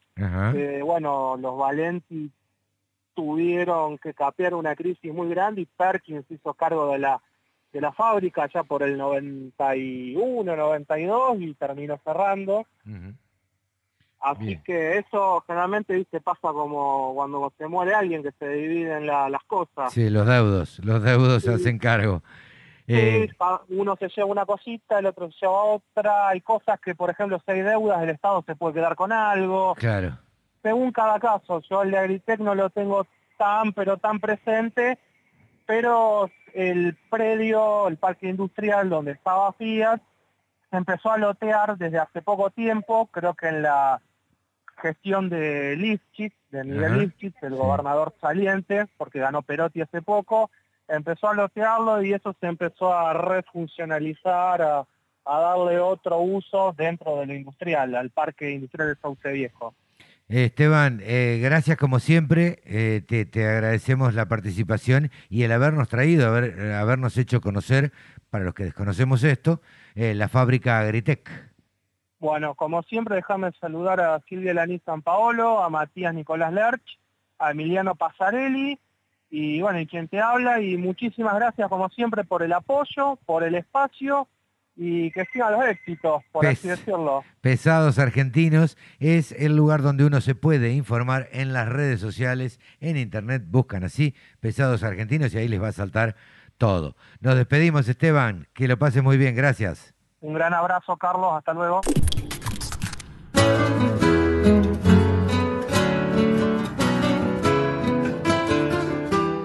bueno, 0.83 1.35
los 1.37 1.57
Valenti 1.57 2.31
tuvieron 3.13 3.97
que 3.97 4.13
capear 4.13 4.53
una 4.53 4.75
crisis 4.75 5.13
muy 5.13 5.29
grande 5.29 5.61
y 5.61 5.65
Perkins 5.65 6.25
hizo 6.29 6.53
cargo 6.53 6.91
de 6.91 6.99
la 6.99 7.21
de 7.73 7.81
la 7.81 7.91
fábrica 7.91 8.49
ya 8.53 8.63
por 8.63 8.83
el 8.83 8.97
91, 8.97 10.55
92 10.55 11.37
y 11.39 11.53
terminó 11.53 11.97
cerrando. 12.03 12.65
Así 14.19 14.59
que 14.63 14.97
eso 14.97 15.43
generalmente 15.47 15.95
¿viste? 15.95 16.21
pasa 16.21 16.49
como 16.51 17.13
cuando 17.15 17.51
se 17.57 17.67
muere 17.67 17.93
alguien 17.93 18.21
que 18.21 18.31
se 18.37 18.49
dividen 18.49 19.07
las 19.07 19.43
cosas. 19.47 19.91
Sí, 19.93 20.09
los 20.09 20.27
deudos, 20.27 20.79
los 20.83 21.01
deudos 21.01 21.43
se 21.43 21.53
hacen 21.53 21.79
cargo. 21.79 22.21
Eh, 22.87 23.29
uno 23.69 23.95
se 23.95 24.09
lleva 24.09 24.27
una 24.27 24.45
cosita, 24.45 24.99
el 24.99 25.05
otro 25.05 25.31
se 25.31 25.39
lleva 25.41 25.63
otra, 25.63 26.29
hay 26.29 26.41
cosas 26.41 26.79
que, 26.79 26.95
por 26.95 27.09
ejemplo, 27.09 27.41
si 27.45 27.51
hay 27.51 27.61
deudas, 27.61 28.01
el 28.01 28.09
Estado 28.09 28.43
se 28.45 28.55
puede 28.55 28.75
quedar 28.75 28.95
con 28.95 29.11
algo. 29.11 29.75
Claro. 29.75 30.17
Según 30.61 30.91
cada 30.91 31.19
caso, 31.19 31.61
yo 31.69 31.83
el 31.83 31.91
de 31.91 31.97
Agritec 31.97 32.39
no 32.39 32.53
lo 32.55 32.69
tengo 32.69 33.05
tan, 33.37 33.73
pero 33.73 33.97
tan 33.97 34.19
presente, 34.19 34.99
pero 35.65 36.29
el 36.53 36.97
predio, 37.09 37.87
el 37.87 37.97
parque 37.97 38.29
industrial 38.29 38.89
donde 38.89 39.11
estaba 39.11 39.53
Fiat, 39.53 40.01
se 40.69 40.77
empezó 40.77 41.11
a 41.11 41.17
lotear 41.17 41.77
desde 41.77 41.97
hace 41.97 42.21
poco 42.21 42.49
tiempo, 42.49 43.07
creo 43.07 43.33
que 43.33 43.47
en 43.47 43.61
la 43.61 44.01
gestión 44.77 45.29
de 45.29 45.75
Lifchitz, 45.75 46.35
de 46.49 46.63
Miguel 46.63 46.99
Lifchitz, 46.99 47.41
el 47.43 47.55
gobernador 47.55 48.13
saliente, 48.19 48.87
porque 48.97 49.19
ganó 49.19 49.41
Perotti 49.41 49.81
hace 49.81 50.01
poco, 50.01 50.49
empezó 50.91 51.29
a 51.29 51.33
lotearlo 51.33 52.03
y 52.03 52.13
eso 52.13 52.35
se 52.39 52.47
empezó 52.47 52.93
a 52.93 53.13
refuncionalizar, 53.13 54.61
a, 54.61 54.85
darle 55.25 55.79
otro 55.79 56.19
uso 56.19 56.73
dentro 56.77 57.17
de 57.17 57.27
lo 57.27 57.33
industrial, 57.33 57.95
al 57.95 58.09
parque 58.09 58.51
industrial 58.51 58.89
de 58.89 58.95
Sauce 58.95 59.31
Viejo. 59.31 59.73
Esteban, 60.27 61.01
eh, 61.03 61.39
gracias 61.41 61.77
como 61.77 61.99
siempre, 61.99 62.61
eh, 62.65 63.01
te, 63.05 63.47
agradecemos 63.47 64.13
la 64.13 64.27
participación 64.27 65.11
y 65.29 65.43
el 65.43 65.51
habernos 65.51 65.89
traído, 65.89 66.27
haber, 66.27 66.73
habernos 66.73 67.17
hecho 67.17 67.41
conocer, 67.41 67.91
para 68.29 68.45
los 68.45 68.53
que 68.53 68.63
desconocemos 68.63 69.23
esto, 69.23 69.61
eh, 69.93 70.13
la 70.15 70.29
fábrica 70.29 70.79
Agritec. 70.79 71.29
Bueno, 72.19 72.55
como 72.55 72.81
siempre, 72.83 73.15
déjame 73.15 73.51
saludar 73.59 73.99
a 73.99 74.21
Silvia 74.29 74.53
Laní 74.53 74.79
San 74.85 75.01
Paolo, 75.01 75.61
a 75.61 75.69
Matías 75.69 76.13
Nicolás 76.13 76.53
Lerch, 76.53 76.99
a 77.39 77.51
Emiliano 77.51 77.95
Pasarelli, 77.95 78.79
y 79.31 79.61
bueno, 79.61 79.79
y 79.79 79.87
quien 79.87 80.09
te 80.09 80.19
habla, 80.19 80.61
y 80.61 80.77
muchísimas 80.77 81.33
gracias 81.35 81.69
como 81.69 81.89
siempre 81.89 82.25
por 82.25 82.43
el 82.43 82.51
apoyo, 82.51 83.17
por 83.25 83.43
el 83.43 83.55
espacio, 83.55 84.27
y 84.75 85.09
que 85.11 85.25
sigan 85.31 85.53
los 85.53 85.65
éxitos, 85.65 86.21
por 86.31 86.45
así 86.45 86.67
decirlo. 86.67 87.23
Pesados 87.39 87.97
Argentinos 87.97 88.77
es 88.99 89.31
el 89.31 89.55
lugar 89.55 89.81
donde 89.81 90.05
uno 90.05 90.21
se 90.21 90.35
puede 90.35 90.73
informar 90.73 91.29
en 91.31 91.53
las 91.53 91.69
redes 91.69 92.01
sociales, 92.01 92.59
en 92.81 92.97
internet, 92.97 93.43
buscan 93.47 93.83
así, 93.83 94.15
Pesados 94.41 94.83
Argentinos, 94.83 95.33
y 95.33 95.37
ahí 95.37 95.47
les 95.47 95.61
va 95.61 95.69
a 95.69 95.73
saltar 95.73 96.15
todo. 96.57 96.95
Nos 97.21 97.35
despedimos, 97.35 97.87
Esteban, 97.87 98.47
que 98.53 98.67
lo 98.67 98.77
pase 98.77 99.01
muy 99.01 99.17
bien, 99.17 99.35
gracias. 99.35 99.93
Un 100.19 100.33
gran 100.33 100.53
abrazo, 100.53 100.97
Carlos. 100.97 101.33
Hasta 101.33 101.53
luego. 101.53 101.81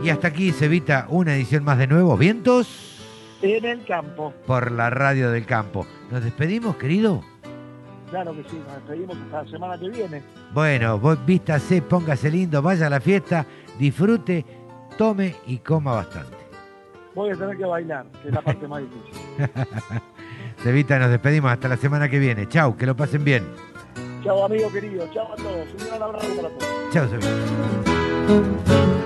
Y 0.07 0.11
hasta 0.11 0.29
aquí 0.29 0.53
se 0.53 0.67
evita 0.67 1.07
una 1.09 1.35
edición 1.35 1.65
más 1.65 1.79
de 1.79 1.89
Nuevos 1.89 2.17
Vientos. 2.17 2.97
En 3.43 3.65
el 3.65 3.85
campo. 3.85 4.33
Por 4.47 4.71
la 4.71 4.89
radio 4.89 5.33
del 5.33 5.45
campo. 5.45 5.85
¿Nos 6.13 6.23
despedimos, 6.23 6.77
querido? 6.77 7.25
Claro 8.11 8.33
que 8.37 8.45
sí, 8.45 8.57
nos 8.65 8.77
despedimos 8.77 9.17
hasta 9.17 9.43
la 9.43 9.51
semana 9.51 9.77
que 9.77 9.89
viene. 9.89 10.23
Bueno, 10.55 11.01
vos 11.01 11.19
vístase, 11.27 11.83
póngase 11.83 12.31
lindo, 12.31 12.63
vaya 12.63 12.87
a 12.87 12.91
la 12.91 13.01
fiesta, 13.01 13.45
disfrute, 13.81 14.45
tome 14.97 15.35
y 15.49 15.59
coma 15.59 15.95
bastante. 15.95 16.37
Voy 17.13 17.31
a 17.31 17.35
tener 17.35 17.57
que 17.57 17.65
bailar, 17.65 18.07
que 18.23 18.29
es 18.29 18.35
la 18.35 18.43
parte 18.43 18.69
más 18.69 18.83
difícil. 18.83 19.13
Sevita, 20.63 21.01
nos 21.01 21.11
despedimos 21.11 21.51
hasta 21.51 21.67
la 21.67 21.79
semana 21.79 22.09
que 22.09 22.21
viene. 22.21 22.49
Chau, 22.49 22.77
que 22.77 22.87
lo 22.87 22.95
pasen 22.95 23.25
bien. 23.25 23.45
Chau, 24.23 24.45
amigo 24.45 24.71
querido. 24.71 25.09
Chau 25.13 25.33
a 25.33 25.35
todos. 25.35 25.67
Un 25.81 25.89
gran 25.89 26.01
abrazo 26.01 26.29
para 26.37 26.49
todos. 26.51 26.93
Chau, 26.93 27.09
Sevita. 27.09 29.06